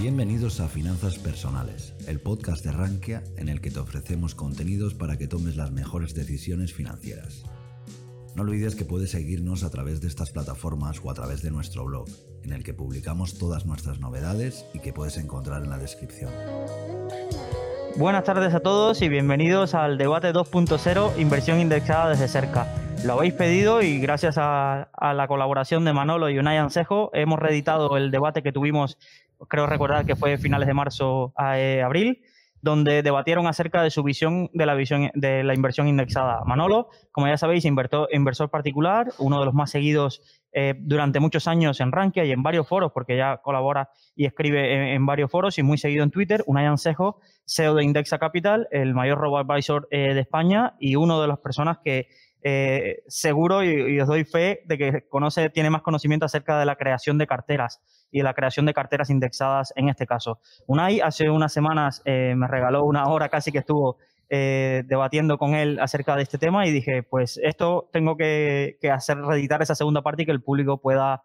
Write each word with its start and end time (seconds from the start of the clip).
Bienvenidos 0.00 0.60
a 0.60 0.68
Finanzas 0.68 1.18
Personales, 1.18 1.94
el 2.08 2.20
podcast 2.20 2.64
de 2.64 2.72
Rankia 2.72 3.22
en 3.36 3.50
el 3.50 3.60
que 3.60 3.70
te 3.70 3.80
ofrecemos 3.80 4.34
contenidos 4.34 4.94
para 4.94 5.18
que 5.18 5.28
tomes 5.28 5.56
las 5.56 5.72
mejores 5.72 6.14
decisiones 6.14 6.72
financieras. 6.72 7.44
No 8.34 8.40
olvides 8.40 8.76
que 8.76 8.86
puedes 8.86 9.10
seguirnos 9.10 9.62
a 9.62 9.68
través 9.68 10.00
de 10.00 10.08
estas 10.08 10.30
plataformas 10.30 11.02
o 11.04 11.10
a 11.10 11.14
través 11.14 11.42
de 11.42 11.50
nuestro 11.50 11.84
blog, 11.84 12.08
en 12.42 12.54
el 12.54 12.64
que 12.64 12.72
publicamos 12.72 13.36
todas 13.36 13.66
nuestras 13.66 14.00
novedades 14.00 14.64
y 14.72 14.78
que 14.78 14.94
puedes 14.94 15.18
encontrar 15.18 15.62
en 15.64 15.68
la 15.68 15.76
descripción. 15.76 16.32
Buenas 17.96 18.24
tardes 18.24 18.54
a 18.54 18.60
todos 18.60 19.02
y 19.02 19.10
bienvenidos 19.10 19.74
al 19.74 19.98
debate 19.98 20.32
2.0 20.32 21.18
Inversión 21.18 21.60
indexada 21.60 22.08
desde 22.08 22.26
cerca. 22.26 22.66
Lo 23.04 23.14
habéis 23.14 23.34
pedido 23.34 23.82
y 23.82 23.98
gracias 23.98 24.36
a, 24.38 24.88
la 24.98 25.28
colaboración 25.28 25.84
de 25.84 25.92
Manolo 25.92 26.30
y 26.30 26.38
Unai 26.38 26.56
Ansejo 26.56 27.10
hemos 27.12 27.38
reeditado 27.38 27.96
el 27.96 28.10
debate 28.10 28.42
que 28.42 28.52
tuvimos, 28.52 28.98
creo 29.48 29.66
recordar 29.66 30.06
que 30.06 30.16
fue 30.16 30.38
finales 30.38 30.66
de 30.66 30.74
marzo 30.74 31.32
a 31.36 31.58
eh, 31.58 31.82
abril, 31.82 32.22
donde 32.62 33.02
debatieron 33.02 33.46
acerca 33.46 33.82
de 33.82 33.90
su 33.90 34.02
visión 34.02 34.50
de 34.52 34.66
la 34.66 34.74
visión 34.74 35.10
de 35.14 35.42
la 35.42 35.54
inversión 35.54 35.88
indexada. 35.88 36.42
Manolo, 36.44 36.88
como 37.12 37.26
ya 37.26 37.36
sabéis, 37.36 37.64
inversor 37.64 38.50
particular, 38.50 39.08
uno 39.18 39.38
de 39.38 39.46
los 39.46 39.54
más 39.54 39.70
seguidos 39.70 40.22
eh, 40.52 40.74
durante 40.78 41.20
muchos 41.20 41.46
años 41.46 41.80
en 41.80 41.92
Rankia 41.92 42.24
y 42.24 42.32
en 42.32 42.42
varios 42.42 42.68
foros, 42.68 42.92
porque 42.92 43.16
ya 43.16 43.38
colabora 43.38 43.90
y 44.14 44.26
escribe 44.26 44.94
en, 44.94 45.06
varios 45.06 45.30
foros 45.30 45.58
y 45.58 45.62
muy 45.62 45.78
seguido 45.78 46.04
en 46.04 46.10
Twitter. 46.10 46.42
Unai 46.46 46.66
Ansejo, 46.66 47.20
CEO 47.46 47.74
de 47.74 47.84
Indexa 47.84 48.18
Capital, 48.18 48.68
el 48.70 48.94
mayor 48.94 49.18
robo 49.18 49.38
advisor 49.38 49.88
eh, 49.90 50.12
de 50.12 50.20
España 50.20 50.74
y 50.78 50.96
uno 50.96 51.20
de 51.22 51.28
las 51.28 51.38
personas 51.38 51.78
que 51.82 52.08
eh, 52.42 53.02
seguro 53.06 53.62
y, 53.62 54.00
os 54.00 54.08
doy 54.08 54.24
fe 54.24 54.62
de 54.64 54.78
que 54.78 55.08
conoce, 55.08 55.50
tiene 55.50 55.70
más 55.70 55.82
conocimiento 55.82 56.26
acerca 56.26 56.58
de 56.58 56.64
la 56.64 56.76
creación 56.76 57.18
de 57.18 57.26
carteras 57.26 57.80
y 58.10 58.18
de 58.18 58.24
la 58.24 58.34
creación 58.34 58.66
de 58.66 58.74
carteras 58.74 59.10
indexadas 59.10 59.72
en 59.76 59.88
este 59.88 60.06
caso. 60.06 60.40
Unai 60.66 61.00
hace 61.00 61.28
unas 61.28 61.52
semanas 61.52 62.02
eh, 62.04 62.34
me 62.36 62.48
regaló 62.48 62.84
una 62.84 63.06
hora 63.08 63.28
casi 63.28 63.52
que 63.52 63.58
estuvo 63.58 63.98
eh, 64.28 64.84
debatiendo 64.86 65.38
con 65.38 65.54
él 65.54 65.78
acerca 65.80 66.16
de 66.16 66.22
este 66.22 66.38
tema 66.38 66.66
y 66.66 66.70
dije, 66.72 67.02
pues 67.02 67.38
esto 67.42 67.88
tengo 67.92 68.16
que, 68.16 68.78
hacer, 68.92 69.18
reeditar 69.18 69.60
esa 69.62 69.74
segunda 69.74 70.02
parte 70.02 70.22
y 70.22 70.26
que 70.26 70.32
el 70.32 70.42
público 70.42 70.80
pueda 70.80 71.22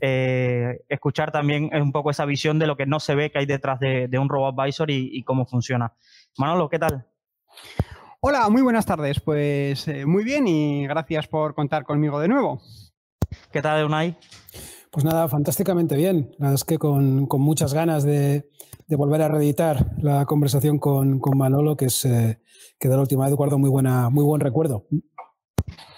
escuchar 0.00 1.30
también 1.30 1.70
un 1.72 1.92
poco 1.92 2.10
esa 2.10 2.24
visión 2.24 2.58
de 2.58 2.66
lo 2.66 2.76
que 2.76 2.84
no 2.84 3.00
se 3.00 3.14
ve 3.14 3.30
que 3.30 3.38
hay 3.38 3.46
detrás 3.46 3.78
de, 3.78 4.18
un 4.18 4.28
robo 4.28 4.48
advisor 4.48 4.90
y 4.90 5.22
cómo 5.22 5.46
funciona. 5.46 5.94
Manolo, 6.36 6.68
¿qué 6.68 6.78
tal? 6.78 7.06
Hola, 8.20 8.48
muy 8.48 8.62
buenas 8.62 8.84
tardes. 8.84 9.20
Pues 9.20 9.86
eh, 9.86 10.04
muy 10.04 10.24
bien 10.24 10.48
y 10.48 10.88
gracias 10.88 11.28
por 11.28 11.54
contar 11.54 11.84
conmigo 11.84 12.18
de 12.18 12.26
nuevo. 12.26 12.60
¿Qué 13.52 13.62
tal, 13.62 13.86
Unai? 13.86 14.16
Pues 14.90 15.04
nada, 15.04 15.28
fantásticamente 15.28 15.94
bien. 15.94 16.30
La 16.38 16.46
verdad 16.46 16.54
es 16.54 16.64
que 16.64 16.78
con, 16.78 17.28
muchas 17.30 17.74
ganas 17.74 18.02
de, 18.02 18.48
volver 18.88 19.22
a 19.22 19.28
reeditar 19.28 19.92
la 19.98 20.26
conversación 20.26 20.80
con, 20.80 21.20
Manolo, 21.36 21.76
que 21.76 21.84
es 21.84 22.04
eh, 22.06 22.40
que 22.80 22.88
de 22.88 22.96
la 22.96 23.02
última 23.02 23.24
vez 23.26 23.34
guardo 23.36 23.56
muy, 23.56 23.70
buena, 23.70 24.10
muy 24.10 24.24
buen 24.24 24.40
recuerdo. 24.40 24.86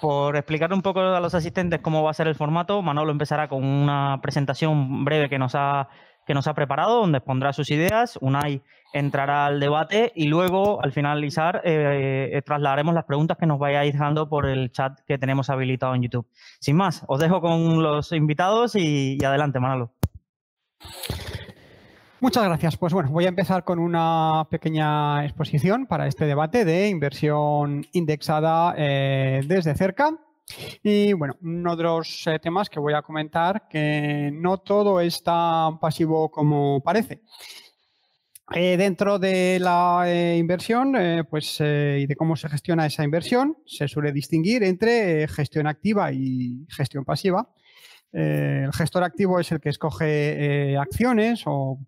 Por 0.03 0.37
explicar 0.37 0.75
un 0.75 0.83
poco 0.83 1.01
a 1.01 1.21
los 1.21 1.35
asistentes 1.35 1.81
cómo 1.81 2.03
va 2.03 2.11
a 2.11 2.15
ser 2.15 2.27
el 2.29 2.35
formato, 2.35 2.83
Manolo 2.83 3.13
empezará 3.13 3.49
con 3.49 3.65
una 3.65 4.19
presentación 4.21 5.07
breve 5.07 5.31
que 5.31 5.39
nos 5.39 5.55
ha 5.55 5.89
que 6.31 6.35
nos 6.35 6.47
ha 6.47 6.55
preparado, 6.55 7.01
donde 7.01 7.21
pondrá 7.21 7.53
sus 7.53 7.73
ideas. 7.73 8.17
Unai 8.21 8.63
entrará 8.93 9.47
al 9.47 9.59
debate 9.59 10.13
y 10.15 10.29
luego, 10.29 10.81
al 10.81 10.93
finalizar, 10.93 11.61
eh, 11.65 12.31
eh, 12.33 12.43
trasladaremos 12.43 12.95
las 12.95 13.05
preguntas 13.05 13.37
que 13.37 13.47
nos 13.47 13.59
vayáis 13.59 13.95
dejando 13.95 14.29
por 14.29 14.47
el 14.47 14.71
chat 14.71 15.01
que 15.09 15.19
tenemos 15.19 15.51
habilitado 15.51 15.93
en 15.97 16.03
YouTube. 16.03 16.29
Sin 16.61 16.77
más, 16.77 17.03
os 17.09 17.19
dejo 17.19 17.41
con 17.41 17.83
los 17.83 18.13
invitados 18.13 18.77
y, 18.77 19.19
adelante, 19.25 19.59
Manolo. 19.59 19.91
Muchas 22.21 22.45
gracias. 22.45 22.77
Pues 22.77 22.93
bueno, 22.93 23.11
voy 23.11 23.25
a 23.25 23.29
empezar 23.31 23.65
con 23.65 23.81
una 23.81 24.47
pequeña 24.53 25.25
exposición 25.25 25.87
para 25.87 26.07
este 26.07 26.27
debate 26.27 26.65
de 26.65 26.91
inversión 26.91 27.85
indexada 27.91 28.73
eh, 28.79 29.43
desde 29.49 29.75
cerca. 29.75 30.17
Y 30.83 31.13
bueno, 31.13 31.37
uno 31.43 31.77
de 31.77 31.83
los 31.83 32.27
eh, 32.27 32.39
temas 32.39 32.69
que 32.69 32.81
voy 32.81 32.95
a 32.95 33.03
comentar, 33.03 33.69
que 33.69 34.31
no 34.33 34.59
todo 34.59 35.01
es 35.01 35.23
tan 35.23 35.79
pasivo 35.79 36.31
como 36.31 36.83
parece. 36.83 37.23
Eh, 38.53 38.77
dentro 38.77 39.19
de 39.19 39.59
la 39.61 40.05
eh, 40.07 40.37
inversión, 40.37 40.97
pues, 41.31 41.61
y 41.61 42.07
de 42.07 42.17
cómo 42.17 42.35
se 42.35 42.49
gestiona 42.49 42.87
esa 42.87 43.05
inversión, 43.05 43.57
se 43.65 43.87
suele 43.87 44.13
distinguir 44.13 44.65
entre 44.65 45.29
gestión 45.29 45.69
activa 45.69 46.13
y 46.13 46.67
gestión 46.69 47.05
pasiva. 47.05 47.49
el 48.13 48.73
gestor 48.73 49.05
activo 49.05 49.39
es 49.39 49.53
el 49.53 49.61
que 49.61 49.69
escoge 49.69 50.77
acciones 50.77 51.45
o 51.47 51.79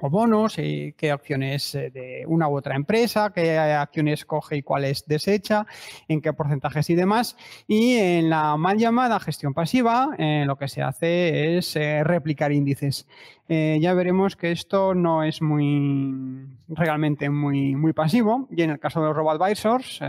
o 0.00 0.10
bonos, 0.10 0.56
qué 0.56 1.10
acciones 1.10 1.74
eh, 1.74 1.90
de 1.90 2.24
una 2.26 2.48
u 2.48 2.56
otra 2.56 2.76
empresa, 2.76 3.32
qué 3.34 3.58
acciones 3.58 4.24
coge 4.24 4.56
y 4.56 4.62
cuáles 4.62 5.04
desecha, 5.06 5.66
en 6.06 6.20
qué 6.20 6.32
porcentajes 6.32 6.88
y 6.90 6.94
demás. 6.94 7.36
Y 7.66 7.96
en 7.96 8.30
la 8.30 8.56
mal 8.56 8.78
llamada 8.78 9.20
gestión 9.20 9.54
pasiva, 9.54 10.10
eh, 10.18 10.44
lo 10.46 10.56
que 10.56 10.68
se 10.68 10.82
hace 10.82 11.58
es 11.58 11.74
eh, 11.76 12.04
replicar 12.04 12.52
índices. 12.52 13.06
ya 13.48 13.94
veremos 13.94 14.36
que 14.36 14.52
esto 14.52 14.94
no 14.94 15.22
es 15.22 15.40
muy 15.40 16.46
realmente 16.68 17.30
muy, 17.30 17.74
muy 17.74 17.92
pasivo. 17.92 18.46
Y 18.50 18.62
en 18.62 18.70
el 18.70 18.78
caso 18.78 19.00
de 19.00 19.06
los 19.06 19.16
robo 19.16 19.30
advisors, 19.30 20.00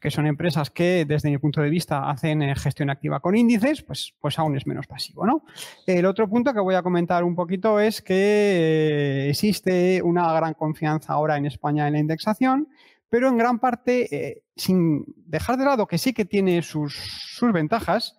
que 0.00 0.10
son 0.10 0.26
empresas 0.26 0.70
que, 0.70 1.04
desde 1.06 1.30
mi 1.30 1.38
punto 1.38 1.60
de 1.60 1.70
vista, 1.70 2.10
hacen 2.10 2.42
eh, 2.42 2.56
gestión 2.56 2.90
activa 2.90 3.20
con 3.20 3.36
índices, 3.36 3.82
pues, 3.82 4.14
pues 4.20 4.38
aún 4.38 4.56
es 4.56 4.66
menos 4.66 4.86
pasivo. 4.86 5.24
¿no? 5.24 5.44
El 5.86 6.06
otro 6.06 6.28
punto 6.28 6.52
que 6.52 6.60
voy 6.60 6.74
a 6.74 6.82
comentar 6.82 7.22
un 7.22 7.36
poquito 7.36 7.78
es 7.78 8.02
que 8.02 8.14
eh, 8.14 9.30
existe 9.30 10.02
una 10.02 10.32
gran 10.32 10.54
confianza 10.54 11.12
ahora 11.12 11.36
en 11.36 11.46
España 11.46 11.86
en 11.86 11.92
la 11.92 12.00
indexación, 12.00 12.68
pero 13.08 13.28
en 13.28 13.38
gran 13.38 13.60
parte, 13.60 14.14
eh, 14.14 14.42
sin 14.56 15.04
dejar 15.16 15.56
de 15.56 15.64
lado 15.64 15.86
que 15.86 15.98
sí 15.98 16.12
que 16.12 16.24
tiene 16.24 16.62
sus, 16.62 16.94
sus 16.94 17.52
ventajas, 17.52 18.16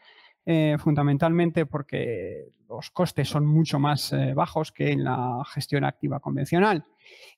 fundamentalmente 0.80 1.66
porque 1.66 2.54
los 2.70 2.90
costes 2.92 3.28
son 3.28 3.46
mucho 3.46 3.80
más 3.80 4.16
bajos 4.34 4.72
que 4.72 4.92
en 4.92 5.04
la 5.04 5.44
gestión 5.46 5.84
activa 5.84 6.22
convencional 6.22 6.86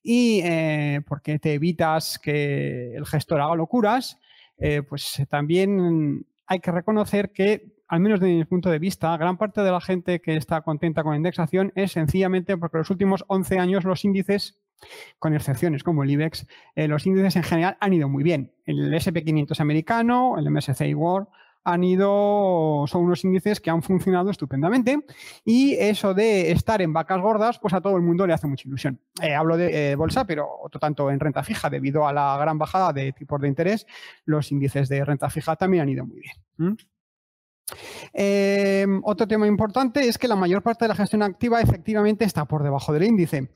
y 0.02 0.42
eh, 0.44 1.02
porque 1.08 1.40
te 1.40 1.54
evitas 1.54 2.20
que 2.20 2.96
el 2.96 3.06
gestor 3.06 3.42
haga 3.42 3.56
locuras, 3.56 4.20
eh, 4.58 4.82
pues 4.88 5.22
también 5.30 6.26
hay 6.46 6.60
que 6.60 6.72
reconocer 6.72 7.32
que, 7.32 7.76
al 7.88 8.00
menos 8.00 8.20
desde 8.20 8.36
mi 8.36 8.46
punto 8.46 8.70
de 8.70 8.80
vista, 8.80 9.16
gran 9.18 9.38
parte 9.38 9.62
de 9.62 9.72
la 9.72 9.82
gente 9.82 10.22
que 10.22 10.36
está 10.36 10.62
contenta 10.62 11.04
con 11.04 11.14
la 11.14 11.18
indexación 11.18 11.72
es 11.76 11.92
sencillamente 11.94 12.58
porque 12.58 12.78
los 12.78 12.90
últimos 12.90 13.24
11 13.28 13.60
años 13.60 13.84
los 13.84 14.04
índices 14.06 14.62
con 15.18 15.34
excepciones 15.34 15.84
como 15.84 16.04
el 16.04 16.12
IBEX, 16.12 16.48
eh, 16.76 16.88
los 16.88 17.06
índices 17.06 17.36
en 17.36 17.44
general 17.44 17.78
han 17.82 17.94
ido 17.94 18.08
muy 18.08 18.24
bien. 18.24 18.54
El 18.66 18.94
SP500 18.94 19.60
americano, 19.60 20.38
el 20.38 20.50
MSCI 20.50 20.94
World, 20.94 21.28
han 21.64 21.84
ido, 21.84 22.86
son 22.88 23.04
unos 23.04 23.24
índices 23.24 23.60
que 23.60 23.70
han 23.70 23.82
funcionado 23.84 24.30
estupendamente 24.30 25.00
y 25.46 25.76
eso 25.76 26.14
de 26.14 26.52
estar 26.52 26.82
en 26.82 26.94
vacas 26.94 27.22
gordas, 27.22 27.60
pues 27.60 27.74
a 27.74 27.82
todo 27.82 27.96
el 27.98 28.02
mundo 28.02 28.26
le 28.26 28.34
hace 28.34 28.48
mucha 28.48 28.68
ilusión. 28.68 29.00
Eh, 29.22 29.36
hablo 29.36 29.58
de 29.58 29.92
eh, 29.92 29.96
bolsa, 29.96 30.26
pero 30.26 30.48
otro 30.62 30.80
tanto 30.80 31.12
en 31.12 31.20
renta 31.20 31.44
fija, 31.44 31.70
debido 31.70 32.08
a 32.08 32.14
la 32.14 32.38
gran 32.38 32.58
bajada 32.58 32.94
de 32.94 33.12
tipos 33.12 33.42
de 33.42 33.48
interés, 33.48 33.86
los 34.26 34.52
índices 34.52 34.90
de 34.90 35.04
renta 35.04 35.30
fija 35.30 35.56
también 35.56 35.84
han 35.84 35.90
ido 35.90 36.06
muy 36.06 36.22
bien. 36.22 36.78
Em, 38.14 39.02
otro 39.04 39.28
tema 39.28 39.46
importante 39.46 40.08
es 40.08 40.18
que 40.18 40.28
la 40.28 40.36
mayor 40.36 40.64
parte 40.64 40.86
de 40.86 40.90
la 40.90 40.96
gestión 40.96 41.22
activa 41.22 41.62
efectivamente 41.62 42.26
está 42.26 42.46
por 42.46 42.64
debajo 42.64 42.94
del 42.94 43.04
índice, 43.04 43.50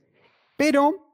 pero 0.55 1.12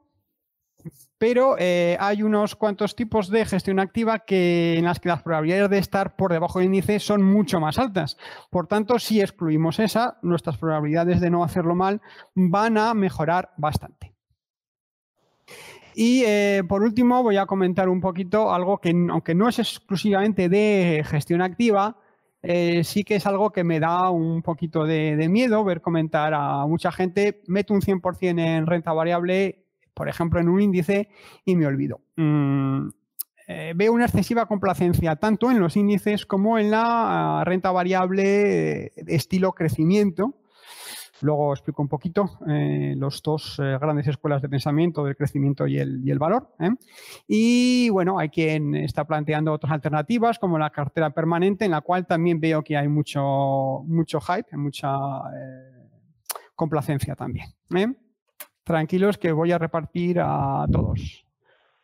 pero 1.20 1.56
eh, 1.58 1.98
hay 2.00 2.22
unos 2.22 2.56
cuantos 2.56 2.96
tipos 2.96 3.28
de 3.28 3.44
gestión 3.44 3.78
activa 3.78 4.20
que, 4.20 4.78
en 4.78 4.86
las 4.86 5.00
que 5.00 5.10
las 5.10 5.22
probabilidades 5.22 5.68
de 5.68 5.76
estar 5.76 6.16
por 6.16 6.32
debajo 6.32 6.58
del 6.58 6.68
índice 6.68 6.98
son 6.98 7.22
mucho 7.22 7.60
más 7.60 7.78
altas. 7.78 8.16
Por 8.48 8.66
tanto, 8.66 8.98
si 8.98 9.20
excluimos 9.20 9.80
esa, 9.80 10.18
nuestras 10.22 10.56
probabilidades 10.56 11.20
de 11.20 11.28
no 11.28 11.44
hacerlo 11.44 11.74
mal 11.74 12.00
van 12.34 12.78
a 12.78 12.94
mejorar 12.94 13.50
bastante. 13.58 14.14
Y 15.94 16.22
eh, 16.24 16.62
por 16.66 16.82
último, 16.82 17.22
voy 17.22 17.36
a 17.36 17.44
comentar 17.44 17.90
un 17.90 18.00
poquito 18.00 18.54
algo 18.54 18.78
que, 18.78 18.88
aunque 19.10 19.34
no 19.34 19.46
es 19.46 19.58
exclusivamente 19.58 20.48
de 20.48 21.04
gestión 21.04 21.42
activa, 21.42 21.98
eh, 22.42 22.82
sí 22.82 23.04
que 23.04 23.16
es 23.16 23.26
algo 23.26 23.52
que 23.52 23.62
me 23.62 23.78
da 23.78 24.08
un 24.08 24.40
poquito 24.40 24.86
de, 24.86 25.16
de 25.16 25.28
miedo 25.28 25.64
ver 25.64 25.82
comentar 25.82 26.32
a 26.32 26.64
mucha 26.66 26.90
gente, 26.90 27.42
meto 27.46 27.74
un 27.74 27.82
100% 27.82 28.40
en 28.40 28.66
renta 28.66 28.94
variable 28.94 29.66
por 30.00 30.08
ejemplo, 30.08 30.40
en 30.40 30.48
un 30.48 30.62
índice 30.62 31.10
y 31.44 31.56
me 31.56 31.66
olvido. 31.66 32.00
Mm, 32.16 32.88
eh, 33.48 33.74
veo 33.76 33.92
una 33.92 34.06
excesiva 34.06 34.46
complacencia 34.46 35.16
tanto 35.16 35.50
en 35.50 35.60
los 35.60 35.76
índices 35.76 36.24
como 36.24 36.58
en 36.58 36.70
la 36.70 37.40
ah, 37.40 37.44
renta 37.44 37.70
variable 37.70 38.92
estilo 39.06 39.52
crecimiento. 39.52 40.38
Luego 41.20 41.52
explico 41.52 41.82
un 41.82 41.88
poquito 41.88 42.30
eh, 42.48 42.94
los 42.96 43.22
dos 43.22 43.60
eh, 43.62 43.76
grandes 43.78 44.06
escuelas 44.06 44.40
de 44.40 44.48
pensamiento 44.48 45.04
del 45.04 45.16
crecimiento 45.16 45.66
y 45.66 45.76
el, 45.76 46.00
y 46.02 46.10
el 46.10 46.18
valor. 46.18 46.48
Y 47.28 47.90
bueno, 47.90 48.18
hay 48.18 48.30
quien 48.30 48.74
está 48.76 49.04
planteando 49.04 49.52
otras 49.52 49.70
alternativas 49.70 50.38
como 50.38 50.58
la 50.58 50.70
cartera 50.70 51.10
permanente, 51.10 51.66
en 51.66 51.72
la 51.72 51.82
cual 51.82 52.06
también 52.06 52.40
veo 52.40 52.64
que 52.64 52.74
hay 52.74 52.88
mucho, 52.88 53.82
mucho 53.86 54.18
hype, 54.18 54.56
mucha 54.56 54.88
complacencia 56.56 57.14
también. 57.14 57.50
Tranquilos 58.70 59.18
que 59.18 59.32
voy 59.32 59.50
a 59.50 59.58
repartir 59.58 60.20
a 60.20 60.64
todos, 60.70 61.26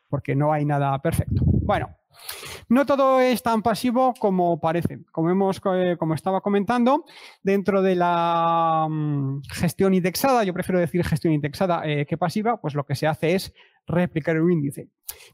porque 0.08 0.36
no 0.36 0.52
hay 0.52 0.64
nada 0.64 0.96
perfecto. 1.02 1.42
Bueno, 1.44 1.96
no 2.68 2.86
todo 2.86 3.18
es 3.18 3.42
tan 3.42 3.60
pasivo 3.60 4.14
como 4.16 4.60
parece. 4.60 5.00
Como, 5.10 5.30
hemos, 5.30 5.60
eh, 5.74 5.96
como 5.98 6.14
estaba 6.14 6.40
comentando, 6.42 7.04
dentro 7.42 7.82
de 7.82 7.96
la 7.96 8.86
mm, 8.88 9.40
gestión 9.50 9.94
indexada, 9.94 10.44
yo 10.44 10.54
prefiero 10.54 10.78
decir 10.78 11.04
gestión 11.04 11.34
indexada 11.34 11.82
eh, 11.84 12.06
que 12.06 12.16
pasiva, 12.16 12.60
pues 12.60 12.76
lo 12.76 12.86
que 12.86 12.94
se 12.94 13.08
hace 13.08 13.34
es 13.34 13.52
replicar 13.88 14.40
un 14.40 14.52
índice. 14.52 14.88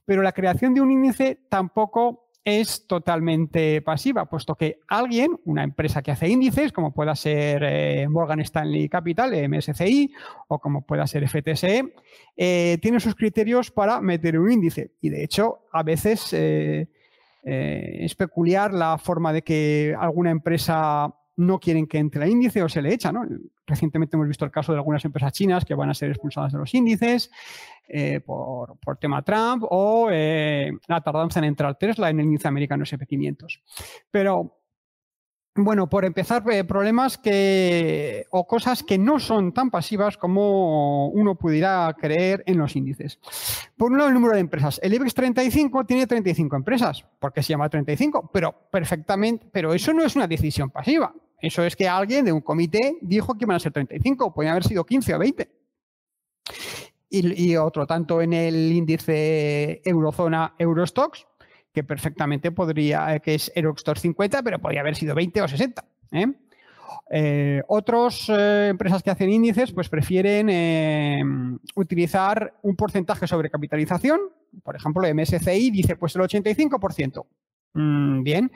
Pero 0.06 0.22
la 0.22 0.32
creación 0.32 0.72
de 0.72 0.80
un 0.80 0.90
índice 0.90 1.38
tampoco 1.50 2.30
es 2.44 2.86
totalmente 2.86 3.82
pasiva, 3.82 4.26
puesto 4.26 4.56
que 4.56 4.80
alguien, 4.88 5.38
una 5.44 5.62
empresa 5.62 6.02
que 6.02 6.10
hace 6.10 6.28
índices, 6.28 6.72
como 6.72 6.92
pueda 6.92 7.14
ser 7.14 7.62
eh, 7.64 8.08
Morgan 8.08 8.40
Stanley 8.40 8.88
Capital, 8.88 9.32
MSCI, 9.48 10.12
o 10.48 10.58
como 10.58 10.82
pueda 10.84 11.06
ser 11.06 11.28
FTSE, 11.28 11.94
tiene 12.36 13.00
sus 13.00 13.14
criterios 13.14 13.70
para 13.70 14.00
meter 14.00 14.38
un 14.38 14.50
índice. 14.50 14.92
Y 15.00 15.10
de 15.10 15.22
hecho, 15.22 15.60
a 15.72 15.82
veces 15.82 16.34
eh, 17.44 17.98
es 18.00 18.14
peculiar 18.14 18.72
la 18.72 18.98
forma 18.98 19.32
de 19.32 19.42
que 19.42 19.96
alguna 19.98 20.30
empresa 20.30 21.12
no 21.36 21.58
quieren 21.58 21.88
que 21.88 21.98
entre 21.98 22.24
el 22.24 22.30
índice 22.30 22.62
o 22.62 22.68
se 22.68 22.80
le 22.80 22.94
echa. 22.94 23.10
¿no? 23.10 23.26
Recientemente 23.66 24.16
hemos 24.16 24.28
visto 24.28 24.44
el 24.44 24.50
caso 24.50 24.72
de 24.72 24.78
algunas 24.78 25.04
empresas 25.04 25.32
chinas 25.32 25.64
que 25.64 25.74
van 25.74 25.90
a 25.90 25.94
ser 25.94 26.10
expulsadas 26.10 26.52
de 26.52 26.58
los 26.58 26.74
índices 26.74 27.30
eh, 27.88 28.20
por, 28.20 28.78
por, 28.78 28.96
tema 28.96 29.22
Trump 29.22 29.64
o 29.70 30.08
eh, 30.10 30.72
la 30.88 31.00
tardanza 31.00 31.38
en 31.38 31.44
entrar 31.44 31.76
Tesla 31.78 32.10
en 32.10 32.20
el 32.20 32.26
índice 32.26 32.48
americano 32.48 32.84
SP500. 32.84 33.60
Pero 34.10 34.62
bueno, 35.54 35.86
por 35.86 36.06
empezar, 36.06 36.42
eh, 36.50 36.64
problemas 36.64 37.18
que 37.18 38.24
o 38.30 38.46
cosas 38.46 38.82
que 38.82 38.96
no 38.96 39.20
son 39.20 39.52
tan 39.52 39.70
pasivas 39.70 40.16
como 40.16 41.08
uno 41.08 41.34
pudiera 41.34 41.94
creer 42.00 42.42
en 42.46 42.56
los 42.56 42.74
índices. 42.74 43.20
Por 43.76 43.92
un 43.92 43.98
lado, 43.98 44.08
el 44.08 44.14
número 44.14 44.32
de 44.32 44.40
empresas. 44.40 44.80
El 44.82 44.94
IBEX 44.94 45.12
35 45.12 45.84
tiene 45.84 46.06
35 46.06 46.56
empresas, 46.56 47.04
porque 47.18 47.42
se 47.42 47.50
llama 47.50 47.68
35, 47.68 48.30
pero 48.32 48.54
perfectamente, 48.70 49.46
pero 49.52 49.74
eso 49.74 49.92
no 49.92 50.02
es 50.02 50.16
una 50.16 50.26
decisión 50.26 50.70
pasiva. 50.70 51.14
Eso 51.42 51.64
es 51.64 51.74
que 51.74 51.88
alguien 51.88 52.24
de 52.24 52.32
un 52.32 52.40
comité 52.40 52.96
dijo 53.00 53.34
que 53.34 53.44
iban 53.44 53.56
a 53.56 53.60
ser 53.60 53.72
35, 53.72 54.32
pueden 54.32 54.52
haber 54.52 54.62
sido 54.62 54.86
15 54.86 55.14
o 55.16 55.18
20. 55.18 55.50
Y, 57.10 57.50
y 57.50 57.56
otro 57.56 57.84
tanto 57.84 58.22
en 58.22 58.32
el 58.32 58.72
índice 58.72 59.82
Eurozona 59.84 60.54
Eurostox, 60.56 61.26
que 61.72 61.82
perfectamente 61.82 62.52
podría, 62.52 63.16
eh, 63.16 63.20
que 63.20 63.34
es 63.34 63.50
Eurostox 63.56 64.00
50, 64.00 64.42
pero 64.44 64.60
podría 64.60 64.82
haber 64.82 64.94
sido 64.94 65.16
20 65.16 65.42
o 65.42 65.48
60. 65.48 65.84
¿eh? 66.12 66.26
eh 67.10 67.62
otras 67.66 68.28
eh, 68.28 68.68
empresas 68.70 69.02
que 69.02 69.10
hacen 69.10 69.30
índices 69.30 69.72
pues 69.72 69.88
prefieren 69.88 71.58
utilizar 71.74 72.54
un 72.62 72.76
porcentaje 72.76 73.26
sobre 73.26 73.50
capitalización. 73.50 74.20
Por 74.62 74.76
ejemplo, 74.76 75.02
MSCI 75.12 75.72
dice 75.72 75.96
pues 75.96 76.14
el 76.14 76.22
85%. 76.22 77.26
Mm, 77.74 78.22
bien 78.22 78.52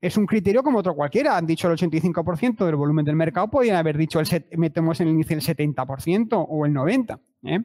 es 0.00 0.16
un 0.16 0.26
criterio 0.26 0.62
como 0.62 0.78
otro 0.78 0.94
cualquiera. 0.94 1.36
Han 1.36 1.46
dicho 1.46 1.68
el 1.68 1.76
85% 1.76 2.64
del 2.64 2.76
volumen 2.76 3.04
del 3.04 3.16
mercado, 3.16 3.48
podrían 3.48 3.76
haber 3.76 3.96
dicho 3.96 4.20
el 4.20 4.46
metemos 4.56 5.00
en 5.00 5.08
el 5.08 5.14
índice 5.14 5.34
el 5.34 5.40
70% 5.40 6.46
o 6.48 6.66
el 6.66 6.72
90%. 6.72 7.20
¿eh? 7.44 7.60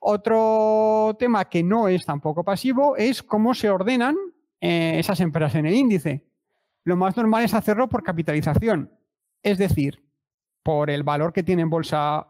Otro 0.00 1.16
tema 1.18 1.46
que 1.46 1.62
no 1.62 1.88
es 1.88 2.04
tampoco 2.04 2.44
pasivo 2.44 2.96
es 2.96 3.22
cómo 3.22 3.54
se 3.54 3.70
ordenan 3.70 4.16
eh, 4.60 4.96
esas 4.98 5.20
empresas 5.20 5.54
en 5.54 5.66
el 5.66 5.74
índice. 5.74 6.26
Lo 6.84 6.96
más 6.96 7.16
normal 7.16 7.44
es 7.44 7.54
hacerlo 7.54 7.88
por 7.88 8.02
capitalización, 8.02 8.92
es 9.42 9.58
decir, 9.58 10.04
por 10.62 10.90
el 10.90 11.02
valor 11.02 11.32
que 11.32 11.42
tiene 11.42 11.62
en 11.62 11.70
bolsa 11.70 12.28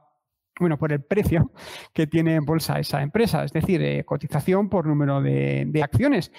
bueno, 0.59 0.79
por 0.79 0.93
el 0.93 1.03
precio 1.03 1.53
que 1.93 2.07
tiene 2.07 2.35
en 2.35 2.45
bolsa 2.45 2.79
esa 2.79 3.03
empresa, 3.03 3.45
es 3.45 3.53
decir, 3.53 3.83
eh, 3.83 4.05
cotización 4.05 4.69
por 4.69 4.87
número 4.87 5.21
de, 5.21 5.81
acciones 5.83 6.33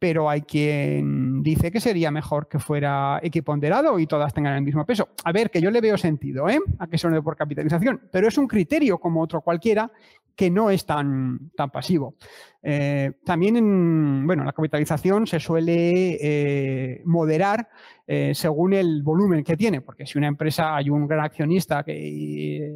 pero 0.00 0.30
hay 0.30 0.40
quien 0.40 1.42
dice 1.42 1.70
que 1.70 1.78
sería 1.78 2.10
mejor 2.10 2.48
que 2.48 2.58
fuera 2.58 3.20
equiponderado 3.22 3.98
y 3.98 4.06
todas 4.06 4.32
tengan 4.32 4.56
el 4.56 4.62
mismo 4.62 4.84
peso. 4.86 5.10
A 5.24 5.30
ver, 5.30 5.50
que 5.50 5.60
yo 5.60 5.70
le 5.70 5.82
veo 5.82 5.98
sentido 5.98 6.48
¿eh? 6.48 6.58
a 6.78 6.86
que 6.86 6.96
son 6.96 7.22
por 7.22 7.36
capitalización, 7.36 8.00
pero 8.10 8.26
es 8.26 8.38
un 8.38 8.48
criterio 8.48 8.98
como 8.98 9.20
otro 9.20 9.42
cualquiera 9.42 9.92
que 10.34 10.50
no 10.50 10.70
es 10.70 10.86
tan, 10.86 11.50
tan 11.54 11.68
pasivo. 11.68 12.14
Eh, 12.62 13.12
también, 13.24 13.58
en, 13.58 14.26
bueno, 14.26 14.42
la 14.42 14.54
capitalización 14.54 15.26
se 15.26 15.38
suele 15.38 16.16
eh, 16.18 17.02
moderar 17.04 17.68
eh, 18.06 18.32
según 18.34 18.72
el 18.72 19.02
volumen 19.02 19.44
que 19.44 19.58
tiene, 19.58 19.82
porque 19.82 20.06
si 20.06 20.16
una 20.16 20.28
empresa 20.28 20.74
hay 20.74 20.88
un 20.88 21.06
gran 21.06 21.26
accionista 21.26 21.82
que 21.82 22.72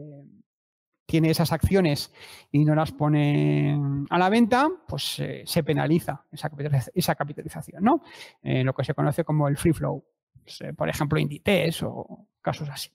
tiene 1.07 1.31
esas 1.31 1.53
acciones 1.53 2.13
y 2.51 2.65
no 2.65 2.75
las 2.75 2.93
pone 2.93 3.79
a 4.11 4.19
la 4.19 4.29
venta, 4.29 4.69
pues 4.87 5.19
eh, 5.21 5.43
se 5.47 5.63
penaliza 5.63 6.25
esa, 6.33 7.15
capitalización, 7.15 7.83
¿no? 7.83 8.03
Eh, 8.43 8.65
lo 8.65 8.75
que 8.75 8.85
se 8.85 8.95
conoce 8.95 9.25
como 9.25 9.49
el 9.49 9.57
free 9.57 9.73
flow, 9.73 10.05
pues, 10.43 10.61
eh, 10.63 10.73
por 10.73 10.89
ejemplo, 10.89 11.19
Inditex 11.19 11.83
o 11.83 12.27
casos 12.41 12.69
así. 12.71 12.91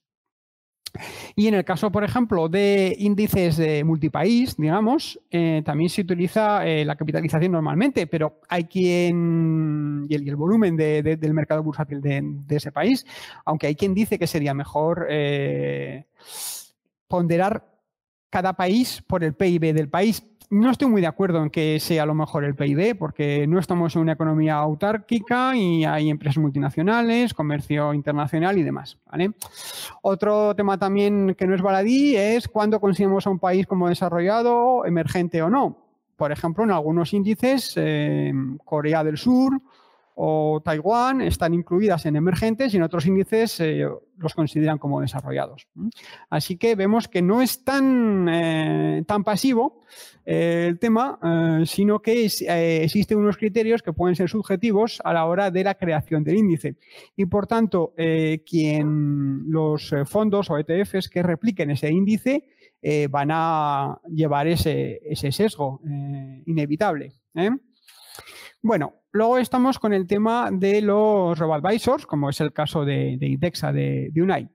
Y 1.35 1.47
en 1.47 1.53
el 1.53 1.63
caso, 1.63 1.91
por 1.91 2.03
ejemplo, 2.03 2.49
de 2.49 2.95
índices 2.97 3.57
de 3.57 3.83
multipaís, 3.83 4.57
digamos, 4.57 5.19
también 5.63 5.87
se 5.87 6.01
utiliza 6.01 6.65
la 6.65 6.95
capitalización 6.95 7.51
normalmente, 7.51 8.07
pero 8.07 8.41
hay 8.49 8.63
quien, 8.63 10.07
y 10.09 10.15
el, 10.15 10.35
volumen 10.35 10.75
del 10.75 11.33
mercado 11.35 11.61
bursátil 11.61 12.01
de, 12.01 12.55
ese 12.55 12.71
país, 12.71 13.05
aunque 13.45 13.67
hay 13.67 13.75
quien 13.75 13.93
dice 13.93 14.17
que 14.17 14.25
sería 14.25 14.55
mejor 14.55 15.07
ponderar 17.07 17.78
cada 18.29 18.53
país 18.53 19.03
por 19.07 19.23
el 19.23 19.33
PIB 19.33 19.73
del 19.73 19.89
país. 19.89 20.23
No 20.51 20.71
estoy 20.71 20.87
muy 20.87 21.01
de 21.01 21.07
acuerdo 21.07 21.43
en 21.43 21.51
que 21.51 21.79
sea 21.79 22.03
a 22.03 22.05
lo 22.07 22.15
mejor 22.15 22.43
el 22.43 22.55
PIB, 22.55 22.97
porque 22.97 23.45
no 23.45 23.59
estamos 23.59 23.95
en 23.95 24.01
una 24.01 24.13
economía 24.13 24.55
autárquica 24.55 25.55
y 25.55 25.85
hay 25.85 26.09
empresas 26.09 26.39
multinacionales, 26.39 27.35
comercio 27.35 27.93
internacional 27.93 28.57
y 28.57 28.63
demás. 28.63 28.97
Otro 30.01 30.55
tema 30.55 30.79
también 30.79 31.35
que 31.37 31.45
no 31.45 31.53
es 31.53 31.61
baladí 31.61 32.15
es 32.15 32.47
cuándo 32.47 32.79
consideramos 32.79 33.27
a 33.27 33.29
un 33.29 33.37
país 33.37 33.67
como 33.67 33.89
desarrollado, 33.89 34.85
emergente 34.85 35.39
o 35.43 35.51
no. 35.51 35.77
Por 36.15 36.31
ejemplo, 36.31 36.63
en 36.63 36.71
algunos 36.71 37.13
índices, 37.13 37.73
eh, 37.75 38.33
Corea 38.65 39.03
del 39.03 39.17
Sur 39.17 39.61
o 40.21 40.59
Taiwán 40.59 41.21
están 41.21 41.53
incluidas 41.53 42.05
en 42.05 42.17
emergentes 42.17 42.73
y 42.73 42.77
en 42.77 42.83
otros 42.83 43.05
índices 43.05 43.57
eh, 43.61 43.87
los 44.17 44.33
consideran 44.33 44.77
como 44.77 44.99
desarrollados. 44.99 45.69
Así 46.29 46.57
que 46.57 46.75
vemos 46.75 47.07
que 47.07 47.21
no 47.21 47.41
es 47.41 47.63
tan, 47.63 48.27
eh, 48.27 49.01
tan 49.07 49.23
pasivo 49.23 49.79
eh, 50.25 50.65
el 50.67 50.77
tema, 50.77 51.61
sino 51.65 52.01
que 52.01 52.25
existen 52.25 53.17
unos 53.17 53.37
criterios 53.37 53.81
que 53.81 53.93
pueden 53.93 54.17
ser 54.17 54.27
subjetivos 54.27 54.99
a 55.05 55.13
la 55.13 55.25
hora 55.25 55.51
de 55.51 55.63
la 55.63 55.75
creación 55.75 56.25
del 56.25 56.35
índice. 56.35 56.75
Y 57.15 57.25
por 57.25 57.47
tanto, 57.47 57.93
quien 58.45 59.45
los 59.47 59.95
fondos 60.03 60.49
o 60.49 60.57
ETFs 60.57 61.07
que 61.07 61.23
repliquen 61.23 61.71
ese 61.71 61.89
índice 61.89 62.45
van 63.09 63.29
a 63.31 64.01
llevar 64.09 64.47
ese, 64.47 64.99
ese 65.01 65.31
sesgo 65.31 65.79
inevitable. 66.45 67.13
Bueno, 68.61 68.98
luego 69.11 69.37
estamos 69.37 69.79
con 69.79 69.93
el 69.93 70.07
tema 70.07 70.49
de 70.51 70.81
los 70.81 71.37
robo-advisors, 71.37 72.05
como 72.05 72.29
es 72.29 72.39
el 72.41 72.53
caso 72.53 72.85
de, 72.85 73.17
Indexa 73.21 73.71
de, 73.71 74.11
Unai. 74.15 74.49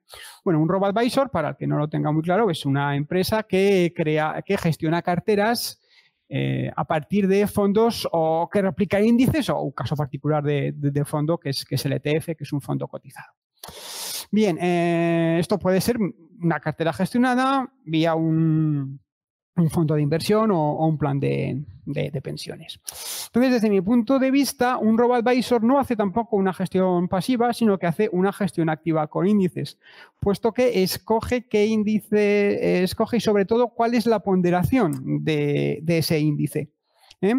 Bueno, 0.44 0.60
un 0.60 0.68
robo-advisor, 0.68 1.30
para 1.30 1.50
el 1.50 1.56
que 1.56 1.66
no 1.66 1.78
lo 1.78 1.88
tenga 1.88 2.12
muy 2.12 2.22
claro, 2.22 2.50
es 2.50 2.64
una 2.66 2.96
empresa 2.96 3.42
que, 3.42 3.92
crea, 3.94 4.42
que 4.44 4.56
gestiona 4.56 5.02
carteras 5.02 5.80
eh, 6.28 6.70
a 6.74 6.84
partir 6.84 7.28
de 7.28 7.46
fondos 7.46 8.08
o 8.10 8.48
que 8.50 8.62
replica 8.62 9.00
índices 9.00 9.50
o 9.50 9.60
un 9.60 9.72
caso 9.72 9.94
particular 9.94 10.42
de, 10.42 11.04
fondo 11.04 11.38
que 11.38 11.50
es, 11.50 11.64
que 11.64 11.76
el 11.76 11.92
ETF, 11.92 12.36
que 12.36 12.44
es 12.44 12.52
un 12.52 12.60
fondo 12.60 12.88
cotizado. 12.88 13.32
Bien, 14.30 14.58
eh, 14.60 15.36
esto 15.38 15.58
puede 15.58 15.80
ser 15.80 15.98
una 16.40 16.60
cartera 16.60 16.92
gestionada 16.92 17.72
vía 17.84 18.14
un, 18.14 19.00
un 19.56 19.70
fondo 19.70 19.94
de 19.94 20.02
inversión 20.02 20.50
o, 20.50 20.86
un 20.86 20.98
plan 20.98 21.20
de, 21.20 21.62
pensiones. 22.22 22.80
Entonces, 23.26 23.52
desde 23.52 23.70
mi 23.70 23.80
punto 23.80 24.18
de 24.18 24.30
vista, 24.30 24.78
un 24.78 24.98
robo-advisor 24.98 25.62
no 25.62 25.78
hace 25.78 25.96
tampoco 25.96 26.36
una 26.36 26.52
gestión 26.52 27.08
pasiva, 27.08 27.52
sino 27.52 27.78
que 27.78 27.86
hace 27.86 28.08
una 28.10 28.32
gestión 28.32 28.68
activa 28.68 29.06
con 29.06 29.26
índices, 29.26 29.78
puesto 30.20 30.52
que 30.52 30.82
escoge 30.82 31.46
qué 31.46 31.66
índice 31.66 32.82
escoge 32.82 33.18
y 33.18 33.20
sobre 33.20 33.44
todo 33.44 33.68
cuál 33.68 33.94
es 33.94 34.06
la 34.06 34.20
ponderación 34.20 35.24
de, 35.24 35.82
ese 35.86 36.18
índice. 36.18 36.70
¿eh? 37.20 37.34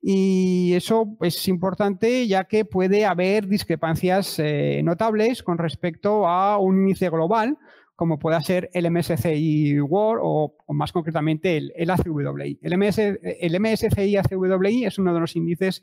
Y 0.00 0.72
eso 0.74 1.16
es 1.20 1.46
importante 1.48 2.26
ya 2.26 2.44
que 2.44 2.64
puede 2.64 3.04
haber 3.04 3.48
discrepancias 3.48 4.38
eh, 4.38 4.80
notables 4.82 5.42
con 5.42 5.58
respecto 5.58 6.26
a 6.26 6.58
un 6.58 6.78
índice 6.78 7.10
global 7.10 7.58
como 8.00 8.18
pueda 8.18 8.40
ser 8.40 8.70
el 8.72 8.90
MSCI 8.90 9.78
World 9.82 10.22
o, 10.24 10.54
más 10.68 10.90
concretamente 10.90 11.58
el, 11.58 11.70
el 11.76 11.90
ACWI. 11.90 12.58
El, 12.62 12.72
el 12.72 13.60
MSCI 13.60 14.16
ACWI 14.16 14.86
es 14.86 14.98
uno 14.98 15.12
de 15.12 15.20
los 15.20 15.36
índices 15.36 15.82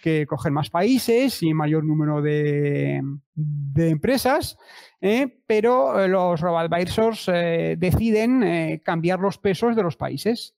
que 0.00 0.28
cogen 0.28 0.52
más 0.52 0.70
países 0.70 1.42
y 1.42 1.52
mayor 1.54 1.82
número 1.82 2.22
de, 2.22 3.02
empresas, 3.78 4.56
¿eh? 5.00 5.40
pero 5.48 6.04
eh, 6.04 6.06
los 6.06 6.40
robo-advisors 6.40 7.28
eh, 7.34 7.74
deciden 7.76 8.78
cambiar 8.84 9.18
los 9.18 9.38
pesos 9.38 9.74
de 9.74 9.82
los 9.82 9.96
países. 9.96 10.54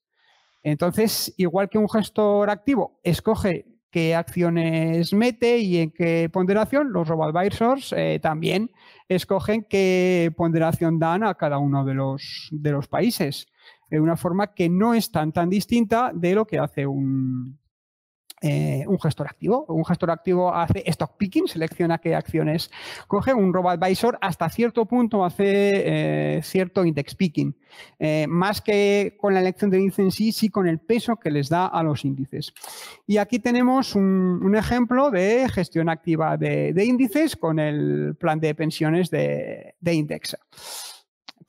Entonces, 0.61 1.33
igual 1.37 1.69
que 1.69 1.79
un 1.79 1.89
gestor 1.89 2.51
activo 2.51 2.99
escoge 3.01 3.65
qué 3.91 4.15
acciones 4.15 5.13
mete 5.13 5.59
y 5.59 5.77
en 5.77 5.91
qué 5.91 6.29
ponderación, 6.31 6.91
los 6.91 7.07
robo-advisors 7.07 7.95
también 8.21 8.71
escogen 9.07 9.65
qué 9.67 10.31
ponderación 10.37 10.99
dan 10.99 11.23
a 11.23 11.35
cada 11.35 11.57
uno 11.57 11.83
de 11.83 11.95
los, 11.95 12.49
de 12.51 12.71
los 12.71 12.87
países, 12.87 13.47
de 13.89 13.99
una 13.99 14.17
forma 14.17 14.53
que 14.53 14.69
no 14.69 14.93
es 14.93 15.11
tan, 15.11 15.31
tan 15.31 15.49
distinta 15.49 16.11
de 16.13 16.35
lo 16.35 16.45
que 16.45 16.59
hace 16.59 16.85
un, 16.85 17.57
eh, 18.41 18.85
un 18.87 18.99
gestor 18.99 19.27
activo. 19.27 19.65
Un 19.67 19.85
gestor 19.85 20.11
activo 20.11 20.53
hace 20.53 20.83
stock 20.87 21.17
picking, 21.17 21.47
selecciona 21.47 21.97
qué 21.97 22.15
acciones 22.15 22.71
coge. 23.07 23.33
Un 23.33 23.53
robo 23.53 23.69
advisor 23.69 24.17
hasta 24.21 24.49
cierto 24.49 24.85
punto 24.85 25.25
hace 25.25 26.37
eh, 26.37 26.41
cierto 26.43 26.85
index 26.85 27.15
picking. 27.15 27.55
Eh, 27.99 28.25
más 28.27 28.61
que 28.61 29.15
con 29.19 29.33
la 29.33 29.41
elección 29.41 29.69
del 29.69 29.81
índice 29.81 30.01
en 30.01 30.11
sí, 30.11 30.31
sí 30.31 30.49
con 30.49 30.67
el 30.67 30.79
peso 30.79 31.17
que 31.17 31.31
les 31.31 31.49
da 31.49 31.67
a 31.67 31.83
los 31.83 32.05
índices. 32.05 32.53
Y 33.05 33.17
aquí 33.17 33.39
tenemos 33.39 33.95
un, 33.95 34.55
ejemplo 34.55 35.11
de 35.11 35.47
gestión 35.49 35.89
activa 35.89 36.35
de, 36.35 36.73
índices 36.83 37.35
con 37.35 37.59
el 37.59 38.15
plan 38.19 38.39
de 38.39 38.55
pensiones 38.55 39.09
de, 39.09 39.75
de 39.79 39.93
Indexa 39.93 40.39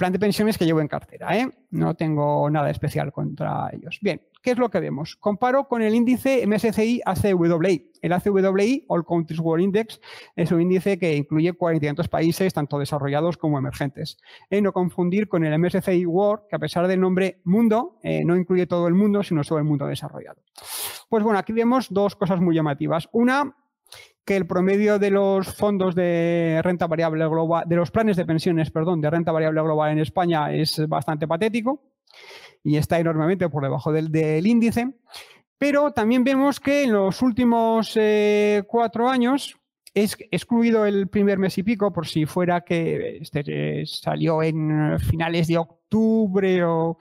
plan 0.00 0.12
de 0.14 0.18
pensiones 0.18 0.56
que 0.56 0.64
llevo 0.64 0.80
en 0.80 0.88
cartera. 0.88 1.36
¿eh? 1.36 1.46
No 1.72 1.94
tengo 1.94 2.48
nada 2.48 2.70
especial 2.70 3.12
contra 3.12 3.68
ellos. 3.70 3.98
Bien, 4.00 4.22
¿qué 4.42 4.52
es 4.52 4.58
lo 4.58 4.70
que 4.70 4.80
vemos? 4.80 5.14
Comparo 5.16 5.68
con 5.68 5.82
el 5.82 5.94
índice 5.94 6.46
MSCI 6.46 7.02
ACWI. 7.04 7.92
El 8.00 8.12
ACWI, 8.14 8.86
All 8.88 9.04
Countries 9.04 9.40
World 9.40 9.62
Index, 9.62 10.00
es 10.34 10.50
un 10.52 10.62
índice 10.62 10.98
que 10.98 11.14
incluye 11.14 11.52
42 11.52 12.08
países, 12.08 12.54
tanto 12.54 12.78
desarrollados 12.78 13.36
como 13.36 13.58
emergentes. 13.58 14.16
¿Eh? 14.48 14.62
No 14.62 14.72
confundir 14.72 15.28
con 15.28 15.44
el 15.44 15.58
MSCI 15.58 16.06
World, 16.06 16.44
que 16.48 16.56
a 16.56 16.58
pesar 16.58 16.88
del 16.88 16.98
nombre 16.98 17.42
mundo, 17.44 17.98
eh, 18.02 18.24
no 18.24 18.36
incluye 18.36 18.66
todo 18.66 18.88
el 18.88 18.94
mundo, 18.94 19.22
sino 19.22 19.44
solo 19.44 19.58
el 19.58 19.66
mundo 19.66 19.86
desarrollado. 19.86 20.40
Pues 21.10 21.22
bueno, 21.22 21.38
aquí 21.38 21.52
vemos 21.52 21.88
dos 21.90 22.16
cosas 22.16 22.40
muy 22.40 22.54
llamativas. 22.54 23.06
Una, 23.12 23.54
que 24.24 24.36
el 24.36 24.46
promedio 24.46 24.98
de 24.98 25.10
los 25.10 25.54
fondos 25.54 25.94
de 25.94 26.60
renta 26.62 26.86
variable 26.86 27.26
global, 27.26 27.64
de 27.66 27.76
los 27.76 27.90
planes 27.90 28.16
de 28.16 28.26
pensiones, 28.26 28.70
perdón, 28.70 29.00
de 29.00 29.10
renta 29.10 29.32
variable 29.32 29.62
global 29.62 29.92
en 29.92 29.98
España 29.98 30.52
es 30.52 30.86
bastante 30.88 31.26
patético 31.26 31.82
y 32.62 32.76
está 32.76 32.98
enormemente 32.98 33.48
por 33.48 33.62
debajo 33.62 33.92
del, 33.92 34.46
índice. 34.46 34.94
Pero 35.58 35.92
también 35.92 36.24
vemos 36.24 36.60
que 36.60 36.84
en 36.84 36.92
los 36.92 37.22
últimos 37.22 37.92
eh, 37.96 38.62
cuatro 38.66 39.08
años, 39.08 39.60
es 39.92 40.16
excluido 40.30 40.86
el 40.86 41.08
primer 41.08 41.38
mes 41.38 41.58
y 41.58 41.62
pico, 41.62 41.92
por 41.92 42.06
si 42.06 42.24
fuera 42.26 42.60
que 42.62 43.18
este 43.20 43.84
salió 43.86 44.42
en 44.42 44.98
finales 45.00 45.48
de 45.48 45.58
octubre 45.58 46.64
o 46.64 46.98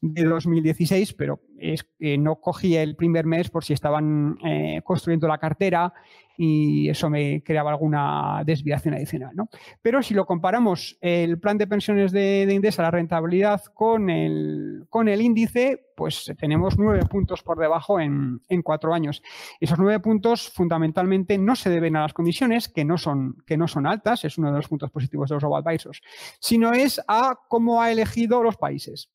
de 0.00 0.24
2016, 0.24 1.14
pero 1.14 1.40
es 1.58 1.84
que 1.98 2.18
no 2.18 2.36
cogí 2.36 2.76
el 2.76 2.96
primer 2.96 3.26
mes 3.26 3.50
por 3.50 3.64
si 3.64 3.72
estaban 3.72 4.38
eh, 4.44 4.80
construyendo 4.84 5.28
la 5.28 5.38
cartera 5.38 5.92
y 6.36 6.88
eso 6.88 7.10
me 7.10 7.42
creaba 7.42 7.70
alguna 7.70 8.42
desviación 8.44 8.94
adicional. 8.94 9.34
¿no? 9.34 9.48
Pero 9.82 10.02
si 10.02 10.14
lo 10.14 10.26
comparamos 10.26 10.96
el 11.00 11.38
plan 11.38 11.58
de 11.58 11.66
pensiones 11.66 12.12
de, 12.12 12.46
de 12.46 12.54
Indesa, 12.54 12.82
la 12.82 12.90
rentabilidad 12.90 13.62
con 13.74 14.10
el, 14.10 14.86
con 14.88 15.08
el 15.08 15.20
índice, 15.20 15.86
pues 15.96 16.32
tenemos 16.38 16.76
nueve 16.78 17.04
puntos 17.08 17.42
por 17.42 17.58
debajo 17.58 18.00
en, 18.00 18.40
en, 18.48 18.62
cuatro 18.62 18.94
años. 18.94 19.22
Esos 19.60 19.78
nueve 19.78 20.00
puntos 20.00 20.50
fundamentalmente 20.50 21.38
no 21.38 21.54
se 21.54 21.70
deben 21.70 21.96
a 21.96 22.02
las 22.02 22.12
comisiones, 22.12 22.68
que 22.68 22.84
no 22.84 22.98
son, 22.98 23.36
que 23.46 23.56
no 23.56 23.68
son 23.68 23.86
altas, 23.86 24.24
es 24.24 24.38
uno 24.38 24.50
de 24.50 24.56
los 24.56 24.68
puntos 24.68 24.90
positivos 24.90 25.28
de 25.28 25.36
los 25.36 25.42
robo-advisors, 25.42 26.02
sino 26.40 26.72
es 26.72 27.00
a 27.06 27.38
cómo 27.48 27.80
ha 27.80 27.92
elegido 27.92 28.42
los 28.42 28.56
países. 28.56 29.10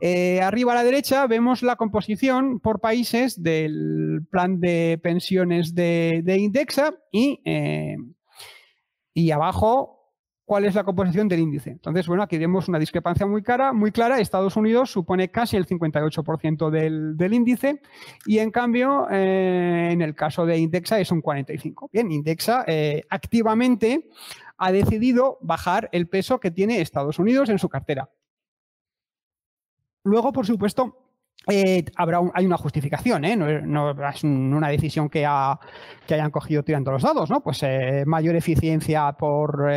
Eh, 0.00 0.40
arriba 0.40 0.72
a 0.72 0.76
la 0.76 0.84
derecha 0.84 1.26
vemos 1.26 1.62
la 1.62 1.76
composición 1.76 2.60
por 2.60 2.80
países 2.80 3.42
del 3.42 4.26
plan 4.30 4.60
de 4.60 4.98
pensiones 5.02 5.74
de, 5.74 6.36
Indexa 6.38 6.94
y, 7.12 7.40
eh, 7.44 7.96
y 9.12 9.30
abajo 9.30 9.98
cuál 10.46 10.64
es 10.64 10.74
la 10.74 10.82
composición 10.82 11.28
del 11.28 11.40
índice. 11.40 11.70
Entonces, 11.70 12.08
bueno, 12.08 12.24
aquí 12.24 12.36
vemos 12.36 12.66
una 12.66 12.80
discrepancia 12.80 13.24
muy, 13.24 13.42
cara, 13.42 13.72
muy 13.72 13.92
clara. 13.92 14.18
Estados 14.18 14.56
Unidos 14.56 14.90
supone 14.90 15.30
casi 15.30 15.56
el 15.56 15.66
58% 15.66 16.70
del, 16.70 17.32
índice 17.32 17.80
y, 18.26 18.38
en 18.38 18.50
cambio, 18.50 19.06
eh, 19.10 19.90
en 19.92 20.02
el 20.02 20.16
caso 20.16 20.46
de 20.46 20.58
Indexa 20.58 20.98
es 20.98 21.12
un 21.12 21.22
45%. 21.22 21.88
Bien, 21.92 22.10
Indexa 22.10 22.64
activamente 23.10 24.08
ha 24.58 24.72
decidido 24.72 25.38
bajar 25.40 25.88
el 25.92 26.08
peso 26.08 26.40
que 26.40 26.50
tiene 26.50 26.80
Estados 26.80 27.18
Unidos 27.18 27.48
en 27.48 27.58
su 27.58 27.68
cartera. 27.68 28.10
Luego, 30.04 30.32
por 30.32 30.46
supuesto, 30.46 31.10
eh, 31.48 31.86
habrá 31.96 32.20
hay 32.34 32.44
una 32.44 32.58
justificación, 32.58 33.24
¿eh? 33.24 33.34
no, 33.34 33.90
es 34.10 34.24
una 34.24 34.68
decisión 34.68 35.08
que, 35.08 35.24
hayan 35.24 36.30
cogido 36.30 36.62
tirando 36.62 36.90
los 36.90 37.02
dados, 37.02 37.30
¿no? 37.30 37.40
Pues 37.40 37.62
eh, 37.62 38.04
mayor 38.06 38.36
eficiencia 38.36 39.12
por 39.12 39.70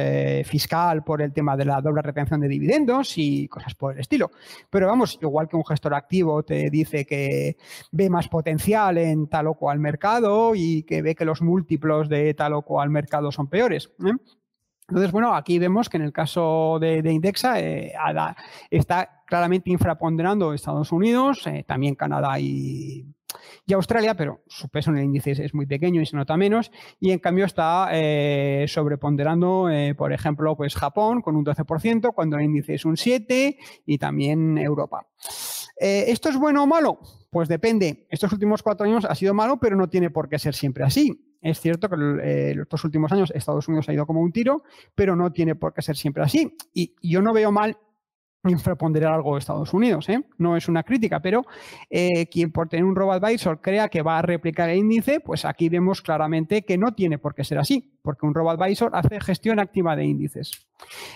fiscal 0.43 1.03
por 1.03 1.21
el 1.21 1.31
tema 1.31 1.55
de 1.55 1.65
la 1.65 1.79
doble 1.79 2.01
retención 2.01 2.41
de 2.41 2.49
dividendos 2.49 3.17
y 3.17 3.47
cosas 3.47 3.75
por 3.75 3.93
el 3.93 4.01
estilo. 4.01 4.31
Pero 4.69 4.87
vamos, 4.87 5.17
igual 5.21 5.47
que 5.47 5.55
un 5.55 5.65
gestor 5.65 5.93
activo 5.93 6.43
te 6.43 6.69
dice 6.69 7.05
que 7.05 7.55
ve 7.91 8.09
más 8.09 8.27
potencial 8.27 8.97
en 8.97 9.27
tal 9.27 9.47
o 9.47 9.53
cual 9.53 9.79
mercado 9.79 10.53
y 10.55 10.83
que 10.83 11.01
ve 11.01 11.15
que 11.15 11.23
los 11.23 11.41
múltiplos 11.41 12.09
de 12.09 12.33
tal 12.33 12.53
o 12.53 12.63
cual 12.63 12.89
mercado 12.89 13.31
son 13.31 13.47
peores. 13.47 13.91
Entonces, 14.89 15.11
bueno, 15.13 15.33
aquí 15.33 15.59
vemos 15.59 15.87
que 15.87 15.95
en 15.95 16.03
el 16.03 16.11
caso 16.11 16.77
de, 16.79 16.99
Indexa 17.09 17.57
está 18.69 19.22
claramente 19.33 19.71
infraponderando 19.71 20.53
Estados 20.53 20.91
Unidos, 20.91 21.47
eh, 21.47 21.65
también 21.67 21.95
Canadá 21.95 22.39
y, 22.39 23.03
Australia, 23.73 24.13
pero 24.13 24.43
su 24.45 24.69
peso 24.69 24.91
en 24.91 24.97
el 24.97 25.05
índice 25.05 25.31
es, 25.31 25.55
muy 25.55 25.65
pequeño 25.65 26.01
y 26.01 26.05
se 26.05 26.15
nota 26.15 26.37
menos. 26.37 26.69
Y 26.99 27.09
en 27.09 27.17
cambio 27.17 27.45
está 27.45 27.89
eh, 27.93 28.65
sobreponderando, 28.67 29.71
eh, 29.71 29.95
por 29.95 30.13
ejemplo, 30.13 30.55
pues 30.55 30.75
Japón 30.75 31.23
con 31.23 31.35
un 31.35 31.43
12%, 31.43 32.13
cuando 32.13 32.37
el 32.37 32.43
índice 32.43 32.75
es 32.75 32.85
un 32.85 32.95
7% 32.95 33.57
y 33.87 33.97
también 33.97 34.59
Europa. 34.59 35.07
¿Esto 35.75 36.29
es 36.29 36.37
bueno 36.37 36.61
o 36.61 36.67
malo? 36.67 36.99
Pues 37.31 37.49
depende. 37.49 38.05
Estos 38.11 38.31
últimos 38.33 38.61
cuatro 38.61 38.85
años 38.85 39.03
ha 39.03 39.15
sido 39.15 39.33
malo, 39.33 39.57
pero 39.59 39.75
no 39.75 39.89
tiene 39.89 40.11
por 40.11 40.29
qué 40.29 40.37
ser 40.37 40.53
siempre 40.53 40.83
así. 40.83 41.35
Es 41.41 41.59
cierto 41.59 41.89
que 41.89 41.95
en 41.95 42.59
estos 42.59 42.83
últimos 42.83 43.11
años 43.11 43.31
Estados 43.33 43.67
Unidos 43.67 43.89
ha 43.89 43.93
ido 43.93 44.05
como 44.05 44.21
un 44.21 44.31
tiro, 44.31 44.61
pero 44.93 45.15
no 45.15 45.33
tiene 45.33 45.55
por 45.55 45.73
qué 45.73 45.81
ser 45.81 45.97
siempre 45.97 46.21
así. 46.21 46.55
Y 46.71 46.93
yo 47.01 47.23
no 47.23 47.33
veo 47.33 47.51
mal 47.51 47.77
infraponderar 48.49 49.13
algo 49.13 49.33
de 49.33 49.39
Estados 49.39 49.73
Unidos. 49.73 50.09
¿eh? 50.09 50.23
No 50.37 50.57
es 50.57 50.67
una 50.67 50.83
crítica, 50.83 51.21
pero 51.21 51.45
eh, 51.89 52.27
quien 52.27 52.51
por 52.51 52.67
tener 52.67 52.85
un 52.85 52.95
robo-advisor 52.95 53.61
crea 53.61 53.87
que 53.89 54.01
va 54.01 54.19
a 54.19 54.21
replicar 54.21 54.69
el 54.69 54.79
índice, 54.79 55.19
pues 55.19 55.45
aquí 55.45 55.69
vemos 55.69 56.01
claramente 56.01 56.63
que 56.63 56.77
no 56.77 56.93
tiene 56.93 57.17
por 57.17 57.35
qué 57.35 57.43
ser 57.43 57.57
así, 57.57 57.97
porque 58.01 58.25
un 58.25 58.33
robo-advisor 58.33 58.91
hace 58.93 59.19
gestión 59.21 59.59
activa 59.59 59.95
de 59.95 60.05
índices. 60.05 60.67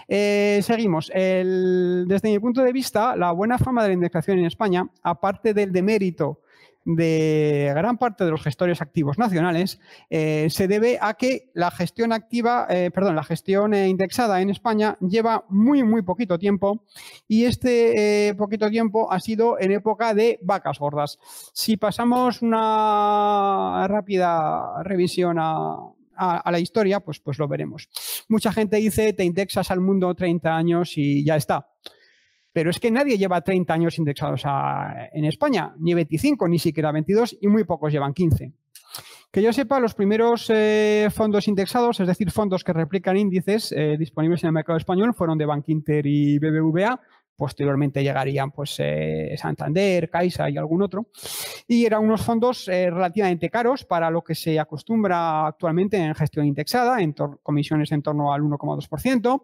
Eh, 0.07 0.59
seguimos. 0.63 1.07
desde 1.07 2.29
mi 2.29 2.39
punto 2.39 2.61
de 2.61 2.71
vista, 2.71 3.15
la 3.15 3.31
buena 3.31 3.57
fama 3.57 3.83
de 3.83 3.89
la 3.89 3.93
indexación 3.93 4.39
en 4.39 4.45
España, 4.45 4.89
aparte 5.03 5.53
del 5.53 5.71
demérito 5.71 6.41
de 6.87 7.73
gran 7.75 7.97
parte 7.97 8.23
de 8.23 8.31
los 8.31 8.41
gestores 8.41 8.81
activos 8.81 9.17
nacionales 9.17 9.81
eh, 10.09 10.47
se 10.49 10.69
debe 10.69 10.97
a 11.01 11.15
que 11.15 11.51
la 11.53 11.69
gestión 11.69 12.13
activa, 12.13 12.65
eh, 12.69 12.91
perdón, 12.93 13.17
la 13.17 13.25
gestión 13.25 13.73
eh, 13.73 13.89
indexada 13.89 14.39
en 14.39 14.49
España 14.49 14.97
lleva 15.01 15.43
muy, 15.49 15.83
muy 15.83 16.01
poquito 16.01 16.39
tiempo 16.39 16.85
y 17.27 17.43
este 17.43 18.33
poquito 18.37 18.69
tiempo 18.69 19.11
ha 19.11 19.19
sido 19.19 19.59
en 19.59 19.73
época 19.73 20.13
de 20.13 20.39
vacas 20.41 20.79
gordas. 20.79 21.19
Si 21.51 21.75
pasamos 21.75 22.41
una 22.41 23.85
rápida 23.89 24.81
revisión 24.83 25.37
a, 25.39 25.93
la 26.17 26.59
historia, 26.59 27.01
pues, 27.01 27.19
pues 27.19 27.37
lo 27.37 27.47
veremos. 27.47 27.89
Mucha 28.29 28.51
gente 28.53 28.77
dice, 28.77 29.13
te 29.13 29.25
indexas 29.25 29.69
al 29.71 29.81
mundo 29.81 30.15
30 30.15 30.55
años 30.55 30.93
y 30.97 31.23
ya 31.23 31.35
está. 31.35 31.67
Pero 32.57 32.71
es 32.71 32.79
que 32.79 32.89
nadie 32.89 33.19
lleva 33.19 33.41
30 33.41 33.71
años 33.71 33.99
indexados 33.99 34.41
en 35.13 35.25
España, 35.25 35.75
ni 35.77 35.93
25, 35.93 36.47
ni 36.47 36.57
siquiera 36.57 36.91
22, 36.91 37.37
y 37.39 37.47
muy 37.47 37.65
pocos 37.65 37.93
llevan 37.93 38.15
15. 38.15 38.51
Que 39.29 39.43
yo 39.43 39.53
sepa, 39.53 39.79
los 39.79 39.93
primeros 39.93 40.49
eh, 40.49 41.07
fondos 41.11 41.47
indexados, 41.47 41.99
es 41.99 42.07
decir, 42.07 42.31
fondos 42.31 42.63
que 42.63 42.73
replican 42.73 43.15
índices 43.15 43.71
eh, 43.73 43.95
disponibles 43.99 44.43
en 44.43 44.47
el 44.47 44.53
mercado 44.53 44.75
español, 44.75 45.13
fueron 45.13 45.37
de 45.37 45.45
Bankinter 45.45 46.03
y 46.07 46.39
BBVA. 46.39 46.99
Posteriormente 47.35 48.01
llegarían 48.01 48.49
pues, 48.49 48.77
eh, 48.79 49.35
Santander, 49.37 50.09
Caixa 50.09 50.49
y 50.49 50.57
algún 50.57 50.81
otro. 50.81 51.09
Y 51.67 51.85
eran 51.85 52.03
unos 52.03 52.23
fondos 52.23 52.65
relativamente 52.65 53.51
caros 53.51 53.85
para 53.85 54.09
lo 54.09 54.23
que 54.23 54.33
se 54.33 54.59
acostumbra 54.59 55.45
actualmente 55.45 55.97
en 55.97 56.15
gestión 56.15 56.47
indexada, 56.47 56.99
en 57.01 57.13
comisiones 57.43 57.91
en 57.91 58.01
torno 58.01 58.33
al 58.33 58.41
1,2%. 58.41 59.43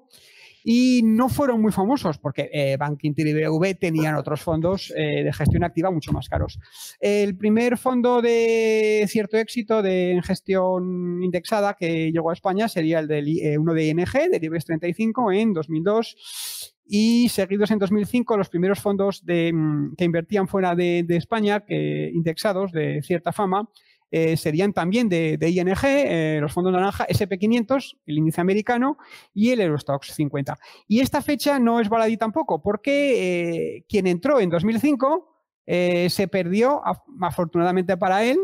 Y 0.64 1.02
no 1.04 1.30
fueron 1.30 1.62
muy 1.62 1.72
famosos 1.72 2.18
porque 2.18 2.50
eh, 2.54 2.78
Bank 2.78 3.00
Inter 3.04 3.28
y 3.28 3.34
BBV 3.34 3.76
tenían 3.80 4.16
otros 4.16 4.42
fondos 4.42 4.94
eh, 4.96 5.24
de 5.24 5.34
gestión 5.34 5.64
activa 5.64 5.92
mucho 5.92 6.12
más 6.12 6.30
caros. 6.30 6.60
El 7.00 7.38
primer 7.38 7.78
fondo 7.78 8.22
de 8.22 9.06
cierto 9.08 9.38
éxito 9.38 9.82
de 9.82 10.22
gestión 10.24 11.22
indexada 11.24 11.76
que 11.76 12.12
llegó 12.12 12.30
a 12.30 12.34
España 12.34 12.68
sería 12.68 13.00
el 13.00 13.08
de 13.08 13.58
uno 13.58 13.74
de 13.74 13.88
ING, 13.88 14.32
del 14.32 14.44
IBEX 14.44 14.66
35, 14.66 15.32
en 15.32 15.54
2002 15.54 16.74
y 16.86 17.30
seguidos 17.30 17.72
en 17.72 17.80
2005 17.80 18.38
los 18.38 18.50
primeros 18.50 18.80
fondos 18.80 19.24
mm, 19.24 19.96
que 19.96 20.04
invertían 20.04 20.48
fuera 20.48 20.76
de, 20.76 21.06
España, 21.10 21.62
que 21.62 22.12
indexados 22.14 22.72
de 22.72 23.02
cierta 23.02 23.32
fama, 23.32 23.70
eh, 24.16 24.38
serían 24.38 24.74
también 24.74 25.10
de, 25.10 25.40
ING, 25.42 25.76
eh, 25.84 26.38
los 26.40 26.54
fondos 26.54 26.72
naranja, 26.72 27.08
SP500, 27.08 27.98
el 28.06 28.20
índice 28.20 28.42
americano 28.42 29.00
y 29.34 29.50
el 29.50 29.62
Eurostox 29.62 30.14
50. 30.14 30.56
Y 30.88 31.00
esta 31.00 31.24
fecha 31.24 31.58
no 31.58 31.80
es 31.80 31.90
baladí 31.90 32.16
tampoco, 32.16 32.62
porque 32.62 33.78
eh, 33.78 33.86
quien 33.90 34.06
entró 34.06 34.40
en 34.40 34.52
2005 34.52 35.32
se 35.66 36.28
perdió, 36.30 36.84
afortunadamente 37.22 37.98
para 37.98 38.24
él, 38.24 38.38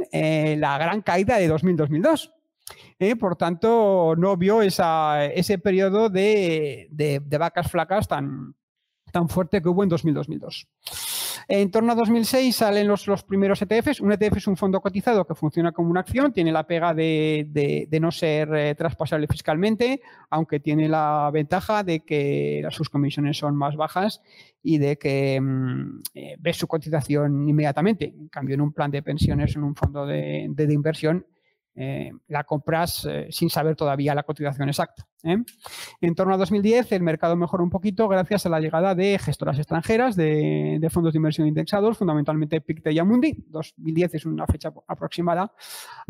la 0.60 0.78
gran 0.80 1.04
caída 1.04 1.38
de 1.38 1.52
2000-2002. 1.52 2.32
por 3.20 3.36
tanto, 3.36 4.16
no 4.18 4.38
vio 4.38 4.64
ese 4.64 5.60
periodo 5.60 6.10
de, 6.10 6.88
de, 6.90 7.38
vacas 7.38 7.70
flacas 7.70 8.08
tan, 8.08 8.56
tan 9.12 9.30
fuerte 9.30 9.62
que 9.62 9.70
hubo 9.70 9.84
en 9.84 9.92
2000-2002. 9.92 10.66
En 11.52 11.72
torno 11.72 11.92
a 11.94 11.96
2006 11.96 12.56
salen 12.56 12.88
los, 12.88 13.24
primeros 13.28 13.60
ETFs. 13.64 14.02
Un 14.02 14.12
ETF 14.12 14.38
es 14.38 14.46
un 14.46 14.56
fondo 14.56 14.80
cotizado 14.82 15.26
que 15.26 15.34
funciona 15.34 15.72
como 15.72 15.90
una 15.90 16.02
acción, 16.02 16.32
tiene 16.32 16.52
la 16.52 16.68
pega 16.68 16.94
de, 16.94 17.88
no 18.00 18.12
ser 18.12 18.54
eh, 18.54 18.76
traspasable 18.76 19.26
fiscalmente, 19.26 20.00
aunque 20.30 20.60
tiene 20.60 20.88
la 20.88 21.28
ventaja 21.34 21.84
de 21.84 22.02
que 22.02 22.64
sus 22.70 22.92
comisiones 22.92 23.38
son 23.38 23.56
más 23.56 23.76
bajas 23.76 24.22
y 24.62 24.78
de 24.78 25.00
que 25.00 25.42
mm, 25.42 26.02
eh, 26.14 26.36
ves 26.38 26.58
su 26.58 26.68
cotización 26.68 27.50
inmediatamente. 27.50 28.14
En 28.16 28.28
cambio, 28.28 28.54
en 28.54 28.62
un 28.62 28.72
plan 28.72 28.92
de 28.92 29.02
pensiones, 29.02 29.56
en 29.56 29.64
un 29.64 29.74
fondo 29.74 30.06
de 30.06 30.54
inversión, 30.70 31.26
eh, 31.76 32.12
la 32.28 32.44
compras 32.44 33.08
eh, 33.10 33.28
sin 33.30 33.50
saber 33.50 33.76
todavía 33.76 34.14
la 34.14 34.24
cotización 34.24 34.68
exacta. 34.68 35.08
¿eh? 35.24 35.38
En 36.02 36.16
torno 36.16 36.34
a 36.34 36.38
2010 36.38 36.92
el 36.92 37.04
mercado 37.04 37.36
mejoró 37.36 37.64
un 37.64 37.70
poquito 37.70 38.08
gracias 38.08 38.46
a 38.46 38.50
la 38.50 38.60
llegada 38.60 38.96
de 38.96 39.18
gestoras 39.18 39.58
extranjeras 39.58 40.16
de, 40.16 40.86
fondos 40.92 41.14
de 41.14 41.18
inversión 41.18 41.48
indexados, 41.48 41.98
fundamentalmente 41.98 42.60
Pictet 42.60 42.94
y 42.94 43.00
Amundi. 43.00 43.46
2010 43.48 44.16
es 44.16 44.26
una 44.26 44.46
fecha 44.46 44.74
aproximada, 44.88 45.54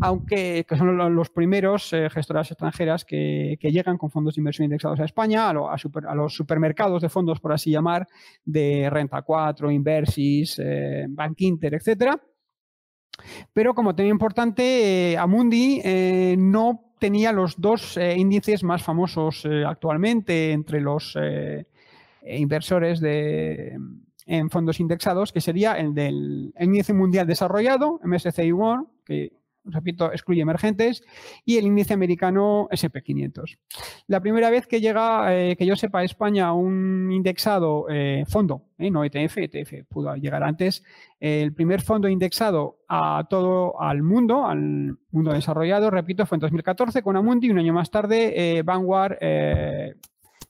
aunque 0.00 0.66
son 0.76 1.14
los 1.14 1.30
primeros 1.30 1.94
gestoras 2.10 2.50
extranjeras 2.50 3.04
que, 3.04 3.56
llegan 3.60 3.96
con 3.96 4.10
fondos 4.10 4.34
de 4.34 4.40
inversión 4.40 4.64
indexados 4.64 4.98
a 4.98 5.04
España, 5.04 5.50
a, 5.50 6.14
los 6.14 6.34
supermercados 6.34 7.02
de 7.02 7.08
fondos, 7.08 7.38
por 7.38 7.52
así 7.52 7.70
llamar, 7.70 8.08
de 8.44 8.88
Renta 8.90 9.22
4, 9.22 9.70
Inversis, 9.70 10.60
Bank 11.10 11.40
Inter, 11.40 11.74
etcétera 11.74 12.20
pero 13.52 13.74
como 13.74 13.94
tema 13.94 14.08
importante, 14.08 15.12
eh, 15.12 15.18
Amundi 15.18 15.80
eh, 15.84 16.36
no 16.38 16.92
tenía 16.98 17.32
los 17.32 17.60
dos 17.60 17.96
eh, 17.96 18.16
índices 18.16 18.62
más 18.62 18.82
famosos 18.82 19.46
actualmente 19.66 20.52
entre 20.52 20.80
los 20.80 21.16
inversores 22.26 23.00
de, 23.00 23.78
en 24.26 24.50
fondos 24.50 24.80
indexados, 24.80 25.32
que 25.32 25.40
sería 25.40 25.74
el 25.74 25.94
del 25.94 26.52
índice 26.60 26.92
mundial 26.92 27.26
desarrollado, 27.26 28.00
MSCI 28.04 28.52
World, 28.52 28.86
que 29.04 29.32
repito, 29.64 30.12
excluye 30.12 30.42
emergentes, 30.42 31.02
y 31.44 31.58
el 31.58 31.66
índice 31.66 31.94
americano 31.94 32.68
SP500. 32.70 33.58
La 34.06 34.20
primera 34.20 34.50
vez 34.50 34.66
que 34.66 34.80
llega, 34.80 35.34
eh, 35.34 35.56
que 35.56 35.66
yo 35.66 35.76
sepa, 35.76 36.00
a 36.00 36.04
España 36.04 36.52
un 36.52 37.10
indexado 37.12 37.86
eh, 37.90 38.24
fondo, 38.26 38.64
eh, 38.78 38.90
no 38.90 39.04
ETF, 39.04 39.38
ETF 39.38 39.86
pudo 39.88 40.14
llegar 40.16 40.42
antes, 40.42 40.84
el 41.18 41.52
primer 41.52 41.82
fondo 41.82 42.08
indexado 42.08 42.78
a 42.88 43.26
todo, 43.28 43.80
al 43.80 44.02
mundo, 44.02 44.46
al 44.46 44.98
mundo 45.10 45.32
desarrollado, 45.32 45.90
repito, 45.90 46.26
fue 46.26 46.36
en 46.36 46.40
2014 46.40 47.02
con 47.02 47.16
Amundi, 47.16 47.48
y 47.48 47.50
un 47.50 47.58
año 47.58 47.72
más 47.72 47.90
tarde 47.90 48.62
Vanguard 48.64 49.18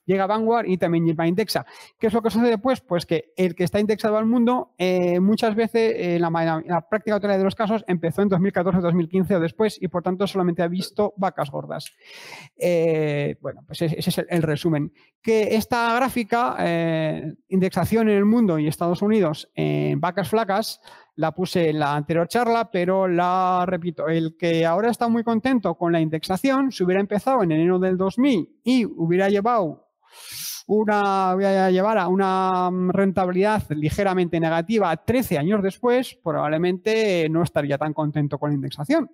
llega 0.05 0.27
Vanguard 0.27 0.67
y 0.67 0.77
también 0.77 1.05
lleva 1.05 1.27
Indexa. 1.27 1.65
¿Qué 1.99 2.07
es 2.07 2.13
lo 2.13 2.21
que 2.21 2.29
sucede 2.29 2.49
después? 2.49 2.81
Pues 2.81 3.05
que 3.05 3.33
el 3.35 3.55
que 3.55 3.63
está 3.63 3.79
indexado 3.79 4.17
al 4.17 4.25
mundo 4.25 4.73
eh, 4.77 5.19
muchas 5.19 5.55
veces, 5.55 5.93
en 5.95 6.11
eh, 6.15 6.19
la, 6.19 6.87
práctica 6.89 7.15
totalidad 7.15 7.37
de 7.37 7.43
los 7.43 7.55
casos, 7.55 7.83
empezó 7.87 8.21
en 8.21 8.29
2014, 8.29 8.79
2015 8.79 9.35
o 9.35 9.39
después 9.39 9.81
y 9.81 9.87
por 9.87 10.03
tanto 10.03 10.27
solamente 10.27 10.63
ha 10.63 10.67
visto 10.67 11.13
vacas 11.17 11.49
gordas. 11.49 11.91
Eh, 12.57 13.37
bueno, 13.41 13.63
pues 13.65 13.81
ese, 13.81 13.99
es 13.99 14.25
el, 14.29 14.41
resumen. 14.41 14.91
Que 15.21 15.55
esta 15.55 15.93
gráfica, 15.95 16.55
indexación 17.47 18.09
en 18.09 18.17
el 18.17 18.25
mundo 18.25 18.57
y 18.57 18.67
Estados 18.67 19.01
Unidos 19.01 19.51
en 19.55 19.99
vacas 19.99 20.29
flacas, 20.29 20.81
la 21.15 21.33
puse 21.33 21.69
en 21.69 21.79
la 21.79 21.95
anterior 21.95 22.27
charla, 22.27 22.71
pero 22.71 23.07
la 23.07 23.63
repito, 23.67 24.07
el 24.07 24.37
que 24.37 24.65
ahora 24.65 24.89
está 24.89 25.07
muy 25.07 25.23
contento 25.23 25.75
con 25.75 25.91
la 25.91 25.99
indexación, 25.99 26.71
si 26.71 26.83
hubiera 26.83 27.01
empezado 27.01 27.43
en 27.43 27.51
enero 27.51 27.79
del 27.79 27.97
2000 27.97 28.61
y 28.63 28.85
hubiera 28.85 29.29
llevado 29.29 29.87
una, 30.67 31.33
voy 31.35 31.45
a 31.45 31.69
llevar 31.69 31.97
a 31.97 32.07
una 32.07 32.69
rentabilidad 32.89 33.63
ligeramente 33.71 34.39
negativa 34.39 34.95
13 34.95 35.37
años 35.37 35.61
después, 35.61 36.17
probablemente 36.23 37.27
no 37.29 37.43
estaría 37.43 37.77
tan 37.77 37.93
contento 37.93 38.37
con 38.37 38.51
la 38.51 38.55
indexación. 38.55 39.11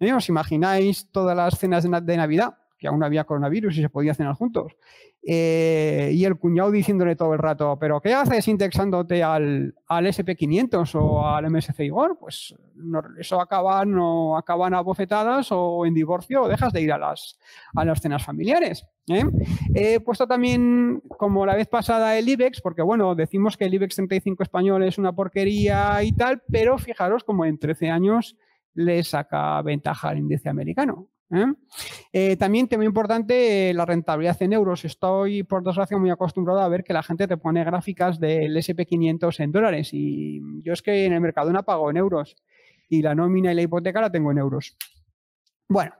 ¿Eh? 0.00 0.12
¿Os 0.12 0.28
imagináis 0.28 1.10
todas 1.12 1.36
las 1.36 1.58
cenas 1.58 1.84
de 1.84 2.16
Navidad? 2.16 2.54
Que 2.78 2.88
aún 2.88 3.02
había 3.02 3.24
coronavirus 3.24 3.78
y 3.78 3.82
se 3.82 3.88
podía 3.88 4.14
cenar 4.14 4.34
juntos. 4.34 4.76
Eh, 5.28 6.10
y 6.12 6.24
el 6.24 6.36
cuñado 6.36 6.70
diciéndole 6.70 7.16
todo 7.16 7.32
el 7.32 7.40
rato, 7.40 7.76
¿pero 7.80 8.00
qué 8.00 8.14
haces 8.14 8.46
indexándote 8.46 9.24
al, 9.24 9.74
al 9.88 10.06
SP500 10.06 10.94
o 10.94 11.26
al 11.26 11.50
MSCI 11.50 11.90
World? 11.90 12.16
Pues 12.20 12.54
eso 13.18 13.40
acaban, 13.40 13.90
no, 13.90 14.36
acaban 14.36 14.72
a 14.74 14.82
bofetadas 14.82 15.48
o 15.50 15.84
en 15.84 15.94
divorcio 15.94 16.42
o 16.42 16.48
dejas 16.48 16.72
de 16.72 16.82
ir 16.82 16.92
a 16.92 16.98
las, 16.98 17.40
a 17.74 17.84
las 17.84 18.00
cenas 18.00 18.24
familiares. 18.24 18.86
¿eh? 19.08 19.24
He 19.74 19.98
puesto 19.98 20.28
también, 20.28 21.02
como 21.18 21.44
la 21.44 21.56
vez 21.56 21.66
pasada, 21.66 22.16
el 22.16 22.28
IBEX, 22.28 22.60
porque 22.60 22.82
bueno, 22.82 23.16
decimos 23.16 23.56
que 23.56 23.64
el 23.64 23.74
IBEX 23.74 23.96
35 23.96 24.44
español 24.44 24.84
es 24.84 24.96
una 24.96 25.12
porquería 25.12 26.04
y 26.04 26.12
tal, 26.12 26.42
pero 26.48 26.78
fijaros 26.78 27.24
como 27.24 27.44
en 27.44 27.58
13 27.58 27.90
años 27.90 28.36
le 28.74 29.02
saca 29.02 29.60
ventaja 29.62 30.10
al 30.10 30.18
índice 30.18 30.48
americano. 30.48 31.08
¿Eh? 31.30 31.44
Eh, 32.12 32.36
también 32.36 32.68
tema 32.68 32.84
importante, 32.84 33.72
la 33.74 33.84
rentabilidad 33.84 34.40
en 34.42 34.52
euros. 34.52 34.84
Estoy, 34.84 35.42
por 35.42 35.62
desgracia, 35.62 35.98
muy 35.98 36.10
acostumbrado 36.10 36.60
a 36.60 36.68
ver 36.68 36.84
que 36.84 36.92
la 36.92 37.02
gente 37.02 37.26
te 37.26 37.36
pone 37.36 37.64
gráficas 37.64 38.18
del 38.20 38.56
SP500 38.56 39.40
en 39.40 39.52
dólares 39.52 39.90
y 39.92 40.40
yo 40.62 40.72
es 40.72 40.82
que 40.82 41.04
en 41.04 41.12
el 41.12 41.20
mercado 41.20 41.52
no 41.52 41.62
pago 41.62 41.90
en 41.90 41.96
euros 41.96 42.36
y 42.88 43.02
la 43.02 43.14
nómina 43.14 43.52
y 43.52 43.54
la 43.54 43.62
hipoteca 43.62 44.00
la 44.00 44.10
tengo 44.10 44.30
en 44.30 44.38
euros. 44.38 44.76
Bueno, 45.68 45.92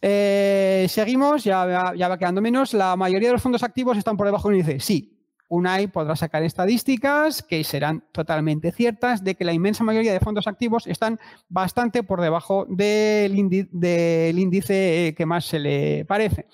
eh, 0.00 0.86
seguimos, 0.88 1.44
ya, 1.44 1.92
ya 1.94 2.08
va 2.08 2.18
quedando 2.18 2.40
menos. 2.40 2.72
La 2.72 2.96
mayoría 2.96 3.28
de 3.28 3.34
los 3.34 3.42
fondos 3.42 3.62
activos 3.62 3.98
están 3.98 4.16
por 4.16 4.26
debajo 4.26 4.48
del 4.48 4.58
índice. 4.58 4.80
Sí, 4.80 5.17
UNAI 5.48 5.88
podrá 5.88 6.14
sacar 6.16 6.42
estadísticas 6.42 7.42
que 7.42 7.64
serán 7.64 8.04
totalmente 8.12 8.72
ciertas 8.72 9.24
de 9.24 9.34
que 9.34 9.44
la 9.44 9.52
inmensa 9.52 9.84
mayoría 9.84 10.12
de 10.12 10.20
fondos 10.20 10.46
activos 10.46 10.86
están 10.86 11.18
bastante 11.48 12.02
por 12.02 12.20
debajo 12.20 12.66
del, 12.68 13.36
índice 13.38 15.14
que 15.16 15.26
más 15.26 15.46
se 15.46 15.58
le 15.58 16.04
parece. 16.04 16.46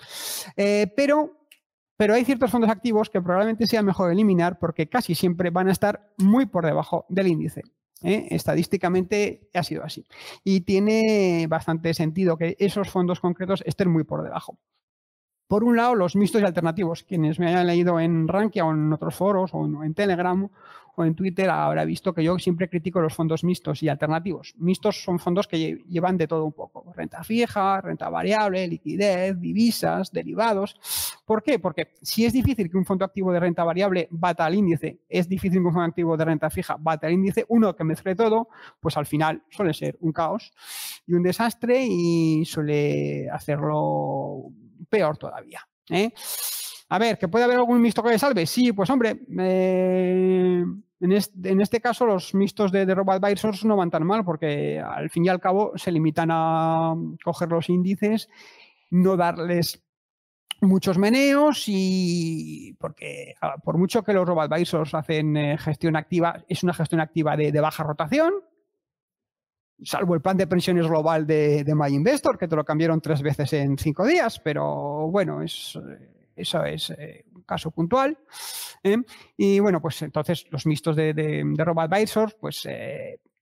Eh, 0.55 0.91
pero, 0.95 1.31
pero 1.97 2.13
hay 2.13 2.25
ciertos 2.25 2.51
fondos 2.51 2.69
activos 2.69 3.09
que 3.09 3.21
probablemente 3.21 3.67
sea 3.67 3.83
mejor 3.83 4.11
eliminar 4.11 4.59
porque 4.59 4.87
casi 4.87 5.15
siempre 5.15 5.49
van 5.49 5.67
a 5.67 5.71
estar 5.71 6.13
muy 6.17 6.45
por 6.45 6.65
debajo 6.65 7.05
del 7.09 7.27
índice. 7.27 7.61
¿eh? 8.01 8.27
Estadísticamente 8.29 9.49
ha 9.53 9.63
sido 9.63 9.83
así. 9.83 10.05
Y 10.43 10.61
tiene 10.61 11.47
bastante 11.49 11.93
sentido 11.93 12.37
que 12.37 12.55
esos 12.59 12.89
fondos 12.89 13.19
concretos 13.19 13.63
estén 13.65 13.89
muy 13.89 14.03
por 14.03 14.23
debajo. 14.23 14.57
Por 15.47 15.63
un 15.63 15.75
lado, 15.75 15.95
los 15.95 16.15
mixtos 16.15 16.41
y 16.41 16.45
alternativos. 16.45 17.03
Quienes 17.03 17.39
me 17.39 17.47
hayan 17.47 17.67
leído 17.67 17.99
en 17.99 18.27
Rankia 18.27 18.65
o 18.65 18.71
en 18.71 18.91
otros 18.91 19.15
foros 19.15 19.51
o 19.53 19.83
en 19.83 19.93
Telegram 19.93 20.49
o 20.95 21.05
en 21.05 21.15
Twitter 21.15 21.49
habrá 21.49 21.85
visto 21.85 22.13
que 22.13 22.23
yo 22.23 22.37
siempre 22.39 22.69
critico 22.69 23.01
los 23.01 23.13
fondos 23.13 23.43
mixtos 23.43 23.83
y 23.83 23.89
alternativos. 23.89 24.53
Mixtos 24.57 25.03
son 25.03 25.19
fondos 25.19 25.47
que 25.47 25.83
llevan 25.89 26.17
de 26.17 26.27
todo 26.27 26.45
un 26.45 26.53
poco. 26.53 26.91
Renta 26.95 27.23
fija, 27.23 27.81
renta 27.81 28.09
variable, 28.09 28.67
liquidez, 28.67 29.39
divisas, 29.39 30.11
derivados. 30.11 30.79
¿Por 31.25 31.43
qué? 31.43 31.59
Porque 31.59 31.93
si 32.01 32.25
es 32.25 32.33
difícil 32.33 32.69
que 32.69 32.77
un 32.77 32.85
fondo 32.85 33.05
activo 33.05 33.31
de 33.31 33.39
renta 33.39 33.63
variable 33.63 34.07
bata 34.11 34.45
al 34.45 34.55
índice, 34.55 34.99
es 35.09 35.27
difícil 35.27 35.59
que 35.59 35.67
un 35.67 35.73
fondo 35.73 35.87
activo 35.87 36.17
de 36.17 36.25
renta 36.25 36.49
fija 36.49 36.77
bata 36.79 37.07
al 37.07 37.13
índice, 37.13 37.45
uno 37.49 37.75
que 37.75 37.83
mezcle 37.83 38.15
todo, 38.15 38.47
pues 38.79 38.95
al 38.97 39.05
final 39.05 39.43
suele 39.49 39.73
ser 39.73 39.97
un 39.99 40.11
caos 40.11 40.53
y 41.05 41.13
un 41.13 41.23
desastre 41.23 41.85
y 41.85 42.45
suele 42.45 43.29
hacerlo 43.29 44.51
peor 44.85 45.17
todavía. 45.17 45.61
¿eh? 45.89 46.11
A 46.89 46.99
ver, 46.99 47.17
¿que 47.17 47.27
puede 47.27 47.45
haber 47.45 47.57
algún 47.57 47.81
mixto 47.81 48.03
que 48.03 48.19
salve? 48.19 48.45
Sí, 48.45 48.71
pues 48.71 48.89
hombre, 48.89 49.21
eh, 49.39 50.63
en, 50.99 51.61
este, 51.61 51.81
caso 51.81 52.05
los 52.05 52.33
mixtos 52.33 52.71
de, 52.71 52.85
de 52.85 52.93
Advisors 52.93 53.65
no 53.65 53.75
van 53.75 53.89
tan 53.89 54.05
mal 54.05 54.23
porque 54.23 54.79
al 54.79 55.09
fin 55.09 55.25
y 55.25 55.29
al 55.29 55.39
cabo 55.39 55.73
se 55.75 55.91
limitan 55.91 56.29
a 56.31 56.95
coger 57.23 57.49
los 57.49 57.69
índices, 57.69 58.29
no 58.91 59.17
darles 59.17 59.83
muchos 60.61 60.97
meneos 60.97 61.63
y 61.67 62.73
porque 62.79 63.35
ah, 63.41 63.55
por 63.63 63.77
mucho 63.77 64.03
que 64.03 64.13
los 64.13 64.27
robo-advisors 64.27 64.93
hacen 64.93 65.35
eh, 65.37 65.57
gestión 65.57 65.95
activa, 65.95 66.43
es 66.47 66.63
una 66.63 66.73
gestión 66.73 67.01
activa 67.01 67.35
de, 67.35 67.51
baja 67.59 67.83
rotación, 67.83 68.33
salvo 69.83 70.15
el 70.15 70.21
plan 70.21 70.37
de 70.37 70.47
pensiones 70.47 70.87
global 70.87 71.25
de, 71.25 71.63
de 71.63 71.75
MyInvestor, 71.75 72.37
que 72.37 72.47
te 72.47 72.55
lo 72.55 72.63
cambiaron 72.63 73.01
tres 73.01 73.21
veces 73.21 73.53
en 73.53 73.77
cinco 73.77 74.05
días, 74.05 74.39
pero 74.39 75.09
bueno, 75.09 75.41
es, 75.41 75.75
eh, 75.75 76.31
eso 76.35 76.63
es 76.63 76.89
eh, 76.91 77.25
un 77.33 77.43
caso 77.43 77.71
puntual. 77.71 78.17
Y 79.35 79.59
bueno, 79.59 79.81
pues 79.81 80.01
entonces 80.03 80.45
los 80.51 80.67
mixtos 80.67 80.95
de, 80.95 81.13
de, 81.13 81.43
de 81.43 81.63
robo-advisors, 81.63 82.35
pues 82.39 82.67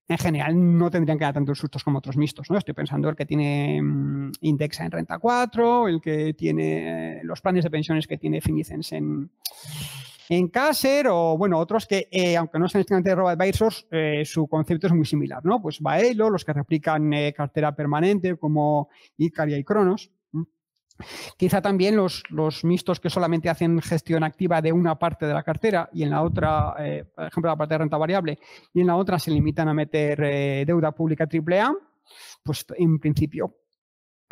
en 0.07 0.17
general 0.17 0.77
no 0.77 0.89
tendrían 0.91 1.17
que 1.17 1.25
dar 1.25 1.33
tantos 1.33 1.59
sustos 1.59 1.83
como 1.83 1.97
otros 1.99 2.17
mixtos. 2.17 2.49
¿no? 2.49 2.57
Estoy 2.57 2.73
pensando 2.73 3.09
el 3.09 3.15
que 3.15 3.25
tiene 3.25 3.81
mm, 3.81 4.31
Indexa 4.41 4.85
en 4.85 4.91
renta 4.91 5.19
4, 5.19 5.87
el 5.87 6.01
que 6.01 6.33
tiene 6.33 7.21
los 7.23 7.41
planes 7.41 7.63
de 7.63 7.69
pensiones 7.69 8.07
que 8.07 8.17
tiene 8.17 8.41
Finicens 8.41 8.91
en, 8.91 9.31
en 10.29 10.47
Caser 10.47 11.07
o, 11.09 11.37
bueno, 11.37 11.57
otros 11.59 11.85
que, 11.85 12.07
eh, 12.11 12.37
aunque 12.37 12.59
no 12.59 12.67
sean 12.67 12.81
estrictamente 12.81 13.09
de 13.09 13.15
robo-advisors, 13.15 13.87
eh, 13.91 14.23
su 14.25 14.47
concepto 14.47 14.87
es 14.87 14.93
muy 14.93 15.05
similar, 15.05 15.43
¿no? 15.43 15.61
Pues 15.61 15.79
Baelo, 15.79 16.29
los 16.29 16.45
que 16.45 16.53
replican 16.53 17.13
eh, 17.13 17.33
cartera 17.33 17.75
permanente 17.75 18.37
como 18.37 18.89
Icaria 19.17 19.57
y 19.57 19.63
Cronos. 19.63 20.11
Quizá 21.37 21.59
también 21.61 21.95
los, 21.95 22.23
los, 22.29 22.63
mixtos 22.63 22.99
que 22.99 23.09
solamente 23.09 23.49
hacen 23.49 23.81
gestión 23.81 24.23
activa 24.23 24.61
de 24.61 24.71
una 24.71 24.97
parte 24.99 25.25
de 25.25 25.33
la 25.33 25.43
cartera 25.43 25.89
y 25.91 26.03
en 26.03 26.11
la 26.11 26.21
otra, 26.21 26.75
eh, 26.79 27.03
por 27.15 27.25
ejemplo, 27.25 27.49
la 27.49 27.57
parte 27.57 27.73
de 27.73 27.79
renta 27.79 27.97
variable, 27.97 28.39
y 28.73 28.81
en 28.81 28.87
la 28.87 28.95
otra 28.95 29.17
se 29.17 29.31
limitan 29.31 29.67
a 29.67 29.73
meter 29.73 30.65
deuda 30.65 30.91
pública 30.91 31.27
AAA, 31.27 31.73
pues 32.43 32.65
en 32.77 32.99
principio 32.99 33.62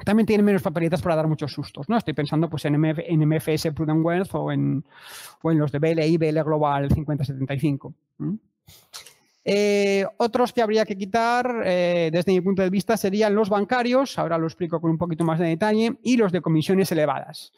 también 0.05 0.25
tienen 0.25 0.45
menos 0.45 0.61
papeletas 0.61 1.01
para 1.01 1.15
dar 1.15 1.27
muchos 1.27 1.51
sustos. 1.53 1.87
¿no? 1.89 1.97
Estoy 1.97 2.13
pensando 2.13 2.49
pues, 2.49 2.65
en, 2.65 2.83
en 2.83 3.29
MFS 3.29 3.71
Prudent 3.73 4.03
Wealth 4.03 4.33
o 4.33 4.51
en, 4.51 4.83
o 5.41 5.51
en 5.51 5.59
los 5.59 5.71
de 5.71 5.79
BLI, 5.79 6.17
BL 6.17 6.41
Global 6.43 6.89
5075. 6.91 7.93
Eh, 9.43 10.05
otros 10.17 10.53
que 10.53 10.61
habría 10.61 10.85
que 10.85 10.95
quitar, 10.95 11.63
eh, 11.65 12.09
desde 12.11 12.31
mi 12.31 12.41
punto 12.41 12.61
de 12.61 12.69
vista, 12.69 12.95
serían 12.95 13.33
los 13.33 13.49
bancarios, 13.49 14.19
ahora 14.19 14.37
lo 14.37 14.45
explico 14.45 14.79
con 14.79 14.91
un 14.91 14.97
poquito 14.97 15.23
más 15.23 15.39
de 15.39 15.47
detalle, 15.47 15.97
y 16.03 16.17
los 16.17 16.31
de 16.31 16.41
comisiones 16.41 16.91
elevadas. 16.91 17.51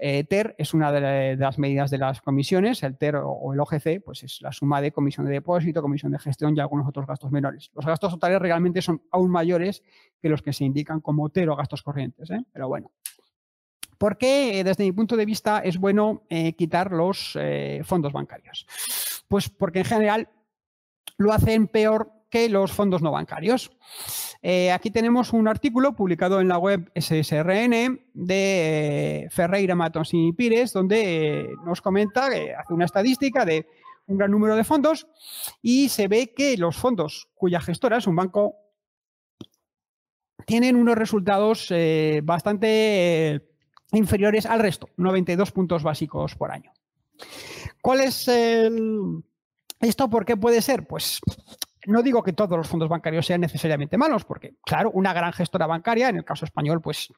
Eh, 0.00 0.24
TER 0.24 0.54
es 0.58 0.74
una 0.74 0.92
de, 0.92 1.36
las 1.36 1.58
medidas 1.58 1.90
de 1.90 1.98
las 1.98 2.22
comisiones, 2.22 2.82
el 2.82 2.96
TER 2.96 3.16
o, 3.16 3.52
el 3.52 3.60
OGC, 3.60 4.02
pues 4.02 4.22
es 4.22 4.40
la 4.40 4.52
suma 4.52 4.80
de 4.80 4.92
comisión 4.92 5.26
de 5.26 5.32
depósito, 5.32 5.82
comisión 5.82 6.12
de 6.12 6.18
gestión 6.18 6.56
y 6.56 6.60
algunos 6.60 6.88
otros 6.88 7.06
gastos 7.06 7.30
menores. 7.32 7.70
Los 7.74 7.84
gastos 7.84 8.12
totales 8.12 8.40
realmente 8.40 8.80
son 8.80 9.02
aún 9.10 9.30
mayores 9.30 9.82
que 10.22 10.28
los 10.28 10.40
que 10.40 10.52
se 10.52 10.64
indican 10.64 11.00
como 11.00 11.28
TER 11.30 11.50
o 11.50 11.56
gastos 11.56 11.82
corrientes, 11.82 12.28
pero 12.52 12.68
bueno. 12.68 12.92
¿Por 13.98 14.16
qué, 14.16 14.62
desde 14.62 14.84
mi 14.84 14.92
punto 14.92 15.16
de 15.16 15.26
vista, 15.26 15.58
es 15.58 15.76
bueno 15.76 16.22
quitar 16.56 16.92
los 16.92 17.36
fondos 17.82 18.12
bancarios? 18.12 18.64
Pues 19.26 19.48
porque 19.48 19.80
en 19.80 19.84
general 19.84 20.28
lo 21.18 21.32
hacen 21.32 21.66
peor 21.66 22.12
que 22.30 22.48
los 22.48 22.72
fondos 22.72 23.02
no 23.02 23.10
bancarios. 23.10 23.70
Eh, 24.42 24.70
aquí 24.70 24.90
tenemos 24.90 25.32
un 25.32 25.48
artículo 25.48 25.94
publicado 25.94 26.40
en 26.40 26.48
la 26.48 26.58
web 26.58 26.90
SSRN 26.94 28.00
de 28.14 29.24
eh, 29.24 29.28
Ferreira 29.30 29.74
Matos 29.74 30.10
y 30.12 30.32
Pires, 30.32 30.72
donde 30.72 31.40
eh, 31.40 31.48
nos 31.64 31.80
comenta, 31.80 32.26
hace 32.26 32.72
una 32.72 32.84
estadística 32.84 33.44
de 33.44 33.66
un 34.06 34.18
gran 34.18 34.30
número 34.30 34.56
de 34.56 34.64
fondos 34.64 35.06
y 35.60 35.88
se 35.88 36.08
ve 36.08 36.32
que 36.34 36.56
los 36.56 36.76
fondos 36.76 37.28
cuya 37.34 37.60
gestora 37.60 37.98
es 37.98 38.06
un 38.06 38.16
banco 38.16 38.54
tienen 40.46 40.76
unos 40.76 40.96
resultados 40.96 41.70
bastante 42.22 43.50
inferiores 43.92 44.46
al 44.46 44.60
resto, 44.60 44.88
92 44.96 45.52
puntos 45.52 45.82
básicos 45.82 46.36
por 46.36 46.52
año. 46.52 46.72
¿Cuál 47.82 48.00
es 48.00 48.28
el, 48.28 49.22
¿Esto 49.80 50.10
por 50.10 50.24
qué 50.24 50.36
puede 50.36 50.60
ser? 50.62 50.86
Pues 50.86 51.20
no 51.86 52.02
digo 52.02 52.22
que 52.22 52.32
todos 52.32 52.56
los 52.56 52.68
fondos 52.68 52.88
bancarios 52.88 53.26
sean 53.26 53.40
necesariamente 53.40 53.96
malos, 53.96 54.24
porque, 54.24 54.56
claro, 54.64 54.90
una 54.92 55.12
gran 55.12 55.32
gestora 55.32 55.66
bancaria, 55.66 56.08
en 56.08 56.16
el 56.16 56.24
caso 56.24 56.44
español, 56.44 56.80
pues 56.80 57.08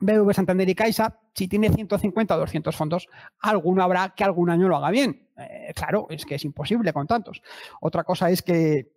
BBV 0.00 0.32
Santander 0.32 0.68
y 0.68 0.74
Caixa, 0.74 1.20
si 1.34 1.46
tiene 1.46 1.70
150 1.70 2.34
o 2.34 2.38
200 2.38 2.74
fondos, 2.74 3.08
alguno 3.40 3.82
habrá 3.82 4.14
que 4.16 4.24
algún 4.24 4.50
año 4.50 4.66
lo 4.68 4.76
haga 4.76 4.90
bien. 4.90 5.28
Eh, 5.36 5.72
claro, 5.74 6.06
es 6.10 6.24
que 6.24 6.36
es 6.36 6.44
imposible 6.44 6.92
con 6.92 7.06
tantos. 7.06 7.42
Otra 7.80 8.04
cosa 8.04 8.30
es 8.30 8.42
que 8.42 8.92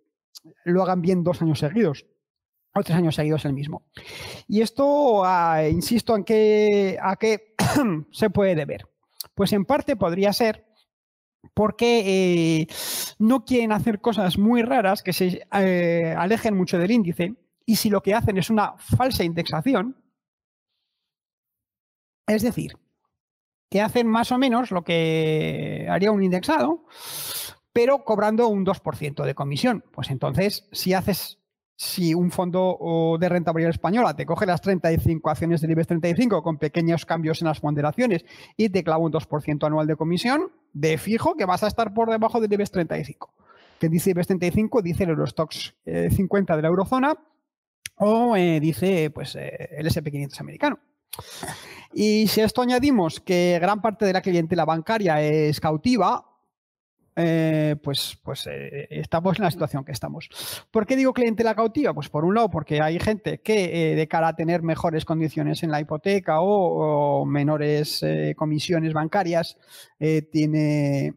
lo 0.64 0.82
hagan 0.82 1.02
bien 1.02 1.22
dos 1.22 1.42
años 1.42 1.58
seguidos 1.58 2.06
o 2.74 2.82
tres 2.82 2.96
años 2.96 3.14
seguidos 3.14 3.44
el 3.44 3.52
mismo. 3.52 3.84
Y 4.48 4.62
esto, 4.62 5.24
ah, 5.24 5.62
insisto, 5.68 6.16
en 6.16 6.24
que, 6.24 6.98
a 7.00 7.16
qué 7.16 7.54
se 8.10 8.30
puede 8.30 8.54
deber. 8.54 8.88
Pues 9.34 9.52
en 9.52 9.64
parte 9.64 9.96
podría 9.96 10.32
ser 10.32 10.73
porque 11.54 12.02
eh, 12.60 12.66
no 13.18 13.44
quieren 13.44 13.72
hacer 13.72 14.00
cosas 14.00 14.38
muy 14.38 14.62
raras 14.62 15.02
que 15.02 15.12
se 15.12 15.46
eh, 15.52 16.14
alejen 16.18 16.56
mucho 16.56 16.78
del 16.78 16.90
índice 16.90 17.34
y 17.64 17.76
si 17.76 17.88
lo 17.88 18.02
que 18.02 18.14
hacen 18.14 18.36
es 18.36 18.50
una 18.50 18.74
falsa 18.76 19.24
indexación, 19.24 19.96
es 22.26 22.42
decir, 22.42 22.76
que 23.70 23.80
hacen 23.80 24.06
más 24.06 24.32
o 24.32 24.38
menos 24.38 24.70
lo 24.70 24.82
que 24.82 25.86
haría 25.88 26.12
un 26.12 26.22
indexado, 26.22 26.84
pero 27.72 28.04
cobrando 28.04 28.48
un 28.48 28.64
2% 28.64 29.24
de 29.24 29.34
comisión. 29.34 29.84
Pues 29.92 30.10
entonces, 30.10 30.68
si 30.72 30.92
haces 30.92 31.38
si 31.76 32.14
un 32.14 32.30
fondo 32.30 33.16
de 33.18 33.28
renta 33.28 33.50
variable 33.50 33.74
española 33.74 34.14
te 34.14 34.26
coge 34.26 34.46
las 34.46 34.60
35 34.60 35.28
acciones 35.28 35.60
del 35.60 35.72
IBEX 35.72 35.88
35 35.88 36.42
con 36.42 36.58
pequeños 36.58 37.04
cambios 37.04 37.42
en 37.42 37.48
las 37.48 37.60
ponderaciones 37.60 38.24
y 38.56 38.68
te 38.68 38.84
clava 38.84 39.02
un 39.02 39.12
2% 39.12 39.66
anual 39.66 39.86
de 39.88 39.96
comisión, 39.96 40.52
de 40.74 40.98
fijo 40.98 41.34
que 41.36 41.46
vas 41.46 41.62
a 41.62 41.68
estar 41.68 41.94
por 41.94 42.10
debajo 42.10 42.40
del 42.40 42.52
IBEX 42.52 42.70
35. 42.72 43.32
Que 43.78 43.88
dice 43.88 44.10
IBEX 44.10 44.26
35, 44.26 44.82
dice 44.82 45.04
el 45.04 45.10
Eurostox 45.10 45.74
50 45.84 46.52
eh, 46.52 46.56
de 46.56 46.62
la 46.62 46.68
eurozona 46.68 47.16
o 47.96 48.36
eh, 48.36 48.60
dice 48.60 49.10
pues, 49.10 49.36
eh, 49.36 49.70
el 49.78 49.86
SP500 49.86 50.40
americano. 50.40 50.78
Y 51.92 52.26
si 52.26 52.40
a 52.40 52.44
esto 52.44 52.60
añadimos 52.60 53.20
que 53.20 53.58
gran 53.60 53.80
parte 53.80 54.04
de 54.04 54.12
la 54.12 54.20
clientela 54.20 54.64
bancaria 54.64 55.22
es 55.22 55.60
cautiva, 55.60 56.33
eh, 57.16 57.76
pues, 57.82 58.18
pues 58.22 58.48
eh, 58.50 58.88
estamos 58.90 59.38
en 59.38 59.44
la 59.44 59.50
situación 59.50 59.84
que 59.84 59.92
estamos. 59.92 60.28
¿Por 60.70 60.84
qué 60.84 60.96
digo 60.96 61.12
clientela 61.12 61.54
cautiva? 61.54 61.94
Pues 61.94 62.08
por 62.08 62.24
un 62.24 62.34
lado, 62.34 62.50
porque 62.50 62.80
hay 62.80 62.98
gente 62.98 63.38
que 63.38 63.92
eh, 63.92 63.94
de 63.94 64.08
cara 64.08 64.28
a 64.28 64.36
tener 64.36 64.62
mejores 64.62 65.04
condiciones 65.04 65.62
en 65.62 65.70
la 65.70 65.80
hipoteca 65.80 66.40
o, 66.40 67.24
menores 67.24 68.04
comisiones 68.36 68.92
bancarias, 68.92 69.56
tiene 70.30 71.14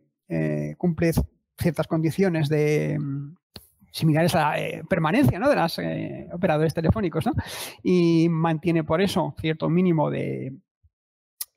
cumple 0.78 1.12
ciertas 1.58 1.88
condiciones 1.88 2.50
de 2.50 2.98
mm, 3.00 3.36
similares 3.92 4.36
a 4.36 4.58
la 4.58 4.84
permanencia 4.84 5.40
¿no? 5.40 5.50
de 5.50 5.56
los 5.56 5.80
operadores 6.34 6.74
telefónicos 6.74 7.26
¿no? 7.26 7.34
y 7.84 8.28
mantiene 8.30 8.84
por 8.84 9.02
eso 9.02 9.36
cierto 9.40 9.70
mínimo 9.70 10.10
de, 10.10 10.48
eh, 10.48 10.52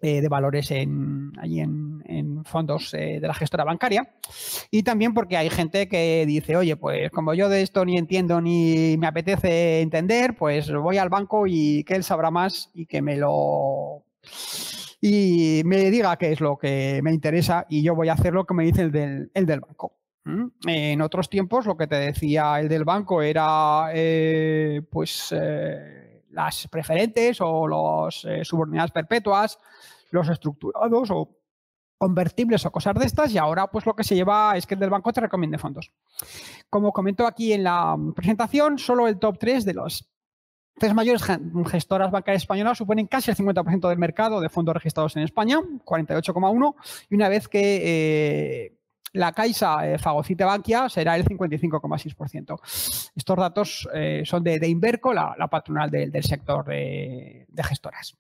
de 0.01 0.29
valores 0.29 0.71
en, 0.71 1.33
allí 1.39 1.61
en, 1.61 2.45
fondos 2.45 2.95
eh, 2.95 3.19
de 3.21 3.29
la 3.29 3.35
gestora 3.35 3.65
bancaria. 3.65 4.15
Y 4.71 4.83
también 4.83 5.13
porque 5.13 5.37
hay 5.37 5.51
gente 5.51 5.89
que 5.89 6.25
dice, 6.27 6.57
oye, 6.57 6.77
pues 6.77 7.11
como 7.11 7.35
yo 7.35 7.49
de 7.49 7.63
esto 7.63 7.85
ni 7.85 7.99
entiendo 7.99 8.41
ni 8.41 8.97
me 8.99 9.07
apetece 9.07 9.83
entender, 9.83 10.35
pues 10.37 10.73
voy 10.73 10.97
al 10.97 11.11
banco 11.11 11.47
y 11.47 11.85
que 11.85 11.95
él 11.95 12.03
sabrá 12.03 12.31
más 12.31 12.71
y 12.75 12.87
que 12.87 13.03
me 13.03 13.17
lo 13.17 14.05
y 15.03 15.63
me 15.65 15.91
diga 15.91 16.17
qué 16.17 16.33
es 16.33 16.41
lo 16.41 16.57
que 16.59 17.01
me 17.03 17.13
interesa 17.13 17.67
y 17.69 17.83
yo 17.83 17.95
voy 17.95 18.09
a 18.09 18.15
hacer 18.15 18.33
lo 18.33 18.45
que 18.45 18.55
me 18.55 18.65
dice 18.65 18.83
el 18.83 18.93
del, 18.93 19.31
el 19.35 19.47
del 19.47 19.61
banco. 19.61 19.93
¿Mm? 20.25 20.47
En 20.67 21.03
otros 21.03 21.29
tiempos 21.29 21.67
lo 21.67 21.77
que 21.77 21.87
te 21.87 21.97
decía 21.97 22.59
el 22.59 22.69
del 22.69 22.85
banco 22.85 23.23
era 23.23 23.91
eh, 23.93 24.83
pues 24.91 25.33
las 26.33 26.69
preferentes 26.69 27.39
o 27.41 28.09
eh, 28.25 28.45
subordinadas 28.45 28.91
perpetuas, 28.91 29.59
los 30.11 30.29
estructurados 30.29 31.11
o 31.11 31.37
convertibles 31.99 32.65
o 32.65 32.73
cosas 32.73 32.95
de 32.95 33.05
estas 33.05 33.31
y 33.33 33.39
ahora 33.39 33.67
pues 33.67 33.85
lo 33.85 33.95
que 33.95 34.05
se 34.05 34.15
lleva 34.15 34.57
es 34.57 34.67
que 34.67 34.75
el 34.75 34.81
del 34.81 34.91
banco 34.91 35.13
te 35.13 35.21
recomiende 35.21 35.59
fondos. 35.59 35.93
Como 36.71 36.93
comentó 36.93 37.27
aquí 37.27 37.53
en 37.53 37.65
la 37.65 37.97
presentación, 38.15 38.79
solo 38.79 39.07
el 39.07 39.19
top 39.19 39.39
3 39.39 39.65
de 39.65 39.75
los 39.75 40.11
tres 40.79 40.95
mayores 40.95 41.23
gestoras 41.71 42.11
bancarias 42.11 42.43
españolas 42.43 42.79
suponen 42.79 43.07
casi 43.07 43.31
el 43.31 43.37
50% 43.37 43.89
del 43.89 43.99
mercado 43.99 44.41
de 44.41 44.49
fondos 44.49 44.75
registrados 44.75 45.15
en 45.17 45.23
España, 45.23 45.61
48,1, 45.85 46.75
y 47.11 47.15
una 47.15 47.29
vez 47.29 47.49
que 47.49 47.81
eh, 48.65 48.79
la 49.13 49.33
Caixa 49.33 49.87
eh, 49.87 49.99
Fagocite 49.99 50.45
Bankia 50.45 50.89
será 50.89 51.17
el 51.17 51.25
55,6%. 51.27 53.11
Estos 53.15 53.37
datos 53.37 53.89
eh, 53.93 54.23
son 54.25 54.43
de, 54.43 54.67
Inverco, 54.67 55.13
la, 55.13 55.49
patronal 55.51 55.91
del 55.91 56.25
sector 56.25 56.65
de, 56.65 57.47
gestoras. 57.63 58.17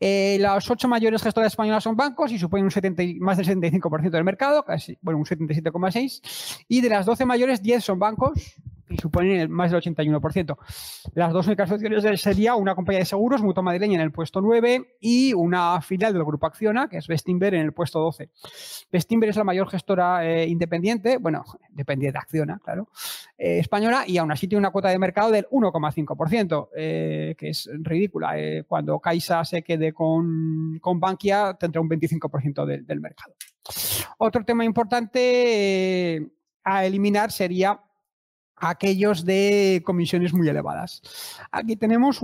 Eh, 0.00 0.38
las 0.40 0.70
ocho 0.70 0.88
mayores 0.88 1.22
gestoras 1.22 1.52
españolas 1.52 1.84
son 1.84 1.96
bancos 1.96 2.30
y 2.32 2.38
suponen 2.38 2.66
un 2.66 3.18
más 3.20 3.36
del 3.36 3.46
75% 3.46 4.10
del 4.10 4.24
mercado, 4.24 4.64
casi, 4.64 4.98
bueno, 5.02 5.18
un 5.18 5.24
77,6%. 5.24 6.64
Y 6.68 6.80
de 6.80 6.88
las 6.88 7.06
12 7.06 7.24
mayores, 7.24 7.62
10 7.62 7.84
son 7.84 7.98
bancos 7.98 8.56
y 8.88 8.96
suponen 8.96 9.50
más 9.50 9.70
del 9.70 9.80
81%. 9.80 10.56
Las 11.14 11.32
dos 11.32 11.46
únicas 11.46 11.70
opciones 11.70 12.20
sería 12.20 12.54
una 12.54 12.74
compañía 12.74 13.00
de 13.00 13.04
seguros, 13.04 13.42
Mutua 13.42 13.62
Madrileña, 13.62 13.96
en 13.96 14.00
el 14.02 14.12
puesto 14.12 14.40
9 14.40 14.96
y 15.00 15.32
una 15.34 15.80
filial 15.80 16.12
del 16.12 16.24
Grupo 16.24 16.46
Acciona, 16.46 16.88
que 16.88 16.98
es 16.98 17.06
Bestinver, 17.06 17.54
en 17.54 17.62
el 17.62 17.72
puesto 17.72 18.00
12. 18.00 18.30
Bestinver 18.90 19.30
es 19.30 19.36
la 19.36 19.44
mayor 19.44 19.68
gestora 19.68 20.26
eh, 20.26 20.46
independiente, 20.46 21.18
bueno, 21.18 21.44
dependiente 21.70 22.12
de 22.12 22.18
Acciona, 22.18 22.60
claro, 22.62 22.88
eh, 23.36 23.58
española, 23.58 24.04
y 24.06 24.18
aún 24.18 24.32
así 24.32 24.48
tiene 24.48 24.60
una 24.60 24.70
cuota 24.70 24.88
de 24.88 24.98
mercado 24.98 25.30
del 25.30 25.46
1,5%, 25.48 26.68
eh, 26.76 27.34
que 27.38 27.50
es 27.50 27.68
ridícula. 27.80 28.34
cuando 28.66 28.98
Caixa 29.00 29.44
se 29.44 29.62
quede 29.62 29.92
con, 29.92 30.78
con 30.80 31.00
Bankia, 31.00 31.54
tendrá 31.54 31.80
un 31.80 31.88
25% 31.88 32.64
del 32.64 33.00
mercado. 33.00 33.34
Otro 34.18 34.44
tema 34.44 34.64
importante 34.64 36.30
a 36.64 36.84
eliminar 36.84 37.30
sería 37.30 37.80
aquellos 38.60 39.24
de 39.24 39.82
comisiones 39.84 40.32
muy 40.32 40.48
elevadas. 40.48 41.02
Aquí 41.50 41.76
tenemos 41.76 42.22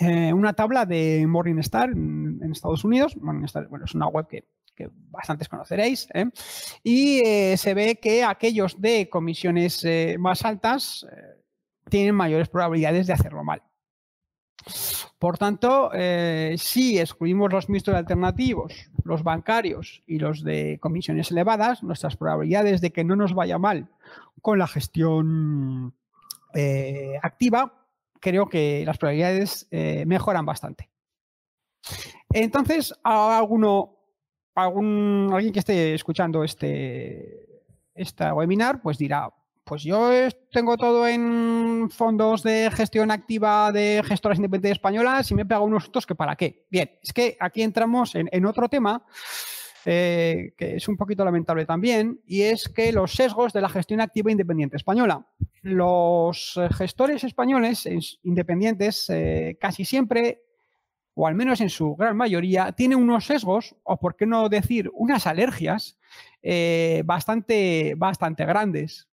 eh, 0.00 0.32
una 0.32 0.52
tabla 0.52 0.86
de 0.86 1.26
Morningstar 1.26 1.90
en, 1.90 2.52
Estados 2.52 2.84
Unidos. 2.84 3.16
Morningstar, 3.16 3.68
bueno, 3.68 3.84
es 3.84 3.94
una 3.94 4.08
web 4.08 4.26
que, 4.26 4.44
bastantes 5.10 5.48
conoceréis. 5.48 6.08
¿eh? 6.12 6.26
Y 6.82 7.20
eh, 7.24 7.56
se 7.56 7.74
ve 7.74 8.00
que 8.00 8.24
aquellos 8.24 8.80
de 8.80 9.08
comisiones 9.08 9.86
más 10.18 10.44
altas 10.44 11.06
tienen 11.88 12.16
mayores 12.16 12.48
probabilidades 12.48 13.06
de 13.06 13.12
hacerlo 13.12 13.44
mal. 13.44 13.62
Por 15.18 15.38
tanto, 15.38 15.90
si 16.56 16.98
excluimos 16.98 17.52
los 17.52 17.68
mixtos 17.68 17.94
alternativos, 17.94 18.90
los 19.04 19.22
bancarios 19.22 20.02
y 20.06 20.18
los 20.18 20.42
de 20.42 20.78
comisiones 20.80 21.30
elevadas, 21.30 21.82
nuestras 21.82 22.16
probabilidades 22.16 22.80
de 22.80 22.92
que 22.92 23.04
no 23.04 23.14
nos 23.14 23.34
vaya 23.34 23.58
mal 23.58 23.88
con 24.42 24.58
la 24.58 24.66
gestión 24.66 25.94
eh, 26.52 27.14
activa, 27.22 27.86
creo 28.20 28.48
que 28.48 28.84
las 28.84 28.98
probabilidades 28.98 29.66
eh, 29.70 30.04
mejoran 30.06 30.44
bastante. 30.44 30.90
Entonces, 32.30 32.94
alguno, 33.02 33.96
algún, 34.54 35.30
alguien 35.32 35.52
que 35.52 35.60
esté 35.60 35.94
escuchando 35.94 36.44
este, 36.44 37.62
este 37.94 38.30
webinar, 38.32 38.82
pues 38.82 38.98
dirá, 38.98 39.30
pues 39.64 39.84
yo 39.84 40.10
tengo 40.50 40.76
todo 40.76 41.06
en 41.06 41.88
fondos 41.90 42.42
de 42.42 42.70
gestión 42.72 43.10
activa 43.10 43.70
de 43.72 44.02
gestoras 44.04 44.38
independientes 44.38 44.78
españolas 44.78 45.30
y 45.30 45.34
me 45.34 45.42
he 45.42 45.46
pegado 45.46 45.64
unos 45.64 45.84
sustos 45.84 46.06
que 46.06 46.14
para 46.14 46.36
qué. 46.36 46.66
Bien, 46.70 46.90
es 47.02 47.12
que 47.12 47.36
aquí 47.38 47.62
entramos 47.62 48.14
en, 48.14 48.46
otro 48.46 48.68
tema 48.68 49.04
eh, 49.84 50.54
que 50.56 50.76
es 50.76 50.88
un 50.88 50.96
poquito 50.96 51.24
lamentable 51.24 51.66
también, 51.66 52.20
y 52.26 52.42
es 52.42 52.68
que 52.68 52.92
los 52.92 53.12
sesgos 53.12 53.52
de 53.52 53.60
la 53.60 53.68
gestión 53.68 54.00
activa 54.00 54.30
independiente 54.30 54.76
española. 54.76 55.26
Los 55.62 56.56
eh, 56.56 56.68
gestores 56.72 57.24
españoles 57.24 57.88
independientes 58.22 59.08
eh, 59.10 59.56
casi 59.60 59.84
siempre, 59.84 60.42
o 61.14 61.26
al 61.26 61.34
menos 61.34 61.60
en 61.60 61.70
su 61.70 61.94
gran 61.96 62.16
mayoría, 62.16 62.72
tienen 62.72 62.98
unos 62.98 63.26
sesgos, 63.26 63.76
o 63.82 63.98
por 63.98 64.16
qué 64.16 64.26
no 64.26 64.48
decir 64.48 64.90
unas 64.94 65.26
alergias, 65.26 65.98
bastante, 67.04 67.94
bastante 67.96 68.44
grandes 68.44 69.08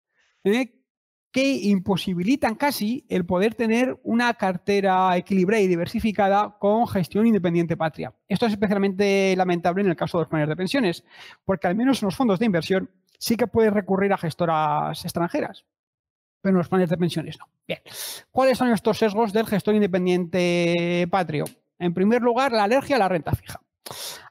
que 1.37 1.53
imposibilitan 1.53 2.55
casi 2.55 3.05
el 3.09 3.23
poder 3.23 3.53
tener 3.53 3.99
una 4.01 4.33
cartera 4.33 5.15
equilibrada 5.15 5.61
y 5.61 5.67
diversificada 5.67 6.57
con 6.57 6.87
gestión 6.87 7.27
independiente 7.27 7.77
patria. 7.77 8.11
Esto 8.27 8.47
es 8.47 8.53
especialmente 8.53 9.35
lamentable 9.37 9.83
en 9.83 9.89
el 9.89 9.95
caso 9.95 10.17
de 10.17 10.23
los 10.23 10.29
planes 10.29 10.49
de 10.49 10.55
pensiones, 10.55 11.05
porque 11.45 11.67
al 11.67 11.75
menos 11.75 12.01
en 12.01 12.07
los 12.07 12.15
fondos 12.15 12.39
de 12.39 12.47
inversión 12.47 12.89
sí 13.19 13.37
que 13.37 13.45
puedes 13.45 13.71
recurrir 13.71 14.11
a 14.13 14.17
gestoras 14.17 15.05
extranjeras, 15.05 15.63
pero 16.41 16.53
en 16.53 16.57
los 16.57 16.69
planes 16.69 16.89
de 16.89 16.97
pensiones 16.97 17.37
no. 17.37 17.47
Bien, 17.67 17.81
¿cuáles 18.31 18.57
son 18.57 18.73
estos 18.73 18.97
sesgos 18.97 19.31
del 19.31 19.45
gestor 19.45 19.75
independiente 19.75 21.07
patrio? 21.11 21.45
En 21.77 21.93
primer 21.93 22.23
lugar, 22.23 22.51
la 22.51 22.63
alergia 22.63 22.95
a 22.95 22.99
la 22.99 23.09
renta 23.09 23.33
fija. 23.33 23.61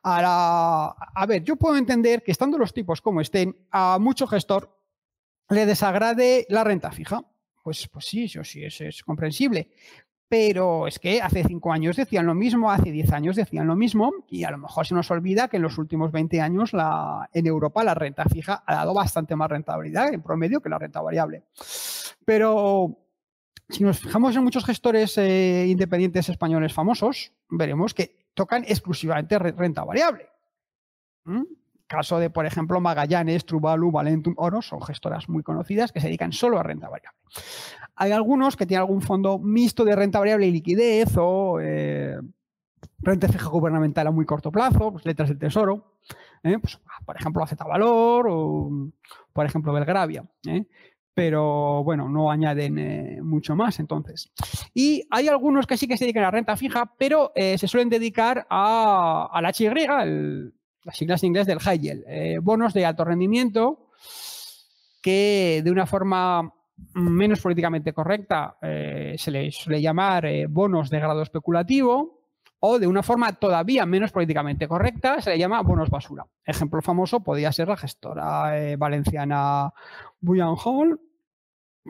a 0.03 1.27
ver, 1.29 1.45
yo 1.45 1.55
puedo 1.55 1.77
entender 1.77 2.25
que 2.25 2.33
estando 2.33 2.59
los 2.59 2.75
tipos 2.75 3.01
como 3.01 3.21
estén, 3.21 3.57
a 3.71 4.01
mucho 4.01 4.27
gestor 4.27 4.75
le 5.48 5.66
desagrade 5.66 6.46
la 6.48 6.64
renta 6.64 6.90
fija. 6.90 7.22
Pues, 7.62 7.88
pues 7.88 8.04
sí, 8.06 8.24
eso 8.24 8.44
sí, 8.44 8.64
eso 8.64 8.85
es 8.85 9.02
comprensible. 9.02 9.70
Pero 10.28 10.88
es 10.88 10.98
que 10.98 11.22
hace 11.22 11.44
cinco 11.44 11.72
años 11.72 11.96
decían 11.96 12.26
lo 12.26 12.35
mismo, 12.35 12.70
hace 12.70 12.90
diez 12.90 13.12
años 13.12 13.37
decían 13.37 13.66
lo 13.68 13.76
mismo, 13.76 14.12
y 14.28 14.42
a 14.42 14.50
lo 14.50 14.59
mejor 14.59 14.85
se 14.85 14.94
nos 14.94 15.11
olvida 15.12 15.46
que 15.46 15.56
en 15.59 15.62
los 15.62 15.78
últimos 15.78 16.11
20 16.11 16.40
años 16.40 16.72
la, 16.72 17.30
en 17.32 17.46
Europa 17.46 17.85
la 17.85 17.94
renta 17.94 18.24
fija 18.24 18.64
ha 18.66 18.74
dado 18.74 18.92
bastante 18.92 19.37
más 19.37 19.48
rentabilidad 19.48 20.12
en 20.12 20.22
promedio 20.22 20.61
que 20.61 20.68
la 20.68 20.78
renta 20.78 21.00
variable. 21.00 21.44
Pero 22.24 22.98
si 23.68 23.85
nos 23.85 24.00
fijamos 24.00 24.35
en 24.35 24.42
muchos 24.42 24.64
gestores 24.64 25.16
eh, 25.18 25.66
independientes 25.68 26.28
españoles 26.28 26.72
famosos, 26.72 27.32
veremos 27.48 27.94
que 27.94 28.26
tocan 28.35 28.64
exclusivamente 28.64 29.38
renta 29.38 29.85
variable. 29.85 30.28
¿Mm? 31.24 31.42
Caso 31.87 32.18
de, 32.18 32.31
por 32.31 32.46
ejemplo, 32.46 32.81
Magallanes, 32.81 33.46
Truvalu, 33.46 33.92
Valentum, 33.92 34.35
Oro, 34.38 34.61
son 34.61 34.83
gestoras 34.83 35.29
muy 35.29 35.44
conocidas 35.44 35.92
que 35.92 36.01
se 36.01 36.09
dedican 36.09 36.33
solo 36.33 36.59
a 36.59 36.64
renta 36.64 36.88
variable. 36.88 37.18
Hay 37.94 38.11
algunos 38.11 38.57
que 38.57 38.66
tienen 38.66 38.81
algún 38.81 39.03
fondo 39.03 39.38
mixto 39.38 39.85
de 39.85 39.94
renta 39.94 40.18
variable 40.18 40.49
y 40.49 40.53
liquidez 40.53 41.16
o 41.16 41.61
eh, 41.61 42.18
renta 42.99 43.29
fija 43.29 43.49
gubernamental 43.49 44.07
a 44.07 44.11
muy 44.11 44.27
corto 44.27 44.51
plazo, 44.51 44.92
pues 44.92 45.07
letras 45.07 45.29
del 45.29 45.38
tesoro, 45.38 45.99
¿eh? 46.42 46.59
pues, 46.59 46.81
por 47.05 47.16
ejemplo, 47.16 47.46
Z 47.46 47.64
Valor 47.64 48.27
o, 48.29 48.90
por 49.33 49.46
ejemplo, 49.46 49.72
Belgravia. 49.72 50.25
¿eh? 50.49 50.66
pero 51.14 51.83
bueno, 51.83 52.11
no 52.11 52.31
añaden 52.31 53.25
mucho 53.27 53.57
más 53.57 53.81
entonces. 53.81 54.31
Y 54.75 55.09
hay 55.11 55.29
algunos 55.29 55.66
que 55.66 55.79
sí 55.79 55.88
que 55.88 55.96
se 55.96 56.05
dedican 56.05 56.25
a 56.25 56.31
renta 56.31 56.59
fija, 56.59 56.92
pero 56.99 57.33
se 57.35 57.66
suelen 57.66 57.88
dedicar 57.88 58.46
a, 58.51 59.31
a 59.33 59.40
HY, 59.40 59.66
el, 60.03 60.56
las 60.87 60.96
siglas 60.96 61.22
en 61.22 61.29
inglés 61.29 61.46
del 61.46 61.59
high 61.59 62.05
eh, 62.07 62.38
bonos 62.40 62.72
de 62.72 62.87
alto 62.87 63.05
rendimiento 63.05 63.88
que 65.03 65.61
de 65.64 65.70
una 65.70 65.85
forma 65.85 66.55
menos 66.94 67.40
políticamente 67.40 67.92
correcta 67.92 68.57
eh, 68.62 69.16
se 69.18 69.31
les 69.33 69.57
suele 69.57 69.83
llamar 69.83 70.27
eh, 70.27 70.46
bonos 70.46 70.88
de 70.88 71.01
grado 71.01 71.22
especulativo 71.22 72.20
o 72.61 72.79
de 72.79 72.87
una 72.87 73.03
forma 73.03 73.33
todavía 73.33 73.85
menos 73.85 74.12
políticamente 74.12 74.68
correcta 74.68 75.20
se 75.20 75.31
le 75.31 75.38
llama 75.38 75.61
bonos 75.62 75.90
basura. 75.90 76.25
Ejemplo 76.44 76.81
famoso 76.81 77.20
podría 77.20 77.51
ser 77.51 77.68
la 77.68 77.77
gestora 77.77 78.77
valenciana 78.79 79.72
Bullion 80.20 80.57
Hall 80.64 81.01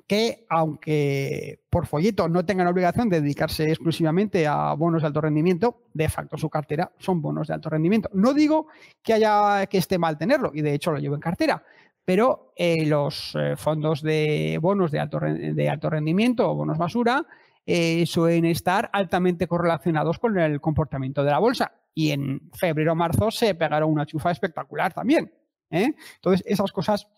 que 0.07 0.47
aunque 0.49 1.61
por 1.71 1.87
folleto 1.87 2.29
no 2.29 2.45
tengan 2.45 2.67
obligación 2.67 3.09
de 3.09 3.21
dedicarse 3.21 3.65
exclusivamente 3.71 4.47
a 4.47 4.73
bonos 4.75 5.03
de 5.03 5.09
alto 5.09 5.21
rendimiento, 5.21 5.83
de 5.95 6.09
facto 6.09 6.37
su 6.37 6.51
cartera 6.51 6.93
son 6.99 7.23
bonos 7.23 7.49
de 7.49 7.55
alto 7.55 7.71
rendimiento. 7.71 8.09
No 8.13 8.35
digo 8.35 8.69
que 9.03 9.15
haya 9.15 9.67
que 9.67 9.79
esté 9.79 9.99
mal 9.99 10.19
tenerlo, 10.19 10.51
y 10.55 10.63
de 10.63 10.75
hecho 10.75 10.93
lo 10.93 10.99
llevo 10.99 11.15
en 11.15 11.21
cartera, 11.21 11.63
pero 12.05 12.53
eh, 12.57 12.87
los 12.87 13.35
eh, 13.35 13.57
fondos 13.57 14.01
de 14.03 14.59
bonos 14.61 14.91
de 14.91 15.01
alto, 15.01 15.19
de 15.21 15.69
alto 15.69 15.91
rendimiento 15.91 16.49
o 16.49 16.55
bonos 16.55 16.79
basura 16.79 17.27
eh, 17.67 18.07
suelen 18.07 18.45
estar 18.45 18.89
altamente 18.93 19.49
correlacionados 19.49 20.21
con 20.21 20.39
el 20.39 20.61
comportamiento 20.61 21.25
de 21.25 21.31
la 21.33 21.41
bolsa. 21.41 21.73
Y 21.95 22.13
en 22.13 22.51
febrero 22.53 22.93
o 22.93 22.95
marzo 22.95 23.31
se 23.31 23.55
pegaron 23.55 23.91
una 23.91 24.07
chufa 24.07 24.31
espectacular 24.31 24.93
también. 24.93 25.33
Entonces, 25.69 26.45
esas 26.47 26.71
cosas 26.71 27.09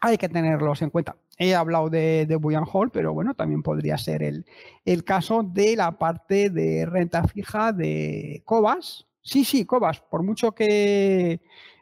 hay 0.00 0.18
que 0.18 0.28
tenerlos 0.28 0.82
en 0.82 0.90
cuenta. 0.90 1.16
He 1.38 1.54
hablado 1.54 1.88
de, 1.88 2.26
de 2.26 2.38
Hall, 2.72 2.90
pero 2.90 3.14
bueno, 3.14 3.34
también 3.34 3.62
podría 3.62 3.96
ser 3.98 4.22
el, 4.22 4.44
el, 4.84 5.04
caso 5.04 5.42
de 5.42 5.76
la 5.76 5.98
parte 5.98 6.50
de 6.50 6.86
renta 6.86 7.26
fija 7.26 7.72
de 7.72 8.42
Cobas. 8.44 9.06
Sí, 9.22 9.44
sí, 9.44 9.64
Cobas, 9.64 10.00
por 10.00 10.22
mucho 10.22 10.52
que 10.52 11.40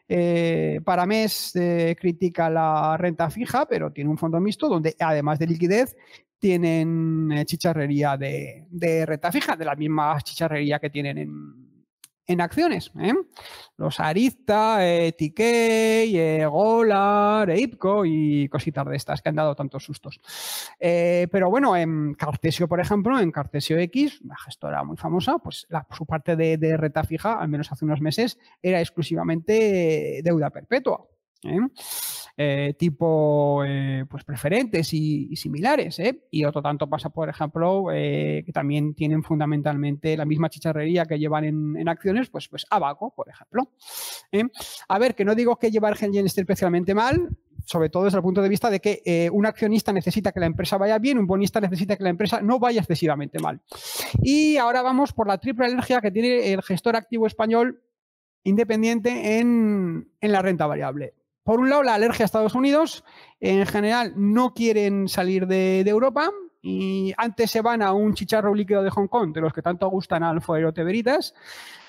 eh, 0.08 0.80
para 0.84 1.06
mes 1.06 1.56
eh, 1.56 1.96
critica 1.98 2.50
la 2.50 2.96
renta 2.96 3.30
fija, 3.30 3.66
pero 3.66 3.92
tiene 3.92 4.10
un 4.10 4.18
fondo 4.18 4.40
mixto 4.40 4.68
donde 4.68 4.94
además 5.00 5.38
de 5.38 5.46
liquidez 5.46 5.96
tienen 6.38 7.32
eh, 7.32 7.44
chicharrería 7.44 8.16
de, 8.16 8.66
de 8.70 9.06
renta 9.06 9.32
fija, 9.32 9.56
de 9.56 9.64
la 9.64 9.74
misma 9.74 10.20
chicharrería 10.22 10.78
que 10.78 10.90
tienen 10.90 11.18
en, 11.18 11.65
en 12.26 12.40
acciones. 12.40 12.90
¿eh? 12.98 13.14
Los 13.76 14.00
Arista, 14.00 14.78
eh, 14.86 15.12
TK, 15.12 15.40
eh, 15.40 16.46
Golar, 16.46 17.56
IPCO 17.56 18.04
y 18.04 18.48
cositas 18.48 18.86
de 18.86 18.96
estas 18.96 19.22
que 19.22 19.28
han 19.28 19.36
dado 19.36 19.54
tantos 19.54 19.84
sustos. 19.84 20.20
Eh, 20.80 21.28
pero 21.30 21.50
bueno, 21.50 21.76
en 21.76 22.14
Cartesio, 22.14 22.68
por 22.68 22.80
ejemplo, 22.80 23.18
en 23.20 23.30
Cartesio 23.30 23.78
X, 23.78 24.20
una 24.22 24.36
gestora 24.38 24.82
muy 24.82 24.96
famosa, 24.96 25.38
pues 25.38 25.66
su 25.92 26.06
parte 26.06 26.36
de, 26.36 26.56
de 26.56 26.76
reta 26.76 27.04
fija, 27.04 27.34
al 27.34 27.48
menos 27.48 27.70
hace 27.70 27.84
unos 27.84 28.00
meses, 28.00 28.38
era 28.62 28.80
exclusivamente 28.80 30.20
deuda 30.22 30.50
perpetua. 30.50 31.06
¿Eh? 32.36 32.66
Eh, 32.68 32.74
tipo 32.74 33.64
eh, 33.66 34.04
pues 34.08 34.24
preferentes 34.24 34.92
y, 34.92 35.34
similares. 35.36 36.00
Y 36.30 36.44
otro 36.44 36.62
tanto 36.62 36.88
pasa, 36.88 37.10
por 37.10 37.28
ejemplo, 37.28 37.86
que 37.90 38.50
también 38.52 38.94
tienen 38.94 39.22
fundamentalmente 39.22 40.16
la 40.16 40.24
misma 40.24 40.48
chicharrería 40.48 41.06
que 41.06 41.18
llevan 41.18 41.44
en, 41.44 41.88
acciones, 41.88 42.28
pues, 42.28 42.48
pues 42.48 42.66
Abaco, 42.70 43.12
por 43.14 43.28
ejemplo. 43.28 43.70
A 44.88 44.98
ver, 44.98 45.14
que 45.14 45.24
no 45.24 45.34
digo 45.34 45.56
que 45.56 45.70
llevar 45.70 45.96
Gengen 45.96 46.26
esté 46.26 46.42
especialmente 46.42 46.94
mal, 46.94 47.30
sobre 47.66 47.90
todo 47.90 48.04
desde 48.04 48.18
el 48.18 48.22
punto 48.22 48.40
de 48.40 48.48
vista 48.48 48.70
de 48.70 48.80
que 48.80 49.02
eh, 49.04 49.28
un 49.30 49.44
accionista 49.44 49.92
necesita 49.92 50.32
que 50.32 50.40
la 50.40 50.46
empresa 50.46 50.78
vaya 50.78 50.98
bien, 50.98 51.18
un 51.18 51.26
bonista 51.26 51.60
necesita 51.60 51.96
que 51.96 52.04
la 52.04 52.10
empresa 52.10 52.40
no 52.40 52.58
vaya 52.58 52.80
excesivamente 52.80 53.38
mal. 53.40 53.60
Y 54.22 54.56
ahora 54.56 54.82
vamos 54.82 55.12
por 55.12 55.26
la 55.26 55.38
triple 55.38 55.66
alergia 55.66 56.00
que 56.00 56.12
tiene 56.12 56.52
el 56.52 56.62
gestor 56.62 56.96
activo 56.96 57.26
español 57.26 57.82
independiente 58.44 59.40
en, 59.40 60.08
la 60.20 60.40
renta 60.40 60.66
variable. 60.66 61.14
Por 61.46 61.60
un 61.60 61.70
lado, 61.70 61.84
la 61.84 61.94
alergia 61.94 62.24
a 62.24 62.26
Estados 62.26 62.56
Unidos. 62.56 63.04
En 63.38 63.64
general, 63.66 64.14
no 64.16 64.52
quieren 64.52 65.06
salir 65.06 65.46
de, 65.46 65.80
Europa 65.82 66.32
y 66.60 67.14
antes 67.16 67.52
se 67.52 67.62
van 67.62 67.82
a 67.82 67.92
un 67.92 68.14
chicharro 68.14 68.52
líquido 68.52 68.82
de 68.82 68.90
Hong 68.90 69.06
Kong, 69.06 69.32
de 69.32 69.40
los 69.40 69.52
que 69.52 69.62
tanto 69.62 69.86
gustan 69.88 70.24
al 70.24 70.42
Fuero 70.42 70.74
Teveritas, 70.74 71.34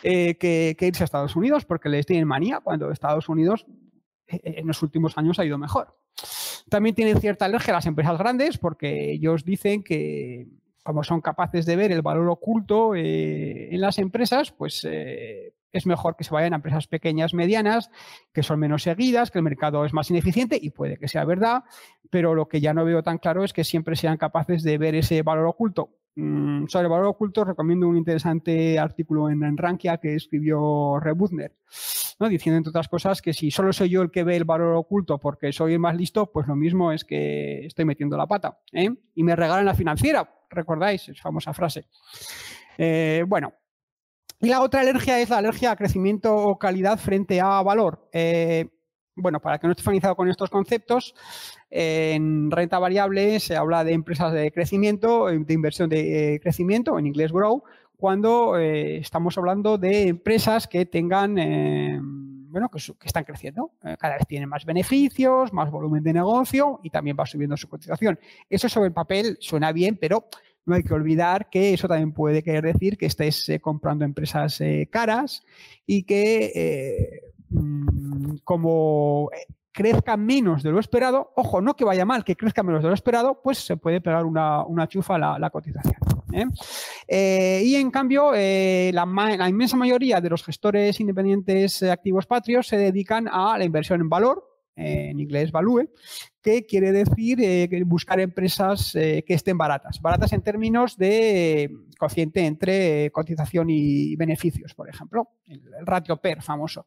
eh, 0.03 0.37
que, 0.37 0.75
que, 0.77 0.85
irse 0.85 1.03
a 1.03 1.05
Estados 1.05 1.35
Unidos, 1.35 1.65
porque 1.65 1.89
les 1.89 2.05
tienen 2.05 2.27
manía 2.27 2.59
cuando 2.59 2.91
Estados 2.91 3.29
Unidos 3.29 3.65
en 4.27 4.67
los 4.67 4.83
últimos 4.83 5.17
años 5.17 5.39
ha 5.39 5.45
ido 5.45 5.57
mejor. 5.57 5.97
También 6.69 6.93
tienen 6.93 7.19
cierta 7.19 7.45
alergia 7.45 7.73
a 7.73 7.77
las 7.77 7.87
empresas 7.87 8.19
grandes 8.19 8.59
porque 8.59 9.11
ellos 9.13 9.43
dicen 9.43 9.83
que 9.83 10.45
como 10.83 11.03
son 11.03 11.19
capaces 11.19 11.65
de 11.65 11.75
ver 11.75 11.91
el 11.91 12.03
valor 12.03 12.29
oculto 12.29 12.93
eh, 12.93 13.73
en 13.73 13.81
las 13.81 13.97
empresas, 13.97 14.51
pues 14.51 14.87
eh, 14.87 15.55
es 15.77 15.85
mejor 15.85 16.15
que 16.15 16.23
se 16.23 16.33
vayan 16.33 16.53
a 16.53 16.57
empresas 16.57 16.87
pequeñas, 16.87 17.33
medianas, 17.33 17.89
que 18.33 18.43
son 18.43 18.59
menos 18.59 18.83
seguidas, 18.83 19.31
que 19.31 19.39
el 19.39 19.43
mercado 19.43 19.85
es 19.85 19.93
más 19.93 20.09
ineficiente 20.09 20.59
y 20.61 20.69
puede 20.71 20.97
que 20.97 21.07
sea 21.07 21.25
verdad, 21.25 21.63
pero 22.09 22.35
lo 22.35 22.47
que 22.47 22.61
ya 22.61 22.73
no 22.73 22.85
veo 22.85 23.03
tan 23.03 23.17
claro 23.17 23.43
es 23.43 23.53
que 23.53 23.63
siempre 23.63 23.95
sean 23.95 24.17
capaces 24.17 24.63
de 24.63 24.77
ver 24.77 24.95
ese 24.95 25.21
valor 25.21 25.47
oculto. 25.47 25.91
Mm, 26.19 26.65
sobre 26.65 26.85
el 26.85 26.89
valor 26.89 27.05
oculto 27.05 27.45
recomiendo 27.45 27.87
un 27.87 27.95
interesante 27.95 28.79
artículo 28.79 29.29
en, 29.29 29.55
Rankia 29.55 29.97
que 29.97 30.15
escribió 30.15 30.99
Rebuzner, 30.99 31.53
¿no? 32.19 32.27
diciendo 32.27 32.57
entre 32.57 32.71
otras 32.71 32.87
cosas 32.87 33.21
que 33.21 33.33
si 33.33 33.51
solo 33.51 33.71
soy 33.71 33.89
yo 33.89 34.01
el 34.01 34.09
que 34.09 34.23
ve 34.23 34.35
el 34.35 34.43
valor 34.43 34.75
oculto 34.77 35.19
porque 35.19 35.53
soy 35.53 35.73
el 35.73 35.79
más 35.79 35.95
listo, 35.95 36.31
pues 36.31 36.47
lo 36.47 36.55
mismo 36.55 36.91
es 36.91 37.05
que 37.05 37.67
estoy 37.67 37.85
metiendo 37.85 38.17
la 38.17 38.25
pata. 38.25 38.57
¿eh? 38.73 38.89
Y 39.13 39.23
me 39.23 39.35
regalan 39.35 39.65
la 39.65 39.75
financiera, 39.75 40.27
recordáis, 40.49 41.07
es 41.07 41.21
famosa 41.21 41.53
frase. 41.53 41.85
Eh, 42.79 43.23
bueno, 43.27 43.53
y 44.39 44.47
la 44.49 44.61
otra 44.61 44.81
alergia 44.81 45.19
es 45.19 45.29
la 45.29 45.39
alergia 45.39 45.71
a 45.71 45.75
crecimiento 45.75 46.35
o 46.35 46.59
calidad 46.59 46.99
frente 46.99 47.41
a 47.41 47.61
valor. 47.63 48.07
Eh, 48.11 48.69
bueno, 49.15 49.39
para 49.41 49.57
que 49.57 49.65
no 49.65 49.71
esté 49.71 49.81
familiarizado 49.81 50.15
con 50.15 50.29
estos 50.29 50.51
conceptos, 50.51 51.15
en 51.71 52.51
renta 52.51 52.77
variable 52.77 53.39
se 53.39 53.55
habla 53.55 53.83
de 53.83 53.93
empresas 53.93 54.31
de 54.31 54.51
crecimiento, 54.51 55.25
de 55.25 55.53
inversión 55.53 55.89
de 55.89 56.35
eh, 56.35 56.39
crecimiento, 56.39 56.99
en 56.99 57.07
inglés 57.07 57.31
grow, 57.31 57.63
cuando 57.95 58.59
eh, 58.59 58.97
estamos 58.97 59.35
hablando 59.39 59.79
de 59.79 60.09
empresas 60.09 60.67
que 60.67 60.85
tengan, 60.85 61.33
bueno, 62.51 62.69
que, 62.69 63.07
están 63.07 63.23
creciendo. 63.23 63.71
cada 63.97 64.17
vez 64.17 64.27
tienen 64.27 64.49
más 64.49 64.65
beneficios, 64.65 65.51
más 65.51 65.71
volumen 65.71 66.03
de 66.03 66.13
negocio 66.13 66.79
y 66.83 66.91
también 66.91 67.17
va 67.19 67.25
subiendo 67.25 67.57
su 67.57 67.67
cotización. 67.67 68.19
Eso 68.51 68.69
sobre 68.69 68.89
el 68.89 68.93
papel 68.93 69.37
suena 69.39 69.71
bien, 69.71 69.97
pero 69.99 70.27
no 70.67 70.75
hay 70.75 70.83
que 70.83 70.93
olvidar 70.93 71.49
que 71.49 71.73
eso 71.73 71.87
también 71.87 72.11
puede 72.11 72.43
querer 72.43 72.63
decir 72.63 72.97
que 72.97 73.07
estés 73.07 73.49
comprando 73.61 74.05
empresas 74.05 74.59
caras 74.91 75.43
y 75.85 76.03
que 76.03 77.21
Mm, 77.49 78.37
como 78.43 79.29
eh, 79.33 79.53
crezca 79.71 80.17
menos 80.17 80.63
de 80.63 80.71
lo 80.71 80.79
esperado, 80.79 81.31
ojo, 81.35 81.61
no 81.61 81.75
que 81.75 81.85
vaya 81.85 82.05
mal, 82.05 82.23
que 82.23 82.35
crezca 82.35 82.63
menos 82.63 82.81
de 82.81 82.89
lo 82.89 82.93
esperado, 82.93 83.41
pues 83.41 83.59
se 83.59 83.77
puede 83.77 84.01
pegar 84.01 84.25
una, 84.25 84.87
chufa 84.87 85.15
a 85.15 85.39
la, 85.39 85.49
cotización. 85.49 85.95
¿eh? 86.33 86.45
Eh, 87.07 87.61
y 87.63 87.75
en 87.75 87.91
cambio, 87.91 88.31
la, 88.33 89.49
inmensa 89.49 89.77
mayoría 89.77 90.19
de 90.19 90.29
los 90.29 90.43
gestores 90.43 90.99
independientes 90.99 91.83
activos 91.83 92.25
patrios 92.25 92.67
se 92.67 92.77
dedican 92.77 93.27
a 93.31 93.57
la 93.57 93.65
inversión 93.65 94.01
en 94.01 94.09
valor, 94.09 94.56
en 94.77 95.19
inglés 95.19 95.51
value, 95.51 95.89
que 96.41 96.65
quiere 96.65 96.91
decir 96.91 97.39
buscar 97.85 98.19
empresas 98.19 98.91
que 98.93 99.25
estén 99.27 99.57
baratas. 99.57 99.99
Baratas 99.99 100.31
en 100.33 100.41
términos 100.41 100.95
de 100.95 101.69
cociente 101.97 102.45
entre 102.45 103.11
cotización 103.11 103.69
y 103.71 104.15
beneficios, 104.15 104.73
por 104.73 104.87
ejemplo, 104.87 105.31
el 105.45 105.85
ratio 105.85 106.17
PER 106.17 106.41
famoso. 106.41 106.85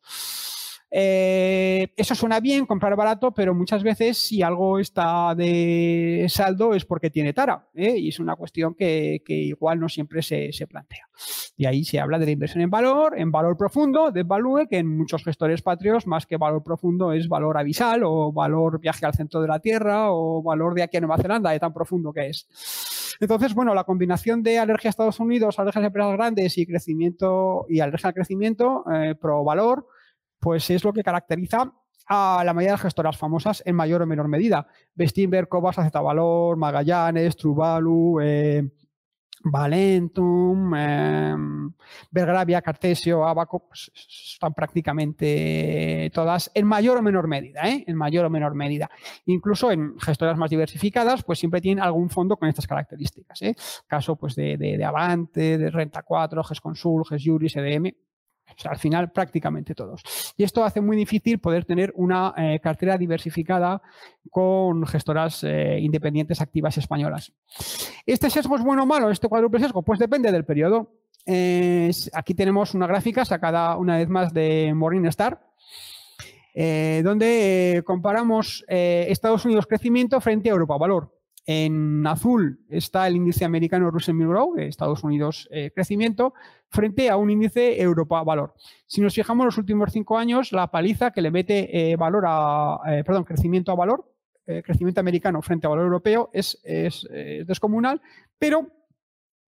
Eh, 0.92 1.92
eso 1.96 2.14
suena 2.16 2.40
bien, 2.40 2.66
comprar 2.66 2.96
barato, 2.96 3.32
pero 3.32 3.54
muchas 3.54 3.82
veces 3.84 4.18
si 4.18 4.42
algo 4.42 4.80
está 4.80 5.34
de 5.36 6.26
saldo 6.28 6.74
es 6.74 6.84
porque 6.84 7.10
tiene 7.10 7.32
tara. 7.32 7.68
¿eh? 7.74 7.96
Y 7.96 8.08
es 8.08 8.18
una 8.18 8.36
cuestión 8.36 8.74
que, 8.74 9.22
igual 9.26 9.78
no 9.78 9.88
siempre 9.88 10.22
se, 10.22 10.50
plantea. 10.66 11.08
Y 11.56 11.66
ahí 11.66 11.84
se 11.84 12.00
habla 12.00 12.18
de 12.18 12.26
la 12.26 12.32
inversión 12.32 12.62
en 12.62 12.70
valor, 12.70 13.18
en 13.18 13.30
valor 13.30 13.56
profundo, 13.56 14.10
de 14.10 14.24
value, 14.24 14.66
que 14.68 14.78
en 14.78 14.88
muchos 14.88 15.22
gestores 15.22 15.62
patrios 15.62 16.06
más 16.06 16.26
que 16.26 16.36
valor 16.36 16.62
profundo 16.62 17.12
es 17.12 17.28
valor 17.28 17.56
avisal 17.58 18.02
o 18.04 18.32
valor 18.32 18.80
viaje 18.80 19.06
al 19.06 19.14
centro 19.14 19.40
de 19.40 19.48
la 19.48 19.60
Tierra 19.60 20.10
o 20.10 20.42
valor 20.42 20.74
de 20.74 20.82
aquí 20.82 20.96
a 20.96 21.00
Nueva 21.00 21.18
Zelanda, 21.18 21.50
de 21.50 21.60
tan 21.60 21.72
profundo 21.72 22.12
que 22.12 22.28
es. 22.28 23.16
Entonces, 23.20 23.54
bueno, 23.54 23.74
la 23.74 23.84
combinación 23.84 24.42
de 24.42 24.58
alergia 24.58 24.88
a 24.88 24.90
Estados 24.90 25.20
Unidos, 25.20 25.58
alergia 25.58 25.82
a 25.82 25.86
empresas 25.86 26.12
grandes 26.14 26.56
y 26.56 26.66
crecimiento 26.66 27.66
y 27.68 27.80
alergia 27.80 28.08
al 28.08 28.14
crecimiento 28.14 28.84
eh, 28.90 29.14
pro 29.14 29.44
valor, 29.44 29.86
pues 30.40 30.70
es 30.70 30.82
lo 30.82 30.92
que 30.92 31.02
caracteriza 31.02 31.72
a 32.06 32.42
la 32.44 32.52
mayoría 32.52 32.72
de 32.72 32.74
las 32.74 32.82
gestoras 32.82 33.16
famosas 33.16 33.62
en 33.64 33.76
mayor 33.76 34.02
o 34.02 34.06
menor 34.06 34.26
medida. 34.26 34.66
Bestinberg, 34.94 35.48
Cobas, 35.48 35.76
Valor, 35.92 36.56
Magallanes, 36.56 37.36
Truvalu, 37.36 38.20
eh, 38.20 38.68
Valentum, 39.42 40.74
eh, 40.76 42.62
Cartesio, 42.62 43.24
Abaco, 43.24 43.66
pues, 43.68 43.90
están 43.94 44.52
prácticamente 44.52 46.10
todas 46.12 46.50
en 46.54 46.66
mayor 46.66 46.98
o 46.98 47.02
menor 47.02 47.26
medida, 47.26 47.68
¿eh? 47.68 47.84
en 47.86 47.96
mayor 47.96 48.26
o 48.26 48.30
menor 48.30 48.54
medida. 48.54 48.90
Incluso 49.26 49.70
en 49.70 49.98
gestoras 49.98 50.36
más 50.36 50.50
diversificadas, 50.50 51.22
pues 51.22 51.38
siempre 51.38 51.60
tienen 51.60 51.82
algún 51.82 52.10
fondo 52.10 52.36
con 52.36 52.48
estas 52.48 52.66
características. 52.66 53.40
¿eh? 53.42 53.54
Caso 53.86 54.16
pues 54.16 54.34
de, 54.34 54.56
de, 54.58 54.84
Avante, 54.84 55.56
de 55.56 55.70
Renta 55.70 56.02
4, 56.02 56.44
GESConsul, 56.44 57.04
GESJuris, 57.06 57.56
EDM, 57.56 57.92
o 58.56 58.60
sea, 58.60 58.72
al 58.72 58.78
final 58.78 59.10
prácticamente 59.10 59.74
todos. 59.74 60.02
Y 60.36 60.44
esto 60.44 60.64
hace 60.64 60.80
muy 60.80 60.96
difícil 60.96 61.38
poder 61.38 61.64
tener 61.64 61.92
una 61.96 62.34
eh, 62.36 62.60
cartera 62.62 62.98
diversificada 62.98 63.82
con 64.30 64.86
gestoras 64.86 65.44
eh, 65.44 65.78
independientes 65.80 66.40
activas 66.40 66.76
españolas. 66.78 67.32
¿Este 68.06 68.30
sesgo 68.30 68.56
es 68.56 68.62
bueno 68.62 68.84
o 68.84 68.86
malo? 68.86 69.10
¿Este 69.10 69.28
cuádruple 69.28 69.60
sesgo? 69.60 69.82
Pues 69.82 69.98
depende 69.98 70.32
del 70.32 70.44
periodo. 70.44 70.92
aquí 72.12 72.34
tenemos 72.34 72.74
una 72.74 72.86
gráfica 72.86 73.24
sacada 73.24 73.76
una 73.76 73.98
vez 73.98 74.08
más 74.08 74.32
de 74.32 74.72
Morningstar, 74.74 75.40
eh, 76.54 77.02
donde 77.04 77.82
comparamos 77.84 78.64
Estados 78.68 79.44
Unidos 79.44 79.66
crecimiento 79.66 80.20
frente 80.20 80.48
a 80.48 80.52
Europa 80.52 80.76
valor. 80.76 81.19
En 81.52 82.06
azul 82.06 82.60
está 82.68 83.08
el 83.08 83.16
índice 83.16 83.44
americano 83.44 83.90
Russell 83.90 84.14
1000 84.14 84.28
Grow, 84.28 84.54
de 84.54 84.68
Estados 84.68 85.02
Unidos 85.02 85.48
eh, 85.50 85.72
crecimiento, 85.74 86.32
frente 86.68 87.10
a 87.10 87.16
un 87.16 87.28
índice 87.28 87.82
Europa 87.82 88.22
valor. 88.22 88.54
Si 88.86 89.00
nos 89.00 89.14
fijamos 89.14 89.46
los 89.46 89.58
últimos 89.58 89.90
cinco 89.90 90.16
años, 90.16 90.52
la 90.52 90.70
paliza 90.70 91.10
que 91.10 91.20
le 91.20 91.32
mete 91.32 91.90
eh, 91.90 91.96
valor 91.96 92.22
a, 92.28 92.78
eh, 92.86 93.02
perdón, 93.04 93.24
crecimiento 93.24 93.72
a 93.72 93.74
valor, 93.74 94.06
crecimiento 94.64 95.00
americano 95.00 95.42
frente 95.42 95.66
a 95.66 95.70
valor 95.70 95.84
europeo 95.84 96.30
es, 96.32 96.60
es 96.64 97.06
descomunal, 97.46 98.00
pero 98.36 98.66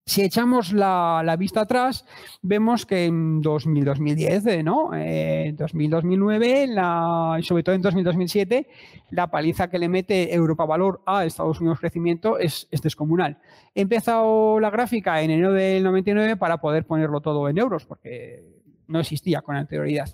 si 0.05 0.23
echamos 0.23 0.73
la, 0.73 1.37
vista 1.39 1.63
atrás, 1.63 2.05
vemos 2.43 2.87
que 2.87 3.07
en 3.07 3.43
2000-2010, 3.43 4.51
eh, 4.51 4.63
¿no? 4.63 4.93
En 4.95 5.57
2000-2009 5.57 7.39
y 7.39 7.43
sobre 7.45 7.63
todo 7.63 7.75
en 7.75 7.83
2000-2007, 7.83 8.67
la 9.11 9.31
paliza 9.31 9.71
que 9.71 9.79
le 9.79 9.89
mete 9.89 10.35
Europa 10.35 10.65
Valor 10.65 11.03
a 11.07 11.25
Estados 11.25 11.61
Unidos 11.61 11.79
Crecimiento 11.79 12.39
es, 12.39 12.67
es 12.71 12.83
descomunal. 12.83 13.39
He 13.75 13.83
empezado 13.83 14.59
la 14.59 14.71
gráfica 14.71 15.23
en 15.23 15.31
enero 15.31 15.53
del 15.53 15.85
99 15.85 16.37
para 16.37 16.59
poder 16.59 16.85
ponerlo 16.85 17.21
todo 17.21 17.49
en 17.49 17.59
euros, 17.59 17.87
porque 17.87 18.62
no 18.93 19.01
existía 19.01 19.41
con 19.43 19.57
anterioridad. 19.57 20.09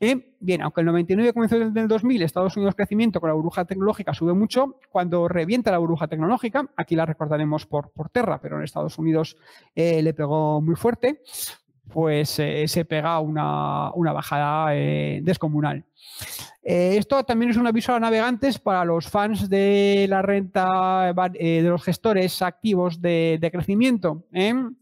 Eh, 0.00 0.34
bien, 0.40 0.62
aunque 0.62 0.80
el 0.80 0.86
99 0.86 1.32
comenzó 1.32 1.58
desde 1.58 1.80
el 1.80 1.88
2000, 1.88 2.22
Estados 2.22 2.56
Unidos 2.56 2.74
crecimiento 2.74 3.20
con 3.20 3.28
la 3.28 3.34
burbuja 3.34 3.64
tecnológica 3.64 4.14
sube 4.14 4.32
mucho, 4.32 4.78
cuando 4.90 5.28
revienta 5.28 5.70
la 5.70 5.78
burbuja 5.78 6.08
tecnológica, 6.08 6.68
aquí 6.76 6.96
la 6.96 7.04
recordaremos 7.04 7.66
por, 7.66 7.90
por 7.90 8.08
Terra, 8.08 8.40
pero 8.40 8.56
en 8.56 8.64
Estados 8.64 8.98
Unidos 8.98 9.36
eh, 9.74 10.02
le 10.02 10.14
pegó 10.14 10.60
muy 10.60 10.76
fuerte, 10.76 11.22
pues 11.92 12.38
eh, 12.38 12.66
se 12.68 12.84
pega 12.84 13.20
una, 13.20 13.90
bajada 14.12 14.70
descomunal. 14.70 15.84
Esto 16.62 17.24
también 17.24 17.50
es 17.50 17.56
un 17.56 17.66
aviso 17.66 17.92
a 17.92 18.00
navegantes 18.00 18.58
para 18.58 18.84
los 18.84 19.08
fans 19.08 19.48
de 19.48 20.06
la 20.08 20.22
renta 20.22 21.12
de 21.12 21.62
los 21.62 21.82
gestores 21.82 22.40
activos 22.40 23.00
de, 23.00 23.48
crecimiento 23.52 24.24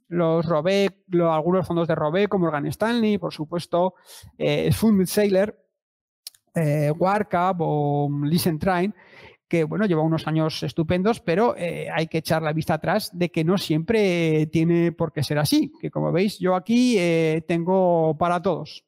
los 0.08 0.44
Robe, 0.44 0.90
algunos 1.12 1.66
fondos 1.66 1.86
de 1.86 1.94
Robe, 1.94 2.28
como 2.28 2.44
Morgan 2.44 2.66
Stanley, 2.66 3.16
por 3.16 3.32
supuesto, 3.32 3.94
eh, 4.36 4.72
Fund 4.72 5.06
Sailor, 5.06 5.56
eh, 6.54 6.90
Warcap 6.90 7.56
o 7.60 8.10
Listen 8.24 8.58
Train, 8.58 8.92
que 9.48 9.64
bueno, 9.64 9.86
lleva 9.86 10.02
unos 10.02 10.26
años 10.26 10.62
estupendos, 10.62 11.20
pero 11.20 11.56
eh, 11.56 11.88
hay 11.92 12.06
que 12.06 12.18
echar 12.18 12.42
la 12.42 12.52
vista 12.52 12.74
atrás 12.74 13.10
de 13.12 13.30
que 13.30 13.44
no 13.44 13.58
siempre 13.58 14.46
tiene 14.46 14.92
por 14.92 15.12
qué 15.12 15.22
ser 15.22 15.38
así, 15.38 15.72
que 15.80 15.90
como 15.90 16.12
veis 16.12 16.38
yo 16.38 16.54
aquí 16.54 16.96
eh, 16.98 17.44
tengo 17.46 18.16
para 18.18 18.42
todos. 18.42 18.84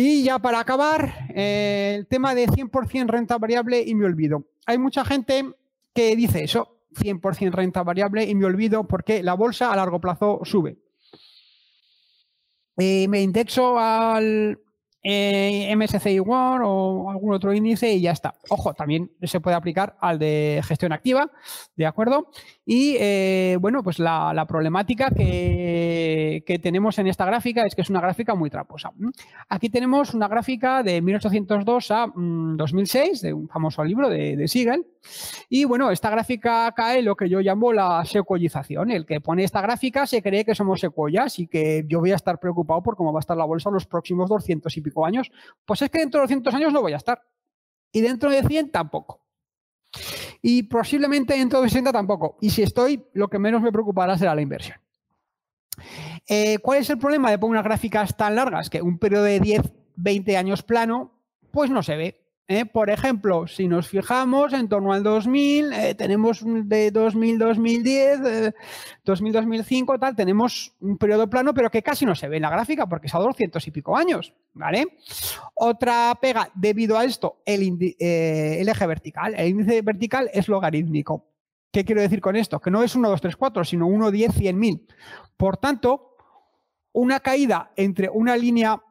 Y 0.00 0.22
ya 0.22 0.38
para 0.38 0.60
acabar, 0.60 1.26
eh, 1.34 1.96
el 1.98 2.06
tema 2.06 2.32
de 2.32 2.46
100% 2.46 3.08
renta 3.08 3.36
variable 3.36 3.82
y 3.84 3.96
me 3.96 4.04
olvido. 4.04 4.44
Hay 4.64 4.78
mucha 4.78 5.04
gente 5.04 5.50
que 5.92 6.14
dice 6.14 6.44
eso, 6.44 6.78
100% 6.94 7.50
renta 7.50 7.82
variable 7.82 8.22
y 8.22 8.36
me 8.36 8.44
olvido 8.44 8.86
porque 8.86 9.24
la 9.24 9.34
bolsa 9.34 9.72
a 9.72 9.76
largo 9.76 10.00
plazo 10.00 10.38
sube. 10.44 10.78
Eh, 12.76 13.08
me 13.08 13.22
indexo 13.22 13.76
al, 13.76 14.60
eh, 15.02 15.74
MSCI 15.74 16.20
World 16.20 16.64
o 16.66 17.10
algún 17.10 17.32
otro 17.32 17.54
índice 17.54 17.92
y 17.92 18.02
ya 18.02 18.12
está. 18.12 18.34
Ojo, 18.50 18.74
también 18.74 19.10
se 19.22 19.40
puede 19.40 19.56
aplicar 19.56 19.96
al 20.00 20.18
de 20.18 20.60
gestión 20.64 20.92
activa, 20.92 21.30
¿de 21.76 21.86
acuerdo? 21.86 22.30
Y 22.70 22.98
eh, 23.00 23.56
bueno, 23.62 23.82
pues 23.82 23.98
la, 23.98 24.44
problemática 24.46 25.08
que, 25.08 26.60
tenemos 26.62 26.98
en 26.98 27.06
esta 27.06 27.24
gráfica 27.24 27.64
es 27.64 27.74
que 27.74 27.80
es 27.80 27.88
una 27.88 28.02
gráfica 28.02 28.34
muy 28.34 28.50
traposa. 28.50 28.92
Aquí 29.48 29.70
tenemos 29.70 30.12
una 30.12 30.28
gráfica 30.28 30.82
de 30.82 31.00
1802 31.00 31.90
a 31.90 32.12
2006, 32.14 33.22
mm, 33.22 33.26
de 33.26 33.32
un 33.32 33.48
famoso 33.48 33.82
libro 33.82 34.10
de, 34.10 34.36
de 34.36 34.48
Siegel. 34.48 34.86
Y 35.48 35.64
bueno, 35.64 35.90
esta 35.90 36.10
gráfica 36.10 36.70
cae 36.76 37.00
lo 37.00 37.16
que 37.16 37.30
yo 37.30 37.40
llamo 37.40 37.72
la 37.72 38.04
secuoyización. 38.04 38.90
El 38.90 39.06
que 39.06 39.22
pone 39.22 39.44
esta 39.44 39.62
gráfica 39.62 40.06
se 40.06 40.20
cree 40.20 40.44
que 40.44 40.54
somos 40.54 40.80
secuoyas 40.80 41.38
y 41.38 41.46
que 41.46 41.86
yo 41.88 42.00
voy 42.00 42.12
a 42.12 42.16
estar 42.16 42.38
preocupado 42.38 42.82
por 42.82 42.96
cómo 42.96 43.14
va 43.14 43.20
a 43.20 43.24
estar 43.24 43.38
la 43.38 43.46
bolsa 43.46 43.70
los 43.70 43.86
próximos 43.86 44.28
200 44.28 44.76
y 44.76 44.80
pico 44.82 45.06
años. 45.06 45.30
Pues 45.64 45.80
es 45.80 45.88
que 45.88 46.00
dentro 46.00 46.20
de 46.20 46.24
200 46.24 46.52
años 46.52 46.70
no 46.74 46.82
voy 46.82 46.92
a 46.92 46.98
estar. 46.98 47.22
Y 47.92 48.02
dentro 48.02 48.28
de 48.30 48.42
100 48.42 48.72
tampoco. 48.72 49.22
Y 50.42 50.64
posiblemente 50.64 51.34
dentro 51.34 51.60
de 51.60 51.68
60 51.68 51.92
tampoco. 51.92 52.36
Y 52.40 52.50
si 52.50 52.62
estoy, 52.62 53.04
lo 53.12 53.28
que 53.28 53.38
menos 53.38 53.62
me 53.62 53.72
preocupará 53.72 54.16
será 54.16 54.34
la 54.34 54.42
inversión. 54.42 54.78
Eh, 56.26 56.58
¿Cuál 56.58 56.78
es 56.78 56.90
el 56.90 56.98
problema 56.98 57.30
de 57.30 57.38
poner 57.38 57.52
unas 57.52 57.64
gráficas 57.64 58.16
tan 58.16 58.36
largas? 58.36 58.70
Que 58.70 58.82
un 58.82 58.98
periodo 58.98 59.24
de 59.24 59.40
10, 59.40 59.62
20 59.96 60.36
años 60.36 60.62
plano, 60.62 61.12
pues 61.50 61.70
no 61.70 61.82
se 61.82 61.96
ve. 61.96 62.27
¿Eh? 62.48 62.64
Por 62.64 62.90
ejemplo, 62.90 63.46
si 63.46 63.68
nos 63.68 63.88
fijamos 63.88 64.52
en 64.54 64.68
torno 64.68 64.92
al 64.92 65.02
2000, 65.02 65.72
eh, 65.72 65.94
tenemos 65.94 66.42
de 66.44 66.90
2000, 66.90 67.38
2010, 67.38 68.54
2000, 69.04 69.32
2005, 69.32 69.98
tal, 69.98 70.16
tenemos 70.16 70.74
un 70.80 70.96
periodo 70.96 71.28
plano, 71.28 71.52
pero 71.54 71.70
que 71.70 71.82
casi 71.82 72.06
no 72.06 72.14
se 72.14 72.28
ve 72.28 72.36
en 72.36 72.42
la 72.42 72.50
gráfica 72.50 72.88
porque 72.88 73.06
es 73.06 73.14
a 73.14 73.18
200 73.18 73.64
y 73.66 73.70
pico 73.70 73.96
años, 73.96 74.34
¿vale? 74.54 74.98
Otra 75.54 76.18
pega 76.20 76.50
debido 76.54 76.98
a 76.98 77.04
esto, 77.04 77.42
el, 77.44 77.78
eh, 78.00 78.56
el 78.60 78.68
eje 78.68 78.86
vertical. 78.86 79.34
El 79.36 79.48
índice 79.48 79.82
vertical 79.82 80.30
es 80.32 80.48
logarítmico. 80.48 81.26
¿Qué 81.70 81.84
quiero 81.84 82.00
decir 82.00 82.22
con 82.22 82.34
esto? 82.34 82.60
Que 82.60 82.70
no 82.70 82.82
es 82.82 82.96
1, 82.96 83.10
2, 83.10 83.20
3, 83.20 83.36
4, 83.36 83.64
sino 83.64 83.86
1, 83.86 84.10
10, 84.10 84.34
100 84.34 84.58
mil. 84.58 84.86
Por 85.36 85.58
tanto, 85.58 86.16
una 86.92 87.20
caída 87.20 87.72
entre 87.76 88.08
una 88.08 88.36
línea 88.36 88.82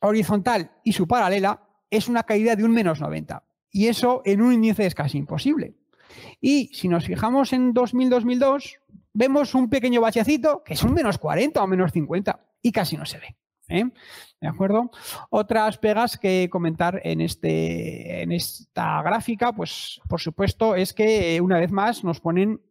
horizontal 0.00 0.70
y 0.84 0.92
su 0.92 1.08
paralela 1.08 1.71
es 1.92 2.08
una 2.08 2.24
caída 2.24 2.56
de 2.56 2.64
un 2.64 2.72
menos 2.72 3.00
90. 3.00 3.44
Y 3.70 3.86
eso 3.86 4.22
en 4.24 4.42
un 4.42 4.54
índice 4.54 4.86
es 4.86 4.94
casi 4.94 5.18
imposible. 5.18 5.74
Y 6.40 6.70
si 6.72 6.88
nos 6.88 7.04
fijamos 7.04 7.52
en 7.52 7.74
2000-2002, 7.74 8.78
vemos 9.12 9.54
un 9.54 9.68
pequeño 9.68 10.00
bachecito 10.00 10.62
que 10.64 10.74
es 10.74 10.82
un 10.82 10.94
menos 10.94 11.18
40 11.18 11.62
o 11.62 11.66
menos 11.66 11.92
50 11.92 12.40
y 12.62 12.72
casi 12.72 12.96
no 12.96 13.04
se 13.04 13.18
ve. 13.18 13.36
¿eh? 13.68 13.84
¿De 14.40 14.48
acuerdo? 14.48 14.90
Otras 15.28 15.78
pegas 15.78 16.16
que 16.16 16.48
comentar 16.50 17.00
en, 17.04 17.20
este, 17.20 18.22
en 18.22 18.32
esta 18.32 19.02
gráfica, 19.02 19.52
pues 19.52 20.00
por 20.08 20.20
supuesto, 20.20 20.74
es 20.74 20.94
que 20.94 21.40
una 21.42 21.58
vez 21.58 21.70
más 21.70 22.04
nos 22.04 22.20
ponen 22.20 22.62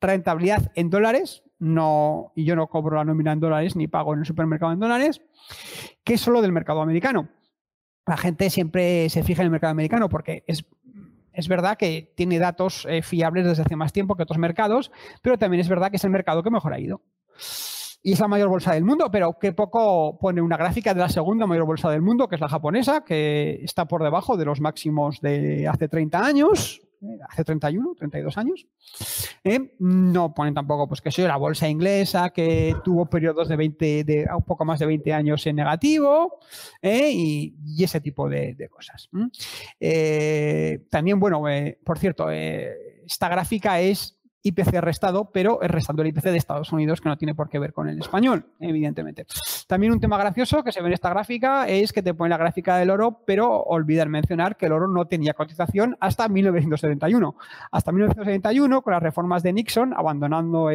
rentabilidad 0.00 0.70
en 0.74 0.90
dólares, 0.90 1.42
no, 1.58 2.32
y 2.36 2.44
yo 2.44 2.54
no 2.54 2.68
cobro 2.68 2.96
la 2.96 3.04
nómina 3.04 3.32
en 3.32 3.40
dólares 3.40 3.76
ni 3.76 3.88
pago 3.88 4.12
en 4.12 4.20
el 4.20 4.26
supermercado 4.26 4.72
en 4.72 4.78
dólares, 4.78 5.22
que 6.04 6.14
es 6.14 6.20
solo 6.20 6.40
del 6.42 6.52
mercado 6.52 6.82
americano 6.82 7.28
la 8.08 8.16
gente 8.16 8.50
siempre 8.50 9.08
se 9.10 9.22
fija 9.22 9.42
en 9.42 9.46
el 9.46 9.50
mercado 9.50 9.70
americano 9.70 10.08
porque 10.08 10.42
es, 10.46 10.64
es 11.32 11.48
verdad 11.48 11.76
que 11.76 12.12
tiene 12.16 12.38
datos 12.38 12.86
eh, 12.88 13.02
fiables 13.02 13.46
desde 13.46 13.62
hace 13.62 13.76
más 13.76 13.92
tiempo 13.92 14.16
que 14.16 14.22
otros 14.22 14.38
mercados, 14.38 14.90
pero 15.22 15.38
también 15.38 15.60
es 15.60 15.68
verdad 15.68 15.90
que 15.90 15.96
es 15.96 16.04
el 16.04 16.10
mercado 16.10 16.42
que 16.42 16.50
mejor 16.50 16.72
ha 16.72 16.80
ido. 16.80 17.02
Y 18.02 18.12
es 18.12 18.20
la 18.20 18.28
mayor 18.28 18.48
bolsa 18.48 18.72
del 18.72 18.84
mundo, 18.84 19.10
pero 19.10 19.38
que 19.38 19.52
poco 19.52 20.18
pone 20.18 20.40
una 20.40 20.56
gráfica 20.56 20.94
de 20.94 21.00
la 21.00 21.08
segunda 21.08 21.46
mayor 21.46 21.66
bolsa 21.66 21.90
del 21.90 22.00
mundo, 22.00 22.28
que 22.28 22.36
es 22.36 22.40
la 22.40 22.48
japonesa, 22.48 23.04
que 23.04 23.60
está 23.62 23.86
por 23.86 24.02
debajo 24.02 24.36
de 24.36 24.44
los 24.44 24.60
máximos 24.60 25.20
de 25.20 25.68
hace 25.68 25.88
30 25.88 26.24
años, 26.24 26.80
hace 27.28 27.44
31, 27.44 27.94
32 27.96 28.38
años. 28.38 28.66
¿eh? 29.44 29.74
No 29.78 30.34
ponen 30.34 30.54
tampoco, 30.54 30.88
pues 30.88 31.00
que 31.00 31.10
soy 31.10 31.24
la 31.24 31.36
bolsa 31.36 31.68
inglesa 31.68 32.30
que 32.30 32.76
tuvo 32.84 33.06
periodos 33.06 33.48
de 33.48 33.56
20, 33.56 34.04
de 34.04 34.28
un 34.34 34.44
poco 34.44 34.64
más 34.64 34.78
de 34.78 34.86
20 34.86 35.12
años 35.12 35.46
en 35.46 35.56
negativo 35.56 36.38
¿eh? 36.82 37.10
y, 37.12 37.54
ese 37.82 38.00
tipo 38.00 38.28
de, 38.28 38.68
cosas. 38.70 39.08
Eh, 39.80 40.86
también, 40.90 41.20
bueno, 41.20 41.42
por 41.84 41.98
cierto, 41.98 42.30
esta 42.30 43.28
gráfica 43.28 43.80
es 43.80 44.17
IPC 44.48 44.80
restado, 44.80 45.30
pero 45.30 45.62
es 45.62 45.70
restando 45.70 46.02
el 46.02 46.08
IPC 46.08 46.24
de 46.24 46.36
Estados 46.36 46.72
Unidos, 46.72 47.00
que 47.00 47.08
no 47.08 47.16
tiene 47.16 47.34
por 47.34 47.48
qué 47.48 47.58
ver 47.58 47.72
con 47.72 47.88
el 47.88 47.98
español, 47.98 48.46
evidentemente. 48.60 49.26
También 49.66 49.92
un 49.92 50.00
tema 50.00 50.18
gracioso 50.18 50.62
que 50.64 50.72
se 50.72 50.80
ve 50.80 50.88
en 50.88 50.94
esta 50.94 51.10
gráfica 51.10 51.68
es 51.68 51.92
que 51.92 52.02
te 52.02 52.14
pone 52.14 52.30
la 52.30 52.36
gráfica 52.36 52.76
del 52.76 52.90
oro, 52.90 53.22
pero 53.26 53.62
olvidar 53.62 54.08
mencionar 54.08 54.56
que 54.56 54.66
el 54.66 54.72
oro 54.72 54.88
no 54.88 55.06
tenía 55.06 55.34
cotización 55.34 55.96
hasta 56.00 56.28
1971. 56.28 57.36
Hasta 57.70 57.92
1971, 57.92 58.82
con 58.82 58.92
las 58.92 59.02
reformas 59.02 59.42
de 59.42 59.52
Nixon, 59.52 59.94
abandonando 59.94 60.70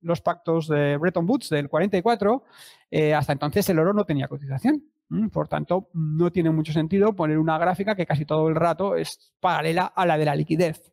los 0.00 0.20
pactos 0.20 0.68
de 0.68 0.96
Bretton 0.96 1.28
Woods 1.28 1.48
del 1.50 1.68
44, 1.68 2.44
eh, 2.90 3.14
hasta 3.14 3.32
entonces 3.32 3.68
el 3.68 3.78
oro 3.78 3.92
no 3.92 4.04
tenía 4.04 4.28
cotización. 4.28 4.82
Mm, 5.08 5.28
por 5.28 5.48
tanto, 5.48 5.90
no 5.92 6.32
tiene 6.32 6.50
mucho 6.50 6.72
sentido 6.72 7.14
poner 7.14 7.38
una 7.38 7.58
gráfica 7.58 7.94
que 7.94 8.06
casi 8.06 8.24
todo 8.24 8.48
el 8.48 8.54
rato 8.54 8.96
es 8.96 9.34
paralela 9.40 9.84
a 9.84 10.06
la 10.06 10.16
de 10.16 10.24
la 10.24 10.34
liquidez. 10.34 10.92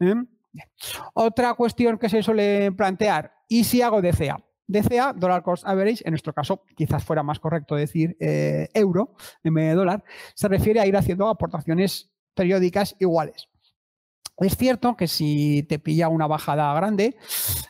¿eh? 0.00 0.14
Otra 1.14 1.54
cuestión 1.54 1.98
que 1.98 2.08
se 2.08 2.22
suele 2.22 2.72
plantear, 2.72 3.32
¿y 3.48 3.64
si 3.64 3.82
hago 3.82 4.02
DCA? 4.02 4.44
DCA, 4.70 5.12
Dollar 5.12 5.42
Cost 5.42 5.66
Average, 5.66 6.02
en 6.04 6.12
nuestro 6.12 6.32
caso 6.32 6.62
quizás 6.76 7.02
fuera 7.02 7.22
más 7.22 7.40
correcto 7.40 7.74
decir 7.74 8.16
eh, 8.20 8.68
euro 8.72 9.16
en 9.42 9.54
vez 9.54 9.66
de 9.66 9.74
dólar, 9.74 10.04
se 10.34 10.48
refiere 10.48 10.80
a 10.80 10.86
ir 10.86 10.96
haciendo 10.96 11.28
aportaciones 11.28 12.12
periódicas 12.34 12.94
iguales. 13.00 13.49
Es 14.40 14.56
cierto 14.56 14.96
que 14.96 15.06
si 15.06 15.64
te 15.64 15.78
pilla 15.78 16.08
una 16.08 16.26
bajada 16.26 16.72
grande, 16.72 17.16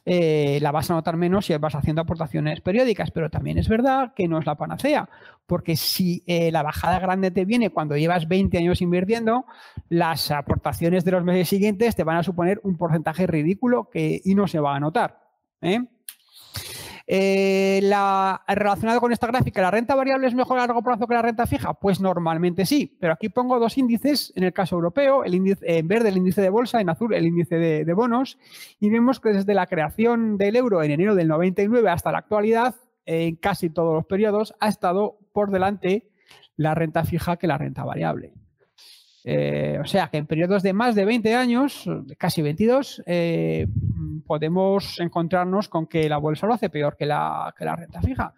eh, 0.05 0.61
la 0.63 0.71
vas 0.71 0.89
a 0.91 0.95
notar 0.95 1.17
menos 1.17 1.47
si 1.47 1.57
vas 1.57 1.75
haciendo 1.75 2.03
aportaciones 2.03 2.61
periódicas, 2.61 3.11
pero 3.11 3.29
también 3.29 3.59
es 3.59 3.69
verdad 3.69 4.15
que 4.15 4.29
no 4.29 4.39
es 4.39 4.47
la 4.47 4.55
panacea, 4.55 5.09
porque 5.47 5.75
si 5.75 6.23
eh, 6.29 6.53
la 6.53 6.63
bajada 6.63 7.01
grande 7.01 7.33
te 7.33 7.45
viene 7.45 7.71
cuando 7.71 7.97
llevas 7.97 8.29
20 8.29 8.57
años 8.57 8.81
invirtiendo, 8.83 9.47
las 9.89 10.31
aportaciones 10.31 11.05
de 11.05 11.11
los 11.11 11.25
meses 11.25 11.49
siguientes 11.49 11.97
te 11.97 12.05
van 12.05 12.19
a 12.19 12.23
suponer 12.23 12.61
un 12.63 12.77
porcentaje 12.77 13.27
ridículo 13.27 13.91
que, 13.91 14.21
y 14.25 14.37
no 14.37 14.47
se 14.47 14.61
va 14.61 14.77
a 14.77 14.81
notar. 14.81 15.19
¿eh? 15.63 15.81
Eh, 17.13 17.81
la, 17.83 18.41
relacionado 18.47 19.01
con 19.01 19.11
esta 19.11 19.27
gráfica, 19.27 19.61
¿la 19.61 19.73
renta 19.73 19.97
variable 19.97 20.29
es 20.29 20.35
mejor 20.37 20.59
a 20.59 20.61
largo 20.61 20.81
plazo 20.81 21.09
que 21.09 21.15
la 21.15 21.23
renta 21.23 21.45
fija? 21.45 21.75
Pues 21.75 22.01
normalmente 22.01 22.65
sí, 22.65 22.97
pero 23.01 23.15
aquí 23.15 23.29
pongo 23.29 23.59
dos 23.59 23.77
índices, 23.79 24.33
en 24.37 24.45
el 24.45 24.53
caso 24.53 24.77
europeo, 24.77 25.25
el 25.25 25.35
índice, 25.35 25.79
en 25.79 25.89
verde 25.89 26.11
el 26.11 26.19
índice 26.19 26.41
de 26.41 26.51
bolsa, 26.51 26.81
en 26.81 26.89
azul 26.89 27.13
el 27.13 27.27
índice 27.27 27.57
de, 27.57 27.93
bonos, 27.95 28.39
y 28.79 28.91
vemos 28.91 29.19
que 29.19 29.31
desde 29.31 29.55
la 29.55 29.67
creación 29.67 30.39
del 30.39 30.55
euro 30.55 30.85
en 30.85 30.93
enero 30.93 31.17
del 31.17 31.27
99 31.27 31.91
hasta 31.91 32.13
la 32.13 32.19
actualidad, 32.19 32.77
en 33.07 33.35
casi 33.35 33.71
todos 33.71 33.93
los 33.93 34.07
periodos, 34.07 34.55
ha 34.61 34.69
estado 34.69 35.19
por 35.33 35.51
delante 35.51 36.13
la 36.55 36.77
renta 36.77 37.03
fija 37.03 37.39
que 37.39 37.49
la 37.49 37.59
renta 37.59 37.83
variable. 37.83 38.35
Eh, 39.25 39.79
o 39.83 39.85
sea 39.85 40.09
que 40.09 40.19
en 40.19 40.27
periodos 40.27 40.63
de 40.63 40.75
más 40.75 40.95
de 40.95 41.05
20 41.05 41.35
años, 41.35 41.91
casi 42.19 42.41
22, 42.41 43.03
eh, 43.07 43.67
podemos 44.23 44.99
encontrarnos 45.01 45.69
con 45.69 45.87
que 45.87 46.09
la 46.09 46.19
bolsa 46.19 46.47
lo 46.47 46.55
hace 46.55 46.71
peor 46.71 46.97
que 46.97 47.07
la, 47.07 47.55
que 47.57 47.65
la 47.65 47.77
renta 47.77 48.01
fija. 48.01 48.35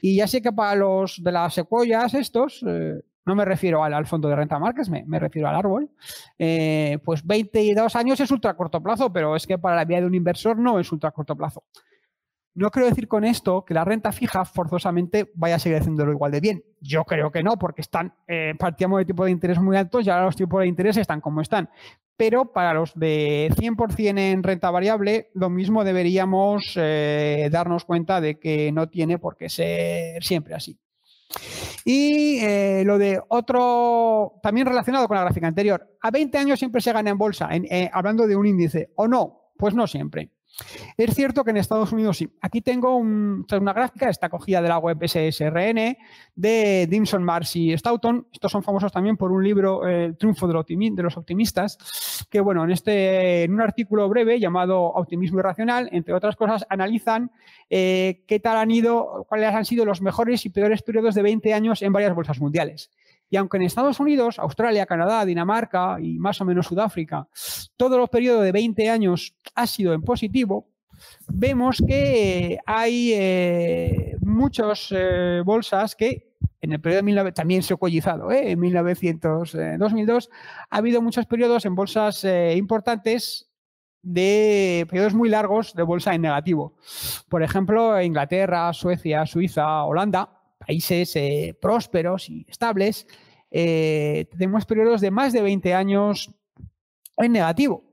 Y 0.00 0.16
ya 0.16 0.26
sé 0.26 0.42
que 0.42 0.52
para 0.52 0.74
los 0.74 1.22
de 1.22 1.32
las 1.32 1.54
secuoyas 1.54 2.14
estos, 2.14 2.64
eh, 2.66 3.00
no 3.24 3.34
me 3.34 3.44
refiero 3.44 3.84
al, 3.84 4.06
fondo 4.06 4.28
de 4.28 4.36
renta 4.36 4.58
marques, 4.58 4.88
me, 4.88 5.04
me 5.04 5.18
refiero 5.18 5.48
al 5.48 5.54
árbol, 5.54 5.90
pues 7.04 7.24
22 7.24 7.94
años 7.94 8.18
es 8.18 8.30
ultra 8.32 8.54
corto 8.54 8.82
plazo, 8.82 9.12
pero 9.12 9.36
es 9.36 9.46
que 9.46 9.58
para 9.58 9.76
la 9.76 9.84
vida 9.84 10.00
de 10.00 10.06
un 10.06 10.14
inversor 10.14 10.58
no 10.58 10.80
es 10.80 10.90
ultra 10.90 11.12
corto 11.12 11.36
plazo. 11.36 11.62
No 12.54 12.70
quiero 12.70 12.88
decir 12.88 13.08
con 13.08 13.24
esto 13.24 13.64
que 13.64 13.72
la 13.72 13.84
renta 13.84 14.12
fija 14.12 14.44
forzosamente 14.44 15.30
vaya 15.34 15.54
a 15.54 15.58
seguir 15.58 15.78
haciéndolo 15.78 16.12
igual 16.12 16.32
de 16.32 16.40
bien. 16.40 16.64
Yo 16.80 17.04
creo 17.04 17.30
que 17.30 17.42
no, 17.42 17.58
porque 17.58 17.80
están, 17.80 18.14
eh, 18.28 18.54
partíamos 18.58 18.98
de 18.98 19.06
tipos 19.06 19.24
de 19.24 19.32
interés 19.32 19.58
muy 19.58 19.74
altos 19.76 20.06
y 20.06 20.10
ahora 20.10 20.26
los 20.26 20.36
tipos 20.36 20.60
de 20.60 20.66
interés 20.66 20.98
están 20.98 21.22
como 21.22 21.40
están. 21.40 21.70
Pero 22.16 22.52
para 22.52 22.74
los 22.74 22.92
de 22.94 23.50
100% 23.56 24.18
en 24.18 24.42
renta 24.42 24.70
variable, 24.70 25.30
lo 25.34 25.50
mismo 25.50 25.84
deberíamos 25.84 26.74
eh, 26.76 27.48
darnos 27.50 27.84
cuenta 27.84 28.20
de 28.20 28.38
que 28.38 28.70
no 28.72 28.88
tiene 28.88 29.18
por 29.18 29.36
qué 29.36 29.48
ser 29.48 30.22
siempre 30.22 30.54
así. 30.54 30.78
Y 31.84 32.38
eh, 32.40 32.82
lo 32.84 32.98
de 32.98 33.20
otro, 33.28 34.34
también 34.42 34.66
relacionado 34.66 35.08
con 35.08 35.16
la 35.16 35.24
gráfica 35.24 35.46
anterior, 35.46 35.96
a 36.00 36.10
20 36.10 36.38
años 36.38 36.58
siempre 36.58 36.80
se 36.80 36.92
gana 36.92 37.10
en 37.10 37.18
bolsa, 37.18 37.48
hablando 37.92 38.26
de 38.26 38.36
un 38.36 38.46
índice, 38.46 38.90
o 38.96 39.08
no, 39.08 39.52
pues 39.56 39.74
no 39.74 39.86
siempre. 39.86 40.30
Es 40.96 41.14
cierto 41.14 41.44
que 41.44 41.50
en 41.50 41.56
Estados 41.56 41.92
Unidos 41.92 42.18
sí. 42.18 42.28
Aquí 42.40 42.60
tengo 42.60 42.96
una 42.96 43.72
gráfica, 43.72 44.08
está 44.08 44.28
cogida 44.28 44.60
de 44.60 44.68
la 44.68 44.78
web 44.78 44.98
SSRN 45.00 45.96
de 46.34 46.86
Dimson, 46.88 47.22
Marcy 47.22 47.72
y 47.72 47.78
Stoughton. 47.78 48.28
Estos 48.32 48.52
son 48.52 48.62
famosos 48.62 48.92
también 48.92 49.16
por 49.16 49.32
un 49.32 49.42
libro, 49.42 49.86
El 49.86 50.16
triunfo 50.16 50.46
de 50.46 51.02
los 51.02 51.16
optimistas, 51.16 52.26
que 52.30 52.40
bueno, 52.40 52.64
en, 52.64 52.70
este, 52.70 53.44
en 53.44 53.54
un 53.54 53.60
artículo 53.60 54.08
breve 54.08 54.38
llamado 54.38 54.82
Optimismo 54.82 55.38
Irracional, 55.38 55.88
entre 55.92 56.14
otras 56.14 56.36
cosas, 56.36 56.66
analizan 56.68 57.30
eh, 57.70 58.22
qué 58.26 58.40
tal 58.40 58.58
han 58.58 58.70
ido, 58.70 59.26
cuáles 59.28 59.54
han 59.54 59.64
sido 59.64 59.84
los 59.84 60.02
mejores 60.02 60.44
y 60.46 60.50
peores 60.50 60.82
periodos 60.82 61.14
de 61.14 61.22
20 61.22 61.54
años 61.54 61.82
en 61.82 61.92
varias 61.92 62.14
bolsas 62.14 62.40
mundiales. 62.40 62.90
Y 63.32 63.38
aunque 63.38 63.56
en 63.56 63.62
Estados 63.62 63.98
Unidos, 63.98 64.38
Australia, 64.38 64.84
Canadá, 64.84 65.24
Dinamarca 65.24 65.96
y 65.98 66.18
más 66.18 66.38
o 66.42 66.44
menos 66.44 66.66
Sudáfrica, 66.66 67.26
todo 67.78 68.02
el 68.02 68.06
periodo 68.08 68.42
de 68.42 68.52
20 68.52 68.90
años 68.90 69.34
ha 69.54 69.66
sido 69.66 69.94
en 69.94 70.02
positivo, 70.02 70.68
vemos 71.28 71.82
que 71.88 72.58
hay 72.66 73.12
eh, 73.14 74.16
muchas 74.20 74.88
eh, 74.90 75.40
bolsas 75.46 75.96
que 75.96 76.34
en 76.60 76.72
el 76.72 76.80
periodo 76.82 77.24
de 77.24 77.32
también 77.32 77.62
se 77.62 77.72
ha 77.72 77.78
collizado, 77.78 78.30
¿eh? 78.30 78.50
en 78.50 78.60
1900, 78.60 79.56
2002, 79.78 80.28
ha 80.68 80.76
habido 80.76 81.00
muchos 81.00 81.24
periodos 81.24 81.64
en 81.64 81.74
bolsas 81.74 82.26
importantes 82.54 83.50
de 84.02 84.86
periodos 84.90 85.14
muy 85.14 85.30
largos 85.30 85.72
de 85.72 85.82
bolsa 85.82 86.14
en 86.14 86.20
negativo. 86.20 86.76
Por 87.30 87.42
ejemplo, 87.42 87.98
Inglaterra, 88.02 88.70
Suecia, 88.74 89.24
Suiza, 89.24 89.84
Holanda, 89.84 90.41
países 90.72 91.14
eh, 91.16 91.54
prósperos 91.60 92.30
y 92.30 92.46
estables, 92.48 93.06
eh, 93.50 94.26
tenemos 94.30 94.64
periodos 94.64 95.02
de 95.02 95.10
más 95.10 95.34
de 95.34 95.42
20 95.42 95.74
años 95.74 96.30
en 97.18 97.32
negativo, 97.32 97.84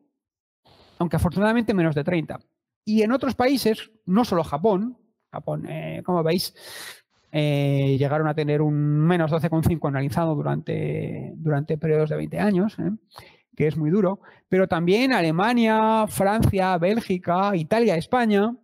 aunque 0.97 1.17
afortunadamente 1.17 1.73
menos 1.73 1.93
de 1.93 2.05
30. 2.05 2.39
Y 2.85 3.01
en 3.01 3.11
otros 3.11 3.35
países, 3.35 3.91
no 4.05 4.23
solo 4.23 4.45
Japón, 4.45 4.97
Japón, 5.29 5.65
eh, 5.67 6.01
como 6.05 6.23
veis, 6.23 6.55
llegaron 7.33 8.29
a 8.29 8.33
tener 8.33 8.61
un 8.61 8.75
menos 9.05 9.29
12,5 9.29 9.89
analizado 9.89 10.33
durante, 10.35 11.33
durante 11.35 11.77
periodos 11.77 12.09
de 12.09 12.15
20 12.15 12.39
años, 12.39 12.77
que 13.59 13.67
es 13.67 13.75
muy 13.75 13.89
duro, 13.89 14.21
pero 14.47 14.69
también 14.69 15.11
Alemania, 15.11 16.05
Francia, 16.07 16.77
Bélgica, 16.77 17.53
Italia, 17.57 17.97
España 17.97 18.55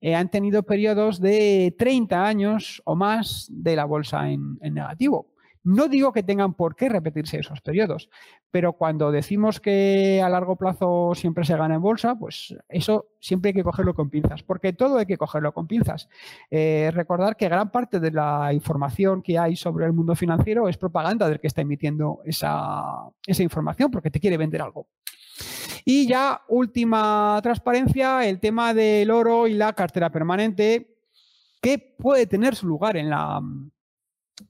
eh, 0.00 0.16
han 0.16 0.28
tenido 0.28 0.64
periodos 0.64 1.20
de 1.20 1.72
30 1.78 2.26
años 2.26 2.82
o 2.84 2.96
más 2.96 3.46
de 3.48 3.76
la 3.76 3.84
bolsa 3.84 4.28
en 4.28 4.58
negativo. 4.60 5.28
No 5.62 5.88
digo 5.88 6.12
que 6.12 6.22
tengan 6.22 6.54
por 6.54 6.74
qué 6.74 6.88
repetirse 6.88 7.38
esos 7.38 7.60
periodos, 7.60 8.08
pero 8.50 8.72
cuando 8.72 9.12
decimos 9.12 9.60
que 9.60 10.22
a 10.24 10.28
largo 10.30 10.56
plazo 10.56 11.12
siempre 11.14 11.44
se 11.44 11.56
gana 11.56 11.74
en 11.74 11.82
bolsa, 11.82 12.14
pues 12.14 12.56
eso 12.68 13.08
siempre 13.20 13.50
hay 13.50 13.54
que 13.54 13.62
cogerlo 13.62 13.94
con 13.94 14.08
pinzas, 14.08 14.42
porque 14.42 14.72
todo 14.72 14.96
hay 14.96 15.06
que 15.06 15.18
cogerlo 15.18 15.52
con 15.52 15.66
pinzas. 15.66 16.08
Eh, 16.50 16.90
recordar 16.94 17.36
que 17.36 17.48
gran 17.48 17.70
parte 17.70 18.00
de 18.00 18.10
la 18.10 18.52
información 18.54 19.20
que 19.20 19.38
hay 19.38 19.54
sobre 19.54 19.84
el 19.84 19.92
mundo 19.92 20.14
financiero 20.14 20.66
es 20.66 20.78
propaganda 20.78 21.28
del 21.28 21.40
que 21.40 21.48
está 21.48 21.60
emitiendo 21.60 22.20
esa, 22.24 23.10
esa 23.26 23.42
información, 23.42 23.90
porque 23.90 24.10
te 24.10 24.20
quiere 24.20 24.38
vender 24.38 24.62
algo. 24.62 24.88
Y 25.84 26.06
ya 26.06 26.42
última 26.48 27.38
transparencia, 27.42 28.26
el 28.26 28.40
tema 28.40 28.72
del 28.72 29.10
oro 29.10 29.46
y 29.46 29.54
la 29.54 29.74
cartera 29.74 30.10
permanente, 30.10 30.96
que 31.60 31.78
puede 31.78 32.26
tener 32.26 32.54
su 32.54 32.66
lugar 32.66 32.96
en 32.96 33.10
la 33.10 33.40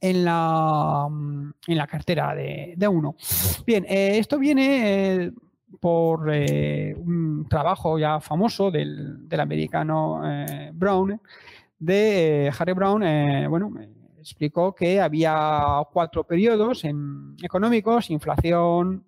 en 0.01 0.24
la, 0.24 1.07
en 1.09 1.76
la 1.76 1.86
cartera 1.86 2.34
de, 2.34 2.88
uno. 2.88 3.16
Bien, 3.66 3.84
eh, 3.88 4.18
esto 4.18 4.38
viene 4.38 5.24
eh, 5.24 5.32
por 5.80 6.30
eh, 6.32 6.95
un 6.97 7.47
trabajo 7.49 7.99
ya 7.99 8.20
famoso 8.20 8.70
del, 8.70 9.28
del 9.28 9.41
americano 9.41 10.20
Brown, 10.72 11.20
de 11.78 12.53
Harry 12.59 12.72
Brown, 12.72 13.01
bueno, 13.49 13.72
explicó 14.18 14.74
que 14.74 15.01
había 15.01 15.82
cuatro 15.93 16.24
periodos 16.24 16.84
en 16.84 17.36
económicos, 17.43 18.11
inflación, 18.11 19.05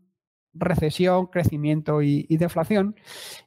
recesión, 0.55 1.27
crecimiento 1.27 2.03
y, 2.03 2.37
deflación, 2.37 2.97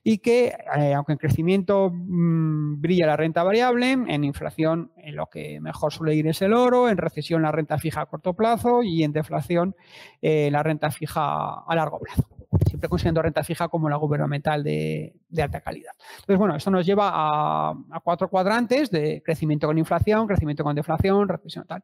y 0.04 0.20
que 0.20 0.56
eh, 0.78 0.94
aunque 0.94 1.14
en 1.14 1.18
crecimiento 1.18 1.92
mm, 1.94 2.82
brilla 2.82 3.08
la 3.08 3.18
renta 3.18 3.44
variable, 3.44 3.92
en 3.92 4.24
inflación 4.24 4.92
en 4.98 5.16
lo 5.16 5.28
que 5.28 5.60
mejor 5.62 5.94
suele 5.94 6.16
ir 6.16 6.28
es 6.28 6.42
el 6.42 6.54
oro, 6.54 6.90
en 6.90 6.98
recesión 6.98 7.42
la 7.44 7.52
renta 7.52 7.78
fija 7.78 8.02
a 8.02 8.06
corto 8.08 8.34
plazo 8.34 8.84
y 8.84 9.04
en 9.04 9.12
deflación 9.12 9.76
eh, 10.22 10.50
la 10.52 10.64
renta 10.64 10.92
fija 10.92 11.64
a 11.68 11.76
largo 11.76 12.00
plazo. 12.00 12.24
Siempre 12.68 12.90
considerando 12.90 13.22
renta 13.22 13.44
fija 13.44 13.68
como 13.68 13.90
la 13.90 13.98
gubernamental 13.98 14.64
de, 14.64 15.14
alta 15.38 15.60
calidad. 15.60 15.92
Entonces, 16.12 16.38
bueno, 16.38 16.56
esto 16.56 16.72
nos 16.72 16.86
lleva 16.86 17.12
a, 17.14 17.76
cuatro 18.02 18.30
cuadrantes 18.30 18.90
de 18.90 19.22
crecimiento 19.24 19.68
con 19.68 19.78
inflación, 19.78 20.26
crecimiento 20.26 20.64
con 20.64 20.76
deflación, 20.76 21.28
recesión 21.28 21.66
tal, 21.68 21.84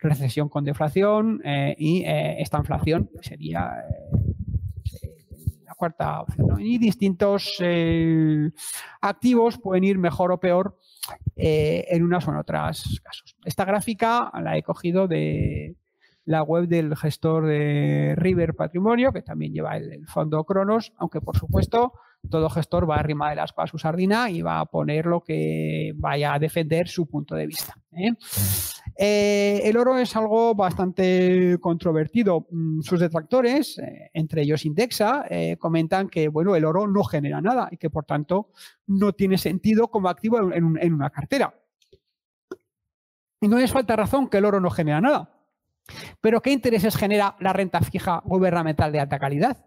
recesión 0.00 0.48
con 0.48 0.64
deflación 0.64 1.40
eh, 1.44 1.76
y 1.78 2.04
esta 2.04 2.58
inflación 2.58 3.10
sería 3.22 3.72
cuarta 5.78 6.20
opción. 6.20 6.60
Y 6.60 6.76
distintos 6.76 7.56
eh, 7.60 8.50
activos 9.00 9.58
pueden 9.58 9.84
ir 9.84 9.96
mejor 9.96 10.32
o 10.32 10.40
peor 10.40 10.76
eh, 11.36 11.86
en 11.88 12.02
unas 12.02 12.26
o 12.28 12.32
en 12.32 12.36
otras 12.36 13.00
casos. 13.02 13.36
Esta 13.44 13.64
gráfica 13.64 14.30
la 14.42 14.58
he 14.58 14.62
cogido 14.62 15.08
de 15.08 15.76
la 16.26 16.42
web 16.42 16.68
del 16.68 16.94
gestor 16.94 17.46
de 17.46 18.14
River 18.18 18.54
Patrimonio, 18.54 19.12
que 19.12 19.22
también 19.22 19.54
lleva 19.54 19.78
el, 19.78 20.06
fondo 20.06 20.44
Cronos, 20.44 20.92
aunque 20.98 21.22
por 21.22 21.38
supuesto 21.38 21.94
todo 22.28 22.48
gestor 22.50 22.88
va 22.88 22.96
a 22.96 23.00
arrimar 23.00 23.34
de 23.34 23.40
asco 23.40 23.62
a 23.62 23.66
su 23.66 23.78
sardina 23.78 24.30
y 24.30 24.42
va 24.42 24.60
a 24.60 24.66
poner 24.66 25.06
lo 25.06 25.22
que 25.22 25.92
vaya 25.96 26.34
a 26.34 26.38
defender 26.38 26.88
su 26.88 27.06
punto 27.06 27.34
de 27.34 27.46
vista. 27.46 27.74
¿eh? 27.92 28.12
Eh, 28.96 29.60
el 29.64 29.76
oro 29.76 29.98
es 29.98 30.14
algo 30.16 30.54
bastante 30.54 31.58
controvertido. 31.60 32.46
Mm, 32.50 32.80
sus 32.80 33.00
detractores, 33.00 33.78
eh, 33.78 34.10
entre 34.12 34.42
ellos 34.42 34.64
Indexa, 34.64 35.24
comentan 35.58 36.08
que 36.08 36.28
bueno, 36.28 36.56
el 36.56 36.64
oro 36.64 36.86
no 36.86 37.04
genera 37.04 37.40
nada 37.40 37.68
y 37.70 37.76
que 37.76 37.90
por 37.90 38.04
tanto 38.04 38.50
no 38.86 39.12
tiene 39.12 39.38
sentido 39.38 39.88
como 39.88 40.08
activo 40.08 40.52
en, 40.52 40.92
una 40.92 41.10
cartera. 41.10 41.54
Y 43.40 43.48
no 43.48 43.58
les 43.58 43.70
falta 43.70 43.94
razón 43.94 44.28
que 44.28 44.38
el 44.38 44.44
oro 44.44 44.60
no 44.60 44.70
genera 44.70 45.00
nada. 45.00 45.34
Pero 46.20 46.42
¿qué 46.42 46.50
intereses 46.50 46.96
genera 46.96 47.36
la 47.40 47.52
renta 47.52 47.80
fija 47.80 48.20
gubernamental 48.24 48.92
de 48.92 49.00
alta 49.00 49.18
calidad? 49.18 49.64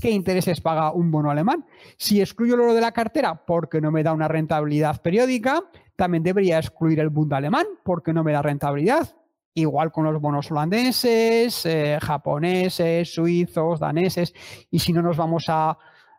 ¿Qué 0.00 0.10
intereses 0.10 0.60
paga 0.60 0.92
un 0.92 1.10
bono 1.10 1.30
alemán? 1.30 1.64
Si 1.96 2.20
excluyo 2.20 2.54
el 2.54 2.60
oro 2.60 2.74
de 2.74 2.80
la 2.80 2.92
cartera 2.92 3.46
porque 3.46 3.80
no 3.80 3.90
me 3.90 4.02
da 4.02 4.12
una 4.12 4.28
rentabilidad 4.28 5.00
periódica, 5.00 5.62
también 5.96 6.22
debería 6.22 6.58
excluir 6.58 7.00
el 7.00 7.08
Bund 7.08 7.32
alemán 7.32 7.66
porque 7.82 8.12
no 8.12 8.22
me 8.22 8.32
da 8.32 8.42
rentabilidad. 8.42 9.16
Igual 9.54 9.90
con 9.90 10.04
los 10.04 10.20
bonos 10.20 10.50
holandeses, 10.50 11.64
eh, 11.64 11.98
japoneses, 12.02 13.14
suizos, 13.14 13.80
daneses. 13.80 14.34
Y 14.70 14.80
si 14.80 14.92
no 14.92 15.00
nos 15.00 15.16
vamos 15.16 15.46
a, 15.48 15.78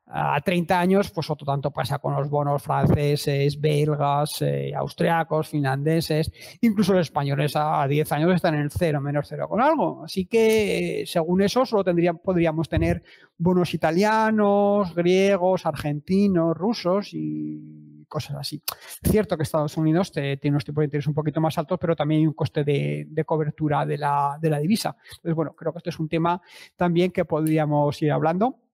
a 0.09 0.39
30 0.39 0.79
años, 0.79 1.11
pues 1.11 1.29
otro 1.29 1.45
tanto 1.45 1.71
pasa 1.71 1.99
con 1.99 2.15
los 2.15 2.29
bonos 2.29 2.63
franceses, 2.63 3.59
belgas, 3.59 4.41
eh, 4.41 4.73
austriacos, 4.73 5.49
finlandeses, 5.49 6.31
incluso 6.61 6.93
los 6.93 7.01
españoles 7.01 7.53
a 7.55 7.85
10 7.87 8.11
años 8.13 8.35
están 8.35 8.55
en 8.55 8.61
el 8.61 8.71
cero, 8.71 9.01
menos 9.01 9.27
cero 9.27 9.47
con 9.49 9.61
algo. 9.61 10.05
Así 10.05 10.25
que, 10.25 11.03
según 11.05 11.41
eso, 11.41 11.65
solo 11.65 11.83
tendrían, 11.83 12.19
podríamos 12.19 12.69
tener 12.69 13.03
bonos 13.37 13.73
italianos, 13.73 14.95
griegos, 14.95 15.65
argentinos, 15.65 16.55
rusos 16.55 17.09
y 17.11 18.05
cosas 18.07 18.37
así. 18.37 18.61
Cierto 19.03 19.35
que 19.35 19.43
Estados 19.43 19.75
Unidos 19.75 20.13
tiene 20.13 20.39
unos 20.45 20.63
tipos 20.63 20.81
de 20.81 20.85
interés 20.85 21.07
un 21.07 21.13
poquito 21.13 21.41
más 21.41 21.57
altos, 21.57 21.77
pero 21.79 21.95
también 21.95 22.21
hay 22.21 22.27
un 22.27 22.33
coste 22.33 22.63
de, 22.63 23.05
de 23.09 23.25
cobertura 23.25 23.85
de 23.85 23.97
la, 23.97 24.37
de 24.39 24.49
la 24.49 24.59
divisa. 24.59 24.95
Entonces, 25.17 25.35
bueno, 25.35 25.53
creo 25.53 25.73
que 25.73 25.79
esto 25.79 25.89
es 25.89 25.99
un 25.99 26.07
tema 26.07 26.41
también 26.77 27.11
que 27.11 27.25
podríamos 27.25 28.01
ir 28.01 28.11
hablando. 28.13 28.66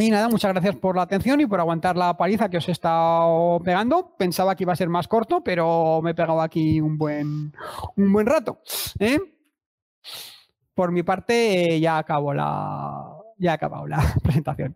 Y 0.00 0.10
nada, 0.10 0.30
muchas 0.30 0.52
gracias 0.52 0.76
por 0.76 0.96
la 0.96 1.02
atención 1.02 1.42
y 1.42 1.46
por 1.46 1.60
aguantar 1.60 1.94
la 1.94 2.16
paliza 2.16 2.48
que 2.48 2.56
os 2.56 2.68
he 2.68 2.72
estado 2.72 3.60
pegando. 3.60 4.16
Pensaba 4.16 4.56
que 4.56 4.64
iba 4.64 4.72
a 4.72 4.76
ser 4.76 4.88
más 4.88 5.06
corto, 5.06 5.44
pero 5.44 6.00
me 6.02 6.12
he 6.12 6.14
pegado 6.14 6.40
aquí 6.40 6.80
un 6.80 6.96
buen, 6.96 7.52
un 7.96 8.12
buen 8.12 8.26
rato. 8.26 8.60
¿eh? 8.98 9.18
Por 10.74 10.90
mi 10.90 11.02
parte, 11.02 11.78
ya 11.80 11.98
acabo 11.98 12.32
la, 12.32 13.10
ya 13.36 13.52
acabado 13.52 13.86
la 13.86 14.02
presentación. 14.22 14.74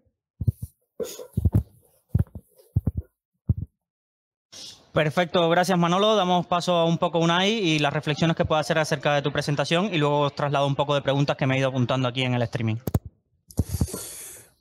Perfecto, 4.92 5.48
gracias 5.48 5.78
Manolo. 5.78 6.16
Damos 6.16 6.46
paso 6.46 6.74
a 6.74 6.84
un 6.84 6.98
poco 6.98 7.18
Unai 7.18 7.50
y 7.50 7.78
las 7.78 7.94
reflexiones 7.94 8.36
que 8.36 8.44
pueda 8.44 8.60
hacer 8.60 8.78
acerca 8.78 9.14
de 9.14 9.22
tu 9.22 9.32
presentación 9.32 9.88
y 9.92 9.96
luego 9.96 10.20
os 10.20 10.34
traslado 10.34 10.66
un 10.66 10.74
poco 10.74 10.94
de 10.94 11.00
preguntas 11.00 11.36
que 11.38 11.46
me 11.46 11.56
he 11.56 11.58
ido 11.60 11.70
apuntando 11.70 12.08
aquí 12.08 12.22
en 12.22 12.34
el 12.34 12.42
streaming. 12.42 12.76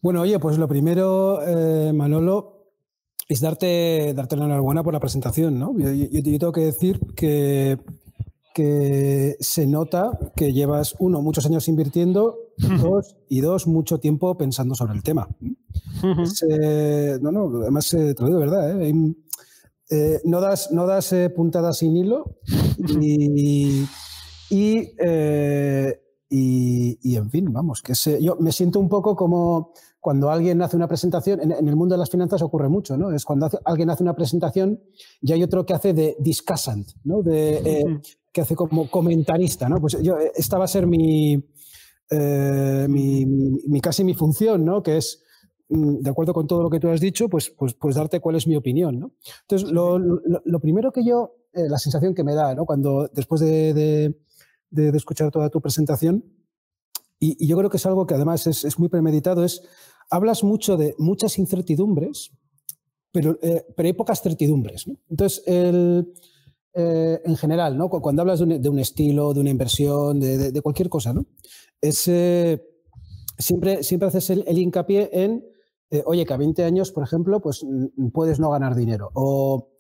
Bueno, 0.04 0.20
oye, 0.20 0.38
pues 0.38 0.58
lo 0.58 0.68
primero, 0.68 1.42
eh, 1.48 1.94
Manolo, 1.94 2.74
es 3.30 3.40
darte, 3.40 4.14
darte 4.14 4.36
la 4.36 4.44
enhorabuena 4.44 4.84
por 4.84 4.92
la 4.92 5.00
presentación, 5.00 5.58
¿no? 5.58 5.74
Yo, 5.80 6.22
tengo 6.22 6.52
que 6.52 6.66
decir 6.66 7.00
que, 7.16 7.80
que 8.54 9.38
se 9.40 9.66
nota 9.66 10.20
que 10.36 10.52
llevas, 10.52 10.98
uno, 11.00 11.22
muchos 11.22 11.46
años 11.46 11.70
invirtiendo, 11.70 12.38
dos, 12.82 13.16
y 13.30 13.40
dos, 13.40 13.66
mucho 13.66 14.00
tiempo 14.00 14.38
pensando 14.38 14.76
sobre 14.76 14.94
el 14.94 15.04
tema. 15.04 15.30
no, 17.22 17.32
no, 17.32 17.62
además 17.62 17.90
te 17.90 18.14
lo 18.20 18.28
digo 18.28 18.40
verdad, 18.40 18.78
no 20.26 20.42
das, 20.42 20.70
no 20.74 20.86
das 20.86 21.16
puntadas 21.34 21.78
sin 21.78 21.96
hilo 21.96 22.40
y, 23.00 23.86
y, 24.50 24.90
y, 26.30 27.16
en 27.16 27.30
fin, 27.30 27.54
vamos, 27.54 27.82
que 27.82 27.94
yo 28.20 28.36
me 28.42 28.52
siento 28.52 28.82
un 28.82 28.90
poco 28.90 29.16
como 29.16 29.72
cuando 30.04 30.30
alguien 30.30 30.62
hace 30.62 30.76
una 30.76 30.88
presentación, 30.88 31.40
en, 31.42 31.68
el 31.68 31.76
mundo 31.76 31.96
de 31.96 32.00
las 32.00 32.10
finanzas 32.10 32.42
ocurre 32.42 32.70
mucho, 32.70 32.98
¿no? 32.98 33.12
Es 33.12 33.24
cuando 33.26 33.50
alguien 33.66 33.90
hace 33.90 34.04
una 34.04 34.14
presentación 34.14 34.80
y 35.22 35.32
hay 35.32 35.42
otro 35.42 35.66
que 35.66 35.74
hace 35.74 35.94
de 35.94 36.16
discussant, 36.20 36.90
¿no? 37.04 37.24
De, 37.24 37.56
eh, 37.58 38.02
que 38.32 38.42
hace 38.42 38.56
como 38.56 38.90
comentarista, 38.90 39.70
¿no? 39.70 39.80
Pues 39.80 39.98
yo, 40.02 40.18
esta 40.36 40.58
va 40.58 40.66
a 40.66 40.68
ser 40.68 40.86
mi, 40.86 41.44
eh, 42.12 42.88
mi, 42.88 43.82
casi 43.82 44.04
mi 44.04 44.14
función, 44.14 44.66
¿no? 44.66 44.84
Que 44.84 44.98
es, 44.98 45.24
mm, 45.70 46.02
de 46.02 46.10
acuerdo 46.10 46.34
con 46.34 46.46
todo 46.48 46.62
lo 46.62 46.70
que 46.70 46.80
tú 46.80 46.90
has 46.90 47.00
dicho, 47.00 47.30
pues, 47.30 47.50
pues, 47.50 47.74
pues 47.74 47.96
darte 47.96 48.20
cuál 48.20 48.36
es 48.36 48.46
mi 48.46 48.56
opinión, 48.56 49.00
¿no? 49.00 49.14
Entonces, 49.42 49.72
lo, 49.72 49.98
lo, 49.98 50.60
primero 50.60 50.92
que 50.92 51.04
yo, 51.06 51.36
eh, 51.54 51.70
la 51.70 51.80
sensación 51.80 52.14
que 52.14 52.24
me 52.24 52.36
da, 52.36 52.54
¿no? 52.54 52.66
Cuando 52.66 53.10
después 53.14 53.42
de 53.42 54.14
de, 54.74 54.90
escuchar 54.98 55.32
toda 55.32 55.50
tu 55.50 55.62
presentación. 55.62 56.26
Y, 57.20 57.48
yo 57.48 57.58
creo 57.58 57.70
que 57.70 57.78
es 57.78 57.86
algo 57.86 58.06
que 58.06 58.16
además 58.16 58.48
es, 58.48 58.80
muy 58.80 58.90
premeditado, 58.90 59.44
es, 59.46 59.62
hablas 60.14 60.44
mucho 60.44 60.78
de 60.78 60.94
muchas 61.00 61.40
incertidumbres, 61.40 62.32
pero, 63.12 63.38
eh, 63.42 63.66
pero 63.76 63.88
hay 63.88 63.94
pocas 63.94 64.22
certidumbres. 64.22 64.86
Entonces, 65.10 65.44
el, 65.48 66.14
eh, 66.76 67.20
en 67.26 67.36
general, 67.36 67.78
¿no? 67.78 67.90
cuando 67.90 68.22
hablas 68.22 68.40
de 68.40 68.70
un, 68.70 68.80
estilo, 68.80 69.34
de 69.34 69.40
una 69.40 69.50
inversión, 69.50 70.20
de, 70.20 70.62
cualquier 70.62 70.90
cosa, 70.90 71.14
¿no? 71.14 71.26
es, 71.82 72.08
eh, 72.08 72.62
siempre, 73.40 73.82
siempre 73.82 74.08
haces 74.08 74.30
el, 74.30 74.44
el 74.48 74.60
hincapié 74.60 75.10
en, 75.12 75.44
oye, 76.06 76.26
que 76.26 76.34
a 76.34 76.38
20 76.38 76.64
años, 76.64 76.92
por 76.92 77.04
ejemplo, 77.04 77.42
pues 77.42 77.66
puedes 78.14 78.40
no 78.40 78.52
ganar 78.52 78.76
dinero. 78.76 79.10
O 79.16 79.74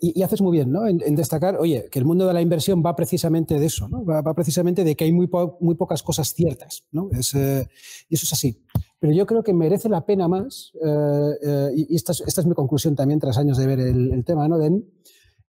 y, 0.00 0.22
haces 0.22 0.40
muy 0.40 0.52
bien 0.52 0.70
¿no? 0.70 0.86
en, 0.86 1.14
destacar, 1.16 1.56
oye, 1.56 1.88
que 1.90 1.98
el 1.98 2.04
mundo 2.04 2.26
de 2.26 2.34
la 2.34 2.42
inversión 2.42 2.82
va 2.84 2.94
precisamente 2.94 3.58
de 3.58 3.66
eso, 3.66 3.88
¿no? 3.88 4.04
va, 4.04 4.22
precisamente 4.34 4.84
de 4.84 4.94
que 4.94 5.04
hay 5.04 5.12
muy, 5.12 5.28
muy 5.60 5.74
pocas 5.74 6.02
cosas 6.02 6.32
ciertas. 6.34 6.84
¿no? 6.92 7.08
Es, 7.12 7.34
eh, 7.34 7.66
y 8.08 8.14
eso 8.14 8.24
es 8.24 8.32
así. 8.32 8.62
Pero 9.00 9.14
yo 9.14 9.26
creo 9.26 9.42
que 9.42 9.54
merece 9.54 9.88
la 9.88 10.04
pena 10.04 10.28
más, 10.28 10.72
eh, 10.74 11.32
eh, 11.42 11.70
y 11.88 11.96
esta 11.96 12.12
es, 12.12 12.22
esta 12.26 12.42
es, 12.42 12.46
mi 12.46 12.54
conclusión 12.54 12.94
también 12.94 13.18
tras 13.18 13.38
años 13.38 13.56
de 13.56 13.66
ver 13.66 13.80
el, 13.80 14.24
tema, 14.26 14.46
¿no? 14.46 14.62
en, 14.62 14.84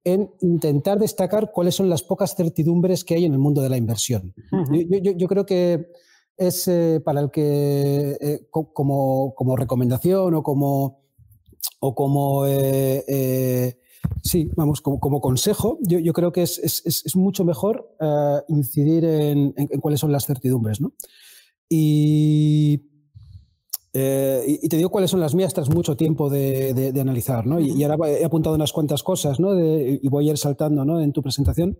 en, 0.04 0.30
intentar 0.42 1.00
destacar 1.00 1.52
cuáles 1.54 1.74
son 1.74 1.90
las 1.90 2.04
pocas 2.04 2.36
certidumbres 2.36 3.06
que 3.06 3.16
hay 3.16 3.24
en 3.24 3.32
el 3.32 3.40
mundo 3.40 3.62
de 3.62 3.70
la 3.70 3.78
inversión. 3.78 4.34
yo, 4.70 4.98
yo, 5.02 5.12
yo, 5.14 5.28
creo 5.28 5.46
que 5.46 5.88
es 6.36 6.70
para 7.06 7.22
el 7.22 7.32
que, 7.32 8.48
como, 8.52 9.34
como, 9.34 9.56
recomendación 9.56 10.36
o 10.36 10.44
como, 10.44 11.04
o 11.80 11.96
como 11.96 12.46
Sí, 14.24 14.50
vamos, 14.56 14.82
como, 14.82 15.00
como 15.00 15.22
consejo, 15.22 15.80
yo, 15.82 16.00
yo, 16.00 16.14
creo 16.14 16.32
que 16.32 16.44
es, 16.44 16.60
es, 16.60 16.86
es 16.86 17.16
mucho 17.16 17.46
mejor 17.46 17.96
uh, 18.00 18.40
incidir 18.48 19.06
en, 19.06 19.54
en, 19.56 19.68
en, 19.70 19.80
cuáles 19.80 20.00
son 20.00 20.12
las 20.12 20.26
certidumbres. 20.26 20.82
¿no? 20.82 20.94
Y, 21.70 22.87
eh, 24.00 24.60
y, 24.62 24.70
te 24.70 24.78
digo 24.78 24.92
cuáles 24.92 25.10
son 25.10 25.20
las 25.20 25.34
mías 25.34 25.56
tras 25.56 25.72
mucho 25.72 25.98
tiempo 25.98 26.30
de, 26.30 26.76
de, 26.76 26.92
de 26.92 27.02
analizar. 27.02 27.48
¿no? 27.48 27.60
Y, 27.60 27.72
y, 27.72 27.84
ahora 27.84 28.12
he 28.12 28.24
apuntado 28.24 28.54
unas 28.54 28.72
cuantas 28.72 29.02
cosas 29.02 29.40
¿no? 29.40 29.56
de, 29.56 30.00
y 30.00 30.08
voy 30.08 30.28
a 30.28 30.34
ir 30.34 30.38
saltando 30.38 30.86
¿no? 30.86 31.02
en 31.02 31.12
tu 31.14 31.24
presentación. 31.24 31.80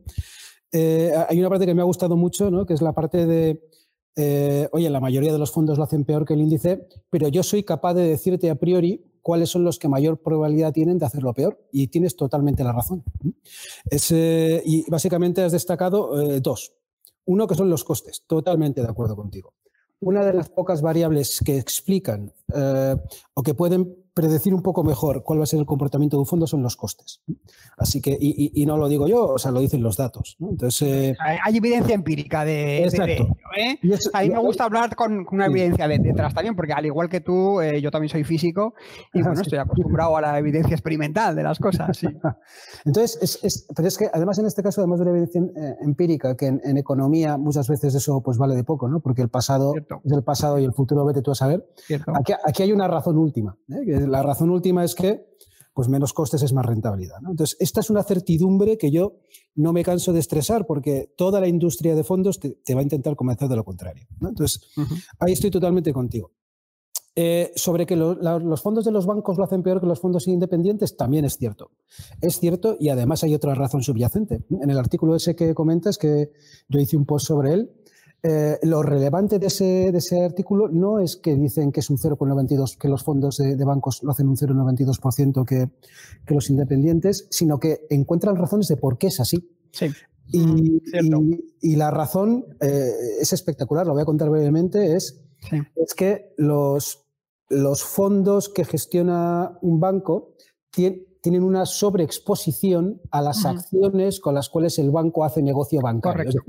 Eh, 0.72 1.14
hay 1.30 1.40
una 1.40 1.50
parte 1.50 1.68
que 1.68 1.76
me 1.76 1.82
ha 1.82 1.86
gustado 1.86 2.18
mucho, 2.18 2.50
¿no? 2.50 2.66
que 2.66 2.74
es 2.74 2.82
la 2.82 2.94
parte 2.94 3.28
de, 3.28 3.70
eh, 4.16 4.68
oye, 4.72 4.90
la 4.90 5.00
mayoría 5.00 5.32
de 5.32 5.38
los 5.38 5.52
fondos 5.52 5.78
lo 5.78 5.84
hacen 5.84 6.06
peor 6.06 6.26
que 6.26 6.34
el 6.34 6.42
índice, 6.42 6.88
pero 7.12 7.28
yo 7.28 7.44
soy 7.44 7.62
capaz 7.62 7.94
de 7.94 8.10
decirte 8.10 8.50
a 8.50 8.56
priori 8.56 9.06
cuáles 9.22 9.52
son 9.52 9.64
los 9.64 9.78
que 9.78 9.88
mayor 9.88 10.24
probabilidad 10.24 10.74
tienen 10.74 10.98
de 10.98 11.06
hacerlo 11.06 11.36
peor. 11.36 11.68
Y 11.72 11.90
tienes 11.90 12.16
totalmente 12.16 12.64
la 12.64 12.74
razón. 12.74 13.04
Eh, 13.92 14.64
y 14.66 14.90
básicamente 14.90 15.44
has 15.44 15.52
destacado 15.52 16.40
dos. 16.42 16.74
Uno 17.26 17.46
que 17.46 17.54
son 17.54 17.70
los 17.70 17.84
costes, 17.84 18.24
totalmente 18.26 18.82
de 18.82 18.88
acuerdo 18.88 19.16
contigo. 19.16 19.54
Una 20.00 20.24
de 20.24 20.34
las 20.34 20.50
pocas 20.50 20.82
variables 20.82 21.42
que 21.44 21.58
explican 21.58 22.32
eh, 22.54 22.96
o 23.34 23.44
que 23.44 23.54
pueden 23.54 23.96
predecir 24.18 24.52
un 24.52 24.64
poco 24.64 24.84
mejor 24.84 25.22
cuál 25.22 25.38
va 25.40 25.44
a 25.44 25.46
ser 25.46 25.60
el 25.60 25.68
comportamiento 25.68 26.18
de 26.18 26.22
un 26.22 26.26
fondo 26.26 26.48
son 26.48 26.64
los 26.64 26.76
costes. 26.76 27.22
Así 27.78 28.02
que, 28.02 28.18
y, 28.20 28.66
no 28.66 28.76
lo 28.76 28.90
digo 28.90 29.08
yo, 29.08 29.28
o 29.28 29.38
sea, 29.38 29.52
lo 29.52 29.60
dicen 29.60 29.84
los 29.84 29.96
datos. 29.96 30.38
Entonces, 30.40 30.82
eh, 30.82 31.16
hay, 31.20 31.58
evidencia 31.58 31.94
empírica 31.94 32.44
de, 32.44 32.84
ello. 32.84 33.04
¿eh? 33.56 33.78
a 34.14 34.22
mí 34.24 34.30
me 34.32 34.40
gusta 34.40 34.64
hablar 34.64 34.96
con, 34.96 35.28
una 35.32 35.46
evidencia 35.46 35.88
detrás 35.88 36.34
también, 36.34 36.56
porque 36.56 36.74
al 36.74 36.88
igual 36.88 37.10
que 37.10 37.22
tú, 37.22 37.62
eh, 37.62 37.80
yo 37.80 37.92
también 37.92 38.10
soy 38.10 38.24
físico 38.24 38.74
y 39.14 39.22
bueno, 39.22 39.40
estoy 39.40 39.60
acostumbrado 39.60 40.18
a 40.18 40.22
la 40.22 40.40
evidencia 40.40 40.74
experimental 40.74 41.36
de 41.36 41.44
las 41.44 41.60
cosas. 41.60 42.02
Entonces, 42.86 43.40
es, 43.44 43.68
pero 43.76 43.88
es 43.88 44.00
que 44.00 44.10
además 44.12 44.40
en 44.40 44.48
este 44.48 44.64
caso, 44.64 44.82
además 44.82 44.98
de 44.98 45.06
la 45.06 45.12
evidencia 45.12 45.42
empírica, 45.82 46.36
que 46.36 46.48
en, 46.48 46.78
economía 46.78 47.38
muchas 47.38 47.68
veces 47.68 47.94
eso 47.94 48.22
pues 48.22 48.40
vale 48.40 48.56
de 48.56 48.64
poco, 48.64 48.90
¿no? 48.90 49.00
Porque 49.00 49.22
el 49.22 49.30
pasado 49.30 49.74
es 49.76 50.12
el 50.12 50.24
pasado 50.24 50.58
y 50.58 50.64
el 50.64 50.74
futuro 50.74 51.06
vete 51.06 51.22
tú 51.22 51.30
a 51.30 51.36
saber. 51.36 51.68
Aquí, 52.16 52.34
aquí, 52.44 52.64
hay 52.64 52.72
una 52.72 52.88
razón 52.88 53.18
última, 53.18 53.56
que 53.68 54.07
la 54.08 54.24
razón 54.24 54.50
última 54.50 54.84
es 54.84 54.96
que 54.96 55.26
pues 55.78 55.90
menos 55.90 56.12
costes 56.12 56.42
es 56.42 56.54
más 56.54 56.66
rentabilidad. 56.66 57.18
Entonces, 57.20 57.56
esta 57.60 57.82
es 57.82 57.92
una 57.92 58.02
certidumbre 58.02 58.80
que 58.80 58.90
yo 58.90 59.20
no 59.54 59.74
me 59.74 59.84
canso 59.84 60.12
de 60.12 60.20
estresar 60.20 60.66
porque 60.66 61.14
toda 61.16 61.40
la 61.40 61.48
industria 61.48 61.94
de 61.94 62.04
fondos 62.04 62.40
te, 62.40 62.74
va 62.74 62.80
a 62.80 62.84
intentar 62.84 63.16
convencer 63.16 63.48
de 63.48 63.56
lo 63.58 63.64
contrario. 63.64 64.08
Entonces, 64.20 64.60
ahí 65.20 65.34
estoy 65.34 65.52
totalmente 65.52 65.94
contigo. 65.94 66.32
Eh, 67.20 67.52
sobre 67.56 67.88
que 67.88 67.96
los 67.96 68.62
fondos 68.62 68.86
de 68.86 68.92
los 68.92 69.06
bancos 69.06 69.38
lo 69.38 69.44
hacen 69.44 69.62
peor 69.64 69.80
que 69.80 69.88
los 69.88 70.00
fondos 70.00 70.28
independientes, 70.28 70.98
también 70.98 71.26
es 71.26 71.38
cierto. 71.38 71.70
Es 72.22 72.40
cierto 72.40 72.76
y 72.80 72.90
además 72.90 73.24
hay 73.24 73.36
otra 73.36 73.54
razón 73.54 73.84
subyacente. 73.84 74.46
En 74.50 74.70
el 74.70 74.80
artículo 74.80 75.16
ese 75.16 75.36
que 75.36 75.54
comentas, 75.54 75.98
que 75.98 76.32
yo 76.70 76.80
hice 76.80 76.98
un 76.98 77.06
post 77.06 77.28
sobre 77.28 77.54
él, 77.54 77.72
eh, 78.24 78.58
lo 78.64 78.82
relevante 78.82 79.38
de 79.38 79.48
ese, 79.48 79.92
de 79.92 79.98
ese, 80.00 80.24
artículo 80.24 80.70
no 80.70 81.00
es 81.00 81.18
que 81.18 81.36
dicen 81.36 81.72
que 81.72 81.82
es 81.82 81.90
un 81.90 81.98
0,92, 81.98 82.78
que 82.78 82.88
los 82.88 83.04
fondos 83.04 83.38
de, 83.38 83.64
bancos 83.64 84.02
lo 84.02 84.12
hacen 84.12 84.28
un 84.28 84.36
0,92% 84.36 85.46
que, 85.46 85.70
que 86.26 86.34
los 86.34 86.50
independientes, 86.50 87.28
sino 87.30 87.60
que 87.60 87.86
encuentran 87.90 88.36
razones 88.36 88.68
de 88.68 88.78
por 88.78 88.98
qué 88.98 89.08
es 89.08 89.20
así. 89.20 89.50
Sí. 89.72 89.88
Y, 90.30 90.82
y, 91.62 91.76
la 91.78 91.90
razón 91.90 92.46
eh, 92.60 92.92
es 93.22 93.32
espectacular, 93.32 93.88
lo 93.88 93.94
voy 93.94 94.02
a 94.02 94.06
contar 94.06 94.30
brevemente, 94.30 94.96
es, 94.96 95.22
es 95.76 95.94
que 95.94 96.34
los, 96.38 97.06
los 97.50 97.84
fondos 97.84 98.50
que 98.50 98.66
gestiona 98.66 99.58
un 99.62 99.80
banco 99.80 100.34
tienen, 100.72 101.07
tienen 101.28 101.44
una 101.44 101.66
sobreexposición 101.66 103.02
a 103.12 103.22
las 103.22 103.46
acciones 103.46 104.22
con 104.22 104.34
las 104.34 104.48
cuales 104.48 104.80
el 104.80 104.92
banco 104.92 105.26
hace 105.26 105.42
negocio 105.42 105.82
bancario. 105.82 106.42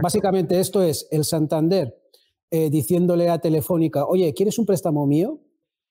Básicamente 0.00 0.60
esto 0.60 0.84
es 0.84 1.08
el 1.10 1.24
Santander 1.24 2.00
eh, 2.48 2.70
diciéndole 2.70 3.28
a 3.28 3.40
Telefónica, 3.40 4.06
oye, 4.06 4.32
¿quieres 4.32 4.56
un 4.60 4.66
préstamo 4.66 5.04
mío? 5.04 5.40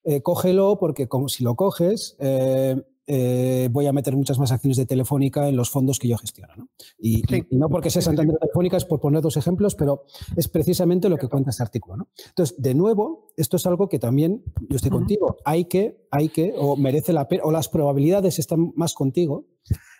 Eh, 0.06 0.22
cógelo 0.22 0.78
porque 0.80 1.10
como 1.10 1.28
si 1.28 1.44
lo 1.44 1.56
coges, 1.56 2.16
eh, 2.20 2.82
eh, 3.06 3.68
voy 3.72 3.86
a 3.86 3.94
meter 3.94 4.16
muchas 4.16 4.40
más 4.40 4.52
acciones 4.52 4.78
de 4.78 4.86
Telefónica 4.86 5.50
en 5.50 5.58
los 5.58 5.70
fondos 5.70 6.00
que 6.00 6.08
yo 6.08 6.18
gestiono. 6.18 6.70
Y, 6.98 7.24
no 7.52 7.70
porque 7.70 7.90
sea 7.90 8.02
Santander 8.02 8.38
Telefónica, 8.38 8.78
es 8.78 8.86
por 8.86 9.00
poner 9.00 9.22
dos 9.22 9.36
ejemplos, 9.36 9.76
pero 9.76 10.04
es 10.36 10.48
precisamente 10.48 11.10
lo 11.10 11.18
que 11.18 11.28
cuenta 11.28 11.50
este 11.50 11.64
artículo. 11.64 12.08
Entonces, 12.30 12.62
de 12.62 12.74
nuevo, 12.74 13.28
esto 13.36 13.58
es 13.58 13.66
algo 13.66 13.90
que 13.90 14.00
también, 14.00 14.44
yo 14.70 14.78
estoy 14.78 14.92
contigo, 14.92 15.38
hay 15.44 15.66
que, 15.66 16.08
hay 16.12 16.30
que, 16.30 16.54
o 16.58 16.78
merece 16.78 17.12
la 17.12 17.28
pena, 17.28 17.44
o 17.46 17.52
las 17.52 17.68
probabilidades 17.68 18.40
están 18.40 18.72
más 18.76 18.94
contigo 18.94 19.46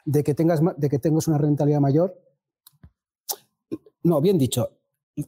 de 0.06 0.24
que 0.24 0.34
tengas, 0.34 0.62
de 0.78 0.90
que 0.90 1.00
tengas 1.00 1.28
una 1.28 1.38
rentabilidad 1.38 1.82
mayor. 1.82 2.22
No, 4.04 4.22
bien 4.22 4.38
dicho, 4.38 4.80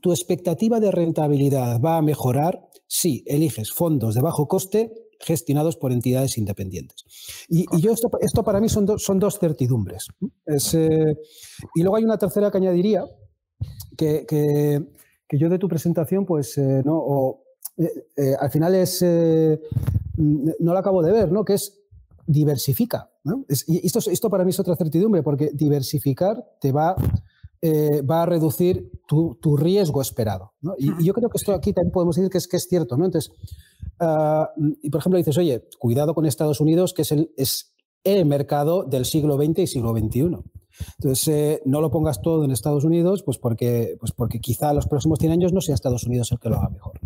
tu 0.02 0.12
expectativa 0.12 0.80
de 0.80 0.92
rentabilidad 0.92 1.80
va 1.82 1.98
a 1.98 2.02
mejorar 2.02 2.70
si 2.88 3.24
eliges 3.26 3.72
fondos 3.72 4.16
de 4.16 4.22
bajo 4.22 4.48
coste 4.48 4.94
gestionados 5.20 5.78
por 5.78 5.92
entidades 5.92 6.38
independientes. 6.38 7.06
Y, 7.50 7.66
yo 7.80 7.92
esto, 7.92 8.10
esto, 8.22 8.44
para 8.44 8.60
mí 8.60 8.70
son, 8.70 9.00
son 9.00 9.20
dos 9.20 9.40
certidumbres. 9.40 10.08
Eh, 10.46 11.16
y 11.76 11.82
luego 11.82 11.96
hay 11.96 12.04
una 12.04 12.18
tercera 12.18 12.52
que 12.52 12.58
añadiría, 12.58 13.06
que, 13.98 14.26
que, 14.28 15.38
yo 15.38 15.50
de 15.50 15.60
tu 15.60 15.68
presentación, 15.68 16.26
pues, 16.26 16.58
eh, 16.58 16.82
no, 16.86 17.42
eh, 17.78 18.36
al 18.40 18.52
final 18.52 18.76
es, 18.76 19.02
no 19.02 20.74
lo 20.74 20.78
acabo 20.78 21.02
de 21.02 21.12
ver, 21.12 21.32
¿no? 21.32 21.44
Que 21.44 21.54
es 21.54 21.82
diversifica. 22.28 23.12
y 23.68 23.86
esto, 23.86 24.00
esto 24.10 24.30
para 24.30 24.44
mí 24.44 24.52
es 24.52 24.60
otra 24.60 24.76
certidumbre, 24.76 25.24
porque 25.24 25.52
diversificar 25.54 26.44
te 26.60 26.72
va 26.72 26.96
va 28.10 28.24
a 28.24 28.26
reducir 28.26 28.92
tu, 29.08 29.38
tu 29.42 29.58
riesgo 29.58 30.02
esperado. 30.02 30.54
Y, 30.78 31.04
yo 31.04 31.14
creo 31.14 31.30
que 31.30 31.38
esto 31.38 31.54
aquí 31.54 31.74
también 31.74 31.92
podemos 31.92 32.16
decir 32.16 32.30
que 32.30 32.38
es, 32.38 32.48
que 32.48 32.58
es 32.58 32.68
cierto. 32.68 32.98
¿no? 32.98 33.06
Entonces, 33.06 33.32
Ah, 34.00 34.52
y 34.82 34.90
por 34.90 35.00
ejemplo 35.00 35.18
dices, 35.18 35.38
oye, 35.38 35.68
cuidado 35.80 36.14
con 36.14 36.26
Estados 36.26 36.60
Unidos, 36.60 36.94
que 36.94 37.04
es 37.04 37.12
el, 37.12 37.32
es 37.38 37.74
el 38.04 38.26
mercado 38.26 38.84
del 38.84 39.06
siglo 39.06 39.38
XX 39.38 39.60
y 39.60 39.68
siglo 39.68 39.92
XXI. 39.92 40.38
Entonces, 41.00 41.28
eh, 41.30 41.62
no 41.66 41.80
lo 41.80 41.90
pongas 41.90 42.22
todo 42.22 42.44
en 42.44 42.52
Estados 42.52 42.84
Unidos, 42.84 43.24
pues 43.24 43.38
porque, 43.38 43.96
pues 44.00 44.12
porque 44.12 44.40
quizá 44.40 44.74
los 44.74 44.88
próximos 44.88 45.20
100 45.20 45.32
años 45.32 45.54
no 45.54 45.62
sea 45.62 45.74
Estados 45.74 46.06
Unidos 46.06 46.32
el 46.32 46.40
que 46.40 46.50
lo 46.50 46.58
haga 46.58 46.70
mejor. 46.70 47.00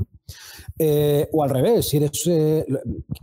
Eh, 0.82 1.28
o 1.34 1.44
al 1.44 1.50
revés, 1.50 1.90
si 1.90 1.98
eres, 1.98 2.26
eh, 2.28 2.66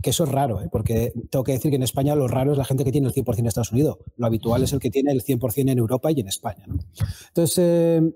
que 0.03 0.11
eso 0.11 0.25
es 0.25 0.29
raro, 0.29 0.61
¿eh? 0.61 0.69
porque 0.71 1.11
tengo 1.31 1.43
que 1.43 1.53
decir 1.53 1.71
que 1.71 1.77
en 1.77 1.81
España 1.81 2.13
lo 2.13 2.27
raro 2.27 2.51
es 2.51 2.57
la 2.59 2.65
gente 2.65 2.83
que 2.83 2.91
tiene 2.91 3.07
el 3.07 3.13
100% 3.15 3.39
en 3.39 3.47
Estados 3.47 3.71
Unidos. 3.71 3.97
Lo 4.15 4.27
habitual 4.27 4.61
es 4.61 4.73
el 4.73 4.79
que 4.79 4.91
tiene 4.91 5.11
el 5.11 5.23
100% 5.23 5.71
en 5.71 5.79
Europa 5.79 6.11
y 6.11 6.19
en 6.19 6.27
España. 6.27 6.65
Entonces, 7.29 8.13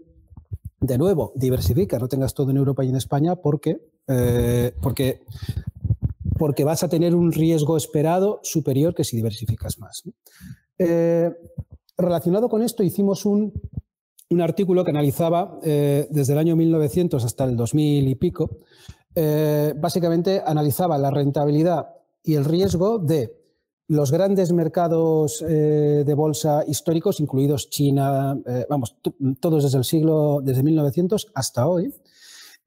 de 0.80 0.98
nuevo, 1.00 1.34
diversifica, 1.36 1.98
no 1.98 2.08
tengas 2.08 2.36
todo 2.36 2.52
en 2.52 2.58
Europa 2.58 2.86
y 2.86 2.90
en 2.90 2.96
España 2.96 3.36
porque, 3.36 3.78
porque, 4.80 5.24
porque 6.38 6.64
vas 6.64 6.84
a 6.84 6.90
tener 6.90 7.16
un 7.16 7.32
riesgo 7.32 7.78
esperado 7.78 8.42
superior 8.44 8.94
que 8.94 9.04
si 9.04 9.16
diversificas 9.16 9.80
más. 9.80 10.04
relacionado 11.98 12.48
con 12.48 12.62
esto, 12.62 12.84
hicimos 12.84 13.26
un, 13.26 13.54
un 14.30 14.42
artículo 14.42 14.84
que 14.84 14.92
analizaba 14.92 15.60
desde 15.64 16.34
el 16.34 16.38
año 16.38 16.56
1900 16.56 17.26
hasta 17.26 17.44
el 17.46 17.58
2000 17.58 18.08
y 18.08 18.16
pico 18.16 18.58
eh, 19.14 19.74
básicamente 19.78 20.42
analizaba 20.46 20.98
la 20.98 21.12
rentabilidad 21.12 21.90
y 22.24 22.36
el 22.36 22.46
riesgo 22.46 22.98
de 22.98 23.38
los 23.88 24.10
grandes 24.12 24.54
mercados 24.54 25.44
eh, 25.46 26.04
de 26.06 26.14
bolsa 26.14 26.64
históricos, 26.66 27.20
incluidos 27.20 27.70
China, 27.70 28.40
eh, 28.46 28.66
vamos, 28.70 28.96
todos 29.42 29.64
desde 29.64 29.78
el 29.78 29.84
siglo, 29.84 30.40
desde 30.42 30.64
1900 30.64 31.32
hasta 31.36 31.68
hoy. 31.68 31.94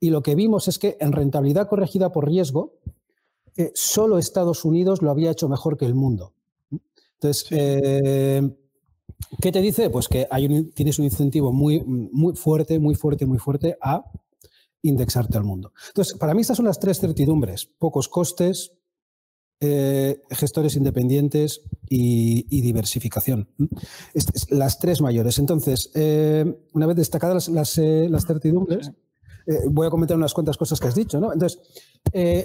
Y 0.01 0.11
lo 0.11 0.23
que 0.23 0.35
vimos 0.35 0.69
es 0.69 0.79
que 0.79 0.99
en 1.01 1.13
rentabilidad 1.13 1.67
corregida 1.67 2.13
por 2.13 2.29
riesgo, 2.29 2.75
solo 3.73 4.19
Estados 4.19 4.65
Unidos 4.65 5.01
lo 5.01 5.11
había 5.11 5.31
hecho 5.31 5.49
mejor 5.49 5.79
que 5.79 5.87
el 5.87 5.95
mundo. 5.95 6.35
Entonces, 7.15 7.45
¿qué 7.49 8.43
te 9.41 9.61
dice? 9.63 9.89
Pues 9.89 10.09
que 10.09 10.27
hay 10.31 10.65
tienes 10.73 10.99
un 10.99 11.07
incentivo 11.07 11.53
muy, 11.53 11.83
muy 11.85 12.35
fuerte, 12.35 12.79
muy 12.81 12.97
fuerte, 12.97 13.25
muy 13.25 13.39
fuerte 13.39 13.79
a 13.81 14.05
indexarte 14.85 15.37
al 15.37 15.45
mundo. 15.45 15.73
Entonces, 15.89 16.17
para 16.19 16.35
mí 16.35 16.43
estas 16.43 16.57
son 16.57 16.67
las 16.67 16.79
tres 16.79 17.01
certidumbres, 17.01 17.67
pocos 17.67 18.09
costes, 18.09 18.73
eh, 19.61 20.21
gestores 20.31 20.77
independientes 20.77 21.63
y, 21.89 22.61
diversificación. 22.61 23.49
las 24.51 24.79
tres 24.79 25.01
mayores. 25.01 25.39
Entonces, 25.39 25.91
eh, 25.95 26.45
una 26.75 26.87
vez 26.87 26.97
destacadas 26.97 27.49
las, 27.49 27.79
eh, 27.79 28.11
certidumbres, 28.27 28.93
voy 29.71 29.87
a 29.87 29.91
comentar 29.91 30.17
unas 30.17 30.35
cuantas 30.35 30.57
cosas 30.57 30.81
que 30.81 30.89
has 30.89 30.95
dicho. 30.95 31.19
¿no? 31.19 31.33
Entonces, 31.33 31.61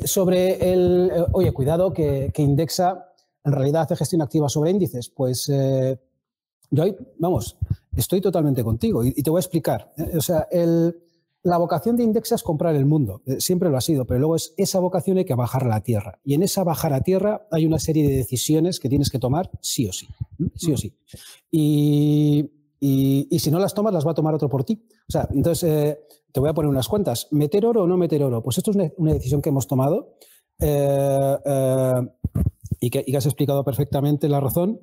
sobre 0.06 0.72
el, 0.72 1.12
oye, 1.34 1.52
cuidado 1.52 1.92
que, 1.92 2.32
indexa 2.38 3.06
en 3.44 3.52
realidad 3.54 3.84
hace 3.84 3.96
gestión 3.96 4.22
activa 4.22 4.48
sobre 4.48 4.72
índices, 4.72 5.10
pues 5.10 5.48
yo, 6.72 6.86
vamos, 7.18 7.58
estoy 7.96 8.22
totalmente 8.22 8.64
contigo 8.64 9.04
y, 9.04 9.14
y 9.16 9.24
te 9.24 9.30
voy 9.30 9.40
a 9.40 9.42
explicar. 9.42 9.92
O 10.16 10.22
sea, 10.22 10.48
el 10.52 10.96
la 11.44 11.58
vocación 11.58 11.96
de 11.96 12.04
Indexa 12.04 12.36
es 12.36 12.44
comprar 12.44 12.76
el 12.76 12.86
mundo, 12.86 13.22
eh, 13.26 13.40
siempre 13.40 13.70
lo 13.70 13.78
ha 13.78 13.82
sido, 13.82 14.06
pero 14.06 14.20
luego 14.20 14.36
es 14.36 14.54
esa 14.58 14.80
vocación 14.80 15.18
hay 15.18 15.26
que 15.26 15.36
bajar 15.36 15.64
a 15.64 15.68
la 15.68 15.82
tierra. 15.82 16.20
Y 16.24 16.34
en 16.34 16.44
esa 16.44 16.64
bajar 16.64 16.94
a 16.94 17.02
tierra 17.02 17.48
hay 17.52 17.66
una 17.66 17.80
serie 17.80 18.08
de 18.08 18.16
decisiones 18.16 18.80
que 18.80 18.90
tienes 18.90 19.10
que 19.10 19.20
tomar 19.20 19.50
sí 19.62 19.88
o 19.88 19.94
sí, 19.94 20.08
sí 20.56 20.74
o 20.74 20.78
sí. 20.78 20.94
Y, 21.52 22.50
si 23.40 23.52
no 23.52 23.60
las 23.60 23.74
tomas, 23.74 23.94
las 23.94 24.06
va 24.06 24.12
a 24.12 24.16
tomar 24.16 24.34
otro 24.34 24.50
por 24.50 24.64
ti. 24.64 24.86
O 25.08 25.12
sea, 25.12 25.28
entonces 25.32 25.70
eh, 25.70 26.00
te 26.32 26.40
voy 26.40 26.50
a 26.50 26.54
poner 26.54 26.70
unas 26.70 26.88
cuantas. 26.88 27.28
¿Meter 27.32 27.66
oro 27.66 27.84
o 27.84 27.88
no 27.88 27.98
meter 27.98 28.24
oro? 28.24 28.44
Pues 28.44 28.58
esto 28.58 28.72
es 28.72 28.78
una, 28.98 29.14
decisión 29.14 29.42
que 29.42 29.50
hemos 29.50 29.68
tomado 29.68 30.16
eh, 30.60 31.38
y, 32.80 32.90
que, 32.90 33.04
y, 33.06 33.12
que, 33.12 33.18
has 33.18 33.26
explicado 33.26 33.64
perfectamente 33.64 34.28
la 34.28 34.40
razón. 34.40 34.82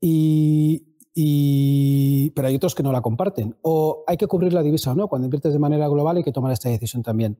Y, 0.00 0.89
y, 1.14 2.30
pero 2.30 2.48
hay 2.48 2.54
otros 2.54 2.74
que 2.74 2.82
no 2.82 2.92
la 2.92 3.00
comparten. 3.00 3.56
O 3.62 4.04
hay 4.06 4.16
que 4.16 4.26
cubrir 4.26 4.52
la 4.52 4.62
divisa 4.62 4.92
o 4.92 4.94
no. 4.94 5.08
Cuando 5.08 5.26
inviertes 5.26 5.52
de 5.52 5.58
manera 5.58 5.88
global 5.88 6.16
hay 6.16 6.22
que 6.22 6.32
tomar 6.32 6.52
esta 6.52 6.68
decisión 6.68 7.02
también. 7.02 7.38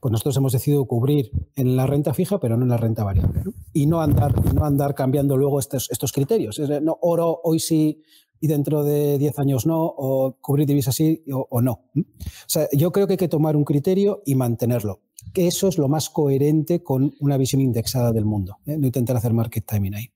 Pues 0.00 0.10
nosotros 0.10 0.36
hemos 0.36 0.52
decidido 0.52 0.84
cubrir 0.86 1.30
en 1.56 1.76
la 1.76 1.86
renta 1.86 2.14
fija, 2.14 2.40
pero 2.40 2.56
no 2.56 2.64
en 2.64 2.70
la 2.70 2.76
renta 2.76 3.04
variable. 3.04 3.42
Y 3.72 3.86
no 3.86 4.00
andar, 4.00 4.32
no 4.54 4.64
andar 4.64 4.94
cambiando 4.94 5.36
luego 5.36 5.58
estos, 5.58 5.90
estos 5.90 6.12
criterios. 6.12 6.58
no, 6.58 6.98
oro 7.02 7.40
hoy 7.44 7.60
sí 7.60 8.02
y 8.42 8.46
dentro 8.46 8.84
de 8.84 9.18
10 9.18 9.38
años 9.38 9.66
no, 9.66 9.84
o 9.84 10.38
cubrir 10.40 10.66
divisa 10.66 10.92
sí 10.92 11.22
o, 11.30 11.60
no. 11.60 11.84
O 11.94 12.02
sea, 12.46 12.68
yo 12.72 12.90
creo 12.90 13.06
que 13.06 13.14
hay 13.14 13.18
que 13.18 13.28
tomar 13.28 13.54
un 13.54 13.64
criterio 13.64 14.22
y 14.24 14.34
mantenerlo. 14.34 15.00
Que 15.34 15.46
eso 15.46 15.68
es 15.68 15.76
lo 15.76 15.88
más 15.88 16.08
coherente 16.08 16.82
con 16.82 17.12
una 17.20 17.36
visión 17.36 17.60
indexada 17.60 18.12
del 18.12 18.24
mundo. 18.24 18.56
¿eh? 18.64 18.78
No 18.78 18.86
intentar 18.86 19.14
hacer 19.18 19.34
market 19.34 19.66
timing 19.66 19.94
ahí 19.94 20.10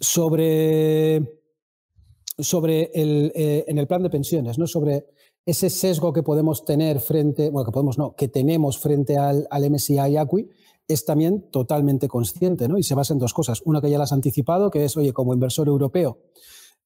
sobre, 0.00 1.40
sobre 2.38 2.90
el, 2.94 3.32
eh, 3.34 3.64
en 3.68 3.78
el 3.78 3.86
plan 3.86 4.02
de 4.02 4.10
pensiones, 4.10 4.58
¿no? 4.58 4.66
sobre 4.66 5.06
ese 5.46 5.70
sesgo 5.70 6.12
que 6.12 6.22
podemos 6.22 6.64
tener 6.64 7.00
frente, 7.00 7.50
bueno, 7.50 7.66
que 7.66 7.72
podemos 7.72 7.98
no, 7.98 8.14
que 8.16 8.28
tenemos 8.28 8.78
frente 8.78 9.16
al, 9.18 9.46
al 9.50 9.70
MSCI 9.70 10.16
ACUI, 10.16 10.48
es 10.88 11.04
también 11.04 11.50
totalmente 11.50 12.08
consciente, 12.08 12.68
¿no? 12.68 12.78
Y 12.78 12.82
se 12.82 12.94
basa 12.94 13.14
en 13.14 13.18
dos 13.18 13.32
cosas. 13.32 13.62
Una 13.64 13.80
que 13.80 13.90
ya 13.90 13.98
las 13.98 14.10
has 14.10 14.16
anticipado, 14.16 14.70
que 14.70 14.84
es, 14.84 14.96
oye, 14.96 15.12
como 15.12 15.32
inversor 15.32 15.68
europeo, 15.68 16.18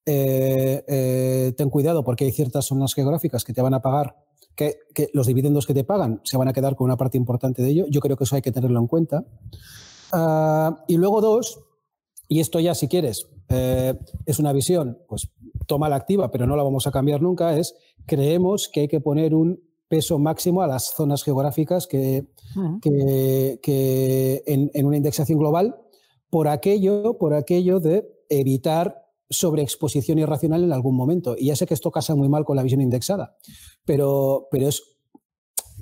eh, 0.05 0.83
eh, 0.87 1.53
ten 1.55 1.69
cuidado 1.69 2.03
porque 2.03 2.25
hay 2.25 2.31
ciertas 2.31 2.65
zonas 2.65 2.93
geográficas 2.93 3.43
que 3.43 3.53
te 3.53 3.61
van 3.61 3.73
a 3.73 3.81
pagar, 3.81 4.15
que, 4.55 4.79
los 5.13 5.27
dividendos 5.27 5.65
que 5.65 5.73
te 5.73 5.83
pagan 5.83 6.21
se 6.23 6.37
van 6.37 6.47
a 6.47 6.53
quedar 6.53 6.75
con 6.75 6.85
una 6.85 6.97
parte 6.97 7.17
importante 7.17 7.61
de 7.61 7.69
ello. 7.69 7.85
Yo 7.89 7.99
creo 7.99 8.17
que 8.17 8.23
eso 8.23 8.35
hay 8.35 8.41
que 8.41 8.51
tenerlo 8.51 8.79
en 8.79 8.87
cuenta. 8.87 9.25
Ah, 10.11 10.83
y 10.87 10.97
luego 10.97 11.21
dos, 11.21 11.59
y 12.29 12.39
esto 12.39 12.59
ya, 12.59 12.75
si 12.75 12.87
quieres, 12.87 13.27
eh, 13.49 13.95
es 14.27 14.39
una 14.39 14.53
visión, 14.53 14.99
pues 15.07 15.29
toma 15.65 15.89
la 15.89 15.95
activa, 15.95 16.29
pero 16.29 16.45
no 16.45 16.55
la 16.55 16.63
vamos 16.63 16.85
a 16.85 16.91
cambiar 16.91 17.21
nunca, 17.21 17.57
es 17.57 17.75
creemos 18.05 18.69
que 18.71 18.81
hay 18.81 18.87
que 18.87 19.01
poner 19.01 19.33
un 19.33 19.59
peso 19.87 20.19
máximo 20.19 20.61
a 20.61 20.67
las 20.67 20.93
zonas 20.93 21.23
geográficas 21.23 21.87
que, 21.87 22.27
que, 22.81 24.43
en, 24.45 24.85
una 24.85 24.97
indexación 24.97 25.39
global 25.39 25.75
por 26.29 26.47
aquello, 26.47 27.17
por 27.17 27.33
aquello 27.33 27.79
de 27.79 28.07
evitar 28.29 29.07
sobreexposición 29.31 30.19
irracional 30.19 30.63
en 30.63 30.71
algún 30.71 30.95
momento. 30.95 31.35
Y 31.35 31.47
ya 31.47 31.55
sé 31.55 31.65
que 31.65 31.73
esto 31.73 31.89
casa 31.91 32.13
muy 32.13 32.29
mal 32.29 32.45
con 32.45 32.55
la 32.55 32.63
visión 32.63 32.81
indexada, 32.81 33.35
pero, 33.85 34.47
pero 34.51 34.67
es 34.67 34.83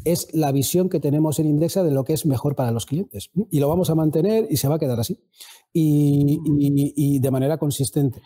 es 0.06 0.34
la 0.34 0.52
visión 0.52 0.90
que 0.90 1.00
tenemos 1.00 1.40
en 1.40 1.48
Indexa 1.48 1.84
de 1.84 1.92
lo 1.92 2.04
que 2.04 2.14
es 2.14 2.26
mejor 2.26 2.56
para 2.56 2.72
los 2.72 2.86
clientes. 2.86 3.30
Y 3.52 3.60
lo 3.60 3.70
vamos 3.70 3.90
a 3.90 3.96
mantener 3.96 4.48
y 4.50 4.58
se 4.58 4.68
va 4.68 4.76
a 4.76 4.80
quedar 4.80 5.00
así. 5.00 5.20
Y, 5.74 7.20
de 7.20 7.32
manera 7.32 7.58
consistente. 7.58 8.22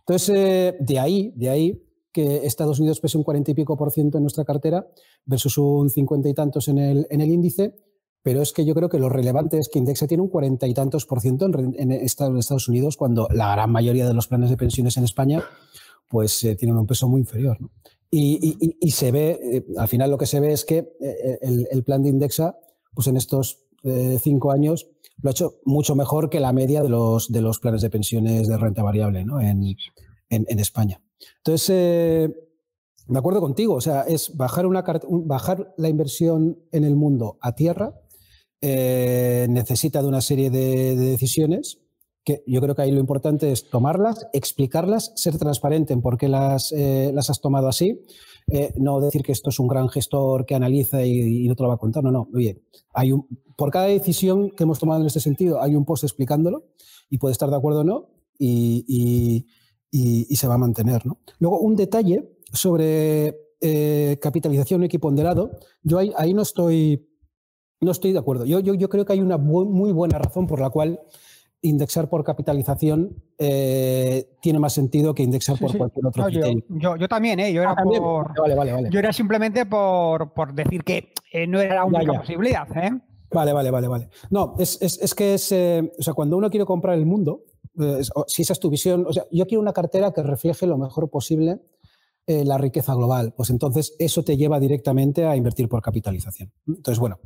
Entonces, 0.00 0.36
eh, 0.36 0.76
de 0.80 0.98
ahí, 0.98 1.32
de 1.36 1.48
ahí 1.48 1.82
que 2.12 2.46
Estados 2.46 2.80
Unidos 2.80 3.00
pese 3.00 3.18
un 3.18 3.24
40 3.24 3.50
y 3.50 3.54
pico 3.54 3.76
por 3.76 3.90
ciento 3.90 4.18
en 4.18 4.24
nuestra 4.24 4.44
cartera 4.44 4.86
versus 5.24 5.58
un 5.58 5.90
50 5.90 6.28
y 6.28 6.34
tantos 6.34 6.68
en 6.68 6.78
el, 6.78 7.06
en 7.10 7.20
el 7.20 7.30
índice, 7.30 7.74
pero 8.26 8.42
es 8.42 8.52
que 8.52 8.64
yo 8.64 8.74
creo 8.74 8.88
que 8.88 8.98
lo 8.98 9.08
relevante 9.08 9.56
es 9.56 9.68
que 9.68 9.78
Indexa 9.78 10.08
tiene 10.08 10.22
un 10.22 10.28
40 10.28 10.66
y 10.66 10.74
tantos 10.74 11.06
por 11.06 11.20
ciento 11.20 11.46
en, 11.46 11.92
Estados 11.92 12.68
Unidos 12.68 12.96
cuando 12.96 13.28
la 13.30 13.52
gran 13.52 13.70
mayoría 13.70 14.04
de 14.08 14.14
los 14.14 14.26
planes 14.26 14.50
de 14.50 14.56
pensiones 14.56 14.96
en 14.96 15.04
España 15.04 15.44
pues 16.08 16.42
eh, 16.42 16.56
tienen 16.56 16.76
un 16.76 16.88
peso 16.88 17.08
muy 17.08 17.20
inferior. 17.20 17.56
Y, 18.10 18.90
se 18.92 19.10
ve, 19.10 19.38
eh, 19.42 19.66
al 19.76 19.88
final 19.88 20.10
lo 20.10 20.18
que 20.18 20.26
se 20.26 20.40
ve 20.40 20.52
es 20.52 20.64
que 20.64 20.78
eh, 21.00 21.38
el, 21.70 21.84
plan 21.84 22.02
de 22.02 22.08
Indexa, 22.08 22.56
pues 22.94 23.08
en 23.08 23.16
estos 23.16 23.64
eh, 23.82 24.18
cinco 24.22 24.52
años, 24.52 24.88
lo 25.20 25.30
ha 25.30 25.32
hecho 25.32 25.60
mucho 25.64 25.94
mejor 25.96 26.30
que 26.30 26.40
la 26.40 26.52
media 26.52 26.82
de 26.82 26.88
los, 26.88 27.30
de 27.30 27.40
los 27.40 27.58
planes 27.58 27.82
de 27.82 27.90
pensiones 27.90 28.48
de 28.48 28.56
renta 28.58 28.82
variable 28.82 29.24
¿no? 29.24 29.40
en, 29.40 29.76
en, 30.28 30.58
España. 30.58 31.00
Entonces, 31.38 32.30
de 33.06 33.18
acuerdo 33.18 33.40
contigo, 33.40 33.74
o 33.74 33.80
sea, 33.80 34.02
es 34.02 34.36
bajar, 34.36 34.66
una, 34.66 34.84
bajar 35.08 35.74
la 35.76 35.88
inversión 35.88 36.58
en 36.72 36.84
el 36.84 36.96
mundo 36.96 37.38
a 37.40 37.54
tierra, 37.54 37.94
necesita 38.60 40.02
de 40.02 40.08
una 40.08 40.20
serie 40.20 40.50
de 40.50 40.96
decisiones 40.96 41.85
que 42.26 42.42
yo 42.44 42.60
creo 42.60 42.74
que 42.74 42.82
ahí 42.82 42.90
lo 42.90 42.98
importante 42.98 43.52
es 43.52 43.70
tomarlas, 43.70 44.26
explicarlas, 44.32 45.12
ser 45.14 45.38
transparente 45.38 45.92
en 45.92 46.02
por 46.02 46.18
qué 46.18 46.28
las, 46.28 46.72
eh, 46.72 47.12
las 47.14 47.30
has 47.30 47.40
tomado 47.40 47.68
así. 47.68 48.04
Eh, 48.50 48.74
no 48.76 49.00
decir 49.00 49.22
que 49.22 49.30
esto 49.30 49.50
es 49.50 49.60
un 49.60 49.68
gran 49.68 49.88
gestor 49.88 50.44
que 50.44 50.56
analiza 50.56 51.04
y, 51.04 51.46
no 51.46 51.54
te 51.54 51.62
lo 51.62 51.68
va 51.68 51.76
a 51.76 51.78
contar. 51.78 52.02
No, 52.02 52.10
no. 52.10 52.28
Oye, 52.34 52.64
hay 52.92 53.12
un, 53.12 53.28
por 53.54 53.70
cada 53.70 53.86
decisión 53.86 54.50
que 54.50 54.64
hemos 54.64 54.80
tomado 54.80 55.02
en 55.02 55.06
este 55.06 55.20
sentido 55.20 55.62
hay 55.62 55.76
un 55.76 55.84
post 55.84 56.02
explicándolo 56.02 56.64
y 57.08 57.18
puede 57.18 57.30
estar 57.30 57.48
de 57.48 57.56
acuerdo 57.56 57.80
o 57.80 57.84
no 57.84 58.08
y, 58.36 59.46
se 59.92 60.48
va 60.48 60.54
a 60.54 60.58
mantener. 60.58 61.06
¿no? 61.06 61.20
Luego, 61.38 61.60
un 61.60 61.76
detalle 61.76 62.28
sobre 62.52 63.38
eh, 63.60 64.18
capitalización 64.20 64.82
equiponderado. 64.82 65.52
Yo 65.84 65.98
ahí, 65.98 66.12
ahí, 66.16 66.34
no, 66.34 66.42
estoy, 66.42 67.08
no 67.80 67.92
estoy 67.92 68.12
de 68.12 68.18
acuerdo. 68.18 68.46
Yo, 68.46 68.58
yo, 68.58 68.74
yo 68.74 68.88
creo 68.88 69.04
que 69.04 69.12
hay 69.12 69.20
una 69.20 69.38
muy 69.38 69.92
buena 69.92 70.18
razón 70.18 70.48
por 70.48 70.60
la 70.60 70.70
cual 70.70 70.98
indexar 71.66 72.08
por 72.08 72.24
capitalización 72.24 73.22
eh, 73.38 74.36
tiene 74.40 74.58
más 74.58 74.72
sentido 74.72 75.14
que 75.14 75.22
indexar 75.22 75.58
por 75.58 75.76
cualquier 75.76 76.06
otro 76.06 76.24
criterio. 76.24 76.64
Yo, 76.68 77.08
también, 77.08 77.40
¿eh? 77.40 77.52
yo, 77.52 77.62
era 77.62 77.72
ah, 77.72 77.84
yo 78.90 78.98
era 78.98 79.12
simplemente 79.12 79.66
por, 79.66 80.54
decir 80.54 80.84
que 80.84 81.12
eh, 81.32 81.46
no 81.46 81.60
era 81.60 81.74
la 81.76 81.84
única 81.84 82.20
posibilidad. 82.20 82.66
¿eh? 82.76 82.90
Vale, 83.32 83.52
vale, 83.52 83.70
vale, 83.70 83.88
vale. 83.88 84.08
No, 84.30 84.54
es, 84.58 84.78
que 85.14 85.34
es, 85.34 85.52
o 85.52 86.02
sea, 86.02 86.14
cuando 86.14 86.36
uno 86.36 86.50
quiere 86.50 86.64
comprar 86.64 86.96
el 86.96 87.06
mundo, 87.06 87.44
si 88.26 88.42
esa 88.42 88.52
es 88.52 88.60
tu 88.60 88.70
visión, 88.70 89.04
o 89.06 89.12
sea, 89.12 89.24
yo 89.30 89.46
quiero 89.46 89.60
una 89.60 89.72
cartera 89.72 90.12
que 90.12 90.22
refleje 90.22 90.66
lo 90.66 90.78
mejor 90.78 91.10
posible 91.10 91.60
la 92.26 92.58
riqueza 92.58 92.94
global. 92.94 93.34
Pues 93.36 93.50
entonces 93.50 93.94
eso 93.98 94.24
te 94.24 94.36
lleva 94.36 94.58
directamente 94.58 95.26
a 95.26 95.36
invertir 95.36 95.68
por 95.68 95.82
capitalización. 95.82 96.52
Entonces, 96.66 96.98
bueno, 96.98 97.18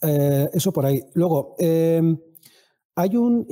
eso 0.00 0.72
por 0.72 0.86
ahí. 0.86 1.02
Luego, 1.14 1.56
hay 1.58 3.16
un 3.16 3.46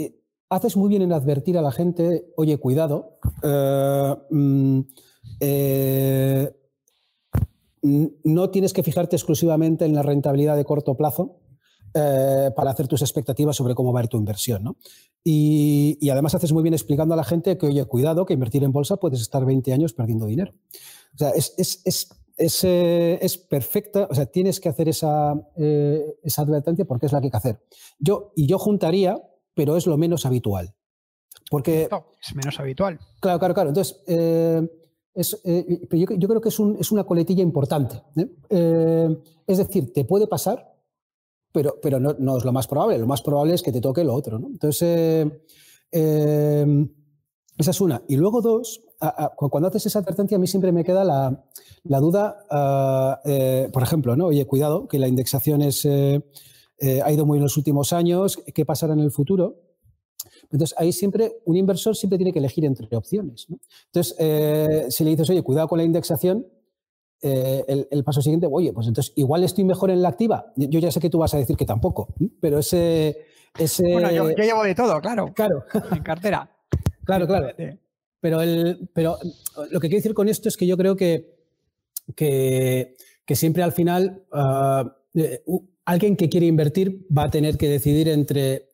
haces 0.55 0.76
muy 0.76 0.88
bien 0.88 1.03
en 1.03 1.12
advertir 1.12 1.59
a 1.59 1.62
la 1.62 1.72
gente, 1.72 2.26
oye, 2.36 2.59
cuidado, 2.59 3.18
eh, 3.42 4.14
mm, 4.30 4.80
eh, 5.40 6.53
no 7.82 8.51
tienes 8.51 8.72
que 8.72 8.82
fijarte 8.82 9.16
exclusivamente 9.16 9.84
en 9.84 9.95
la 9.95 10.03
rentabilidad 10.03 10.57
de 10.57 10.64
corto 10.64 10.97
plazo 10.97 11.40
eh, 11.92 12.51
para 12.57 12.70
hacer 12.70 12.88
tus 12.88 13.03
expectativas 13.03 13.57
sobre 13.57 13.74
cómo 13.74 13.92
va 13.92 14.01
a 14.01 14.05
ir 14.05 14.09
tu 14.09 14.16
inversión. 14.16 14.76
Y, 15.22 16.09
además 16.11 16.34
haces 16.34 16.53
muy 16.53 16.62
bien 16.62 16.74
explicando 16.74 17.14
a 17.14 17.16
la 17.16 17.24
gente 17.24 17.59
que, 17.59 17.66
oye, 17.66 17.84
cuidado, 17.84 18.24
que 18.24 18.34
invertir 18.34 18.64
en 18.64 18.72
bolsa 18.72 18.97
puedes 18.97 19.20
estar 19.20 19.45
20 19.45 19.72
años 19.72 19.92
perdiendo 19.92 20.26
dinero. 20.26 20.53
O 21.14 21.18
sea, 21.18 21.30
es, 21.30 21.55
es, 21.57 22.09
perfecta, 23.49 24.09
o 24.11 24.14
sea, 24.14 24.26
tienes 24.26 24.61
que 24.61 24.68
hacer 24.68 24.89
esa, 24.89 25.35
esa 25.57 26.43
advertencia 26.43 26.85
porque 26.85 27.07
es 27.07 27.12
la 27.12 27.20
que 27.20 27.26
hay 27.26 27.30
que 27.30 27.37
hacer. 27.37 27.61
Yo, 27.99 28.32
y 28.35 28.47
yo 28.47 28.59
juntaría 28.59 29.20
pero 29.55 29.76
es 29.76 29.87
lo 29.87 29.97
menos 29.97 30.26
habitual. 30.26 30.74
Porque, 31.51 31.89
es 32.20 32.35
menos 32.35 32.59
habitual. 32.59 32.99
Claro, 33.20 33.39
claro, 33.39 33.55
claro. 33.55 33.68
Entonces, 33.70 34.03
eh, 34.07 34.66
eh, 35.14 35.89
yo, 35.91 36.28
creo 36.28 36.41
que 36.41 36.49
es, 36.49 36.59
una 36.91 37.05
coletilla 37.05 37.43
importante. 37.43 38.03
¿eh? 38.16 39.16
es 39.47 39.59
decir, 39.59 39.93
te 39.93 40.05
puede 40.05 40.26
pasar, 40.26 40.74
pero, 41.53 41.76
pero 41.80 42.01
no, 42.01 42.37
es 42.37 42.45
lo 42.45 42.53
más 42.53 42.66
probable. 42.66 42.99
Lo 42.99 43.07
más 43.07 43.22
probable 43.22 43.55
es 43.55 43.62
que 43.62 43.72
te 43.72 43.80
toque 43.80 44.05
lo 44.05 44.14
otro. 44.14 44.39
Entonces, 44.39 45.28
esa 45.91 47.70
es 47.70 47.80
una. 47.80 48.03
Y 48.09 48.16
luego 48.16 48.41
dos, 48.41 48.84
cuando 49.36 49.68
haces 49.68 49.86
esa 49.86 49.99
advertencia, 49.99 50.36
a 50.36 50.40
mí 50.40 50.47
siempre 50.47 50.72
me 50.72 50.84
queda 50.84 51.05
la, 51.05 52.01
duda, 52.01 52.45
ah, 52.51 53.20
por 53.72 53.82
ejemplo, 53.82 54.16
¿no? 54.16 54.26
oye, 54.26 54.47
cuidado, 54.47 54.88
que 54.88 54.99
la 54.99 55.09
indexación 55.09 55.62
es 55.62 55.86
eh, 56.78 57.01
ha 57.03 57.12
ido 57.12 57.24
muy 57.24 57.38
en 57.38 57.42
los 57.45 57.57
últimos 57.57 57.92
años, 57.92 58.42
¿qué 58.53 58.64
pasará 58.64 58.95
en 58.95 59.01
el 59.01 59.11
futuro? 59.11 59.61
Entonces, 60.51 60.74
ahí 60.78 60.92
siempre, 60.92 61.40
un 61.45 61.57
inversor 61.57 61.97
siempre 61.97 62.18
tiene 62.18 62.32
que 62.32 62.40
elegir 62.40 62.64
entre 62.64 62.95
opciones. 62.97 63.47
Entonces, 63.86 64.14
eh, 64.18 64.86
si 64.90 65.05
le 65.05 65.11
dices, 65.11 65.30
oye, 65.30 65.42
cuidado 65.42 65.68
con 65.68 65.78
la 65.78 65.84
indexación, 65.84 66.47
eh, 67.22 67.86
el, 67.90 68.05
paso 68.05 68.20
siguiente, 68.20 68.47
oye, 68.51 68.72
pues 68.72 68.86
entonces 68.86 69.14
igual 69.16 69.45
estoy 69.45 69.64
mejor 69.64 69.90
en 69.90 70.03
la 70.03 70.11
activa. 70.11 70.53
Yo 70.57 70.78
ya 70.78 70.90
sé 70.90 71.01
que 71.01 71.09
tú 71.09 71.18
vas 71.18 71.32
a 71.32 71.38
decir 71.38 71.57
que 71.57 71.64
tampoco, 71.64 72.09
pero 72.40 72.59
ese... 72.59 73.24
ese 73.59 73.90
bueno, 73.90 74.11
yo, 74.11 74.28
llevo 74.28 74.62
de 74.62 74.74
todo, 74.74 75.01
claro. 75.01 75.32
Claro. 75.32 75.64
En 75.90 76.03
cartera. 76.03 76.51
claro, 77.05 77.26
claro. 77.26 77.49
Pero, 78.24 78.40
el, 78.40 78.88
pero 78.94 79.18
lo 79.70 79.80
que 79.80 79.88
quiero 79.88 79.98
decir 79.98 80.14
con 80.14 80.30
esto 80.30 80.48
es 80.48 80.56
que 80.56 80.66
yo 80.66 80.78
creo 80.78 80.96
que, 80.96 81.36
que, 82.16 82.96
siempre 83.34 83.62
al 83.62 83.72
final... 83.72 84.24
Ah, 84.32 84.96
alguien 85.84 86.16
que 86.16 86.30
quiere 86.30 86.46
invertir 86.46 87.06
va 87.14 87.24
a 87.24 87.30
tener 87.30 87.58
que 87.58 87.68
decidir 87.68 88.08
entre, 88.08 88.70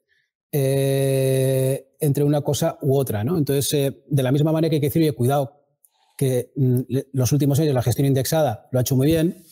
eh, 0.52 1.96
entre 1.98 2.22
una 2.22 2.42
cosa 2.42 2.78
u 2.82 2.96
otra. 2.96 3.24
¿no? 3.24 3.38
Entonces, 3.38 3.74
eh, 3.74 4.04
de 4.06 4.22
la 4.22 4.30
misma 4.30 4.52
manera 4.52 4.70
que 4.70 4.76
hay 4.76 4.80
que 4.80 4.86
decir, 4.86 5.02
oye, 5.02 5.12
cuidado, 5.12 5.64
que 6.16 6.52
mm, 6.54 6.80
los 7.12 7.32
últimos 7.32 7.58
años 7.58 7.74
la 7.74 7.82
gestión 7.82 8.06
indexada 8.06 8.68
lo 8.70 8.78
ha 8.78 8.82
hecho 8.82 8.94
muy 8.94 9.08
bien, 9.08 9.42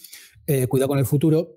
eh, 0.47 0.69
cuidado 0.69 0.91
con 0.91 1.01
el 1.01 1.07
futuro. 1.07 1.57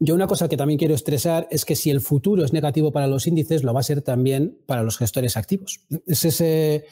Yo 0.00 0.14
una 0.14 0.26
cosa 0.26 0.48
que 0.48 0.56
también 0.56 0.78
quiero 0.78 0.94
estresar 0.94 1.46
es 1.50 1.66
que 1.66 1.76
si 1.76 1.90
el 1.90 2.00
futuro 2.00 2.44
es 2.46 2.54
negativo 2.54 2.92
para 2.92 3.08
los 3.08 3.26
índices, 3.26 3.62
lo 3.62 3.74
va 3.74 3.80
a 3.80 3.82
ser 3.82 4.00
también 4.00 4.58
para 4.64 4.82
los 4.82 4.96
gestores 4.96 5.36
activos. 5.36 5.80
Es 6.06 6.24
ese, 6.24 6.86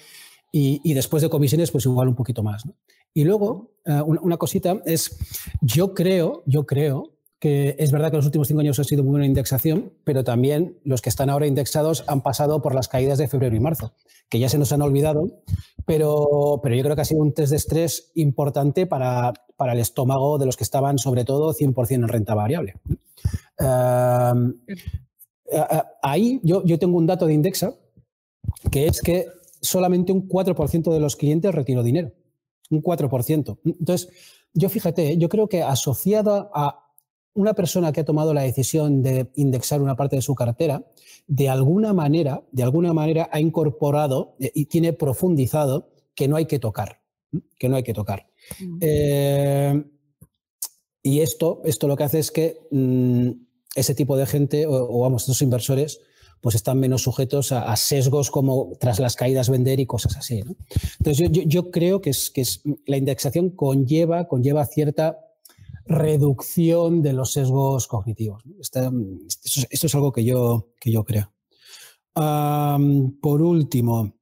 y, 0.59 0.94
después 0.94 1.22
de 1.22 1.28
comisiones, 1.28 1.70
pues 1.70 1.84
igual 1.84 2.09
un 2.09 2.14
poquito 2.14 2.42
más. 2.42 2.64
Y 3.12 3.24
luego, 3.24 3.72
una 3.84 4.38
cosita 4.38 4.80
es, 4.86 5.18
yo 5.61 5.92
creo, 5.92 6.42
yo 6.46 6.64
creo 6.64 7.12
que 7.38 7.76
es 7.78 7.92
verdad 7.92 8.11
que 8.11 8.16
los 8.16 8.24
últimos 8.24 8.48
cinco 8.48 8.61
años 8.61 8.78
ha 8.78 8.84
sido 8.84 9.02
muy 9.02 9.11
buena 9.11 9.26
indexación, 9.26 9.92
pero 10.04 10.24
también 10.24 10.78
los 10.82 11.02
que 11.02 11.11
están 11.11 11.28
ahora 11.28 11.46
indexados 11.46 12.04
han 12.07 12.22
pasado 12.22 12.62
por 12.62 12.74
las 12.74 12.88
caídas 12.88 13.18
de 13.18 13.28
febrero 13.28 13.54
y 13.54 13.61
marzo, 13.61 13.92
que 14.30 14.38
ya 14.38 14.48
se 14.48 14.57
nos 14.57 14.72
han 14.72 14.80
olvidado, 14.80 15.42
pero, 15.84 16.61
pero 16.62 16.74
yo 16.74 16.82
creo 16.82 16.96
que 16.96 17.02
ha 17.02 17.07
sido 17.07 17.20
un 17.20 17.34
test 17.34 17.50
de 17.50 17.57
estrés 17.57 18.12
importante 18.14 18.86
para, 18.86 19.34
para 19.57 19.74
el 19.74 19.80
estómago 19.80 20.38
de 20.38 20.46
los 20.46 20.57
que 20.57 20.64
estaban 20.64 20.96
sobre 20.96 21.26
todo 21.26 21.52
100% 21.52 21.90
en 21.90 22.09
renta 22.09 22.34
variable. 22.34 22.76
ahí 26.02 26.40
yo, 26.42 26.64
yo 26.64 26.78
tengo 26.78 26.96
un 26.96 27.07
dato 27.07 27.26
de 27.26 27.34
Indexa, 27.34 27.74
que 28.70 28.86
es 28.86 29.02
que 29.02 29.26
solamente 29.61 30.12
un 30.12 30.28
4% 30.28 30.92
de 30.92 31.00
los 31.00 31.16
clientes 31.16 31.54
retiró 31.54 31.82
dinero. 31.82 32.12
Un 32.70 32.82
4%. 32.82 33.59
Entonces, 33.64 34.09
yo 34.52 34.68
fíjate, 34.68 35.18
yo 35.18 35.28
creo 35.28 35.48
que 35.48 35.62
asociado 35.62 36.50
a 36.54 36.86
una 37.34 37.54
persona 37.54 37.92
que 37.92 38.00
ha 38.00 38.04
tomado 38.04 38.32
la 38.32 38.42
decisión 38.42 39.02
de 39.02 39.30
indexar 39.36 39.82
una 39.82 39.94
parte 39.94 40.16
de 40.16 40.22
su 40.22 40.34
cartera, 40.34 40.84
de 41.26 41.48
alguna 41.48 41.92
manera, 41.92 42.42
de 42.50 42.62
alguna 42.62 42.92
manera 42.92 43.28
ha 43.30 43.40
incorporado 43.40 44.36
eh, 44.40 44.50
y 44.54 44.66
tiene 44.66 44.92
profundizado 44.92 45.90
que 46.14 46.28
no 46.28 46.36
hay 46.36 46.46
que 46.46 46.59
tocar, 46.59 47.02
que 47.59 47.68
no 47.68 47.76
hay 47.76 47.82
que 47.82 47.92
tocar. 47.92 48.26
Eh, 48.80 49.84
y 51.02 51.20
esto, 51.20 51.61
esto 51.64 51.86
lo 51.86 51.96
que 51.96 52.04
hace 52.04 52.18
es 52.18 52.30
que 52.30 52.59
mm, 52.70 53.30
ese 53.74 53.94
tipo 53.94 54.16
de 54.16 54.26
gente, 54.26 54.66
o, 54.66 54.98
vamos, 55.00 55.22
estos 55.22 55.42
inversores, 55.42 56.00
pues 56.41 56.55
están 56.55 56.78
menos 56.78 57.03
sujetos 57.03 57.53
a, 57.53 57.74
sesgos 57.76 58.30
como 58.30 58.72
tras 58.78 59.01
las 59.01 59.16
caídas 59.16 59.51
vender 59.51 59.80
y 59.80 59.87
cosas 59.87 60.16
así. 60.16 60.45
Entonces 60.99 61.30
yo, 61.30 61.70
creo 61.70 62.01
que, 62.01 62.11
es, 62.11 62.30
que 62.30 62.43
es, 62.43 62.62
la 62.87 62.97
indexación 62.97 63.51
conlleva, 63.51 64.28
conlleva 64.28 64.64
cierta 64.66 65.18
reducción 65.87 67.03
de 67.03 67.12
los 67.12 67.32
sesgos 67.32 67.87
cognitivos. 67.87 68.43
esto, 68.61 68.93
es, 69.70 69.95
algo 69.95 70.12
que 70.12 70.24
yo, 70.24 70.68
que 70.80 70.91
yo 70.91 71.05
creo. 71.05 71.32
por 72.14 73.43
último, 73.43 74.14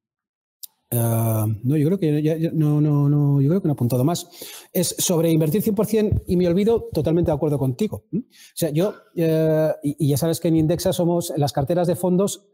no, 0.95 1.77
yo 1.77 1.85
creo 1.87 1.99
que 1.99 2.11
no, 2.53 3.41
yo 3.41 3.49
creo 3.49 3.61
que 3.61 3.67
no 3.67 3.71
he 3.71 3.73
apuntado 3.73 4.03
más. 4.03 4.27
Es 4.73 4.95
sobre 4.97 5.31
invertir 5.31 5.61
100% 5.61 6.23
y 6.27 6.37
me 6.37 6.47
olvido 6.47 6.89
totalmente 6.93 7.31
de 7.31 7.35
acuerdo 7.35 7.57
contigo. 7.57 8.05
O 8.13 8.21
sea, 8.53 8.69
yo, 8.69 8.93
eh, 9.15 9.71
y, 9.83 10.07
ya 10.07 10.17
sabes 10.17 10.39
que 10.39 10.47
en 10.47 10.57
Indexa 10.57 10.93
somos, 10.93 11.33
las 11.37 11.53
carteras 11.53 11.87
de 11.87 11.95
fondos, 11.95 12.47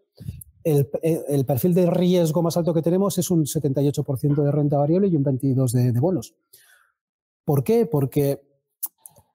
el, 0.63 0.85
perfil 1.45 1.73
de 1.73 1.89
riesgo 1.89 2.41
más 2.43 2.55
alto 2.57 2.73
que 2.73 2.81
tenemos 2.81 3.17
es 3.17 3.31
un 3.31 3.45
78% 3.45 4.43
de 4.43 4.51
renta 4.51 4.77
variable 4.77 5.07
y 5.07 5.15
un 5.15 5.23
22% 5.23 5.71
de, 5.71 5.91
de 5.91 5.99
bonos. 5.99 6.35
¿Por 7.45 7.63
qué? 7.63 7.85
Porque 7.85 8.41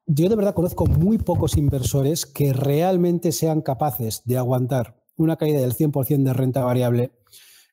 yo 0.07 0.29
de 0.29 0.37
verdad 0.37 0.55
conozco 0.55 0.87
muy 0.87 1.19
pocos 1.19 1.57
inversores 1.57 2.27
que 2.27 2.53
realmente 2.53 3.33
sean 3.33 3.61
capaces 3.61 4.23
de 4.25 4.37
aguantar 4.37 5.03
una 5.17 5.37
caída 5.37 5.61
del 5.61 5.75
100% 5.75 6.23
de 6.23 6.33
renta 6.33 6.65
variable 6.65 7.11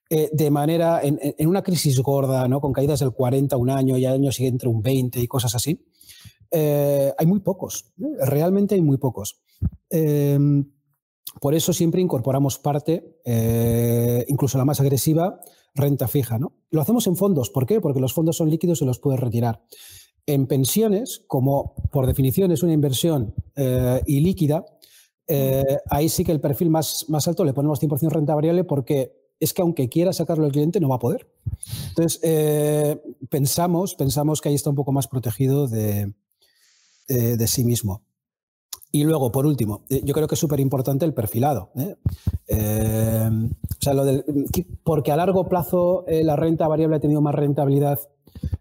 eh, 0.09 0.29
de 0.31 0.51
manera, 0.51 1.01
en, 1.01 1.47
una 1.47 1.63
crisis 1.63 1.99
gorda, 1.99 2.47
¿no? 2.47 2.59
con 2.59 2.73
caídas 2.73 2.99
del 2.99 3.11
40 3.11 3.55
un 3.57 3.69
año 3.69 3.97
y 3.97 4.05
al 4.05 4.15
año 4.15 4.31
siguiente 4.31 4.67
un 4.67 4.81
20 4.81 5.19
y 5.19 5.27
cosas 5.27 5.55
así. 5.55 5.85
Eh, 6.51 7.11
hay 7.17 7.25
muy 7.25 7.39
pocos, 7.39 7.93
¿eh? 7.99 8.25
realmente 8.25 8.75
hay 8.75 8.81
muy 8.81 8.97
pocos. 8.97 9.41
Em, 9.89 10.71
por 11.41 11.55
eso 11.55 11.73
siempre 11.73 12.01
incorporamos 12.01 12.59
parte, 12.59 13.17
incluso 14.27 14.57
la 14.59 14.65
más 14.65 14.79
agresiva, 14.79 15.39
renta 15.73 16.07
fija. 16.07 16.37
¿no? 16.37 16.53
Lo 16.69 16.81
hacemos 16.81 17.07
en 17.07 17.15
fondos. 17.15 17.49
¿Por 17.49 17.65
qué? 17.65 17.81
Porque 17.81 17.99
los 17.99 18.13
fondos 18.13 18.37
son 18.37 18.51
líquidos 18.51 18.81
y 18.81 18.85
los 18.85 18.99
puedes 18.99 19.19
retirar. 19.19 19.63
En 20.27 20.45
pensiones, 20.45 21.23
como 21.25 21.73
por 21.91 22.05
definición 22.05 22.51
es 22.51 22.61
una 22.61 22.73
inversión 22.73 23.33
ilíquida, 24.05 24.63
ahí 25.89 26.07
sí 26.07 26.23
que 26.23 26.33
el 26.33 26.39
perfil 26.39 26.69
más, 26.69 27.05
más 27.07 27.27
alto 27.27 27.45
le 27.45 27.53
ponemos 27.53 27.81
100% 27.81 28.11
renta 28.11 28.35
variable 28.35 28.63
porque 28.63 29.22
es 29.43 29.53
que 29.53 29.61
aunque 29.61 29.89
quiera 29.89 30.13
sacarlo 30.13 30.45
el 30.45 30.51
cliente 30.51 30.79
no 30.79 30.89
va 30.89 30.95
a 30.95 30.99
poder. 30.99 31.29
Entonces, 31.89 32.19
eh, 32.23 33.01
pensamos, 33.29 33.95
pensamos 33.95 34.41
que 34.41 34.49
ahí 34.49 34.55
está 34.55 34.69
un 34.69 34.75
poco 34.75 34.91
más 34.91 35.07
protegido 35.07 35.67
de, 35.67 36.13
de 37.07 37.47
sí 37.47 37.63
mismo. 37.63 38.01
Y 38.91 39.03
luego, 39.03 39.31
por 39.31 39.45
último, 39.45 39.83
yo 39.89 40.13
creo 40.13 40.27
que 40.27 40.35
es 40.35 40.39
súper 40.39 40.59
importante 40.59 41.05
el 41.05 41.13
perfilado. 41.13 41.71
o 41.75 43.75
sea, 43.79 43.93
lo 43.93 44.05
del, 44.05 44.23
porque 44.83 45.11
a 45.11 45.15
largo 45.15 45.49
plazo 45.49 46.05
la 46.07 46.35
renta 46.35 46.67
variable 46.67 46.97
ha 46.97 46.99
tenido 46.99 47.21
más 47.21 47.33
rentabilidad 47.33 47.99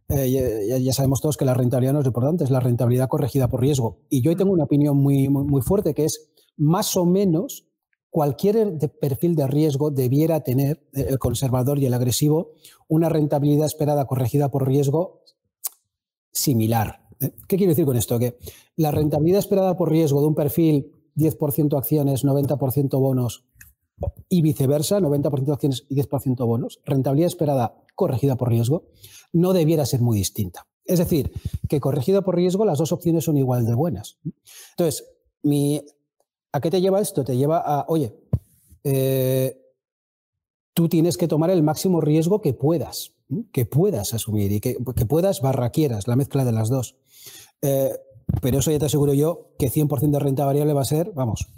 eh, 0.09 0.81
ya, 0.81 0.93
sabemos 0.93 1.21
todos 1.21 1.37
que 1.37 1.45
la 1.45 1.55
rentabilidad 1.55 1.95
no 1.95 2.01
es 2.01 2.07
importante, 2.07 2.45
es 2.45 2.51
la 2.51 2.61
rentabilidad 2.61 3.09
corregida 3.09 3.49
por 3.49 3.61
riesgo. 3.61 4.01
Y 4.11 4.21
yo 4.21 4.37
tengo 4.37 4.53
una 4.53 4.65
opinión 4.65 4.97
muy, 4.97 5.29
muy, 5.29 5.63
fuerte 5.63 5.95
que 5.95 6.05
es 6.05 6.31
más 6.57 6.97
o 6.97 7.07
menos 7.07 7.67
cualquier 8.13 8.79
perfil 9.01 9.35
de 9.35 9.47
riesgo 9.47 9.91
debiera 9.91 10.45
tener, 10.45 10.87
eh, 10.93 11.07
el 11.09 11.19
conservador 11.19 11.79
y 11.79 11.87
el 11.87 11.95
agresivo, 11.95 12.53
una 12.87 13.09
rentabilidad 13.09 13.65
esperada 13.65 14.07
corregida 14.07 14.51
por 14.51 14.69
riesgo 14.69 15.23
similar. 16.31 17.09
¿eh? 17.21 17.33
¿Qué 17.49 17.57
quiero 17.57 17.71
decir 17.71 17.87
con 17.87 17.97
esto? 17.97 18.19
Que 18.19 18.37
la 18.77 18.91
rentabilidad 18.91 19.39
esperada 19.39 19.79
por 19.79 19.91
riesgo 19.91 20.21
de 20.21 20.27
un 20.27 20.35
perfil 20.35 20.93
10% 21.17 21.79
acciones, 21.79 22.23
90% 22.23 23.01
bonos, 23.01 23.47
y 24.29 24.43
viceversa, 24.43 25.01
90% 25.01 25.53
acciones 25.53 25.87
y 25.89 25.97
10% 25.97 26.47
bonos, 26.47 26.81
rentabilidad 26.85 27.29
esperada 27.29 27.75
corregida 27.95 28.37
por 28.37 28.51
riesgo, 28.51 28.89
no 29.33 29.55
debiera 29.55 29.87
ser 29.87 30.01
muy 30.03 30.19
distinta. 30.19 30.67
Es 30.85 30.99
decir, 30.99 31.33
que 31.69 31.81
corregida 31.81 32.23
por 32.23 32.37
riesgo 32.37 32.67
las 32.67 32.79
dos 32.79 32.93
opciones 32.93 33.25
son 33.25 33.39
igual 33.39 33.65
de 33.65 33.75
buenas. 33.75 34.19
Entonces, 34.73 35.05
mi, 35.43 35.81
¿a 36.53 36.61
qué 36.61 36.71
te 36.71 36.81
lleva 36.81 37.01
esto? 37.01 37.25
Te 37.25 37.37
lleva 37.37 37.59
a, 37.59 37.87
oye, 37.89 38.15
eh, 38.85 39.59
tú 40.75 40.89
tienes 40.89 41.17
que 41.17 41.29
tomar 41.29 41.51
el 41.51 41.63
máximo 41.63 42.01
riesgo 42.01 42.41
que 42.41 42.55
puedas, 42.55 43.13
que 43.53 43.67
puedas 43.67 44.15
asumir 44.15 44.53
y 44.53 44.61
que, 44.61 44.77
puedas 45.09 45.41
barra 45.41 45.71
quieras, 45.71 46.07
la 46.07 46.17
mezcla 46.17 46.45
de 46.45 46.53
las 46.53 46.69
dos. 46.69 46.97
Eh, 47.63 47.93
pero 48.41 48.59
eso 48.59 48.71
ya 48.71 48.79
te 48.79 48.87
aseguro 48.87 49.15
yo 49.15 49.53
que 49.59 49.71
100% 49.71 50.11
de 50.11 50.19
renta 50.19 50.45
variable 50.45 50.73
va 50.73 50.83
a 50.83 50.87
ser, 50.87 51.13
vamos, 51.13 51.49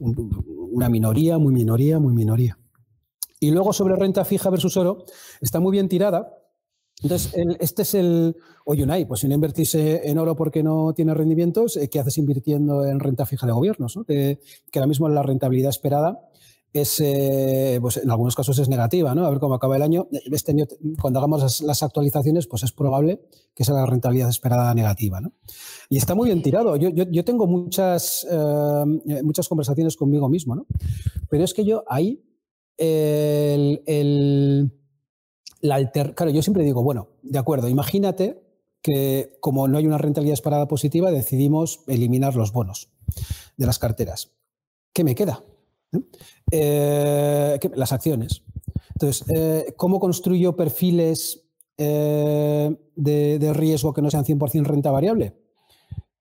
una 0.00 0.88
minoría, 0.88 1.38
muy 1.38 1.52
minoría, 1.52 1.98
muy 1.98 2.14
minoría. 2.14 2.58
Y 3.40 3.50
luego 3.50 3.72
sobre 3.72 3.96
renta 3.96 4.24
fija 4.24 4.50
versus 4.50 4.76
oro, 4.76 5.04
está 5.40 5.60
muy 5.60 5.72
bien 5.72 5.88
tirada. 5.88 6.36
Entonces, 7.02 7.32
este 7.60 7.82
es 7.82 7.94
el. 7.94 8.36
Oye, 8.64 8.84
Unai, 8.84 9.06
pues 9.06 9.20
si 9.20 9.28
no 9.28 9.34
invertís 9.34 9.74
en 9.74 10.18
oro 10.18 10.36
porque 10.36 10.62
no 10.62 10.92
tiene 10.92 11.14
rendimientos, 11.14 11.78
¿qué 11.90 11.98
haces 11.98 12.18
invirtiendo 12.18 12.86
en 12.86 13.00
renta 13.00 13.26
fija 13.26 13.46
de 13.46 13.52
gobiernos? 13.52 13.98
Que, 14.06 14.38
ahora 14.74 14.86
mismo 14.86 15.08
la 15.08 15.22
rentabilidad 15.22 15.70
esperada 15.70 16.20
es, 16.72 17.00
eh, 17.00 17.78
pues 17.80 17.96
en 17.96 18.10
algunos 18.10 18.36
casos 18.36 18.58
es 18.58 18.68
negativa, 18.68 19.14
¿no? 19.14 19.24
A 19.24 19.30
ver 19.30 19.40
cómo 19.40 19.54
acaba 19.54 19.76
el 19.76 19.82
año. 19.82 20.08
Este 20.30 20.52
año, 20.52 20.66
cuando 21.00 21.18
hagamos 21.18 21.62
las, 21.62 21.82
actualizaciones, 21.82 22.46
pues 22.46 22.62
es 22.62 22.72
probable 22.72 23.22
que 23.54 23.64
sea 23.64 23.74
la 23.74 23.86
rentabilidad 23.86 24.28
esperada 24.28 24.72
negativa, 24.74 25.20
¿no? 25.20 25.32
Y 25.88 25.96
está 25.96 26.14
muy 26.14 26.28
bien 26.28 26.42
tirado. 26.42 26.76
Yo, 26.76 26.90
yo, 26.90 27.24
tengo 27.24 27.46
muchas, 27.46 28.26
eh, 28.30 29.22
muchas 29.24 29.48
conversaciones 29.48 29.96
conmigo 29.96 30.28
mismo, 30.28 30.54
¿no? 30.54 30.66
Pero 31.28 31.44
es 31.44 31.54
que 31.54 31.64
yo 31.64 31.82
ahí, 31.88 32.22
el, 32.76 33.82
el 33.86 34.79
la 35.60 35.76
alter... 35.76 36.14
claro, 36.14 36.32
yo 36.32 36.42
siempre 36.42 36.64
digo, 36.64 36.82
bueno, 36.82 37.08
de 37.22 37.38
acuerdo, 37.38 37.68
imagínate 37.68 38.42
que 38.82 39.36
como 39.40 39.68
no 39.68 39.78
hay 39.78 39.86
una 39.86 39.98
rentabilidad 39.98 40.34
esperada 40.34 40.66
positiva, 40.68 41.10
decidimos 41.10 41.80
eliminar 41.86 42.34
los 42.34 42.52
bonos 42.52 42.88
de 43.56 43.66
las 43.66 43.78
carteras. 43.78 44.32
¿Qué 44.92 45.04
me 45.04 45.14
queda? 45.14 45.42
Eh, 46.50 47.58
las 47.74 47.92
acciones. 47.92 48.42
Entonces, 48.94 49.24
eh, 49.28 49.74
¿cómo 49.76 50.00
construyo 50.00 50.56
perfiles 50.56 51.42
eh, 51.76 52.74
de, 52.94 53.52
riesgo 53.54 53.92
que 53.92 54.02
no 54.02 54.10
sean 54.10 54.24
100% 54.24 54.64
renta 54.64 54.90
variable? 54.90 55.36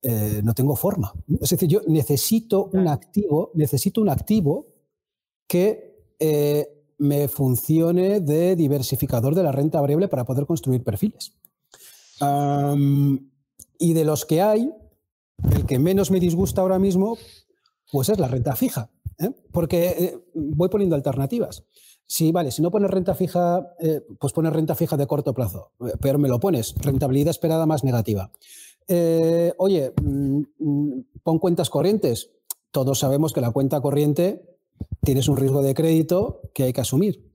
no 0.01 0.53
tengo 0.53 0.77
forma. 0.77 1.11
Es 1.41 1.49
decir, 1.49 1.67
yo 1.67 1.81
necesito 1.85 2.69
un 2.71 2.87
activo, 2.87 3.51
necesito 3.53 3.99
un 3.99 4.07
activo 4.07 4.67
que 5.45 6.05
me 6.99 7.27
funcione 7.27 8.19
de 8.19 8.55
diversificador 8.55 9.33
de 9.33 9.43
la 9.43 9.51
renta 9.51 9.81
variable 9.81 10.07
para 10.07 10.25
poder 10.25 10.45
construir 10.45 10.83
perfiles. 10.83 11.33
y 13.79 13.93
de 13.93 14.05
los 14.05 14.25
que 14.25 14.41
hay, 14.41 14.71
el 15.55 15.65
que 15.65 15.79
menos 15.79 16.11
me 16.11 16.19
disgusta 16.19 16.61
ahora 16.61 16.79
mismo, 16.79 17.17
pues 17.91 18.09
es 18.09 18.19
la 18.19 18.27
renta 18.27 18.55
fija. 18.55 18.91
¿eh? 19.19 19.31
porque 19.51 19.87
eh, 19.89 20.17
voy 20.33 20.69
poniendo 20.69 20.95
alternativas. 20.95 21.63
Si, 22.05 22.31
vale, 22.31 22.51
si 22.51 22.61
no 22.61 22.71
pones 22.71 22.89
renta 22.89 23.13
fija, 23.13 23.75
eh, 23.79 24.01
pues 24.19 24.33
pones 24.33 24.51
renta 24.51 24.73
fija 24.73 24.97
de 24.97 25.05
corto 25.05 25.33
plazo, 25.33 25.73
pero 26.01 26.17
me 26.17 26.27
lo 26.27 26.39
pones, 26.39 26.73
rentabilidad 26.79 27.29
esperada 27.29 27.67
más 27.67 27.83
negativa. 27.83 28.31
oye, 29.57 29.93
mm, 30.01 30.41
mm, 30.57 31.05
pon 31.21 31.37
cuentas 31.37 31.69
corrientes. 31.69 32.31
Todos 32.71 32.99
sabemos 32.99 33.33
que 33.33 33.41
la 33.41 33.51
cuenta 33.51 33.81
corriente 33.81 34.58
tienes 35.01 35.27
un 35.27 35.37
riesgo 35.37 35.61
de 35.61 35.73
crédito 35.73 36.41
que 36.53 36.63
hay 36.63 36.73
que 36.73 36.81
asumir. 36.81 37.25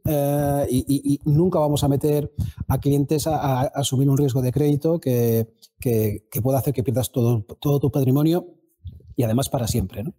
y, 0.70 1.20
nunca 1.24 1.59
vamos 1.59 1.82
a 1.84 1.88
meter 1.88 2.32
a 2.68 2.78
clientes 2.78 3.26
a, 3.26 3.62
asumir 3.62 4.09
un 4.11 4.18
riesgo 4.18 4.42
de 4.42 4.53
crédito 4.53 5.01
que, 5.01 5.49
que, 5.80 6.42
pueda 6.42 6.59
hacer 6.59 6.74
que 6.74 6.82
pierdas 6.82 7.11
todo, 7.11 7.45
todo 7.61 7.80
tu 7.80 7.90
patrimonio 7.90 8.47
y 9.16 9.22
además 9.22 9.49
para 9.49 9.66
siempre. 9.66 10.05
¿no? 10.05 10.14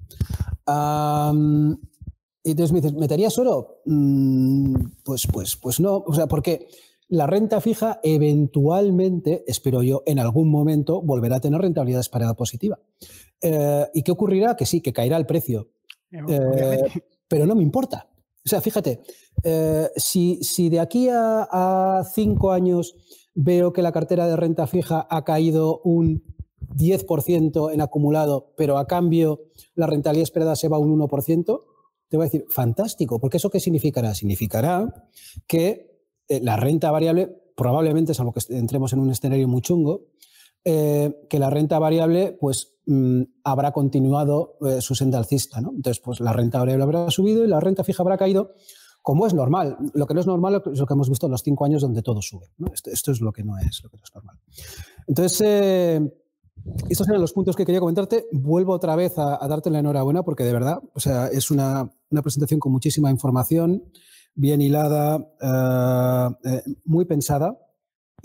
y 2.43 2.51
entonces 2.51 2.71
me 2.71 2.79
dices, 2.79 2.95
¿meterías 2.95 3.37
oro? 3.39 3.81
Mm, 3.85 4.75
pues, 5.03 5.25
pues, 5.25 5.55
pues 5.55 5.79
no, 5.79 6.03
o 6.05 6.13
sea, 6.13 6.27
porque 6.27 6.67
la 7.07 7.25
renta 7.25 7.59
fija 7.59 7.99
eventualmente, 8.03 9.43
espero 9.47 9.81
yo, 9.81 10.03
en 10.05 10.19
algún 10.19 10.49
momento 10.49 11.01
volverá 11.01 11.37
a 11.37 11.39
tener 11.39 11.59
rentabilidad 11.61 12.01
esperada 12.01 12.35
positiva. 12.35 12.79
Eh, 13.41 13.87
¿Y 13.95 14.03
qué 14.03 14.11
ocurrirá? 14.11 14.55
Que 14.55 14.65
sí, 14.65 14.81
que 14.81 14.93
caerá 14.93 15.17
el 15.17 15.25
precio. 15.25 15.69
Eh, 16.11 16.81
pero 17.27 17.45
no 17.45 17.55
me 17.55 17.63
importa. 17.63 18.09
O 18.45 18.49
sea, 18.49 18.61
fíjate, 18.61 19.01
eh, 19.43 19.89
si, 19.95 20.39
si, 20.43 20.69
de 20.69 20.79
aquí 20.79 21.09
a, 21.11 22.03
cinco 22.13 22.51
años 22.51 22.95
veo 23.33 23.73
que 23.73 23.81
la 23.81 23.91
cartera 23.91 24.27
de 24.27 24.35
renta 24.35 24.67
fija 24.67 25.07
ha 25.09 25.23
caído 25.23 25.81
un 25.83 26.23
10% 26.75 27.73
en 27.73 27.81
acumulado, 27.81 28.53
pero 28.55 28.77
a 28.77 28.87
cambio 28.87 29.41
la 29.73 29.87
rentabilidad 29.87 30.23
esperada 30.23 30.55
se 30.55 30.67
va 30.67 30.77
un 30.77 30.97
1%, 30.99 31.63
te 32.07 32.17
voy 32.17 32.23
a 32.23 32.29
decir, 32.29 32.45
fantástico, 32.49 33.19
porque 33.19 33.37
eso 33.37 33.49
qué 33.49 33.59
significará? 33.59 34.13
Significará 34.13 35.09
que 35.47 35.91
eh, 36.27 36.39
la 36.41 36.55
renta 36.55 36.91
variable, 36.91 37.35
probablemente, 37.55 38.13
salvo 38.13 38.31
que 38.31 38.41
entremos 38.55 38.93
en 38.93 38.99
un 38.99 39.09
escenario 39.09 39.47
muy 39.47 39.61
chungo, 39.61 40.07
eh, 40.67 41.27
que 41.29 41.37
la 41.37 41.51
renta 41.51 41.77
variable 41.77 42.35
pues 42.41 42.79
mm, 42.87 43.21
habrá 43.43 43.71
continuado 43.71 44.57
eh, 44.65 44.81
su 44.81 44.95
senda 44.95 45.19
alcista. 45.19 45.61
¿no? 45.61 45.69
Entonces, 45.69 46.01
pues 46.03 46.19
la 46.19 46.33
renta 46.33 46.57
variable 46.57 46.83
habrá 46.83 47.11
subido 47.11 47.45
y 47.45 47.47
la 47.47 47.59
renta 47.59 47.83
fija 47.83 48.01
habrá 48.01 48.17
caído, 48.17 48.55
como 49.03 49.27
es 49.27 49.35
normal. 49.35 49.77
Lo 49.93 50.07
que 50.07 50.15
no 50.15 50.21
es 50.21 50.25
normal 50.25 50.63
es 50.65 50.79
lo 50.79 50.87
que 50.87 50.93
hemos 50.95 51.07
visto 51.07 51.27
en 51.27 51.33
los 51.33 51.43
cinco 51.43 51.65
años 51.65 51.83
donde 51.83 52.01
todo 52.01 52.19
sube. 52.19 52.47
Esto, 52.85 53.11
es 53.11 53.21
lo 53.21 53.31
que 53.31 53.43
no 53.43 53.59
es, 53.59 53.83
lo 53.83 53.91
que 53.91 53.97
no 53.97 54.03
es 54.03 54.15
normal. 54.15 54.39
Entonces, 55.05 56.01
estos 56.89 57.07
eran 57.07 57.21
los 57.21 57.33
puntos 57.33 57.55
que 57.55 57.63
quería 57.63 57.79
comentarte. 57.79 58.25
Vuelvo 58.31 58.73
otra 58.73 58.95
vez 58.95 59.19
a, 59.19 59.47
darte 59.47 59.69
la 59.69 59.77
enhorabuena 59.77 60.23
porque 60.23 60.43
de 60.43 60.53
verdad, 60.53 60.79
o 60.95 60.99
sea, 60.99 61.27
es 61.27 61.51
una, 61.51 61.91
presentación 62.23 62.59
con 62.59 62.71
muchísima 62.71 63.11
información, 63.11 63.83
bien 64.33 64.61
hilada, 64.61 65.17
eh, 65.39 66.49
eh, 66.49 66.63
muy 66.85 67.05
pensada 67.05 67.55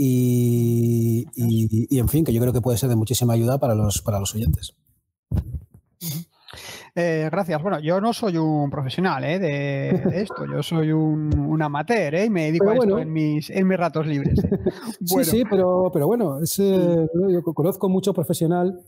y, 0.02 1.98
en 1.98 2.08
fin, 2.08 2.24
que 2.24 2.32
yo 2.32 2.40
creo 2.40 2.54
que 2.54 2.62
puede 2.62 2.78
ser 2.78 2.88
de 2.88 2.96
muchísima 2.96 3.34
ayuda 3.34 3.58
para 3.58 3.74
los, 3.74 4.00
para 4.00 4.18
los 4.18 4.34
oyentes. 4.34 4.74
Eh, 6.94 7.28
gracias. 7.30 7.62
Bueno, 7.62 7.80
yo 7.80 8.00
no 8.00 8.14
soy 8.14 8.38
un 8.38 8.70
profesional 8.70 9.22
¿eh? 9.24 9.38
de, 9.38 9.88
esto, 10.22 10.46
yo 10.46 10.62
soy 10.62 10.90
un, 10.90 11.60
amateur 11.60 12.14
¿eh? 12.14 12.24
y 12.24 12.30
me 12.30 12.46
dedico 12.46 12.70
a 12.70 12.74
esto 12.76 12.98
en 12.98 13.12
mis, 13.12 13.50
en 13.50 13.68
mis 13.68 13.78
ratos 13.78 14.06
libres. 14.06 14.40
Sí, 15.04 15.24
sí, 15.24 15.42
pero, 15.48 15.90
pero 15.92 16.06
bueno, 16.06 16.40
yo 16.42 17.42
conozco 17.54 17.90
mucho 17.90 18.14
profesional 18.14 18.80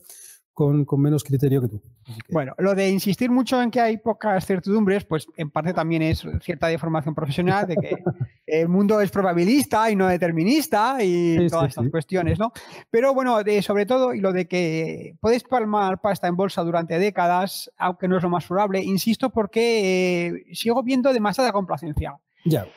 con, 0.52 0.86
menos 0.98 1.24
criterio 1.24 1.62
que 1.62 1.68
tú. 1.68 1.82
Bueno, 2.30 2.54
lo 2.58 2.74
de 2.74 2.90
insistir 2.90 3.30
mucho 3.30 3.62
en 3.62 3.70
que 3.70 3.80
hay 3.80 3.96
pocas 3.96 4.44
certidumbres, 4.44 5.04
pues 5.04 5.26
en 5.36 5.50
parte 5.50 5.72
también 5.72 6.02
es 6.02 6.24
cierta 6.42 6.66
deformación 6.66 7.14
profesional, 7.14 7.66
de 7.66 7.76
que 7.76 8.02
el 8.46 8.68
mundo 8.68 9.00
es 9.00 9.10
probabilista 9.10 9.90
y 9.90 9.96
no 9.96 10.08
determinista 10.08 10.98
y 11.00 11.48
todas 11.48 11.70
estas 11.70 11.88
cuestiones, 11.88 12.38
¿no? 12.38 12.52
Pero 12.90 13.14
bueno, 13.14 13.42
de, 13.42 13.62
sobre 13.62 13.86
todo, 13.86 14.12
y 14.14 14.20
lo 14.20 14.32
de 14.32 14.46
que 14.46 15.16
puedes 15.20 15.42
palmar 15.44 16.00
pasta 16.00 16.28
en 16.28 16.36
bolsa 16.36 16.62
durante 16.62 16.98
décadas, 16.98 17.70
aunque 17.78 18.08
no 18.08 18.16
es 18.18 18.22
lo 18.22 18.30
más 18.30 18.46
probable, 18.46 18.82
insisto 18.82 19.30
porque 19.30 20.26
eh, 20.26 20.54
sigo 20.54 20.82
viendo 20.82 21.12
demasiada 21.12 21.52
complacencia. 21.52 22.18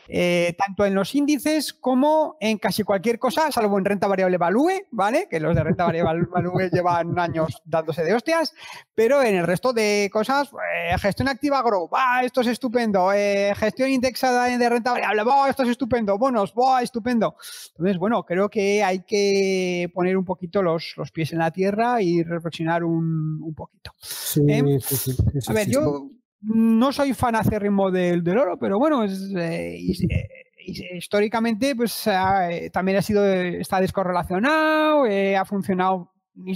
Eh, 0.07 0.55
tanto 0.57 0.86
en 0.86 0.93
los 0.93 1.16
índices 1.16 1.74
como 1.74 2.38
en 2.39 2.57
casi 2.57 2.84
cualquier 2.84 3.18
cosa, 3.18 3.51
salvo 3.51 3.78
en 3.80 3.86
renta 3.86 4.07
variable 4.07 4.38
value, 4.38 4.86
¿vale? 4.91 5.28
Que 5.30 5.39
los 5.39 5.55
de 5.55 5.63
renta 5.63 5.86
variable 5.86 6.28
value 6.32 6.70
llevan 6.72 7.18
años 7.18 7.61
dándose 7.66 8.03
de 8.03 8.13
hostias, 8.13 8.53
pero 8.93 9.24
en 9.24 9.36
el 9.36 9.47
resto 9.47 9.74
de 9.74 10.09
cosas, 10.11 10.51
eh, 10.53 10.95
gestión 10.99 11.28
activa 11.28 11.61
grow, 11.63 11.89
esto 12.24 12.41
es 12.41 12.47
estupendo, 12.47 13.11
eh, 13.11 13.53
gestión 13.55 13.89
indexada 13.89 14.45
de 14.45 14.70
renta 14.70 14.91
variable, 14.91 15.24
va, 15.24 15.49
esto 15.49 15.63
es 15.63 15.70
estupendo, 15.70 16.18
bonos, 16.18 16.53
va, 16.53 16.82
estupendo. 16.82 17.36
Entonces, 17.70 17.97
bueno, 17.97 18.24
creo 18.24 18.49
que 18.49 18.84
hay 18.84 19.03
que 19.03 19.89
poner 19.93 20.16
un 20.18 20.26
poquito 20.26 20.61
los, 20.61 20.93
los 20.97 21.11
pies 21.11 21.34
en 21.34 21.39
la 21.39 21.51
tierra 21.51 22.01
y 22.01 22.22
reflexionar 22.24 22.84
un, 22.84 23.41
un 23.41 23.55
poquito. 23.55 23.91
Sí, 23.99 24.41
sí, 24.82 24.95
sí, 24.95 25.16
a 25.47 25.53
ver, 25.53 25.70
yo 25.70 26.09
no 26.46 26.91
soy 26.91 27.14
fan 27.14 27.36
acérrimo 27.36 27.91
del, 27.91 28.24
del 28.24 28.38
oro, 28.38 28.58
pero 28.58 28.78
bueno, 28.78 29.04
eh, 29.04 29.78
eh, 29.78 30.98
históricamente 30.98 31.76
pues 31.76 32.08
eh, 32.08 32.70
también 32.72 32.98
ha 32.98 33.02
sido, 33.02 33.26
está 33.26 33.80
descorrelacionado, 33.80 35.06
ha 35.06 35.46
funcionado 35.46 36.12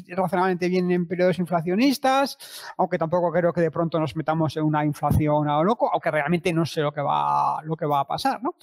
razonablemente 0.09 0.67
bien 0.67 0.91
en 0.91 1.07
periodos 1.07 1.39
inflacionistas, 1.39 2.37
aunque 2.77 2.97
tampoco 2.97 3.31
creo 3.31 3.53
que 3.53 3.61
de 3.61 3.71
pronto 3.71 3.99
nos 3.99 4.15
metamos 4.15 4.55
en 4.57 4.63
una 4.63 4.85
inflación 4.85 5.47
a 5.47 5.57
lo 5.57 5.63
loco, 5.63 5.89
aunque 5.91 6.11
realmente 6.11 6.51
no 6.53 6.65
sé 6.65 6.81
lo 6.81 6.91
que 6.91 7.01
va, 7.01 7.61
lo 7.63 7.75
que 7.75 7.85
va 7.85 8.01
a 8.01 8.07
pasar, 8.07 8.43
¿no? 8.43 8.55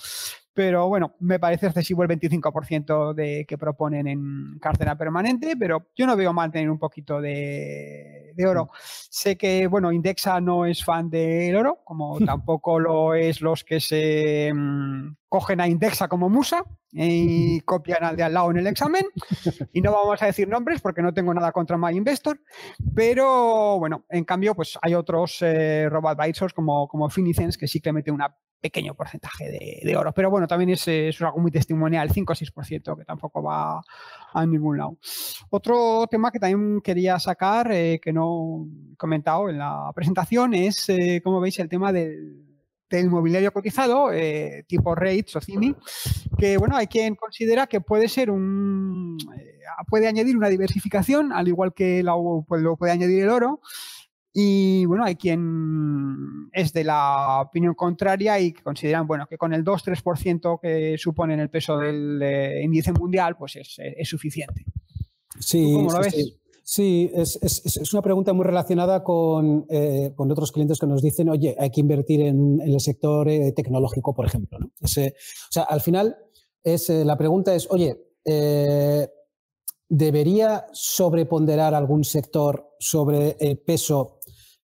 Pero 0.56 0.88
bueno, 0.88 1.14
me 1.20 1.38
parece 1.38 1.66
excesivo 1.66 2.02
el 2.02 2.08
25% 2.08 3.12
de 3.12 3.44
que 3.46 3.58
proponen 3.58 4.06
en 4.06 4.58
cartera 4.58 4.96
permanente, 4.96 5.54
pero 5.54 5.90
yo 5.94 6.06
no 6.06 6.16
veo 6.16 6.32
mal 6.32 6.50
tener 6.50 6.70
un 6.70 6.78
poquito 6.78 7.20
de, 7.20 8.32
oro. 8.38 8.70
Sé 9.10 9.36
que, 9.36 9.66
bueno, 9.66 9.92
Indexa 9.92 10.40
no 10.40 10.64
es 10.64 10.82
fan 10.82 11.10
del 11.10 11.54
oro, 11.56 11.82
como 11.84 12.18
tampoco 12.24 12.80
lo 12.80 13.14
es 13.14 13.42
los 13.42 13.64
que 13.64 13.80
se 13.80 14.50
mm, 14.54 15.16
cogen 15.28 15.60
a 15.60 15.68
Indexa 15.68 16.08
como 16.08 16.30
musa 16.30 16.64
y 16.90 17.60
copian 17.66 18.02
al 18.02 18.16
de 18.16 18.22
al 18.22 18.32
lado 18.32 18.50
en 18.50 18.56
el 18.56 18.66
examen. 18.66 19.04
Y 19.74 19.82
no 19.82 19.92
vamos 19.92 20.22
a 20.22 20.26
decir 20.26 20.48
nombres 20.48 20.80
porque 20.80 21.02
no 21.02 21.12
tengo 21.12 21.34
nada 21.34 21.52
contra 21.52 21.76
My 21.76 21.94
Investor, 21.94 22.40
pero 22.94 23.78
bueno, 23.78 24.06
en 24.08 24.24
cambio, 24.24 24.54
pues 24.54 24.78
hay 24.80 24.94
otros 24.94 25.36
eh, 25.42 25.86
robot 25.90 26.18
advisors 26.18 26.54
como, 26.54 26.88
como 26.88 27.10
Finicens 27.10 27.58
que 27.58 27.68
sí 27.68 27.78
que 27.82 27.92
meten 27.92 28.14
una 28.14 28.34
pequeño 28.60 28.94
porcentaje 28.94 29.80
de, 29.82 29.96
oro. 29.96 30.12
Pero 30.12 30.30
bueno, 30.30 30.46
también 30.46 30.70
es, 30.70 30.88
algo 31.20 31.38
muy 31.38 31.50
testimonial, 31.50 32.10
5 32.10 32.32
o 32.32 32.36
6%, 32.36 32.96
que 32.98 33.04
tampoco 33.04 33.42
va 33.42 33.80
a 34.32 34.46
ningún 34.46 34.78
lado. 34.78 34.96
Otro 35.50 36.06
tema 36.10 36.30
que 36.30 36.38
también 36.38 36.80
quería 36.80 37.18
sacar, 37.18 37.70
eh, 37.72 38.00
que 38.02 38.12
no 38.12 38.66
he 38.92 38.96
comentado 38.96 39.48
en 39.48 39.58
la 39.58 39.90
presentación, 39.94 40.54
es, 40.54 40.88
eh, 40.88 41.20
como 41.22 41.40
veis, 41.40 41.58
el 41.58 41.68
tema 41.68 41.92
del, 41.92 42.44
del 42.88 43.10
mobiliario 43.10 43.52
cotizado, 43.52 44.12
eh, 44.12 44.64
tipo 44.66 44.94
REITs 44.94 45.36
o 45.36 45.40
CIMI, 45.40 45.74
que 46.38 46.56
bueno, 46.56 46.76
hay 46.76 46.86
quien 46.86 47.14
considera 47.14 47.66
que 47.66 47.80
puede 47.80 48.08
ser 48.08 48.30
un 48.30 49.18
puede 49.88 50.08
añadir 50.08 50.36
una 50.36 50.48
diversificación, 50.48 51.32
al 51.32 51.48
igual 51.48 51.74
que 51.74 52.04
pues, 52.46 52.62
lo 52.62 52.76
puede 52.76 52.92
añadir 52.92 53.24
el 53.24 53.28
oro, 53.28 53.60
y 54.38 54.84
bueno, 54.84 55.04
hay 55.06 55.16
quien 55.16 56.50
es 56.52 56.70
de 56.74 56.84
la 56.84 57.40
opinión 57.40 57.74
contraria 57.74 58.38
y 58.38 58.52
consideran 58.52 59.06
bueno, 59.06 59.26
que 59.26 59.38
con 59.38 59.54
el 59.54 59.64
2-3% 59.64 60.60
que 60.60 60.98
supone 60.98 61.40
el 61.40 61.48
peso 61.48 61.78
del 61.78 62.20
eh, 62.22 62.62
índice 62.62 62.92
mundial, 62.92 63.38
pues 63.38 63.56
es, 63.56 63.78
suficiente. 64.06 64.66
Sí, 65.40 65.72
¿Cómo 65.72 65.90
lo 65.90 66.00
ves? 66.00 66.36
Sí. 66.62 67.10
es, 67.14 67.92
una 67.94 68.02
pregunta 68.02 68.34
muy 68.34 68.44
relacionada 68.44 69.02
con, 69.02 69.64
eh, 69.70 70.12
con, 70.14 70.30
otros 70.30 70.52
clientes 70.52 70.78
que 70.78 70.86
nos 70.86 71.00
dicen, 71.00 71.30
oye, 71.30 71.56
hay 71.58 71.70
que 71.70 71.80
invertir 71.80 72.20
en, 72.20 72.60
el 72.60 72.78
sector 72.80 73.30
eh, 73.30 73.52
tecnológico, 73.52 74.14
por 74.14 74.26
ejemplo. 74.26 74.58
o 74.82 74.86
sea, 74.86 75.62
al 75.62 75.80
final 75.80 76.14
es, 76.62 76.90
la 76.90 77.16
pregunta 77.16 77.54
es, 77.54 77.66
oye, 77.70 77.96
¿debería 79.88 80.66
sobreponderar 80.72 81.74
algún 81.74 82.04
sector 82.04 82.74
sobre 82.78 83.38
el 83.40 83.56
peso 83.56 84.15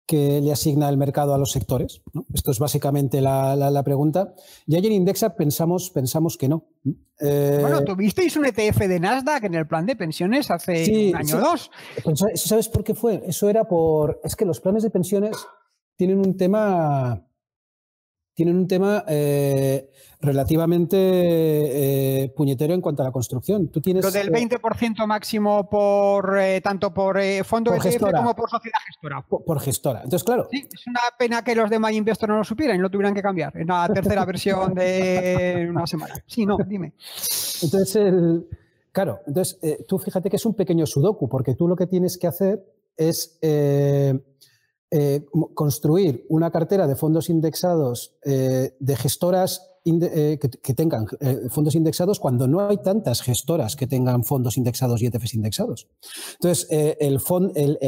que 0.10 0.41
le 0.41 0.51
asigna 0.51 0.89
el 0.89 0.97
mercado 0.97 1.36
a 1.36 1.38
los 1.38 1.51
sectores? 1.51 2.01
Esto 2.34 2.49
es 2.49 2.57
básicamente 2.57 3.22
la, 3.22 3.84
pregunta. 3.86 4.34
Y 4.66 4.76
ayer 4.76 4.91
en 4.91 4.97
Indexa 4.97 5.36
pensamos, 5.36 5.91
pensamos 5.91 6.36
que 6.36 6.49
no. 6.49 6.66
Eh, 7.20 7.60
bueno, 7.62 7.84
tuvisteis 7.84 8.36
un 8.36 8.47
ETF 8.47 8.80
de 8.88 8.99
Nasdaq 8.99 9.43
en 9.43 9.53
el 9.53 9.68
plan 9.68 9.86
de 9.86 9.95
pensiones 9.95 10.49
hace 10.49 11.12
un 11.12 11.16
año 11.16 11.38
o 11.38 11.39
dos. 11.41 11.70
¿Sabes 12.34 12.70
por 12.70 12.84
qué 12.84 12.95
fue? 12.95 13.22
Eso 13.24 13.51
era 13.51 13.66
por. 13.66 14.20
Es 14.24 14.36
que 14.36 14.45
los 14.45 14.60
planes 14.60 14.82
de 14.82 14.89
pensiones 14.89 15.38
tienen 15.95 16.18
un 16.18 16.36
tema 16.36 17.28
tienen 18.34 18.55
un 18.55 18.67
tema 18.67 19.03
eh, 19.07 19.89
relativamente 20.21 20.97
eh, 20.97 22.30
puñetero 22.36 22.73
en 22.73 22.82
cuanto 22.82 23.01
a 23.01 23.05
la 23.05 23.11
construcción. 23.11 23.69
Tú 23.69 23.82
tienes, 23.82 24.03
Lo 24.03 24.11
del 24.11 24.32
20% 24.32 25.03
eh, 25.03 25.07
máximo 25.07 25.69
por 25.69 26.38
tanto 26.63 26.93
por 26.93 27.19
fondo 27.43 27.71
por 27.71 28.11
como 28.13 28.36
por 28.36 28.49
sociedad 28.49 28.80
gestora. 28.86 29.21
Por, 29.21 29.59
gestora. 29.59 29.99
Entonces, 30.03 30.23
claro. 30.23 30.47
Sí, 30.51 30.67
es 30.73 30.88
una 30.88 31.01
pena 31.17 31.43
que 31.43 31.55
los 31.55 31.69
de 31.69 31.80
My 31.80 31.95
Investor 31.95 32.30
no 32.30 32.38
lo 32.38 32.43
supieran 32.43 32.77
y 32.77 32.80
lo 32.80 32.89
tuvieran 32.89 33.13
que 33.13 33.21
cambiar 33.21 33.55
en 33.57 33.67
la 33.67 33.89
tercera 33.93 34.25
versión 34.25 34.73
de 34.73 35.67
una 35.69 35.86
semana. 35.86 36.15
Sí, 36.25 36.45
no, 36.45 36.57
dime. 36.65 36.93
Entonces, 37.61 37.95
el, 37.97 38.47
claro, 38.91 39.19
entonces 39.27 39.59
tú 39.88 39.99
fíjate 39.99 40.30
que 40.30 40.38
es 40.38 40.45
un 40.45 40.53
pequeño 40.53 40.86
sudoku, 40.86 41.27
porque 41.27 41.55
tú 41.55 41.67
lo 41.67 41.75
que 41.75 41.88
tienes 41.88 42.17
que 42.17 42.27
hacer 42.27 42.63
es 42.99 43.39
eh, 43.41 44.13
construir 45.54 46.26
una 46.30 46.52
cartera 46.52 46.88
de 46.88 46.96
fondos 46.96 47.30
indexados 47.30 48.16
eh, 48.26 48.76
de 48.80 48.96
gestoras 48.96 49.70
eh, 49.86 50.40
que, 50.40 50.74
tengan 50.74 51.06
fondos 51.50 51.76
indexados 51.76 52.20
cuando 52.20 52.48
no 52.48 52.68
hay 52.68 52.78
tantas 52.78 53.22
gestoras 53.22 53.76
que 53.76 53.88
tengan 53.88 54.24
fondos 54.24 54.58
indexados 54.58 55.02
y 55.02 55.08
ETFs 55.08 55.36
indexados. 55.36 55.88
Entonces, 56.34 56.68
el, 56.70 57.18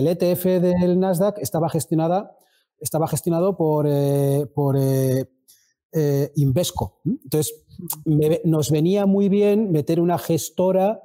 ETF 0.07 0.45
del 0.45 0.99
Nasdaq 0.99 1.39
estaba, 1.39 1.69
gestionada, 1.69 2.37
estaba 2.79 3.07
gestionado 3.07 3.57
por, 3.57 3.87
por 4.53 4.77
Invesco. 6.35 7.01
Entonces, 7.05 7.60
nos 8.43 8.69
venía 8.69 9.05
muy 9.05 9.29
bien 9.29 9.71
meter 9.71 9.99
una 9.99 10.17
gestora 10.17 11.01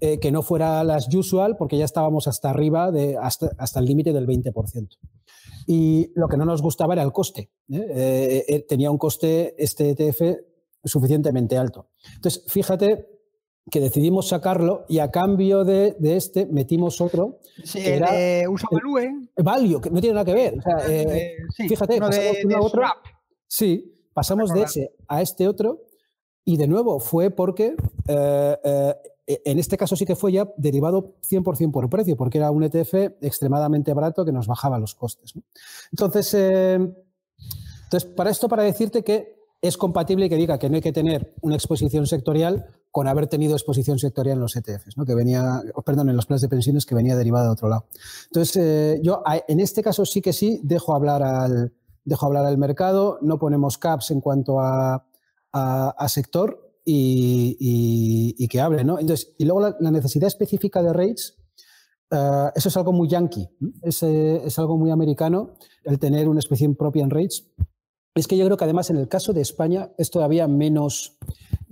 que 0.00 0.32
no 0.32 0.42
fuera 0.42 0.84
las 0.84 1.12
usual, 1.14 1.56
porque 1.56 1.78
ya 1.78 1.84
estábamos 1.84 2.28
hasta 2.28 2.50
arriba, 2.50 2.90
de, 2.90 3.16
hasta, 3.16 3.50
hasta 3.58 3.80
el 3.80 3.86
límite 3.86 4.12
del 4.12 4.26
20%. 4.26 4.88
Y 5.66 6.12
lo 6.14 6.28
que 6.28 6.36
no 6.36 6.44
nos 6.44 6.62
gustaba 6.62 6.94
era 6.94 7.02
el 7.02 7.12
coste. 7.12 7.50
¿eh? 7.70 7.86
Eh, 7.90 8.44
eh, 8.48 8.66
tenía 8.68 8.90
un 8.90 8.98
coste 8.98 9.54
este 9.58 9.90
ETF 9.90 10.38
suficientemente 10.84 11.56
alto. 11.56 11.88
Entonces, 12.16 12.44
fíjate 12.48 13.06
que 13.70 13.80
decidimos 13.80 14.28
sacarlo 14.28 14.84
y 14.90 14.98
a 14.98 15.10
cambio 15.10 15.64
de, 15.64 15.96
este 16.02 16.44
metimos 16.46 17.00
otro. 17.00 17.38
Sí, 17.64 17.82
que 17.82 17.94
era, 17.94 18.50
uso 18.50 18.66
value. 18.70 19.30
Value, 19.36 19.80
que 19.80 19.90
no 19.90 20.00
tiene 20.00 20.14
nada 20.14 20.26
que 20.26 20.34
ver. 20.34 20.54
fíjate, 21.56 21.98
pasamos 21.98 22.16
de, 22.16 22.86
Sí, 23.46 23.94
pasamos 24.12 24.52
de 24.52 24.62
ese 24.62 24.94
a 25.08 25.22
este 25.22 25.48
otro 25.48 25.80
y 26.44 26.56
de 26.56 26.66
nuevo 26.66 27.00
fue 27.00 27.30
porque 27.30 27.74
e, 29.26 29.42
en 29.44 29.58
este 29.58 29.76
caso 29.76 29.96
sí 29.96 30.04
que 30.04 30.16
fue 30.16 30.32
ya 30.32 30.48
derivado 30.56 31.14
100% 31.28 31.70
por 31.70 31.88
precio, 31.88 32.16
porque 32.16 32.38
era 32.38 32.50
un 32.50 32.62
ETF 32.62 32.94
extremadamente 33.22 33.92
barato 33.94 34.24
que 34.24 34.32
nos 34.32 34.46
bajaba 34.46 34.78
los 34.78 34.94
costes. 34.94 35.34
Entonces, 35.90 36.34
eh, 36.34 36.74
entonces, 37.84 38.04
para 38.16 38.30
esto, 38.30 38.48
para 38.48 38.62
decirte 38.62 39.02
que 39.02 39.34
es 39.62 39.78
compatible 39.78 40.28
que 40.28 40.36
diga 40.36 40.58
que 40.58 40.68
no 40.68 40.76
hay 40.76 40.82
que 40.82 40.92
tener 40.92 41.34
una 41.40 41.54
exposición 41.54 42.06
sectorial 42.06 42.66
con 42.90 43.08
haber 43.08 43.28
tenido 43.28 43.54
exposición 43.54 43.98
sectorial 43.98 44.36
en 44.36 44.42
los 44.42 44.56
ETFs, 44.56 44.94
que 45.06 45.14
venía, 45.14 45.62
perdón, 45.84 46.10
en 46.10 46.16
los 46.16 46.26
planes 46.26 46.42
de 46.42 46.48
pensiones 46.48 46.84
que 46.84 46.94
venía 46.94 47.16
derivada 47.16 47.46
de 47.46 47.52
otro 47.52 47.68
lado. 47.68 47.86
Entonces, 48.26 48.56
eh, 48.56 49.00
yo 49.02 49.22
en 49.48 49.60
este 49.60 49.82
caso 49.82 50.04
sí 50.04 50.20
que 50.20 50.34
sí 50.34 50.60
dejo 50.62 50.94
hablar 50.94 51.22
al, 51.22 51.72
dejo 52.04 52.26
hablar 52.26 52.44
al 52.44 52.58
mercado, 52.58 53.18
no 53.22 53.38
ponemos 53.38 53.78
caps 53.78 54.10
en 54.10 54.20
cuanto 54.20 54.60
a, 54.60 55.06
a 55.54 56.08
sector, 56.08 56.64
y, 56.84 58.48
que 58.48 58.60
hable, 58.60 58.84
¿no? 58.84 58.98
Entonces, 58.98 59.34
y 59.38 59.44
luego 59.44 59.74
la, 59.80 59.90
necesidad 59.90 60.26
específica 60.26 60.82
de 60.82 60.92
rates, 60.92 61.36
eh, 62.10 62.50
eso 62.54 62.68
es 62.68 62.76
algo 62.76 62.92
muy 62.92 63.08
yankee, 63.08 63.48
es, 63.82 64.02
es, 64.02 64.58
algo 64.58 64.76
muy 64.76 64.90
americano, 64.90 65.54
el 65.84 65.98
tener 65.98 66.28
una 66.28 66.40
especie 66.40 66.68
propia 66.74 67.02
en 67.02 67.10
rates. 67.10 67.48
Es 68.14 68.28
que 68.28 68.36
yo 68.36 68.44
creo 68.44 68.56
que 68.56 68.64
además 68.64 68.90
en 68.90 68.96
el 68.96 69.08
caso 69.08 69.32
de 69.32 69.40
España 69.40 69.90
es 69.98 70.10
todavía 70.10 70.46
menos, 70.46 71.18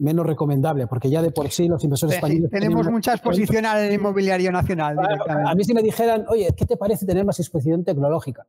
menos 0.03 0.27
recomendable, 0.27 0.87
porque 0.87 1.09
ya 1.09 1.23
de 1.23 1.31
por 1.31 1.51
sí 1.51 1.69
los 1.69 1.83
inversores 1.85 2.17
españoles... 2.17 2.51
Tenemos 2.51 2.91
mucha 2.91 3.13
exposición 3.13 3.65
al 3.65 3.93
inmobiliario 3.93 4.51
nacional. 4.51 4.97
a 4.99 5.55
mí 5.55 5.65
si 5.65 5.73
me 5.73 5.83
dijeran, 5.83 6.25
oye, 6.29 6.49
¿qué 6.57 6.67
te 6.67 6.77
parece 6.77 7.07
tener 7.07 7.25
más 7.25 7.39
exposición 7.39 7.85
tecnológica? 7.85 8.47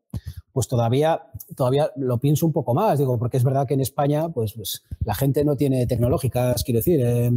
Pues 0.52 0.68
todavía, 0.68 1.22
todavía 1.56 1.92
lo 1.96 2.18
pienso 2.18 2.46
un 2.46 2.54
poco 2.54 2.74
más, 2.74 3.00
digo, 3.00 3.18
porque 3.18 3.38
es 3.38 3.44
verdad 3.44 3.68
que 3.68 3.76
en 3.76 3.82
España 3.82 4.30
pues, 4.30 4.54
pues 4.54 4.84
la 5.06 5.14
gente 5.14 5.46
no 5.46 5.56
tiene 5.56 5.86
tecnológicas, 5.86 6.64
quiero 6.64 6.80
decir, 6.80 7.00
eh, 7.02 7.32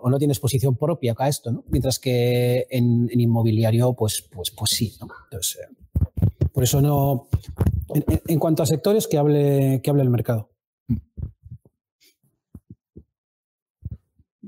o 0.00 0.10
no 0.10 0.18
tiene 0.18 0.32
exposición 0.32 0.76
propia 0.76 1.14
a 1.18 1.28
esto, 1.28 1.50
¿no? 1.50 1.64
Mientras 1.68 1.98
que 1.98 2.66
en, 2.70 3.08
inmobiliario, 3.12 3.94
pues, 3.94 4.22
pues, 4.30 4.50
pues 4.50 4.70
sí, 4.70 4.94
¿no? 5.00 5.08
Entonces, 5.24 5.58
eh, 5.58 6.46
por 6.52 6.62
eso 6.62 6.80
no... 6.80 7.28
En, 8.26 8.38
cuanto 8.38 8.62
a 8.62 8.66
sectores, 8.66 9.06
que 9.06 9.18
hable, 9.18 9.80
que 9.82 9.90
hable 9.90 10.02
el 10.02 10.10
mercado. 10.10 10.50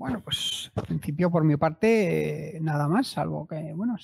Bueno, 0.05 0.21
pues 0.23 0.71
en 0.77 0.85
principio 0.85 1.31
por 1.31 1.45
mi 1.45 1.57
parte 1.57 2.59
nada 2.61 2.89
más, 2.89 3.07
salvo 3.07 3.47
que, 3.47 3.73
bueno, 3.73 3.97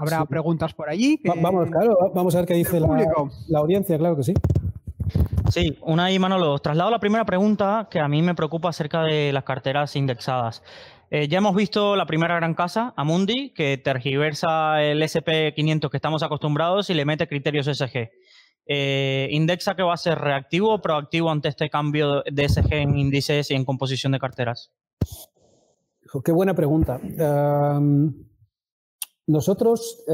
habrá 0.00 0.24
preguntas 0.24 0.74
por 0.74 0.90
allí. 0.90 1.20
Vamos, 1.24 1.70
claro, 1.70 1.96
vamos 2.12 2.34
a 2.34 2.38
ver 2.38 2.48
qué 2.48 2.54
dice 2.54 2.80
la, 2.80 2.88
audiencia, 3.56 3.96
claro 3.96 4.16
que 4.16 4.24
sí. 4.24 4.34
Sí, 5.52 5.78
una 5.82 6.10
y 6.10 6.18
Manolo, 6.18 6.58
traslado 6.58 6.90
la 6.90 6.98
primera 6.98 7.24
pregunta 7.24 7.86
que 7.88 8.00
a 8.00 8.08
mí 8.08 8.22
me 8.22 8.34
preocupa 8.34 8.70
acerca 8.70 9.04
de 9.04 9.32
las 9.32 9.44
carteras 9.44 9.94
indexadas. 9.94 10.64
Eh, 11.12 11.28
ya 11.28 11.38
hemos 11.38 11.54
visto 11.54 11.94
la 11.94 12.06
primera 12.06 12.34
gran 12.34 12.54
casa, 12.54 12.92
Amundi, 12.96 13.50
que 13.50 13.78
tergiversa 13.78 14.82
el 14.82 15.00
SP500 15.00 15.90
que 15.90 15.96
estamos 15.98 16.24
acostumbrados 16.24 16.90
y 16.90 16.94
le 16.94 17.04
mete 17.04 17.28
criterios 17.28 17.66
SG. 17.66 18.10
Eh, 18.66 19.28
¿Indexa 19.30 19.76
que 19.76 19.84
va 19.84 19.94
a 19.94 19.96
ser 19.96 20.18
reactivo 20.18 20.74
o 20.74 20.82
proactivo 20.82 21.30
ante 21.30 21.50
este 21.50 21.70
cambio 21.70 22.24
de 22.28 22.48
SG 22.48 22.72
en 22.72 22.98
índices 22.98 23.52
y 23.52 23.54
en 23.54 23.64
composición 23.64 24.10
de 24.10 24.18
carteras? 24.18 24.72
Qué 26.24 26.32
buena 26.32 26.54
pregunta. 26.54 27.00
nosotros, 29.26 30.04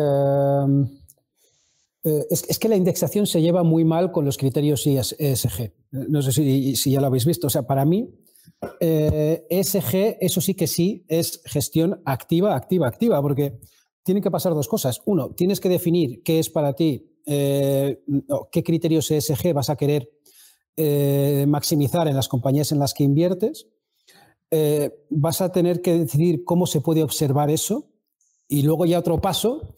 eh, 2.04 2.26
es, 2.30 2.58
que 2.58 2.68
la 2.68 2.76
indexación 2.76 3.26
se 3.26 3.40
lleva 3.40 3.62
muy 3.62 3.84
mal 3.84 4.10
con 4.10 4.24
los 4.24 4.36
criterios 4.36 4.86
ESG. 4.86 5.72
No 5.90 6.22
sé 6.22 6.32
si, 6.32 6.90
ya 6.90 7.00
lo 7.00 7.06
habéis 7.06 7.26
visto. 7.26 7.46
O 7.46 7.50
sea, 7.50 7.62
para 7.62 7.84
mí, 7.84 8.08
ESG, 8.80 10.18
eso 10.20 10.40
sí 10.40 10.54
que 10.54 10.66
sí, 10.66 11.04
es 11.08 11.42
gestión 11.44 12.00
activa, 12.04 12.56
activa, 12.56 12.88
activa, 12.88 13.20
porque 13.20 13.60
tienen 14.02 14.22
que 14.22 14.30
pasar 14.30 14.54
dos 14.54 14.68
cosas. 14.68 15.00
Uno, 15.04 15.30
tienes 15.34 15.60
que 15.60 15.68
definir 15.68 16.22
qué 16.22 16.38
es 16.38 16.50
para 16.50 16.72
ti, 16.74 17.08
qué 17.24 18.62
criterios 18.64 19.10
ESG 19.10 19.52
vas 19.54 19.70
a 19.70 19.76
querer 19.76 20.08
maximizar 21.46 22.08
en 22.08 22.16
las 22.16 22.28
compañías 22.28 22.72
en 22.72 22.78
las 22.78 22.94
que 22.94 23.04
inviertes. 23.04 23.68
Vas 25.08 25.40
a 25.40 25.50
tener 25.50 25.80
que 25.80 25.98
decidir 25.98 26.44
cómo 26.44 26.66
se 26.66 26.80
puede 26.80 27.02
observar 27.02 27.50
eso. 27.50 27.88
Y 28.48 28.62
luego 28.62 28.84
ya 28.84 28.98
otro 28.98 29.20
paso 29.20 29.74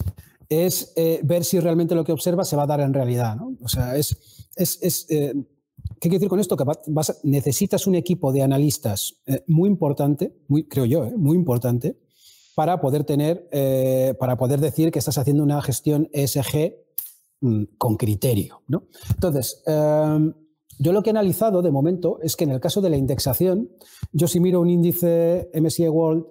es 0.48 0.92
eh, 0.96 1.20
ver 1.22 1.44
si 1.44 1.60
realmente 1.60 1.94
lo 1.94 2.04
que 2.04 2.12
observa 2.12 2.44
se 2.44 2.56
va 2.56 2.64
a 2.64 2.66
dar 2.66 2.80
en 2.80 2.94
realidad. 2.94 3.36
¿no? 3.36 3.56
O 3.62 3.68
sea, 3.68 3.96
es, 3.96 4.16
es, 4.56 5.06
eh, 5.10 5.34
¿qué 6.00 6.08
quiere 6.08 6.16
decir 6.16 6.28
con 6.28 6.40
esto? 6.40 6.56
Que 6.56 6.64
necesitas 7.22 7.86
un 7.86 7.94
equipo 7.94 8.32
de 8.32 8.42
analistas 8.42 9.22
eh, 9.26 9.42
muy 9.46 9.68
importante, 9.68 10.34
muy, 10.48 10.64
creo 10.64 10.84
yo, 10.84 11.10
muy 11.16 11.36
importante, 11.36 11.98
para 12.54 12.80
poder 12.80 13.02
tener, 13.02 13.48
para 14.20 14.36
poder 14.36 14.60
decir 14.60 14.92
que 14.92 15.00
estás 15.00 15.18
haciendo 15.18 15.42
una 15.42 15.60
gestión 15.60 16.08
ESG 16.12 16.76
mm, 17.40 17.64
con 17.76 17.96
criterio. 17.96 18.62
¿no? 18.68 18.84
Entonces, 19.10 19.60
em, 19.66 20.32
yo 20.78 20.92
lo 20.92 21.02
que 21.02 21.10
he 21.10 21.12
analizado 21.12 21.62
de 21.62 21.70
momento 21.70 22.18
es 22.22 22.36
que 22.36 22.44
en 22.44 22.50
el 22.50 22.60
caso 22.60 22.80
de 22.80 22.90
la 22.90 22.96
indexación, 22.96 23.70
yo 24.12 24.28
si 24.28 24.40
miro 24.40 24.60
un 24.60 24.70
índice 24.70 25.50
MSCI 25.54 25.88
World 25.88 26.26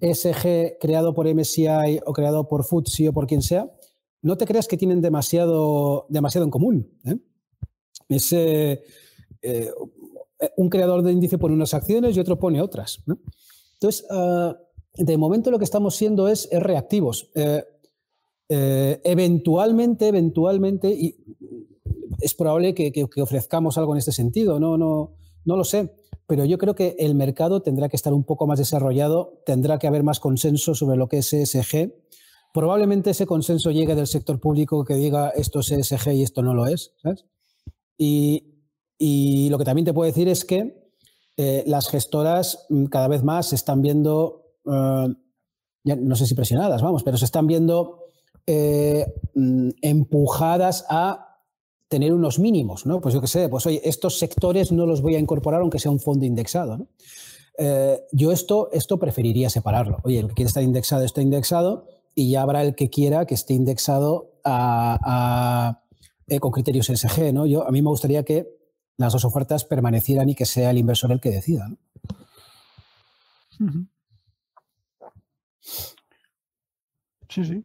ESG 0.00 0.78
creado 0.80 1.12
por 1.14 1.32
MSCI 1.32 2.00
o 2.06 2.12
creado 2.12 2.48
por 2.48 2.64
FTSE 2.64 3.08
o 3.08 3.12
por 3.12 3.26
quien 3.26 3.42
sea, 3.42 3.70
no 4.22 4.36
te 4.36 4.46
creas 4.46 4.68
que 4.68 4.76
tienen 4.76 5.00
demasiado, 5.00 6.06
demasiado 6.08 6.44
en 6.44 6.50
común. 6.50 6.90
¿eh? 7.04 7.16
Es 8.08 8.32
eh, 8.32 8.82
eh, 9.42 9.70
un 10.56 10.68
creador 10.68 11.02
de 11.02 11.12
índice 11.12 11.38
pone 11.38 11.54
unas 11.54 11.74
acciones 11.74 12.16
y 12.16 12.20
otro 12.20 12.38
pone 12.38 12.62
otras. 12.62 13.02
Entonces, 13.74 14.06
ah, 14.10 14.56
de 14.94 15.16
momento 15.16 15.50
lo 15.50 15.58
que 15.58 15.64
estamos 15.64 15.94
siendo 15.94 16.28
es, 16.28 16.48
reactivos. 16.50 17.30
eventualmente, 18.48 20.08
eventualmente, 20.08 20.90
y 20.90 21.16
es 22.20 22.34
probable 22.34 22.74
que, 22.74 22.92
que, 22.92 23.22
ofrezcamos 23.22 23.78
algo 23.78 23.92
en 23.94 23.98
este 23.98 24.12
sentido, 24.12 24.58
no, 24.60 24.76
no, 24.76 25.14
no 25.44 25.56
lo 25.56 25.64
sé 25.64 25.90
pero 26.28 26.44
yo 26.44 26.58
creo 26.58 26.74
que 26.74 26.94
el 26.98 27.14
mercado 27.14 27.62
tendrá 27.62 27.88
que 27.88 27.96
estar 27.96 28.12
un 28.12 28.22
poco 28.22 28.46
más 28.46 28.58
desarrollado, 28.58 29.40
tendrá 29.46 29.78
que 29.78 29.86
haber 29.86 30.02
más 30.02 30.20
consenso 30.20 30.74
sobre 30.74 30.98
lo 30.98 31.08
que 31.08 31.18
es 31.18 31.32
ESG. 31.32 31.90
Probablemente 32.52 33.10
ese 33.10 33.24
consenso 33.24 33.70
llegue 33.70 33.94
del 33.94 34.06
sector 34.06 34.38
público 34.38 34.84
que 34.84 34.94
diga 34.94 35.30
esto 35.30 35.60
es 35.60 35.70
ESG 35.70 36.12
y 36.12 36.22
esto 36.22 36.42
no 36.42 36.52
lo 36.52 36.66
es. 36.66 36.94
Y, 37.96 39.48
lo 39.48 39.56
que 39.56 39.64
también 39.64 39.86
te 39.86 39.94
puedo 39.94 40.06
decir 40.06 40.28
es 40.28 40.44
que 40.44 40.92
eh, 41.38 41.64
las 41.66 41.88
gestoras 41.88 42.66
mm, 42.68 42.84
cada 42.86 43.08
vez 43.08 43.24
más 43.24 43.48
se 43.48 43.54
están 43.54 43.80
viendo, 43.80 44.44
eh, 44.66 45.08
no 45.84 46.14
sé 46.14 46.26
si 46.26 46.34
presionadas, 46.34 46.82
vamos, 46.82 47.04
pero 47.04 47.16
se 47.16 47.24
están 47.24 47.46
viendo 47.46 48.00
eh, 48.46 49.06
mm, 49.34 49.70
empujadas 49.80 50.84
a 50.90 51.27
tener 51.88 52.12
unos 52.12 52.38
mínimos, 52.38 52.86
¿no? 52.86 53.00
Pues 53.00 53.14
yo 53.14 53.20
qué 53.20 53.26
sé, 53.26 53.48
pues 53.48 53.66
oye, 53.66 53.80
estos 53.84 54.18
sectores 54.18 54.72
no 54.72 54.86
los 54.86 55.00
voy 55.00 55.16
a 55.16 55.18
incorporar 55.18 55.62
aunque 55.62 55.78
sea 55.78 55.90
un 55.90 56.00
fondo 56.00 56.26
indexado, 56.26 56.78
¿no? 56.78 56.86
Eh, 57.58 58.00
yo 58.12 58.30
esto, 58.30 58.68
esto 58.72 58.98
preferiría 58.98 59.50
separarlo. 59.50 59.98
Oye, 60.04 60.20
el 60.20 60.28
que 60.28 60.34
quiere 60.34 60.48
estar 60.48 60.62
indexado 60.62 61.04
está 61.04 61.22
indexado 61.22 61.86
y 62.14 62.30
ya 62.30 62.42
habrá 62.42 62.62
el 62.62 62.76
que 62.76 62.88
quiera 62.88 63.26
que 63.26 63.34
esté 63.34 63.54
indexado 63.54 64.40
a, 64.44 65.82
eh, 66.28 66.38
con 66.38 66.52
criterios 66.52 66.86
SG, 66.86 67.32
¿no? 67.32 67.46
Yo, 67.46 67.66
a 67.66 67.70
mí 67.72 67.82
me 67.82 67.90
gustaría 67.90 68.22
que 68.22 68.48
las 68.96 69.12
dos 69.12 69.24
ofertas 69.24 69.64
permanecieran 69.64 70.28
y 70.28 70.34
que 70.34 70.46
sea 70.46 70.70
el 70.70 70.78
inversor 70.78 71.10
el 71.10 71.20
que 71.20 71.30
decida, 71.30 71.68
¿no? 71.68 71.76
Sí, 77.28 77.44
sí. 77.44 77.64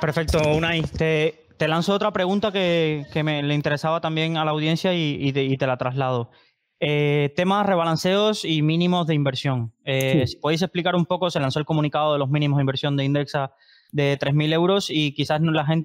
Perfecto, 0.00 0.40
Unai. 0.56 0.82
Te, 0.82 1.41
te 1.62 1.68
lanzo 1.68 1.94
otra 1.94 2.12
pregunta 2.12 2.50
que, 2.50 3.06
me 3.22 3.40
le 3.40 3.54
interesaba 3.54 4.00
también 4.00 4.36
a 4.36 4.44
la 4.44 4.50
audiencia 4.50 4.94
y, 4.94 5.32
te, 5.32 5.64
la 5.64 5.76
traslado. 5.76 6.32
Eh, 6.80 7.32
temas 7.36 7.64
rebalanceos 7.64 8.44
y 8.44 8.62
mínimos 8.62 9.06
de 9.06 9.14
inversión. 9.14 9.72
Eh, 9.84 10.24
podéis 10.40 10.62
explicar 10.62 10.96
un 10.96 11.06
poco, 11.06 11.30
se 11.30 11.38
lanzó 11.38 11.60
el 11.60 11.64
comunicado 11.64 12.14
de 12.14 12.18
los 12.18 12.28
mínimos 12.28 12.56
de 12.56 12.62
inversión 12.62 12.96
de 12.96 13.04
Indexa 13.04 13.52
de 13.92 14.18
3.000 14.18 14.52
euros 14.54 14.90
y 14.90 15.14
quizás 15.14 15.40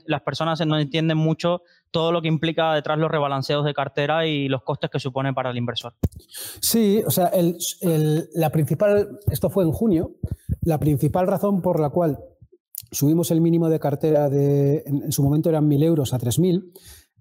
las 0.08 0.22
personas 0.24 0.66
no 0.66 0.80
entienden 0.80 1.20
mucho 1.20 1.62
todo 1.92 2.12
lo 2.12 2.24
que 2.24 2.28
implica 2.28 2.74
detrás 2.74 2.98
los 2.98 3.12
rebalanceos 3.12 3.64
de 3.64 3.76
cartera 3.76 4.26
y 4.26 4.48
los 4.48 4.64
costes 4.64 4.90
que 4.90 5.00
supone 5.00 5.32
para 5.32 5.52
el 5.52 5.58
inversor. 5.58 5.94
Sí, 6.60 7.04
o 7.06 7.12
sea, 7.12 7.32
la 8.34 8.50
principal, 8.50 9.20
esto 9.30 9.52
fue 9.52 9.64
en 9.64 9.72
junio, 9.72 10.16
la 10.64 10.80
principal 10.80 11.28
razón 11.28 11.62
por 11.62 11.80
la 11.80 11.92
cual 11.92 12.18
subimos 12.92 13.32
el 13.32 13.42
mínimo 13.42 13.70
de 13.70 13.80
cartera 13.80 14.30
de, 14.30 14.84
en, 14.86 15.12
su 15.12 15.24
momento 15.24 15.50
eran 15.50 15.70
1.000 15.70 15.84
euros 15.84 16.14
a 16.14 16.20
3.000, 16.20 16.72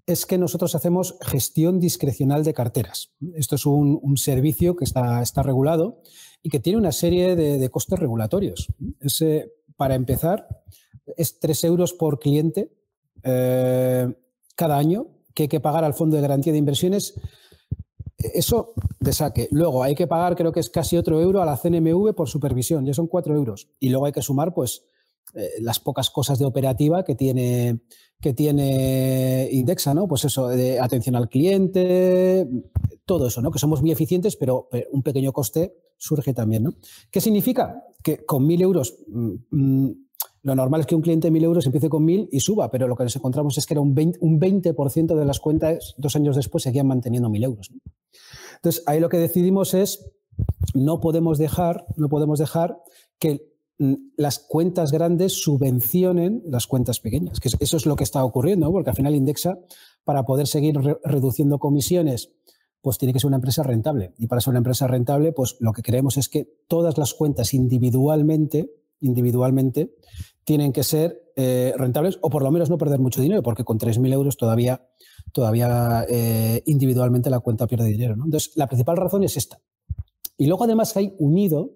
es 0.05 0.25
que 0.25 0.37
nosotros 0.37 0.73
hacemos 0.73 1.17
gestión 1.21 1.79
discrecional 1.79 2.43
de 2.45 2.53
carteras. 2.53 3.11
Esto 3.35 3.55
es 3.55 3.65
un, 3.65 4.15
servicio 4.17 4.75
que 4.75 4.85
está, 4.85 5.21
está, 5.21 5.43
regulado 5.43 6.01
y 6.41 6.49
que 6.49 6.61
tiene 6.61 6.79
una 6.79 6.93
serie 6.93 7.35
de, 7.35 7.69
costes 7.69 7.99
regulatorios. 7.99 8.73
para 9.75 9.95
empezar, 9.95 10.47
es 11.17 11.39
3 11.39 11.63
euros 11.65 11.93
por 11.93 12.19
cliente 12.19 12.71
eh, 13.23 14.13
cada 14.55 14.77
año 14.77 15.07
que 15.33 15.43
hay 15.43 15.49
que 15.49 15.59
pagar 15.59 15.83
al 15.83 15.93
Fondo 15.93 16.15
de 16.15 16.21
Garantía 16.21 16.53
de 16.53 16.59
Inversiones. 16.59 17.13
Eso 18.17 18.73
de 18.99 19.13
saque. 19.13 19.47
Luego 19.51 19.83
hay 19.83 19.93
que 19.93 20.07
pagar, 20.07 20.35
creo 20.35 20.51
que 20.51 20.59
es 20.61 20.69
casi 20.69 20.97
otro 20.97 21.21
euro 21.21 21.41
a 21.41 21.45
la 21.45 21.57
CNMV 21.57 22.15
por 22.15 22.29
supervisión, 22.29 22.85
ya 22.85 22.93
son 22.93 23.07
4 23.07 23.35
euros. 23.35 23.69
Y 23.79 23.89
luego 23.89 24.05
hay 24.05 24.13
que 24.13 24.21
sumar, 24.21 24.53
pues, 24.53 24.83
eh, 25.37 25.51
las 25.61 25.79
pocas 25.79 26.09
cosas 26.09 26.39
de 26.39 26.45
operativa 26.45 27.03
que 27.03 27.13
tiene, 27.13 27.81
que 28.19 28.33
tiene 28.33 29.47
Indexa, 29.51 29.93
¿no? 29.93 30.07
Pues 30.07 30.25
eso, 30.25 30.47
de 30.47 30.79
atención 30.79 31.15
al 31.15 31.29
cliente, 31.29 32.47
todo 33.05 33.27
eso, 33.27 33.41
¿no? 33.41 33.51
Que 33.51 33.59
somos 33.59 33.81
muy 33.81 33.91
eficientes, 33.91 34.35
pero, 34.35 34.67
un 34.91 35.03
pequeño 35.03 35.31
coste 35.31 35.75
surge 35.97 36.33
también, 36.33 36.63
¿no? 36.63 36.73
¿Qué 37.11 37.21
significa? 37.21 37.83
Que 38.01 38.25
con 38.25 38.47
mil 38.47 38.61
euros, 38.61 38.97
mm, 39.07 39.33
mm, 39.51 40.07
lo 40.41 40.55
normal 40.55 40.81
es 40.81 40.87
que 40.87 40.95
un 40.95 41.01
cliente 41.01 41.27
de 41.27 41.31
mil 41.31 41.43
euros 41.43 41.65
empiece 41.67 41.87
con 41.87 42.03
mil 42.03 42.27
y 42.31 42.39
suba, 42.39 42.71
pero 42.71 42.87
lo 42.87 42.95
que 42.95 43.03
nos 43.03 43.15
encontramos 43.15 43.57
es 43.59 43.67
que 43.67 43.75
era 43.75 43.81
un 43.81 43.93
20%, 43.93 44.17
un 44.21 44.39
20 44.39 44.73
de 45.15 45.25
las 45.25 45.39
cuentas 45.39 45.93
dos 45.97 46.15
años 46.15 46.35
después 46.35 46.63
seguían 46.63 46.87
manteniendo 46.87 47.29
mil 47.29 47.43
euros. 47.43 47.71
Entonces, 48.55 48.83
ahí 48.87 48.99
lo 48.99 49.09
que 49.09 49.17
decidimos 49.17 49.75
es 49.75 50.09
no 50.73 50.99
podemos 50.99 51.37
dejar, 51.37 51.85
no 51.95 52.09
podemos 52.09 52.39
dejar 52.39 52.81
que 53.19 53.56
las 53.79 54.39
cuentas 54.39 54.91
grandes 54.91 55.33
subvencionen 55.33 56.41
las 56.47 56.65
cuentas 56.65 56.99
pequeñas, 56.99 57.39
que 57.39 57.49
eso 57.59 57.77
es 57.77 57.85
lo 57.85 57.95
que 57.95 58.03
está 58.03 58.23
ocurriendo, 58.23 58.71
porque 58.71 58.89
al 58.89 58.95
final 58.95 59.15
Indexa, 59.15 59.59
para 60.03 60.23
poder 60.23 60.47
seguir 60.47 60.75
reduciendo 61.03 61.59
comisiones, 61.59 62.31
pues 62.81 62.97
tiene 62.97 63.13
que 63.13 63.19
ser 63.19 63.27
una 63.27 63.37
empresa 63.37 63.63
rentable. 63.63 64.13
Y 64.17 64.27
para 64.27 64.41
ser 64.41 64.51
una 64.51 64.59
empresa 64.59 64.87
rentable, 64.87 65.31
pues 65.31 65.57
lo 65.59 65.73
que 65.73 65.81
queremos 65.81 66.17
es 66.17 66.29
que 66.29 66.47
todas 66.67 66.97
las 66.97 67.13
cuentas 67.13 67.53
individualmente, 67.53 68.71
individualmente 69.01 69.93
tienen 70.43 70.71
que 70.71 70.83
ser 70.83 71.21
eh, 71.35 71.73
rentables 71.77 72.17
o 72.21 72.29
por 72.29 72.41
lo 72.41 72.51
menos 72.51 72.69
no 72.69 72.77
perder 72.77 72.99
mucho 72.99 73.21
dinero, 73.21 73.43
porque 73.43 73.63
con 73.63 73.77
3.000 73.77 74.13
euros 74.13 74.37
todavía, 74.37 74.87
todavía 75.33 76.05
eh, 76.09 76.63
individualmente 76.65 77.29
la 77.29 77.41
cuenta 77.41 77.67
pierde 77.67 77.85
dinero. 77.85 78.13
Entonces, 78.13 78.53
la 78.55 78.67
principal 78.67 78.97
razón 78.97 79.23
es 79.23 79.37
esta. 79.37 79.59
Y 80.37 80.47
luego 80.47 80.63
además 80.63 80.95
hay 80.95 81.13
unido 81.19 81.71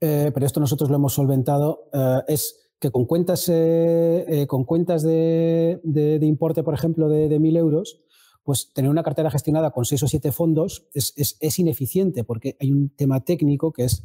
eh, 0.00 0.30
pero 0.32 0.46
esto 0.46 0.60
nosotros 0.60 0.90
lo 0.90 0.96
hemos 0.96 1.14
solventado, 1.14 1.88
eh, 1.92 2.22
es 2.28 2.70
que 2.78 2.90
con 2.90 3.06
cuentas, 3.06 3.48
eh, 3.48 4.46
con 4.48 4.64
cuentas 4.64 5.02
de, 5.02 5.80
importe, 6.22 6.62
por 6.62 6.74
ejemplo, 6.74 7.08
de, 7.08 7.28
de 7.28 7.40
1.000 7.40 7.56
euros, 7.56 8.00
pues 8.42 8.72
tener 8.72 8.90
una 8.90 9.02
cartera 9.02 9.30
gestionada 9.30 9.70
con 9.70 9.84
seis 9.84 10.02
o 10.02 10.08
siete 10.08 10.30
fondos 10.30 10.86
es, 10.94 11.58
ineficiente 11.58 12.22
porque 12.22 12.56
hay 12.60 12.70
un 12.70 12.90
tema 12.90 13.24
técnico 13.24 13.72
que 13.72 13.84
es 13.84 14.04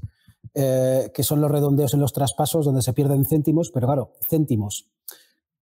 que 0.53 1.23
son 1.23 1.41
los 1.41 1.51
redondeos 1.51 1.93
en 1.93 1.99
los 1.99 2.11
traspasos 2.11 2.65
donde 2.65 2.81
se 2.81 2.91
pierden 2.91 3.23
céntimos, 3.23 3.69
pero 3.71 3.85
claro, 3.85 4.13
céntimos 4.27 4.89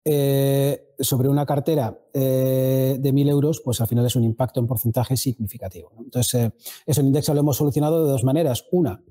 sobre 0.06 1.28
una 1.28 1.46
cartera 1.48 2.00
de 2.14 3.00
1.000 3.02 3.30
euros, 3.30 3.62
pues 3.62 3.82
al 3.82 3.88
final 3.88 4.06
es 4.06 4.16
un 4.16 4.24
impacto 4.24 4.60
en 4.60 4.68
porcentaje 4.68 5.18
significativo. 5.18 5.92
Entonces, 5.98 6.52
eso 6.86 7.02
en 7.02 7.08
Indexa 7.08 7.34
lo 7.34 7.40
hemos 7.40 7.58
solucionado 7.58 8.06
de 8.06 8.12
dos 8.12 8.24
maneras. 8.24 8.66
Una, 8.72 9.02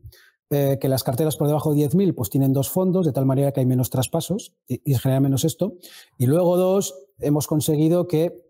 eh, 0.49 0.79
que 0.81 0.89
las 0.89 1.03
carteras 1.03 1.37
por 1.37 1.49
debajo 1.49 1.75
de 1.75 1.89
10.000 1.89 2.15
pues 2.15 2.31
tienen 2.31 2.53
dos 2.53 2.71
fondos, 2.71 3.05
de 3.05 3.13
tal 3.13 3.27
manera 3.27 3.51
que 3.51 3.59
hay 3.59 3.67
menos 3.67 3.91
traspasos 3.91 4.55
y, 4.69 4.95
se 4.95 5.01
genera 5.01 5.21
menos 5.21 5.45
esto. 5.45 5.75
Y 6.19 6.27
luego 6.27 6.57
dos, 6.57 6.95
hemos 7.19 7.49
conseguido 7.49 8.07
que, 8.07 8.45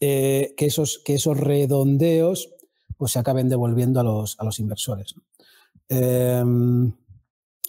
eh, 0.00 0.54
que, 0.56 0.64
esos, 0.64 0.98
que 1.04 1.14
esos 1.14 1.36
redondeos 1.38 2.54
pues 2.96 3.12
se 3.12 3.18
acaben 3.18 3.50
devolviendo 3.50 4.00
a 4.00 4.02
los, 4.02 4.40
a 4.40 4.44
los 4.44 4.60
inversores. 4.60 5.14
Em, 5.90 6.90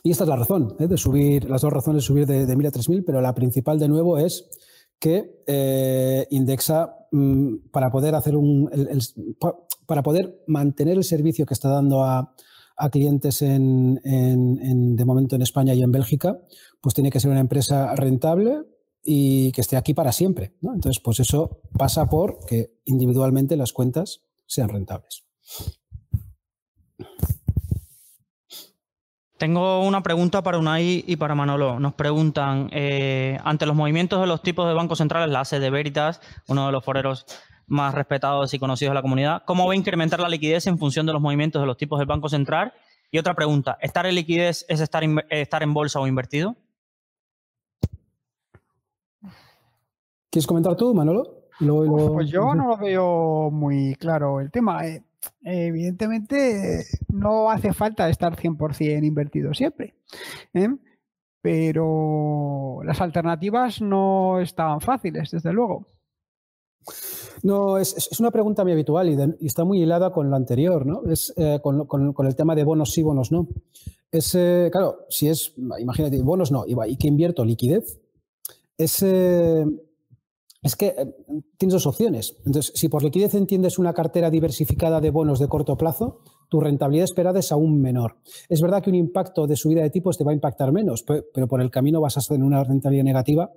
y 0.02 0.12
esta 0.12 0.24
es 0.24 0.30
la 0.30 0.38
razón, 0.38 0.78
¿eh? 0.80 0.88
de 0.88 0.98
subir, 0.98 1.50
las 1.50 1.62
dos 1.62 1.74
razones 1.74 2.04
de 2.04 2.08
subir 2.08 2.26
de, 2.28 2.46
de 2.46 2.58
1.000 2.58 2.68
a 2.68 2.72
3.000, 2.72 3.04
pero 3.06 3.20
la 3.20 3.36
principal 3.36 3.80
de 3.80 3.90
nuevo 3.90 4.18
es 4.18 4.50
que 4.98 6.28
indexa 6.30 6.96
mm, 7.12 7.70
para 7.72 7.92
poder 7.92 8.16
hacer 8.16 8.38
un 8.38 8.70
para 9.88 10.04
poder 10.04 10.44
mantener 10.48 10.96
el 10.96 11.04
servicio 11.04 11.46
que 11.46 11.56
está 11.56 11.68
dando 11.68 12.04
a, 12.04 12.34
clientes 12.90 13.42
en, 13.42 13.96
de 14.96 15.06
momento 15.06 15.36
en 15.36 15.42
España 15.42 15.74
y 15.74 15.82
en 15.82 15.92
Bélgica, 15.92 16.38
pues 16.82 16.96
tiene 16.96 17.10
que 17.10 17.20
ser 17.20 17.32
una 17.32 17.40
empresa 17.40 17.96
rentable 17.96 18.64
y 19.04 19.52
que 19.52 19.62
esté 19.62 19.78
aquí 19.78 19.94
para 19.94 20.12
siempre. 20.12 20.56
Entonces, 20.62 21.02
pues 21.04 21.20
eso 21.20 21.62
pasa 21.78 22.08
por 22.08 22.46
que 22.46 22.74
individualmente 22.86 23.58
las 23.58 23.74
cuentas 23.74 24.22
sean 24.46 24.70
rentables. 24.70 25.24
Tengo 29.42 29.82
una 29.82 30.04
pregunta 30.04 30.44
para 30.44 30.60
Unai 30.60 31.04
y 31.08 31.16
para 31.16 31.34
Manolo. 31.34 31.80
Nos 31.80 31.96
preguntan, 31.96 32.70
eh, 32.72 33.40
ante 33.44 33.66
los 33.66 33.76
movimientos 33.76 34.22
de 34.22 34.28
los 34.28 34.44
tipos 34.44 34.68
de 34.68 34.76
bancos 34.76 35.00
centrales, 35.00 35.32
la 35.34 35.46
sede 35.46 35.62
de 35.62 35.70
Veritas, 35.72 36.22
uno 36.48 36.68
de 36.68 36.72
los 36.72 36.86
foreros 36.86 37.26
más 37.72 37.96
respetados 37.96 38.54
y 38.54 38.60
conocidos 38.60 38.92
de 38.92 38.96
la 38.96 39.02
comunidad, 39.02 39.44
¿cómo 39.46 39.66
va 39.66 39.74
a 39.74 39.76
incrementar 39.76 40.20
la 40.20 40.30
liquidez 40.30 40.68
en 40.68 40.78
función 40.78 41.06
de 41.06 41.14
los 41.14 41.22
movimientos 41.22 41.62
de 41.62 41.66
los 41.66 41.78
tipos 41.78 41.98
del 41.98 42.08
Banco 42.08 42.28
Central? 42.30 42.74
Y 43.10 43.18
otra 43.18 43.34
pregunta, 43.34 43.78
¿estar 43.82 44.06
en 44.06 44.16
liquidez 44.16 44.66
es 44.68 44.82
estar, 44.82 45.04
estar 45.30 45.64
en 45.64 45.74
bolsa 45.74 46.00
o 46.00 46.08
invertido? 46.08 46.56
¿Quieres 50.30 50.48
comentar 50.48 50.76
tú, 50.76 50.94
Manolo? 50.94 51.48
Pues 51.60 52.30
yo 52.30 52.56
no 52.56 52.68
lo 52.68 52.78
veo 52.78 53.50
muy 53.52 53.96
claro 53.96 54.40
el 54.40 54.52
tema. 54.52 54.86
Eh, 54.88 55.04
evidentemente 55.44 56.86
no 57.10 57.52
hace 57.52 57.74
falta 57.74 58.10
estar 58.10 58.36
100% 58.36 59.06
invertido 59.06 59.54
siempre, 59.54 59.94
¿eh? 60.54 60.70
pero 61.42 62.82
las 62.84 63.02
alternativas 63.02 63.82
no 63.82 64.40
están 64.40 64.82
fáciles, 64.82 65.32
desde 65.32 65.54
luego. 65.54 65.88
No, 67.44 67.78
es, 67.78 68.20
una 68.20 68.32
pregunta 68.32 68.64
muy 68.64 68.74
habitual 68.74 69.10
y, 69.40 69.46
está 69.46 69.64
muy 69.64 69.82
hilada 69.82 70.12
con 70.12 70.30
lo 70.30 70.36
anterior, 70.36 70.86
¿no? 70.86 71.04
Es 71.10 71.34
eh, 71.38 71.60
con, 71.62 72.28
el 72.28 72.36
tema 72.36 72.56
de 72.56 72.64
bonos 72.64 72.92
sí, 72.92 73.02
bonos 73.02 73.32
no. 73.32 73.48
Es, 74.12 74.36
eh, 74.36 74.70
claro, 74.72 75.06
si 75.10 75.28
es, 75.28 75.54
imagínate, 75.80 76.22
bonos 76.22 76.52
no, 76.52 76.66
y, 76.68 76.98
que 76.98 77.08
invierto 77.08 77.46
liquidez, 77.46 78.00
es, 78.78 79.04
es 80.64 80.76
que 80.76 80.88
eh, 80.88 81.16
tienes 81.58 81.74
dos 81.74 81.88
opciones. 81.88 82.38
Entonces, 82.46 82.72
si 82.76 82.88
por 82.88 83.04
liquidez 83.04 83.34
entiendes 83.34 83.80
una 83.80 83.94
cartera 83.94 84.30
diversificada 84.30 85.02
de 85.02 85.10
bonos 85.10 85.40
de 85.40 85.48
corto 85.48 85.76
plazo, 85.76 86.20
tu 86.50 86.60
rentabilidad 86.60 87.06
esperada 87.06 87.40
es 87.40 87.52
aún 87.52 87.82
menor. 87.82 88.18
Es 88.48 88.62
verdad 88.62 88.84
que 88.84 88.90
un 88.90 88.96
impacto 88.96 89.48
de 89.48 89.56
subida 89.56 89.82
de 89.82 89.90
tipos 89.90 90.18
te 90.18 90.24
va 90.24 90.32
a 90.32 90.36
impactar 90.36 90.72
menos, 90.72 91.04
pero 91.04 91.48
por 91.48 91.62
el 91.62 91.72
camino 91.72 92.02
vas 92.02 92.18
a 92.18 92.22
tener 92.22 92.44
una 92.44 92.64
rentabilidad 92.64 93.06
negativa 93.06 93.52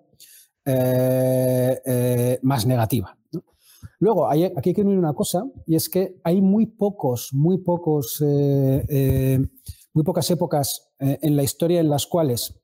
eh, 0.65 1.81
eh, 1.85 2.39
más 2.43 2.67
negativa. 2.67 3.17
Luego, 3.99 4.29
aquí 4.29 4.71
hay 4.71 4.75
que 4.75 4.83
unir 4.83 4.99
una 4.99 5.15
cosa, 5.15 5.45
y 5.67 5.77
es 5.77 5.89
que 5.89 6.21
hay 6.25 6.41
muy 6.41 6.67
pocos, 6.67 7.31
muy 7.33 7.59
pocos, 7.59 8.21
muy 8.21 10.05
pocas 10.05 10.31
épocas 10.31 10.93
en 10.99 11.37
la 11.37 11.43
historia 11.43 11.81
en 11.81 11.89
las 11.89 12.07
cuales 12.07 12.55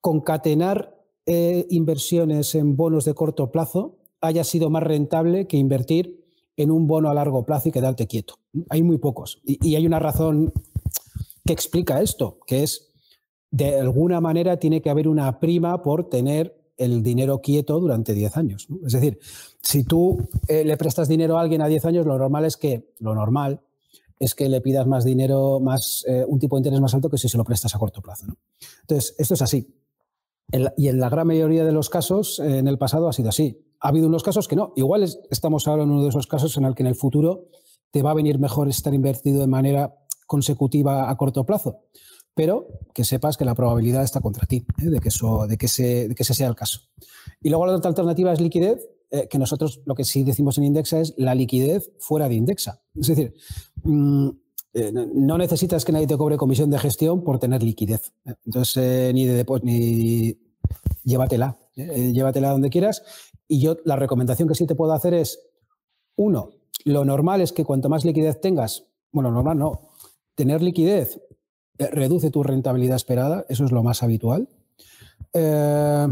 concatenar 0.00 0.98
eh, 1.26 1.66
inversiones 1.68 2.54
en 2.54 2.76
bonos 2.76 3.04
de 3.04 3.12
corto 3.12 3.52
plazo 3.52 3.98
haya 4.20 4.44
sido 4.44 4.70
más 4.70 4.82
rentable 4.82 5.46
que 5.46 5.58
invertir 5.58 6.24
en 6.56 6.70
un 6.70 6.86
bono 6.86 7.10
a 7.10 7.14
largo 7.14 7.44
plazo 7.44 7.68
y 7.68 7.72
quedarte 7.72 8.06
quieto. 8.06 8.36
Hay 8.70 8.82
muy 8.82 8.98
pocos. 8.98 9.40
Y, 9.44 9.76
hay 9.76 9.86
una 9.86 9.98
razón 9.98 10.52
que 11.44 11.52
explica 11.52 12.00
esto, 12.00 12.40
que 12.46 12.62
es, 12.62 12.94
de 13.50 13.78
alguna 13.78 14.20
manera 14.20 14.58
tiene 14.58 14.80
que 14.80 14.90
haber 14.90 15.06
una 15.06 15.38
prima 15.38 15.82
por 15.82 16.08
tener 16.08 16.57
el 16.78 17.02
dinero 17.02 17.40
quieto 17.40 17.78
durante 17.78 18.14
10 18.14 18.36
años. 18.36 18.68
Es 18.86 18.92
decir, 18.92 19.18
si 19.60 19.84
tú 19.84 20.16
eh, 20.46 20.64
le 20.64 20.76
prestas 20.76 21.08
dinero 21.08 21.38
a 21.38 21.42
alguien 21.42 21.60
a 21.60 21.68
10 21.68 21.84
años, 21.84 22.06
lo 22.06 22.16
normal 22.16 22.44
es 22.44 22.56
que, 22.56 22.94
lo 23.00 23.14
normal 23.14 23.60
es 24.18 24.34
que 24.34 24.48
le 24.48 24.60
pidas 24.60 24.86
más 24.86 25.04
dinero, 25.04 25.60
más, 25.60 26.04
eh, 26.08 26.24
un 26.26 26.38
tipo 26.38 26.56
de 26.56 26.60
interés 26.60 26.80
más 26.80 26.94
alto 26.94 27.10
que 27.10 27.18
si 27.18 27.28
se 27.28 27.36
lo 27.36 27.44
prestas 27.44 27.74
a 27.74 27.78
corto 27.78 28.00
plazo. 28.00 28.26
Entonces, 28.82 29.14
esto 29.18 29.34
es 29.34 29.42
así 29.42 29.66
y 30.76 30.88
en 30.88 30.98
la 30.98 31.08
gran 31.10 31.26
mayoría 31.26 31.64
de 31.64 31.72
los 31.72 31.90
casos, 31.90 32.38
eh, 32.38 32.58
en 32.58 32.68
el 32.68 32.78
pasado 32.78 33.08
ha 33.08 33.12
sido 33.12 33.28
así. 33.28 33.60
Ha 33.80 33.88
habido 33.88 34.08
unos 34.08 34.22
casos 34.22 34.48
que 34.48 34.56
no. 34.56 34.72
Igual 34.76 35.04
estamos 35.30 35.68
ahora 35.68 35.82
en 35.82 35.90
uno 35.90 36.02
de 36.02 36.08
esos 36.08 36.26
casos 36.26 36.56
en 36.56 36.64
el 36.64 36.74
que 36.74 36.82
en 36.82 36.88
el 36.88 36.94
futuro 36.94 37.48
te 37.90 38.02
va 38.02 38.12
a 38.12 38.14
venir 38.14 38.38
mejor 38.38 38.68
estar 38.68 38.94
invertido 38.94 39.40
de 39.40 39.46
manera 39.46 39.94
consecutiva 40.26 41.10
a 41.10 41.16
corto 41.16 41.44
plazo. 41.44 41.82
Pero 42.34 42.68
que 42.94 43.04
sepas 43.04 43.36
que 43.36 43.44
la 43.44 43.54
probabilidad 43.54 44.04
está 44.04 44.20
contra 44.20 44.46
ti, 44.46 44.64
¿eh? 44.80 44.86
de, 44.86 45.00
que 45.00 45.08
eso, 45.08 45.46
de, 45.46 45.56
que 45.56 45.66
ese, 45.66 46.08
de 46.08 46.14
que 46.14 46.22
ese 46.22 46.34
sea 46.34 46.48
el 46.48 46.54
caso. 46.54 46.80
Y 47.40 47.48
luego 47.48 47.66
la 47.66 47.76
otra 47.76 47.88
alternativa 47.88 48.32
es 48.32 48.40
liquidez, 48.40 48.88
eh, 49.10 49.26
que 49.28 49.38
nosotros 49.38 49.80
lo 49.86 49.94
que 49.94 50.04
sí 50.04 50.22
decimos 50.22 50.58
en 50.58 50.64
Indexa 50.64 51.00
es 51.00 51.14
la 51.16 51.34
liquidez 51.34 51.90
fuera 51.98 52.28
de 52.28 52.34
Indexa. 52.34 52.82
Es 52.94 53.08
decir, 53.08 53.34
mm, 53.82 54.28
no 55.14 55.38
necesitas 55.38 55.84
que 55.84 55.92
nadie 55.92 56.06
te 56.06 56.16
cobre 56.16 56.36
comisión 56.36 56.70
de 56.70 56.78
gestión 56.78 57.24
por 57.24 57.38
tener 57.38 57.62
liquidez. 57.62 58.12
Entonces, 58.44 59.12
ni 59.12 59.26
de 59.26 59.34
depósito, 59.34 59.66
ni 59.66 60.38
llévatela, 61.04 61.58
¿eh? 61.76 62.12
llévatela 62.12 62.50
donde 62.50 62.70
quieras. 62.70 63.02
Y 63.46 63.60
yo 63.60 63.76
la 63.84 63.96
recomendación 63.96 64.48
que 64.48 64.54
sí 64.54 64.66
te 64.66 64.74
puedo 64.74 64.92
hacer 64.92 65.14
es, 65.14 65.40
uno, 66.16 66.50
lo 66.84 67.04
normal 67.04 67.40
es 67.40 67.52
que 67.52 67.64
cuanto 67.64 67.88
más 67.88 68.04
liquidez 68.04 68.40
tengas, 68.40 68.84
bueno, 69.10 69.30
normal 69.30 69.58
no, 69.58 69.88
tener 70.34 70.62
liquidez 70.62 71.16
eh, 71.16 71.27
reduce 71.78 72.30
tu 72.30 72.42
rentabilidad 72.42 72.96
esperada, 72.96 73.44
eso 73.48 73.64
es 73.64 73.72
lo 73.72 73.82
más 73.82 74.02
habitual. 74.02 74.48
Eh, 75.32 76.08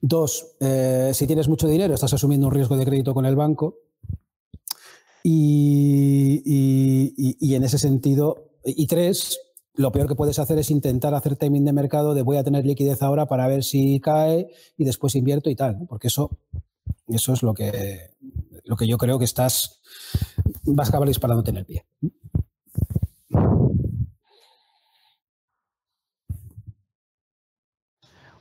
dos, 0.00 0.56
si 1.12 1.26
tienes 1.26 1.48
mucho 1.48 1.68
dinero, 1.68 1.94
estás 1.94 2.12
asumiendo 2.12 2.46
un 2.46 2.54
riesgo 2.54 2.76
de 2.76 2.84
crédito 2.84 3.14
con 3.14 3.26
el 3.26 3.36
banco. 3.36 3.76
Y, 5.22 6.42
y 6.44 7.54
en 7.54 7.64
ese 7.64 7.78
sentido, 7.78 8.52
y 8.64 8.86
tres, 8.86 9.38
lo 9.78 9.92
peor 9.92 10.08
que 10.08 10.16
puedes 10.16 10.40
hacer 10.40 10.58
es 10.58 10.72
intentar 10.72 11.14
hacer 11.14 11.36
timing 11.36 11.64
de 11.64 11.72
mercado 11.72 12.12
de 12.12 12.22
voy 12.22 12.36
a 12.36 12.42
tener 12.42 12.66
liquidez 12.66 13.00
ahora 13.00 13.26
para 13.26 13.46
ver 13.46 13.62
si 13.62 14.00
cae 14.00 14.50
y 14.76 14.84
después 14.84 15.14
invierto 15.14 15.50
y 15.50 15.54
tal, 15.54 15.86
porque 15.88 16.08
eso, 16.08 16.36
eso 17.06 17.32
es 17.32 17.44
lo 17.44 17.54
que, 17.54 18.10
lo 18.64 18.76
que 18.76 18.88
yo 18.88 18.98
creo 18.98 19.20
que 19.20 19.24
estás, 19.24 19.80
vas 20.64 20.88
a 20.88 20.90
acabar 20.90 21.06
disparándote 21.06 21.50
en 21.50 21.56
el 21.58 21.64
pie. 21.64 21.84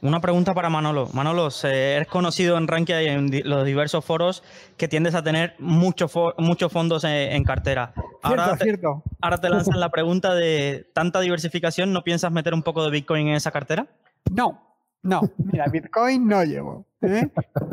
Una 0.02 0.19
pregunta 0.22 0.53
para 0.53 0.69
Manolo. 0.69 1.07
Manolo, 1.14 1.49
eres 1.64 2.07
conocido 2.07 2.57
en 2.57 2.68
Rankia 2.68 3.02
y 3.02 3.07
en 3.07 3.30
los 3.49 3.65
diversos 3.65 4.06
foros 4.06 4.44
que 4.78 4.88
tiendes 4.88 5.15
a 5.15 5.24
tener 5.24 5.56
muchos 5.60 6.11
muchos 6.38 6.72
fondos 6.72 7.03
en, 7.03 7.44
cartera. 7.44 7.94
Ahora, 8.22 8.56
cierto, 8.57 9.03
te, 9.03 9.15
ahora 9.22 9.38
te 9.40 9.49
lanzan 9.49 9.80
la 9.80 9.90
pregunta 9.90 10.36
de 10.36 10.90
tanta 10.94 11.19
diversificación, 11.19 11.94
¿no 11.94 12.03
piensas 12.03 12.32
meter 12.32 12.53
un 12.53 12.64
poco 12.64 12.84
de 12.84 12.91
Bitcoin 12.91 13.28
en 13.28 13.36
esa 13.36 13.52
cartera? 13.52 13.88
No, 14.32 14.68
no. 15.03 15.22
Mira, 15.38 15.65
Bitcoin 15.68 16.28
no 16.28 16.44
llevo. 16.44 16.86
¿eh? 17.02 17.30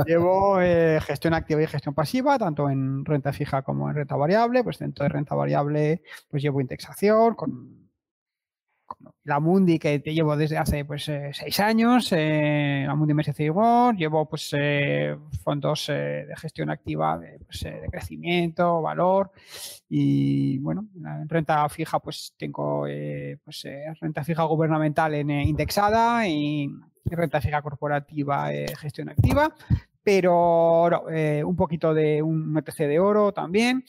Llevo 0.06 0.60
eh, 0.60 1.00
gestión 1.02 1.34
activa 1.34 1.62
y 1.62 1.66
gestión 1.66 1.94
pasiva, 1.94 2.38
tanto 2.38 2.70
en 2.70 3.04
renta 3.04 3.32
fija 3.32 3.62
como 3.62 3.88
en 3.88 3.96
renta 3.96 4.16
variable. 4.16 4.62
Pues 4.62 4.78
dentro 4.78 5.04
de 5.04 5.08
renta 5.08 5.34
variable, 5.34 6.02
pues 6.30 6.42
llevo 6.42 6.60
indexación 6.60 7.34
con 7.34 7.83
la 9.24 9.40
Mundi 9.40 9.78
que 9.78 9.98
te 10.00 10.12
llevo 10.12 10.36
desde 10.36 10.58
hace 10.58 10.84
pues 10.84 11.08
eh, 11.08 11.30
seis 11.32 11.58
años, 11.60 12.12
eh, 12.12 12.84
la 12.86 12.94
Mundi 12.94 13.14
MSCI 13.14 13.50
World, 13.50 13.98
llevo 13.98 14.28
pues 14.28 14.50
eh, 14.52 15.16
fondos 15.42 15.86
de 15.86 16.34
gestión 16.36 16.70
activa 16.70 17.18
pues, 17.44 17.60
de, 17.60 17.88
crecimiento, 17.90 18.82
valor 18.82 19.30
y 19.88 20.58
bueno, 20.58 20.88
en 20.96 21.28
renta 21.28 21.66
fija 21.68 21.98
pues 22.00 22.34
tengo 22.36 22.86
pues 23.44 23.66
renta 24.00 24.24
fija 24.24 24.42
gubernamental 24.44 25.14
en 25.14 25.30
indexada 25.30 26.26
y 26.28 26.68
renta 27.04 27.40
fija 27.40 27.62
corporativa 27.62 28.50
gestión 28.78 29.08
activa, 29.08 29.54
pero 30.02 30.90
un 31.44 31.56
poquito 31.56 31.94
de 31.94 32.22
un 32.22 32.56
ETC 32.58 32.78
de 32.80 32.98
oro 32.98 33.32
también, 33.32 33.84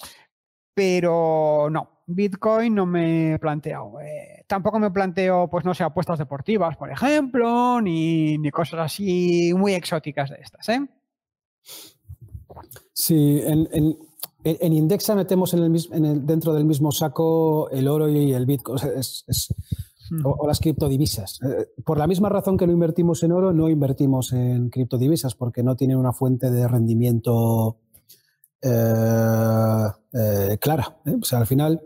pero 0.76 1.70
no, 1.72 2.02
Bitcoin 2.06 2.76
no 2.76 2.86
me 2.86 3.34
he 3.34 3.40
planteado. 3.40 4.00
Eh, 4.02 4.44
tampoco 4.46 4.78
me 4.78 4.92
planteo, 4.92 5.50
pues 5.50 5.66
no 5.66 5.74
sé, 5.74 5.84
apuestas 5.84 6.20
deportivas, 6.20 6.78
por 6.78 6.92
ejemplo, 6.92 7.82
ni, 7.82 8.38
cosas 8.52 8.82
así 8.82 9.54
muy 9.56 9.74
exóticas 9.74 10.30
de 10.30 10.38
estas. 10.42 10.70
¿eh? 10.70 10.88
Sí, 12.94 13.42
en, 13.44 14.74
Indexa 14.74 15.16
metemos 15.16 15.54
en 15.56 15.64
el, 15.64 16.26
dentro 16.26 16.54
del 16.54 16.66
mismo 16.66 16.92
saco 16.92 17.70
el 17.72 17.88
oro 17.88 18.08
y 18.10 18.34
el 18.34 18.46
Bitcoin, 18.46 18.80
o, 20.24 20.30
o, 20.30 20.48
las 20.48 20.60
criptodivisas. 20.60 21.40
Eh, 21.42 21.70
por 21.84 21.98
la 21.98 22.06
misma 22.06 22.30
razón 22.30 22.58
que 22.58 22.68
no 22.68 22.74
invertimos 22.74 23.24
en 23.24 23.32
oro, 23.32 23.54
no 23.54 23.70
invertimos 23.70 24.34
en 24.34 24.70
criptodivisas, 24.70 25.34
porque 25.34 25.64
no 25.64 25.76
tienen 25.76 25.98
una 25.98 26.14
fuente 26.14 26.52
de 26.52 26.68
rendimiento 26.68 27.80
eh, 28.66 29.88
eh, 30.14 30.58
clara. 30.60 30.98
¿eh? 31.06 31.16
O 31.22 31.24
sea, 31.24 31.40
al 31.40 31.48
final 31.48 31.82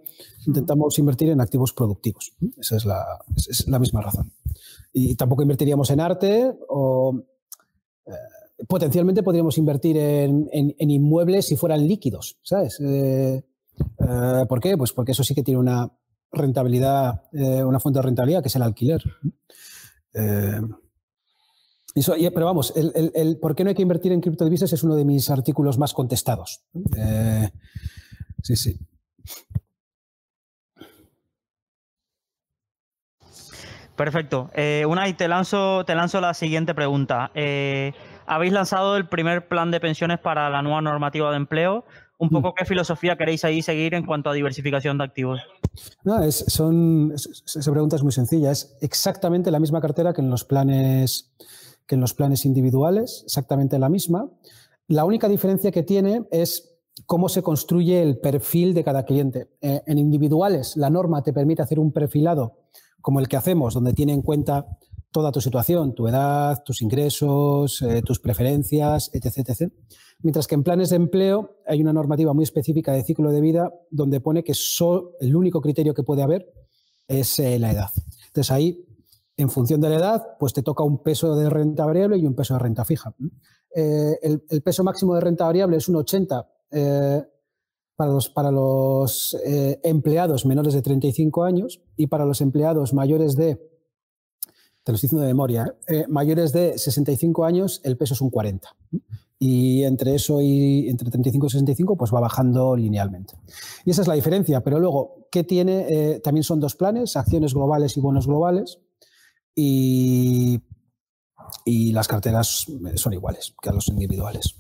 intentamos 0.47 0.97
invertir 0.97 1.29
en 1.29 1.41
activos 1.41 1.73
productivos. 1.73 2.33
Esa 2.57 2.77
es 2.77 2.85
la, 2.85 3.05
es 3.35 3.67
la 3.67 3.79
misma 3.79 4.01
razón. 4.01 4.31
Y 4.93 5.15
tampoco 5.15 5.41
invertiríamos 5.41 5.89
en 5.91 5.99
arte 5.99 6.57
o 6.69 7.21
potencialmente 8.67 9.23
podríamos 9.23 9.57
invertir 9.57 9.97
en, 9.97 10.75
inmuebles 10.77 11.47
si 11.47 11.55
fueran 11.55 11.87
líquidos, 11.87 12.39
¿sabes? 12.43 12.79
Eh, 12.79 13.43
eh, 13.99 14.45
¿Por 14.47 14.59
qué? 14.59 14.77
Pues 14.77 14.93
porque 14.93 15.11
eso 15.11 15.23
sí 15.23 15.35
que 15.35 15.43
tiene 15.43 15.59
una 15.59 15.91
rentabilidad, 16.31 17.23
una 17.31 17.79
fuente 17.79 17.99
de 17.99 18.03
rentabilidad, 18.03 18.41
que 18.41 18.49
es 18.49 18.55
el 18.55 18.61
alquiler. 18.61 19.01
Pero 22.33 22.45
vamos, 22.45 22.73
el, 22.75 23.37
por 23.39 23.55
qué 23.55 23.63
no 23.63 23.69
hay 23.69 23.75
que 23.75 23.81
invertir 23.81 24.11
en 24.11 24.21
criptodivisas 24.21 24.73
es 24.73 24.83
uno 24.83 24.95
de 24.95 25.05
mis 25.05 25.29
artículos 25.29 25.77
más 25.77 25.93
contestados. 25.93 26.63
sí, 28.43 28.55
sí. 28.55 28.79
Perfecto. 33.99 34.49
Eh, 34.53 34.85
Unai, 34.87 35.17
te 35.17 35.27
lanzo, 35.27 35.83
te 35.83 35.93
lanzo 35.93 36.21
la 36.21 36.33
siguiente 36.33 36.73
pregunta. 36.73 37.31
Eh, 37.35 37.91
habéis 38.25 38.53
lanzado 38.53 38.95
el 38.95 39.09
primer 39.09 39.49
plan 39.49 39.71
de 39.71 39.81
pensiones 39.81 40.19
para 40.19 40.49
la 40.49 40.61
nueva 40.61 40.81
normativa 40.81 41.29
de 41.31 41.35
empleo. 41.35 41.83
Un 42.17 42.29
poco 42.29 42.49
mm. 42.49 42.53
qué 42.57 42.63
filosofía 42.63 43.17
queréis 43.17 43.43
ahí 43.43 43.61
seguir 43.61 43.93
en 43.95 44.05
cuanto 44.05 44.29
a 44.29 44.33
diversificación 44.33 44.97
de 44.97 45.03
activos. 45.03 45.41
No, 46.05 46.23
es, 46.23 46.45
son, 46.47 47.11
esa 47.13 47.71
pregunta 47.73 47.97
es 47.97 48.03
muy 48.03 48.13
sencilla. 48.13 48.51
Es 48.51 48.77
exactamente 48.79 49.51
la 49.51 49.59
misma 49.59 49.81
cartera 49.81 50.13
que 50.13 50.21
en 50.21 50.29
los 50.29 50.45
planes, 50.45 51.33
que 51.89 51.95
en 51.95 52.01
los 52.01 52.13
planes 52.13 52.45
individuales, 52.45 53.23
exactamente 53.25 53.79
la 53.79 53.89
misma. 53.89 54.29
La 54.87 55.05
única 55.05 55.27
diferencia 55.27 55.71
que 55.71 55.81
tiene 55.81 56.27
es 56.29 56.77
cómo 57.07 57.29
se 57.29 57.41
construye 57.41 58.03
el 58.03 58.19
perfil 58.19 58.75
de 58.75 58.83
cada 58.83 59.05
cliente. 59.05 59.49
Eh, 59.59 59.81
en 59.87 59.97
individuales, 59.97 60.77
la 60.77 60.91
norma 60.91 61.23
te 61.23 61.33
permite 61.33 61.63
hacer 61.63 61.79
un 61.79 61.91
perfilado 61.91 62.59
como 63.01 63.19
el 63.19 63.27
que 63.27 63.37
hacemos, 63.37 63.73
donde 63.73 63.93
tiene 63.93 64.13
en 64.13 64.21
cuenta 64.21 64.67
toda 65.11 65.31
tu 65.31 65.41
situación, 65.41 65.95
tu 65.95 66.07
edad, 66.07 66.61
tus 66.63 66.83
ingresos, 66.83 67.81
eh, 67.81 68.03
tus 68.03 68.19
preferencias, 68.19 69.09
etc, 69.11 69.49
etc. 69.49 69.73
Mientras 70.21 70.45
que 70.45 70.53
en 70.53 70.63
planes 70.63 70.91
de 70.91 70.97
empleo 70.97 71.55
hay 71.65 71.81
una 71.81 71.93
normativa 71.93 72.35
muy 72.35 72.43
específica 72.43 72.91
de 72.91 73.03
ciclo 73.03 73.31
de 73.31 73.41
vida 73.41 73.73
donde 73.89 74.21
pone 74.21 74.43
que 74.43 74.53
solo, 74.53 75.13
el 75.21 75.35
único 75.35 75.59
criterio 75.59 75.95
que 75.95 76.03
puede 76.03 76.21
haber 76.21 76.53
es 77.07 77.39
eh, 77.39 77.57
la 77.57 77.71
edad. 77.71 77.89
Entonces 78.27 78.51
ahí, 78.51 78.85
en 79.41 79.49
función 79.49 79.81
de 79.81 79.89
la 79.89 79.95
edad, 79.95 80.37
pues 80.39 80.53
te 80.53 80.63
toca 80.63 80.83
un 80.83 81.01
peso 81.01 81.35
de 81.35 81.49
renta 81.49 81.85
variable 81.85 82.17
y 82.17 82.25
un 82.25 82.35
peso 82.35 82.53
de 82.53 82.59
renta 82.59 82.85
fija. 82.85 83.13
Eh, 83.75 84.19
el, 84.21 84.61
peso 84.61 84.83
máximo 84.83 85.15
de 85.15 85.21
renta 85.21 85.45
variable 85.45 85.77
es 85.77 85.87
un 85.87 85.95
80 85.95 86.47
para 87.99 88.13
los, 88.13 88.29
para 88.29 88.49
los 88.49 89.37
eh, 89.45 89.77
empleados 89.83 90.45
menores 90.45 90.73
de 90.73 90.81
35 90.81 91.43
años 91.43 91.81
y 91.97 92.07
para 92.07 92.23
los 92.23 92.39
empleados 92.39 92.93
mayores 92.93 93.35
de, 93.35 93.55
te 93.55 94.93
lo 94.93 94.95
estoy 94.95 95.07
diciendo 95.07 95.23
de 95.23 95.27
memoria, 95.27 95.75
eh, 95.85 96.05
mayores 96.07 96.53
de 96.53 96.77
65 96.77 97.43
años 97.43 97.81
el 97.83 97.97
peso 97.97 98.13
es 98.13 98.21
un 98.21 98.29
40. 98.29 98.69
Y 99.37 99.83
entre 99.83 100.15
eso 100.15 100.39
y 100.41 100.87
entre 100.87 101.09
35 101.09 101.47
y 101.47 101.49
65 101.49 101.97
pues 101.97 102.13
va 102.13 102.21
bajando 102.21 102.73
linealmente. 102.77 103.33
Y 103.83 103.91
esa 103.91 104.03
es 104.03 104.07
la 104.07 104.13
diferencia. 104.13 104.61
Pero 104.61 104.79
luego, 104.79 105.27
¿qué 105.29 105.43
tiene? 105.43 105.85
Eh, 105.89 106.19
también 106.21 106.45
son 106.45 106.61
dos 106.61 106.75
planes, 106.75 107.17
acciones 107.17 107.53
globales 107.53 107.97
y 107.97 107.99
bonos 107.99 108.27
globales. 108.27 108.79
Y, 109.61 110.61
y 111.65 111.91
las 111.91 112.07
carteras 112.07 112.65
son 112.95 113.11
iguales 113.11 113.53
que 113.61 113.67
a 113.67 113.73
los 113.73 113.89
individuales. 113.89 114.55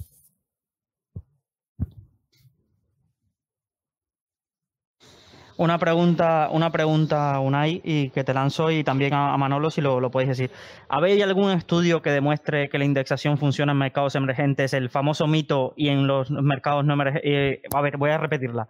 Una 5.55 5.77
pregunta, 5.77 6.49
una 6.51 6.69
pregunta, 6.69 7.39
Unai, 7.39 7.81
y 7.83 8.09
que 8.09 8.25
te 8.25 8.33
lanzo 8.33 8.71
y 8.71 8.83
también 8.83 9.13
a, 9.13 9.37
Manolo 9.37 9.69
si 9.69 9.79
lo, 9.79 10.01
lo 10.01 10.11
podéis 10.11 10.29
decir. 10.29 10.51
¿Habéis 10.89 11.23
algún 11.23 11.51
estudio 11.51 12.01
que 12.01 12.11
demuestre 12.11 12.67
que 12.67 12.77
la 12.77 12.83
indexación 12.83 13.37
funciona 13.37 13.71
en 13.71 13.77
mercados 13.77 14.15
emergentes? 14.15 14.73
El 14.73 14.89
famoso 14.89 15.27
mito 15.27 15.73
y 15.77 15.87
en 15.87 16.07
los 16.07 16.29
mercados 16.29 16.83
no 16.83 16.93
emergentes. 16.93 17.23
Eh, 17.25 17.61
a 17.73 17.81
ver, 17.81 17.95
voy 17.95 18.11
a 18.11 18.17
repetirla. 18.17 18.67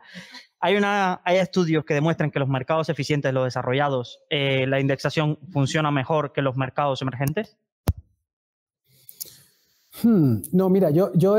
Hay, 0.59 0.75
una, 0.75 1.21
hay 1.23 1.37
estudios 1.37 1.85
que 1.85 1.93
demuestran 1.93 2.31
que 2.31 2.39
los 2.39 2.49
mercados 2.49 2.89
eficientes, 2.89 3.33
los 3.33 3.45
desarrollados, 3.45 4.19
eh, 4.29 4.65
la 4.67 4.79
indexación 4.79 5.37
funciona 5.51 5.91
mejor 5.91 6.33
que 6.33 6.41
los 6.41 6.57
mercados 6.57 7.01
emergentes. 7.01 7.57
Hmm, 10.03 10.41
no, 10.51 10.69
mira, 10.69 10.89
yo, 10.91 11.11
yo 11.13 11.37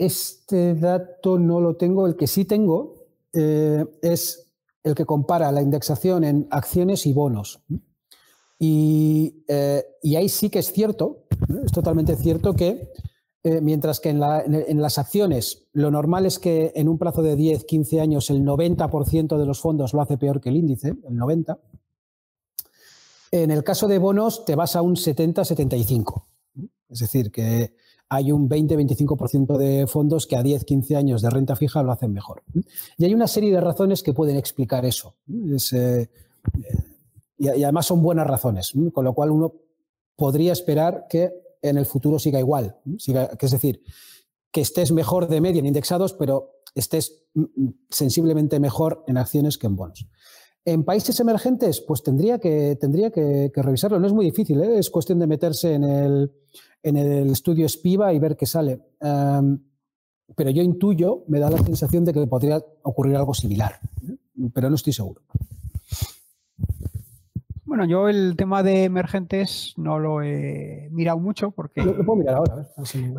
este 0.00 0.74
dato 0.76 1.38
no 1.38 1.60
lo 1.60 1.76
tengo. 1.76 2.06
El 2.06 2.16
que 2.16 2.26
sí 2.26 2.46
tengo 2.46 3.06
eh, 3.34 3.84
es 4.00 4.50
el 4.82 4.94
que 4.94 5.04
compara 5.04 5.52
la 5.52 5.60
indexación 5.60 6.24
en 6.24 6.48
acciones 6.50 7.04
y 7.04 7.12
bonos. 7.12 7.62
Y, 8.58 9.44
eh, 9.46 9.84
ahí 10.16 10.28
sí 10.30 10.48
que 10.48 10.60
es 10.60 10.72
cierto, 10.72 11.26
es 11.64 11.70
totalmente 11.70 12.16
cierto 12.16 12.54
que 12.54 12.88
eh, 13.42 13.60
mientras 13.60 14.00
que 14.00 14.10
en, 14.10 14.20
las 14.20 14.98
acciones 14.98 15.64
lo 15.72 15.90
normal 15.90 16.26
es 16.26 16.38
que 16.38 16.72
en 16.74 16.88
un 16.88 16.98
plazo 16.98 17.22
de 17.22 17.36
10, 17.36 17.64
15 17.64 18.00
años 18.00 18.28
el 18.30 18.44
90% 18.44 19.38
de 19.38 19.46
los 19.46 19.60
fondos 19.60 19.94
lo 19.94 20.02
hace 20.02 20.18
peor 20.18 20.40
que 20.40 20.50
el 20.50 20.56
índice, 20.56 20.88
el 20.88 21.16
90%, 21.16 21.58
en 23.32 23.50
el 23.50 23.64
caso 23.64 23.88
de 23.88 23.98
bonos 23.98 24.44
te 24.44 24.56
vas 24.56 24.76
a 24.76 24.82
un 24.82 24.96
70-75%. 24.96 26.22
Es 26.88 26.98
decir, 26.98 27.30
que 27.30 27.72
hay 28.08 28.32
un 28.32 28.48
20-25% 28.48 29.56
de 29.56 29.86
fondos 29.86 30.26
que 30.26 30.36
a 30.36 30.42
10-15 30.42 30.96
años 30.96 31.22
de 31.22 31.30
renta 31.30 31.54
fija 31.54 31.82
lo 31.82 31.92
hacen 31.92 32.12
mejor. 32.12 32.42
Y 32.98 33.04
hay 33.04 33.14
una 33.14 33.28
serie 33.28 33.52
de 33.52 33.60
razones 33.60 34.02
que 34.02 34.12
pueden 34.12 34.36
explicar 34.36 34.84
eso. 34.84 35.14
Eh, 35.72 36.08
y, 37.38 37.48
además 37.48 37.86
son 37.86 38.02
buenas 38.02 38.26
razones, 38.26 38.72
con 38.92 39.04
lo 39.04 39.14
cual 39.14 39.30
uno 39.30 39.54
podría 40.16 40.52
esperar 40.52 41.06
que 41.08 41.32
en 41.62 41.78
el 41.78 41.86
futuro 41.86 42.18
siga 42.18 42.38
igual. 42.38 42.76
que 42.84 43.46
es 43.46 43.50
decir, 43.50 43.82
que 44.50 44.60
estés 44.60 44.92
mejor 44.92 45.28
de 45.28 45.40
media 45.40 45.60
en 45.60 45.66
indexados, 45.66 46.12
pero 46.12 46.62
estés 46.74 47.24
sensiblemente 47.88 48.60
mejor 48.60 49.04
en 49.06 49.16
acciones 49.16 49.58
que 49.58 49.66
en 49.66 49.76
bonos. 49.76 50.06
En 50.64 50.84
países 50.84 51.18
emergentes, 51.20 51.80
pues 51.80 52.02
tendría 52.02 52.38
que, 52.38 52.76
tendría 52.76 53.10
que, 53.10 53.50
revisarlo. 53.54 53.98
No 53.98 54.06
es 54.06 54.12
muy 54.12 54.26
difícil, 54.26 54.60
¿eh? 54.60 54.78
es 54.78 54.90
cuestión 54.90 55.18
de 55.18 55.26
meterse 55.26 55.74
en 55.74 55.84
el, 55.84 56.32
en 56.82 56.96
el 56.96 57.30
estudio 57.30 57.68
Spiva 57.68 58.12
y 58.12 58.18
ver 58.18 58.36
qué 58.36 58.46
sale. 58.46 58.80
Em, 59.00 59.58
pero 60.36 60.50
yo 60.50 60.62
intuyo, 60.62 61.24
me 61.28 61.40
da 61.40 61.50
la 61.50 61.58
sensación 61.58 62.04
de 62.04 62.12
que 62.12 62.26
podría 62.26 62.62
ocurrir 62.82 63.16
algo 63.16 63.34
similar, 63.34 63.80
¿eh? 64.06 64.16
pero 64.52 64.68
no 64.68 64.76
estoy 64.76 64.92
seguro. 64.92 65.22
Bueno, 67.70 67.84
yo 67.84 68.08
el 68.08 68.34
tema 68.36 68.64
de 68.64 68.82
emergentes 68.82 69.74
no 69.76 70.00
lo 70.00 70.24
he 70.24 70.88
mirado 70.90 71.20
mucho 71.20 71.52
porque 71.52 71.80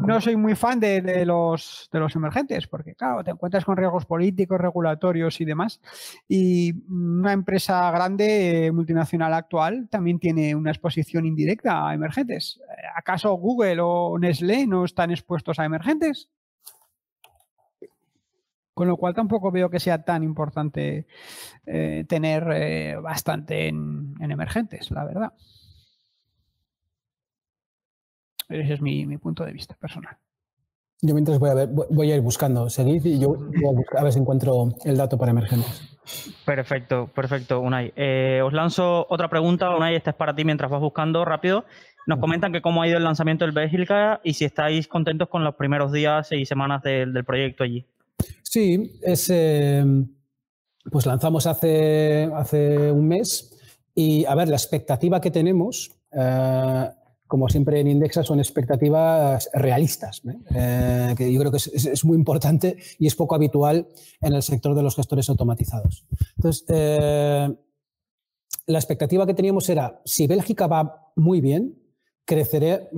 no 0.05 0.19
soy 0.19 0.35
muy 0.35 0.55
fan 0.55 0.77
de, 0.77 1.25
los, 1.25 1.87
de 1.89 1.99
los 2.01 2.13
emergentes 2.17 2.67
porque, 2.67 2.93
claro, 2.93 3.23
te 3.23 3.31
encuentras 3.31 3.63
con 3.63 3.77
riesgos 3.77 4.05
políticos, 4.05 4.59
regulatorios 4.59 5.39
y 5.39 5.45
demás. 5.45 5.79
Y 6.27 6.73
una 6.91 7.31
empresa 7.31 7.89
grande, 7.91 8.65
eh, 8.65 8.71
multinacional 8.73 9.33
actual, 9.35 9.87
también 9.89 10.19
tiene 10.19 10.53
una 10.53 10.71
exposición 10.71 11.25
indirecta 11.25 11.87
a 11.87 11.93
emergentes. 11.93 12.59
¿Acaso 12.97 13.31
Google 13.35 13.77
o 13.79 14.19
Nestlé 14.19 14.67
no 14.67 14.83
están 14.83 15.11
expuestos 15.11 15.59
a 15.59 15.63
emergentes? 15.63 16.27
Con 18.73 18.87
lo 18.87 18.97
cual 18.97 19.13
tampoco 19.13 19.51
veo 19.51 19.69
que 19.69 19.79
sea 19.79 20.03
tan 20.03 20.23
importante 20.23 21.05
eh, 21.65 22.05
tener 22.07 22.47
eh, 22.53 22.95
bastante 22.95 23.67
en, 23.67 24.15
emergentes, 24.19 24.89
la 24.91 25.05
verdad. 25.05 25.33
Ese 28.47 28.73
es 28.73 28.81
mi, 28.81 29.17
punto 29.17 29.45
de 29.45 29.53
vista 29.53 29.75
personal. 29.75 30.17
Yo 31.01 31.13
mientras 31.13 31.39
voy 31.39 31.49
a, 31.49 31.53
ver, 31.53 31.69
voy 31.69 32.11
a 32.11 32.15
ir 32.15 32.21
buscando, 32.21 32.69
seguid 32.69 33.03
y 33.05 33.19
yo 33.19 33.29
voy 33.29 33.83
a, 33.97 34.03
ver 34.03 34.13
si 34.13 34.19
encuentro 34.19 34.69
el 34.85 34.97
dato 34.97 35.17
para 35.17 35.31
emergentes. 35.31 35.97
Perfecto, 36.45 37.07
perfecto, 37.07 37.59
Unai. 37.59 37.91
Eh, 37.95 38.41
os 38.43 38.53
lanzo 38.53 39.07
otra 39.09 39.29
pregunta, 39.29 39.75
Unai, 39.75 39.95
esta 39.95 40.11
es 40.11 40.15
para 40.15 40.35
ti 40.35 40.45
mientras 40.45 40.69
vas 40.69 40.81
buscando 40.81 41.25
rápido. 41.25 41.65
Nos 42.07 42.19
comentan 42.19 42.51
que 42.51 42.61
cómo 42.61 42.81
ha 42.81 42.87
ido 42.87 42.97
el 42.97 43.03
lanzamiento 43.03 43.45
del 43.45 43.53
Bélgica 43.53 44.21
y 44.23 44.33
si 44.33 44.45
estáis 44.45 44.87
contentos 44.87 45.29
con 45.29 45.43
los 45.43 45.55
primeros 45.55 45.91
días 45.91 46.31
y 46.31 46.45
semanas 46.45 46.81
del 46.83 47.23
proyecto 47.25 47.63
allí. 47.63 47.85
Sí, 48.43 48.99
es, 49.01 49.29
em, 49.29 50.07
pues 50.91 51.05
lanzamos 51.05 51.47
hace, 51.47 52.29
hace 52.33 52.91
un 52.91 53.07
mes 53.07 53.57
y, 53.95 54.25
a 54.25 54.35
ver, 54.35 54.47
la 54.49 54.55
expectativa 54.55 55.21
que 55.21 55.31
tenemos, 55.31 55.91
eh, 56.11 56.89
como 57.27 57.47
siempre 57.49 57.79
en 57.79 57.87
Indexa, 57.87 58.23
son 58.23 58.39
expectativas 58.39 59.49
realistas, 59.53 60.21
eh, 60.53 61.13
que 61.17 61.31
yo 61.31 61.39
creo 61.39 61.51
que 61.51 61.57
es, 61.57 62.03
muy 62.03 62.17
importante 62.17 62.77
y 62.99 63.07
es 63.07 63.15
poco 63.15 63.35
habitual 63.35 63.87
en 64.19 64.33
el 64.33 64.43
sector 64.43 64.75
de 64.75 64.83
los 64.83 64.95
gestores 64.95 65.29
automatizados. 65.29 66.05
Entonces, 66.35 66.65
eh, 66.67 67.55
la 68.67 68.77
expectativa 68.77 69.25
que 69.25 69.33
teníamos 69.33 69.69
era, 69.69 70.01
si 70.03 70.27
Bélgica 70.27 70.67
va 70.67 71.11
muy 71.15 71.41
bien, 71.41 71.77
creceré, 72.25 72.89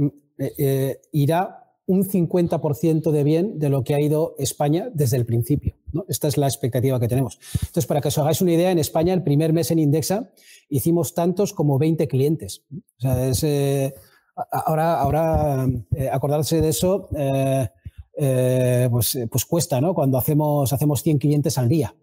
irá 1.11 1.62
un 1.85 2.05
50% 2.05 3.11
de 3.11 3.23
bien 3.23 3.59
de 3.59 3.69
lo 3.69 3.83
que 3.83 3.93
ha 3.93 4.01
ido 4.01 4.35
España 4.37 4.89
desde 4.93 5.17
el 5.17 5.25
principio. 5.25 5.75
Esta 6.07 6.27
es 6.27 6.37
la 6.37 6.47
expectativa 6.47 6.99
que 6.99 7.07
tenemos. 7.07 7.39
Entonces, 7.53 7.85
para 7.85 7.99
que 8.01 8.07
os 8.07 8.17
hagáis 8.17 8.41
una 8.41 8.53
idea, 8.53 8.71
en 8.71 8.79
España 8.79 9.13
el 9.13 9.23
primer 9.23 9.51
mes 9.53 9.69
en 9.71 9.79
Indexa 9.79 10.31
hicimos 10.69 11.13
tantos 11.13 11.53
como 11.53 11.77
20 11.77 12.07
clientes. 12.07 12.63
O 12.71 13.01
sea, 13.01 13.27
es, 13.27 13.43
eh, 13.43 13.93
ahora, 14.51 14.99
ahora 14.99 15.67
eh, 15.95 16.09
acordarse 16.09 16.61
de 16.61 16.69
eso, 16.69 17.09
eh, 17.15 18.87
pues, 18.89 19.19
pues 19.29 19.45
cuesta, 19.45 19.81
¿no? 19.81 19.93
Cuando 19.93 20.17
hacemos, 20.17 20.71
hacemos 20.71 21.03
100 21.03 21.17
clientes 21.17 21.57
al 21.57 21.67
día. 21.67 21.93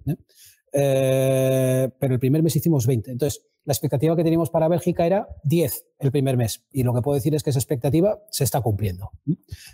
pero 0.72 2.14
el 2.14 2.20
primer 2.20 2.42
mes 2.42 2.54
hicimos 2.54 2.86
20. 2.86 3.12
Entonces, 3.12 3.49
la 3.64 3.72
expectativa 3.72 4.16
que 4.16 4.24
teníamos 4.24 4.50
para 4.50 4.68
Bélgica 4.68 5.06
era 5.06 5.28
10 5.44 5.86
el 5.98 6.10
primer 6.10 6.36
mes. 6.36 6.66
Y 6.72 6.82
lo 6.82 6.94
que 6.94 7.02
puedo 7.02 7.14
decir 7.14 7.34
es 7.34 7.42
que 7.42 7.50
esa 7.50 7.58
expectativa 7.58 8.20
se 8.30 8.44
está 8.44 8.60
cumpliendo. 8.60 9.10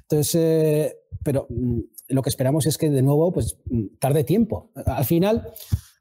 Entonces, 0.02 0.96
pero 1.22 1.46
mm, 1.48 1.80
lo 2.08 2.22
que 2.22 2.28
esperamos 2.28 2.66
es 2.66 2.78
que 2.78 2.90
de 2.90 3.02
nuevo 3.02 3.32
pues, 3.32 3.58
mm, 3.66 3.96
tarde 3.98 4.24
tiempo. 4.24 4.70
Al 4.74 5.04
final, 5.04 5.52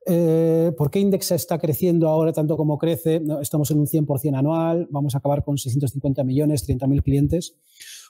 eh, 0.07 0.71
¿Por 0.77 0.91
qué 0.91 0.99
Indexa 0.99 1.33
está 1.33 1.57
creciendo 1.57 2.09
ahora 2.09 2.31
tanto 2.31 2.57
como 2.57 2.77
crece? 2.77 3.21
estamos 3.41 3.71
en 3.71 3.79
un 3.79 3.87
100% 3.87 4.37
anual, 4.37 4.87
vamos 4.91 5.15
a 5.15 5.17
acabar 5.17 5.43
con 5.43 5.57
650 5.57 6.23
millones, 6.23 6.67
30.000 6.67 7.01
clientes. 7.01 7.55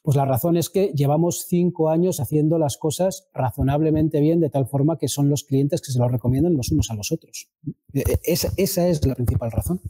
Pues 0.06 0.16
la 0.16 0.26
razón 0.26 0.56
es 0.56 0.70
que 0.70 0.94
llevamos 0.96 1.46
cinco 1.50 1.90
años 1.90 2.20
haciendo 2.20 2.60
las 2.60 2.78
cosas 2.78 3.28
razonablemente 3.34 4.20
bien, 4.20 4.40
de 4.40 4.52
tal 4.52 4.68
forma 4.68 5.00
que 5.00 5.08
son 5.08 5.30
los 5.30 5.44
clientes 5.44 5.82
que 5.82 5.92
se 5.92 5.98
los 5.98 6.12
recomiendan 6.12 6.56
los 6.56 6.72
unos 6.72 6.92
a 6.92 6.94
los 6.94 7.12
otros. 7.12 7.50
E, 7.92 8.02
e, 8.02 8.20
esa, 8.24 8.54
esa 8.56 8.88
es 8.88 9.04
la 9.04 9.16
principal 9.16 9.52
razón. 9.52 9.82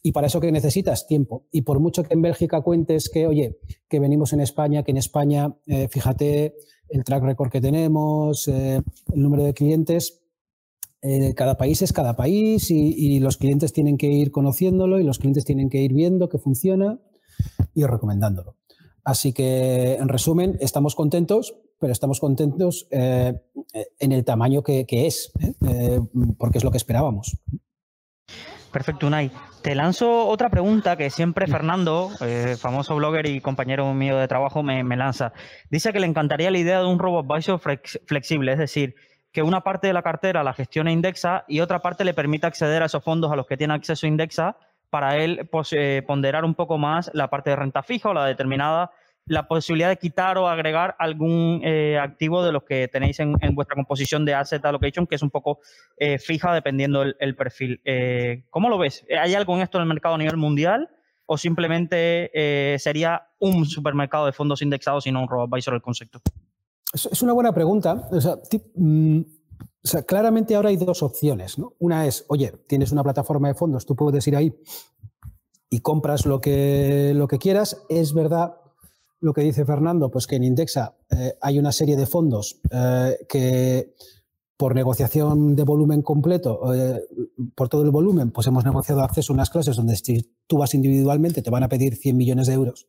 Y 0.00 0.12
para 0.12 0.28
eso 0.28 0.40
que 0.40 0.52
necesitas 0.52 1.08
tiempo. 1.08 1.48
Y 1.50 1.62
por 1.62 1.80
mucho 1.80 2.04
que 2.04 2.14
en 2.14 2.22
Bélgica 2.22 2.60
cuentes 2.60 3.10
que, 3.10 3.26
oye, 3.26 3.58
que 3.88 3.98
venimos 3.98 4.32
en 4.32 4.40
España, 4.40 4.84
que 4.84 4.92
en 4.92 4.98
España, 4.98 5.52
eh, 5.66 5.88
fíjate 5.88 6.54
el 6.88 7.02
track 7.02 7.24
record 7.24 7.50
que 7.50 7.60
tenemos, 7.60 8.46
eh, 8.46 8.80
el 9.12 9.22
número 9.22 9.42
de 9.42 9.54
clientes, 9.54 10.22
eh, 11.00 11.34
cada 11.34 11.56
país 11.56 11.82
es 11.82 11.92
cada 11.92 12.14
país 12.14 12.70
y, 12.70 13.18
los 13.18 13.36
clientes 13.38 13.72
tienen 13.72 13.98
que 13.98 14.06
ir 14.06 14.30
conociéndolo 14.30 15.00
y 15.00 15.02
los 15.02 15.18
clientes 15.18 15.44
tienen 15.44 15.68
que 15.68 15.82
ir 15.82 15.92
viendo 15.92 16.28
que 16.28 16.38
funciona 16.38 17.00
y 17.74 17.84
recomendándolo. 17.84 18.56
Así 19.04 19.32
que, 19.32 19.94
en 19.94 20.08
resumen, 20.08 20.56
estamos 20.60 20.94
contentos, 20.94 21.54
pero 21.80 21.92
estamos 21.92 22.20
contentos 22.20 22.86
eh, 22.90 23.34
en 23.98 24.12
el 24.12 24.24
tamaño 24.24 24.62
que, 24.62 24.86
es, 24.88 25.32
¿eh? 25.40 26.00
porque 26.38 26.58
es 26.58 26.64
lo 26.64 26.70
que 26.70 26.76
esperábamos. 26.76 27.38
Perfecto, 28.70 29.06
Unai. 29.06 29.30
Te 29.62 29.74
lanzo 29.74 30.26
otra 30.26 30.48
pregunta 30.48 30.96
que 30.96 31.10
siempre 31.10 31.46
Fernando, 31.46 32.10
famoso 32.58 32.96
blogger 32.96 33.26
y 33.26 33.40
compañero 33.40 33.92
mío 33.94 34.16
de 34.16 34.26
trabajo, 34.26 34.62
me, 34.62 34.82
lanza. 34.96 35.32
Dice 35.70 35.92
que 35.92 36.00
le 36.00 36.06
encantaría 36.06 36.50
la 36.50 36.58
idea 36.58 36.80
de 36.80 36.86
un 36.86 36.98
robo 36.98 37.20
advisor 37.20 37.60
flexible, 38.06 38.52
es 38.52 38.58
decir, 38.58 38.94
que 39.32 39.42
una 39.42 39.62
parte 39.62 39.86
de 39.86 39.92
la 39.92 40.02
cartera 40.02 40.44
la 40.44 40.52
gestione 40.52 40.92
Indexa 40.92 41.44
y 41.48 41.60
otra 41.60 41.80
parte 41.80 42.04
le 42.04 42.14
permita 42.14 42.46
acceder 42.46 42.82
a 42.82 42.86
esos 42.86 43.02
fondos 43.02 43.32
a 43.32 43.36
los 43.36 43.46
que 43.46 43.56
tiene 43.56 43.74
acceso 43.74 44.06
Indexa 44.06 44.56
para 44.92 45.16
él 45.16 45.48
eh, 45.70 46.02
ponderar 46.06 46.44
un 46.44 46.54
poco 46.54 46.76
más 46.76 47.10
la 47.14 47.30
parte 47.30 47.48
de 47.48 47.56
renta 47.56 47.82
fija 47.82 48.10
o 48.10 48.12
la 48.12 48.26
determinada, 48.26 48.90
la 49.24 49.48
posibilidad 49.48 49.88
de 49.88 49.96
quitar 49.96 50.36
o 50.36 50.50
agregar 50.50 50.96
algún 50.98 51.62
eh, 51.64 51.98
activo 51.98 52.44
de 52.44 52.52
los 52.52 52.64
que 52.64 52.88
tenéis 52.88 53.18
en, 53.18 53.32
vuestra 53.54 53.74
composición 53.74 54.26
de 54.26 54.34
asset 54.34 54.62
allocation, 54.66 55.06
que 55.06 55.14
es 55.14 55.22
un 55.22 55.30
poco 55.30 55.60
eh, 55.96 56.18
fija 56.18 56.52
dependiendo 56.52 57.04
el, 57.04 57.36
perfil. 57.36 57.80
¿Cómo 58.50 58.68
lo 58.68 58.76
ves? 58.76 59.06
¿Hay 59.18 59.34
algo 59.34 59.56
en 59.56 59.62
esto 59.62 59.78
en 59.78 59.82
el 59.82 59.88
mercado 59.88 60.16
a 60.16 60.18
nivel 60.18 60.36
mundial? 60.36 60.90
¿O 61.24 61.38
simplemente 61.38 62.30
sería 62.78 63.28
un 63.38 63.64
supermercado 63.64 64.26
de 64.26 64.32
fondos 64.32 64.60
indexados 64.60 65.06
y 65.06 65.12
no 65.12 65.22
un 65.22 65.28
robo-advisor 65.28 65.72
el 65.72 65.80
concepto? 65.80 66.20
Es 66.92 67.22
una 67.22 67.32
buena 67.32 67.54
pregunta. 67.54 68.10
Mm, 68.74 69.22
claramente 70.06 70.54
ahora 70.54 70.70
hay 70.70 70.76
dos 70.76 71.02
opciones. 71.02 71.56
Una 71.78 72.06
es, 72.06 72.24
oye, 72.28 72.52
tienes 72.66 72.92
una 72.92 73.02
plataforma 73.02 73.48
de 73.48 73.54
fondos, 73.54 73.86
tú 73.86 73.96
puedes 73.96 74.26
ir 74.26 74.36
ahí 74.36 74.54
y 75.70 75.80
compras 75.80 76.26
lo 76.26 76.40
que, 76.40 77.12
lo 77.14 77.28
que 77.28 77.38
quieras. 77.38 77.82
Es 77.88 78.12
verdad 78.12 78.56
lo 79.20 79.32
que 79.32 79.42
dice 79.42 79.64
Fernando, 79.64 80.10
pues 80.10 80.26
que 80.26 80.36
en 80.36 80.44
Indexa 80.44 80.96
eh, 81.10 81.34
hay 81.40 81.58
una 81.58 81.72
serie 81.72 81.96
de 81.96 82.06
fondos 82.06 82.60
eh, 82.70 83.16
que 83.28 83.94
por 84.56 84.74
negociación 84.74 85.56
de 85.56 85.64
volumen 85.64 86.02
completo, 86.02 86.72
eh, 86.74 87.00
por 87.54 87.68
todo 87.68 87.82
el 87.82 87.90
volumen, 87.90 88.30
pues 88.30 88.46
hemos 88.46 88.64
negociado 88.64 89.02
acceso 89.02 89.32
a 89.32 89.34
unas 89.34 89.50
clases 89.50 89.76
donde 89.76 89.96
si 89.96 90.36
tú 90.46 90.58
vas 90.58 90.74
individualmente 90.74 91.42
te 91.42 91.50
van 91.50 91.62
a 91.62 91.68
pedir 91.68 91.96
100 91.96 92.16
millones 92.16 92.46
de 92.46 92.54
euros 92.54 92.86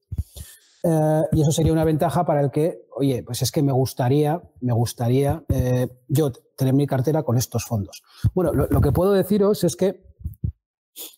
eh, 0.83 1.23
y 1.31 1.41
eso 1.41 1.51
sería 1.53 1.71
una 1.71 1.85
ventaja 1.85 2.25
para 2.25 2.41
el 2.41 2.51
que, 2.51 2.85
oye, 2.95 3.23
pues 3.23 3.41
es 3.41 3.51
que 3.51 3.63
me 3.63 3.71
gustaría, 3.71 4.43
me 4.59 4.73
gustaría 4.73 5.45
eh, 5.47 5.87
yo 6.09 6.33
tener 6.57 6.73
mi 6.73 6.87
cartera 6.87 7.23
con 7.23 7.37
estos 7.37 7.63
fondos. 7.65 8.03
Bueno, 8.33 8.51
lo, 8.51 8.81
que 8.81 8.91
puedo 8.91 9.13
deciros 9.13 9.63
es 9.63 9.77
que 9.77 10.03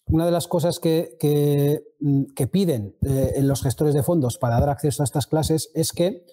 una 0.05 0.25
de 0.25 0.31
las 0.31 0.47
cosas 0.47 0.79
que, 0.79 1.17
que, 1.19 1.83
mm, 1.99 2.25
piden 2.51 2.95
eh, 3.01 3.41
los 3.41 3.63
gestores 3.63 3.95
de 3.95 4.03
fondos 4.03 4.37
para 4.37 4.59
dar 4.59 4.69
acceso 4.69 5.01
a 5.01 5.05
estas 5.05 5.25
clases 5.25 5.71
es 5.73 5.91
que 5.91 6.27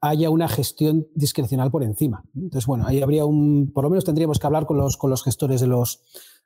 haya 0.00 0.30
una 0.30 0.48
gestión 0.48 1.06
discrecional 1.14 1.70
por 1.70 1.82
encima. 1.82 2.24
Entonces, 2.34 2.66
bueno, 2.66 2.86
ahí 2.86 3.02
habría 3.02 3.26
un, 3.26 3.72
por 3.74 3.84
lo 3.84 3.90
menos 3.90 4.06
tendríamos 4.06 4.38
que 4.38 4.46
hablar 4.46 4.64
con 4.64 4.78
los, 4.78 4.96
con 4.96 5.10
los 5.10 5.22
gestores 5.22 5.60
de 5.60 5.66
los, 5.66 6.02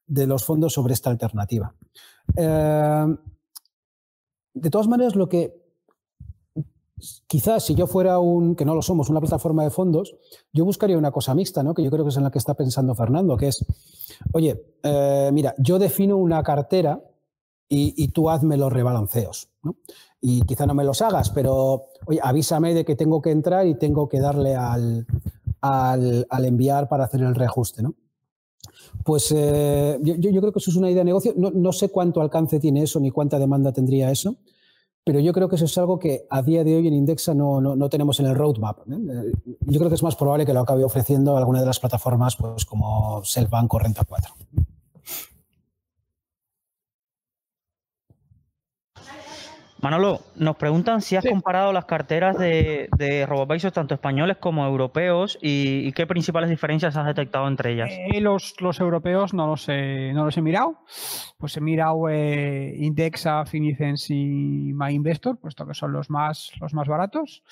de 0.07 0.27
los 0.27 0.45
fondos 0.45 0.73
sobre 0.73 0.95
esta 0.95 1.11
alternativa. 1.11 1.77
de 2.37 3.17
todas 4.71 4.89
maneras, 4.89 5.15
lo 5.15 5.29
que 5.29 5.64
quizás 7.27 7.65
si 7.65 7.75
yo 7.75 7.87
fuera 7.87 8.19
un, 8.19 8.55
que 8.55 8.65
no 8.65 8.75
lo 8.75 8.83
somos, 8.83 9.11
una 9.11 9.21
plataforma 9.21 9.65
de 9.65 9.71
fondos, 9.71 10.17
yo 10.53 10.65
buscaría 10.65 10.99
una 10.99 11.11
cosa 11.11 11.35
mixta, 11.35 11.63
¿no? 11.63 11.75
que 11.75 11.83
yo 11.83 11.91
creo 11.91 12.05
que 12.05 12.11
es 12.11 12.17
en 12.17 12.25
la 12.25 12.31
que 12.31 12.39
está 12.39 12.55
pensando 12.55 12.95
Fernando, 12.95 13.37
que 13.37 13.49
es, 13.49 13.65
oye, 14.33 14.63
eh, 14.83 15.31
mira, 15.33 15.55
yo 15.59 15.79
defino 15.79 16.17
una 16.17 16.43
cartera 16.43 17.01
y, 17.69 18.09
tú 18.09 18.31
hazme 18.31 18.57
los 18.57 18.73
rebalanceos. 18.73 19.49
Y 20.21 20.43
quizá 20.43 20.65
no 20.65 20.75
me 20.75 20.85
los 20.85 21.03
hagas, 21.03 21.31
pero 21.31 21.87
oye, 22.07 22.21
avísame 22.23 22.73
de 22.73 22.85
que 22.85 22.95
tengo 22.95 23.21
que 23.21 23.33
entrar 23.33 23.67
y 23.67 23.75
tengo 23.75 24.09
que 24.09 24.21
darle 24.21 24.55
al, 24.55 25.05
al, 25.61 26.45
enviar 26.45 26.89
para 26.89 27.05
hacer 27.05 27.23
el 27.23 27.35
reajuste. 27.35 27.83
¿no? 27.83 27.95
Pues 29.03 29.35
eh, 29.37 29.99
yo, 30.03 30.15
yo, 30.15 30.41
creo 30.41 30.53
que 30.53 30.61
eso 30.61 30.71
es 30.71 30.77
una 30.77 30.89
idea 30.89 31.01
de 31.01 31.07
negocio. 31.07 31.35
No, 31.37 31.51
no 31.51 31.73
sé 31.73 31.89
cuánto 31.89 32.21
alcance 32.21 32.61
tiene 32.61 32.85
eso 32.85 33.01
ni 33.01 33.11
cuánta 33.11 33.41
demanda 33.41 33.73
tendría 33.73 34.09
eso 34.13 34.37
pero 35.05 35.21
yo 35.21 35.33
creo 35.35 35.49
que 35.49 35.57
eso 35.57 35.67
es 35.67 35.77
algo 35.77 35.99
que 35.99 36.27
a 36.31 36.41
día 36.43 36.65
de 36.65 36.77
hoy 36.77 36.89
en 36.89 36.95
Indexa 36.95 37.35
no, 37.35 37.61
no, 37.61 37.89
tenemos 37.91 38.19
en 38.21 38.27
el 38.27 38.35
roadmap. 38.35 38.79
Eh, 38.89 39.33
yo 39.61 39.79
creo 39.79 39.91
que 39.91 39.97
es 39.97 40.03
más 40.03 40.17
probable 40.17 40.47
que 40.47 40.55
lo 40.55 40.61
acabe 40.61 40.83
ofreciendo 40.83 41.37
alguna 41.37 41.61
de 41.61 41.67
las 41.67 41.79
plataformas 41.79 42.37
pues, 42.37 42.65
como 42.65 43.23
Selfbank 43.23 43.73
o 43.75 43.79
Renta 43.79 44.05
4. 44.05 44.35
Manolo, 49.85 50.23
nos 50.37 50.57
preguntan 50.57 51.03
si 51.03 51.15
has 51.15 51.27
comparado 51.27 51.71
las 51.71 51.85
carteras 51.85 52.39
de, 52.39 52.89
de 52.97 53.71
tanto 53.71 53.93
españoles 53.93 54.39
como 54.39 54.65
europeos 54.65 55.39
y, 55.43 55.93
qué 55.93 56.07
principales 56.07 56.49
diferencias 56.49 56.97
has 56.97 57.05
detectado 57.05 57.47
entre 57.49 57.75
ellas. 57.75 57.91
Eh, 57.91 58.19
los, 58.23 58.59
los, 58.63 58.81
europeos 58.81 59.35
no 59.35 59.47
los, 59.47 59.69
he, 59.69 60.11
no 60.15 60.25
los 60.25 60.39
he 60.39 60.41
mirado. 60.41 60.79
Pues 61.37 61.59
he 61.59 61.61
mirado 61.61 62.09
eh, 62.09 62.75
Indexa, 62.79 63.45
Finicens 63.45 64.09
y 64.09 64.73
MyInvestor, 64.73 65.39
puesto 65.39 65.67
que 65.67 65.75
son 65.75 65.93
los 65.93 66.09
más, 66.09 66.51
los 66.63 66.73
más 66.73 66.89
baratos. 66.89 67.45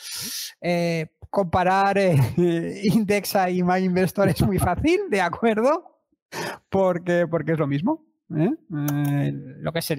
Eh, 0.62 1.08
comparar 1.28 1.98
Indexa 2.38 3.50
y 3.50 3.62
MyInvestor 3.62 4.30
es 4.30 4.40
muy 4.40 4.58
fácil, 4.58 5.00
¿de 5.10 5.20
acuerdo? 5.20 6.00
Porque, 6.70 7.26
porque 7.30 7.52
es 7.52 7.58
lo 7.58 7.66
mismo. 7.66 8.11
¿Eh? 8.36 8.50
Eh, 8.50 9.32
lo 9.32 9.72
que 9.72 9.78
es 9.78 9.90
eh, 9.90 9.96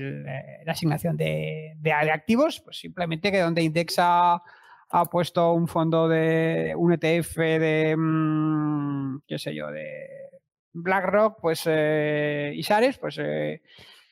la 0.66 0.72
asignación 0.72 1.18
de, 1.18 1.76
activos, 2.12 2.62
pues 2.62 2.78
simplemente 2.78 3.32
que 3.32 3.40
donde 3.40 3.64
Indexa 3.64 4.42
ha 4.96 5.06
puesto 5.06 5.54
un 5.54 5.68
fondo 5.68 6.08
de 6.08 6.74
un 6.78 6.94
ETF 6.94 7.38
de, 7.38 7.96
mm, 7.98 9.22
qué 9.28 9.40
sé 9.40 9.56
yo, 9.56 9.72
de 9.72 10.08
BlackRock, 10.74 11.40
pues 11.42 11.68
y 11.68 12.64
Sares, 12.64 12.98
pues 12.98 13.20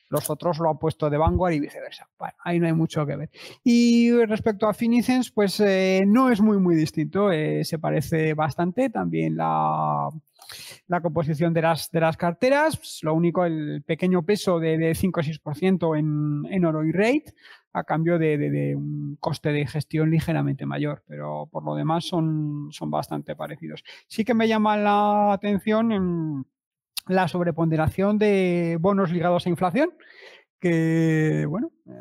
los 0.10 0.30
otros 0.30 0.60
lo 0.60 0.70
han 0.70 0.78
puesto 0.78 1.10
de 1.10 1.18
Vanguard 1.18 1.54
y 1.54 1.60
viceversa. 1.60 2.10
Bueno, 2.20 2.36
ahí 2.44 2.60
no 2.60 2.68
hay 2.68 2.74
mucho 2.74 3.06
que 3.06 3.16
ver. 3.16 3.30
Y 3.64 4.12
respecto 4.26 4.68
a 4.68 4.74
Finicens, 4.74 5.32
pues 5.32 5.64
no 6.06 6.30
es 6.30 6.42
muy, 6.42 6.58
muy 6.58 6.76
distinto. 6.76 7.30
se 7.32 7.80
parece 7.80 8.34
bastante. 8.34 8.90
También 8.90 9.38
la, 9.38 10.10
la 10.92 11.00
composición 11.00 11.54
de 11.54 11.62
las, 11.62 11.90
de 11.90 12.02
las 12.02 12.18
carteras, 12.18 12.76
pues, 12.76 13.00
lo 13.04 13.14
único, 13.14 13.46
el 13.46 13.82
pequeño 13.84 14.24
peso 14.24 14.60
de, 14.60 14.94
5 14.94 15.22
o 15.22 15.24
6% 15.24 15.98
en, 15.98 16.54
en 16.54 16.66
oro 16.66 16.84
y 16.84 16.92
rate, 16.92 17.34
a 17.72 17.86
cambio 17.86 18.20
de, 18.20 18.76
un 18.76 19.16
coste 19.22 19.54
de 19.54 19.66
gestión 19.66 20.12
ligeramente 20.12 20.66
mayor, 20.66 21.02
pero 21.08 21.48
por 21.50 21.64
lo 21.64 21.76
demás 21.76 22.04
son, 22.04 22.68
son 22.72 22.92
bastante 22.92 23.38
parecidos. 23.38 23.86
Sí 24.08 24.26
que 24.26 24.34
me 24.34 24.50
llama 24.50 24.76
la 24.76 25.32
atención 25.32 25.94
en 25.94 26.46
la 27.08 27.30
sobreponderación 27.30 28.18
de 28.18 28.78
bonos 28.78 29.14
ligados 29.14 29.46
a 29.46 29.50
inflación, 29.50 29.94
que, 30.60 31.46
bueno, 31.48 31.72
eh, 31.88 31.92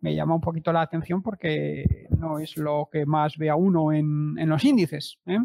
me 0.00 0.14
llama 0.14 0.36
un 0.36 0.40
poquito 0.40 0.72
la 0.72 0.80
atención 0.80 1.20
porque 1.22 2.08
no 2.16 2.38
es 2.38 2.56
lo 2.56 2.88
que 2.90 3.04
más 3.04 3.36
ve 3.36 3.50
a 3.50 3.56
uno 3.56 3.92
en, 3.92 4.38
en 4.38 4.48
los 4.48 4.64
índices. 4.64 5.18
¿eh? 5.26 5.40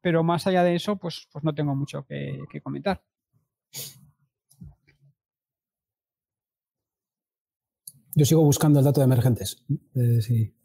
Pero 0.00 0.22
más 0.22 0.46
allá 0.46 0.62
de 0.62 0.74
eso, 0.74 0.96
pues, 0.96 1.28
pues 1.32 1.44
no 1.44 1.54
tengo 1.54 1.74
mucho 1.74 2.04
que, 2.06 2.38
comentar. 2.62 3.02
yo 8.18 8.24
sigo 8.24 8.42
buscando 8.42 8.78
el 8.78 8.84
dato 8.86 9.00
de 9.00 9.04
emergentes. 9.04 9.62
Eh, 9.94 10.22
sí. 10.22 10.55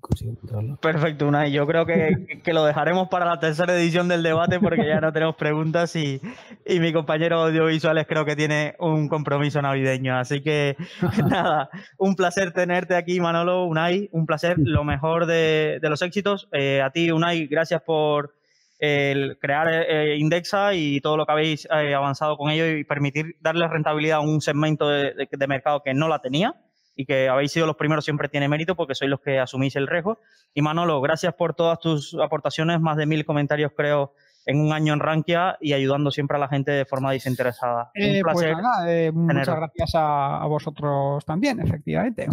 Consigo 0.00 0.32
encontrarlo. 0.32 0.76
Perfecto, 0.76 1.28
Unai. 1.28 1.52
Yo 1.52 1.66
creo 1.66 1.86
que, 1.86 2.40
que, 2.44 2.52
lo 2.52 2.64
dejaremos 2.64 3.08
para 3.08 3.26
la 3.26 3.38
tercera 3.38 3.74
edición 3.76 4.08
del 4.08 4.22
debate 4.22 4.60
porque 4.60 4.86
ya 4.86 5.00
no 5.00 5.12
tenemos 5.12 5.36
preguntas 5.36 5.94
y, 5.96 6.20
y, 6.66 6.80
mi 6.80 6.92
compañero 6.92 7.40
audiovisuales 7.40 8.06
creo 8.06 8.24
que 8.24 8.36
tiene 8.36 8.74
un 8.78 9.08
compromiso 9.08 9.60
navideño. 9.62 10.18
Así 10.18 10.42
que 10.42 10.76
nada, 11.28 11.70
un 11.98 12.16
placer 12.16 12.52
tenerte 12.52 12.96
aquí, 12.96 13.20
Manolo, 13.20 13.64
Unai. 13.66 14.08
Un 14.12 14.26
placer, 14.26 14.56
lo 14.58 14.84
mejor 14.84 15.26
de, 15.26 15.78
de 15.80 15.88
los 15.90 16.02
éxitos. 16.02 16.48
Eh, 16.52 16.82
a 16.82 16.90
ti, 16.90 17.10
Unai, 17.10 17.46
gracias 17.46 17.82
por 17.82 18.34
el 18.80 19.38
crear 19.38 19.68
eh, 19.70 20.16
Indexa 20.16 20.74
y 20.74 21.00
todo 21.00 21.18
lo 21.18 21.26
que 21.26 21.32
habéis 21.32 21.66
eh, 21.66 21.94
avanzado 21.94 22.36
con 22.36 22.50
ello 22.50 22.66
y 22.66 22.84
permitir 22.84 23.36
darle 23.40 23.68
rentabilidad 23.68 24.18
a 24.18 24.20
un 24.20 24.40
segmento 24.40 24.88
de, 24.88 25.28
mercado 25.46 25.82
que 25.84 25.92
no 25.92 26.08
la 26.08 26.20
tenía 26.20 26.54
y 27.00 27.06
que 27.06 27.28
habéis 27.28 27.52
sido 27.52 27.66
los 27.66 27.76
primeros 27.76 28.04
siempre 28.04 28.28
tiene 28.28 28.48
mérito 28.48 28.76
porque 28.76 28.94
sois 28.94 29.10
los 29.10 29.20
que 29.20 29.38
asumís 29.38 29.76
el 29.76 29.86
riesgo. 29.86 30.18
Y 30.54 30.62
Manolo, 30.62 31.00
gracias 31.00 31.34
por 31.34 31.54
todas 31.54 31.78
tus 31.78 32.14
aportaciones, 32.14 32.80
más 32.80 32.96
de 32.96 33.06
mil 33.06 33.24
comentarios 33.24 33.72
creo 33.76 34.12
en 34.46 34.60
un 34.60 34.72
año 34.72 34.92
en 34.92 35.00
Rankia 35.00 35.56
y 35.60 35.72
ayudando 35.72 36.10
siempre 36.10 36.36
a 36.36 36.40
la 36.40 36.48
gente 36.48 36.72
de 36.72 36.84
forma 36.84 37.12
desinteresada. 37.12 37.90
un 37.94 38.02
eh, 38.02 38.20
pues 38.22 38.36
placer. 38.36 39.12
muchas 39.12 39.56
gracias 39.56 39.90
a, 39.94 40.44
vosotros 40.46 41.24
también, 41.24 41.60
efectivamente. 41.60 42.26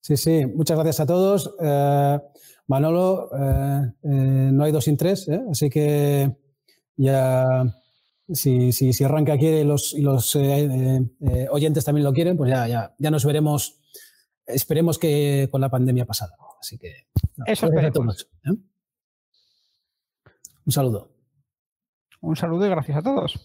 Sí, 0.00 0.16
sí, 0.16 0.46
muchas 0.46 0.76
gracias 0.76 1.00
a 1.00 1.06
todos. 1.06 1.54
Manolo, 2.66 3.28
eh, 3.36 3.92
eh, 4.02 4.50
no 4.52 4.64
hay 4.64 4.72
dos 4.72 4.84
sin 4.84 4.96
tres, 4.96 5.28
¿eh? 5.28 5.40
así 5.50 5.68
que 5.68 6.34
ya 6.96 7.64
si, 8.32 8.72
si, 8.72 8.92
si 8.92 9.04
Arranca 9.04 9.36
quiere 9.36 9.60
y 9.60 9.64
los, 9.64 9.94
los 9.98 10.36
oyentes 11.50 11.84
también 11.84 12.04
lo 12.04 12.12
quieren, 12.12 12.36
pues 12.36 12.50
ya, 12.50 12.66
ya, 12.66 12.94
ya 12.98 13.10
nos 13.10 13.24
veremos, 13.24 13.81
esperemos 14.52 14.98
que 14.98 15.48
con 15.50 15.60
la 15.60 15.70
pandemia 15.70 16.06
pasada. 16.06 16.36
Así 16.60 16.78
que 16.78 17.08
eso 17.46 17.66
esperemos. 17.66 18.28
Un 20.64 20.72
saludo. 20.72 21.10
Un 22.20 22.36
saludo 22.36 22.66
y 22.66 22.70
gracias 22.70 22.98
a 22.98 23.02
todos. 23.02 23.40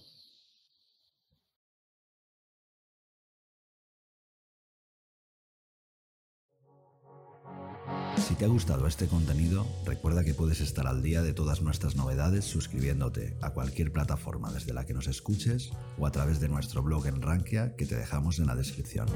Si 8.18 8.36
te 8.36 8.46
ha 8.46 8.50
gustado 8.50 8.88
este 8.88 9.08
contenido, 9.08 9.66
recuerda 9.86 10.24
que 10.24 10.34
puedes 10.34 10.60
estar 10.60 10.86
al 10.86 11.02
día 11.02 11.22
de 11.22 11.34
todas 11.34 11.62
nuestras 11.62 11.96
novedades 11.96 12.46
suscribiéndote 12.46 13.38
a 13.42 13.52
cualquier 13.52 13.92
plataforma 13.92 14.52
desde 14.52 14.74
la 14.74 14.86
que 14.86 14.94
nos 14.94 15.08
escuches 15.08 15.72
o 15.98 16.06
a 16.06 16.12
través 16.12 16.40
de 16.40 16.50
nuestro 16.50 16.84
blog 16.84 17.08
en 17.08 17.22
Rankia 17.22 17.76
que 17.76 17.86
te 17.86 17.96
dejamos 17.96 18.40
en 18.40 18.48
la 18.48 18.56
descripción. 18.56 19.08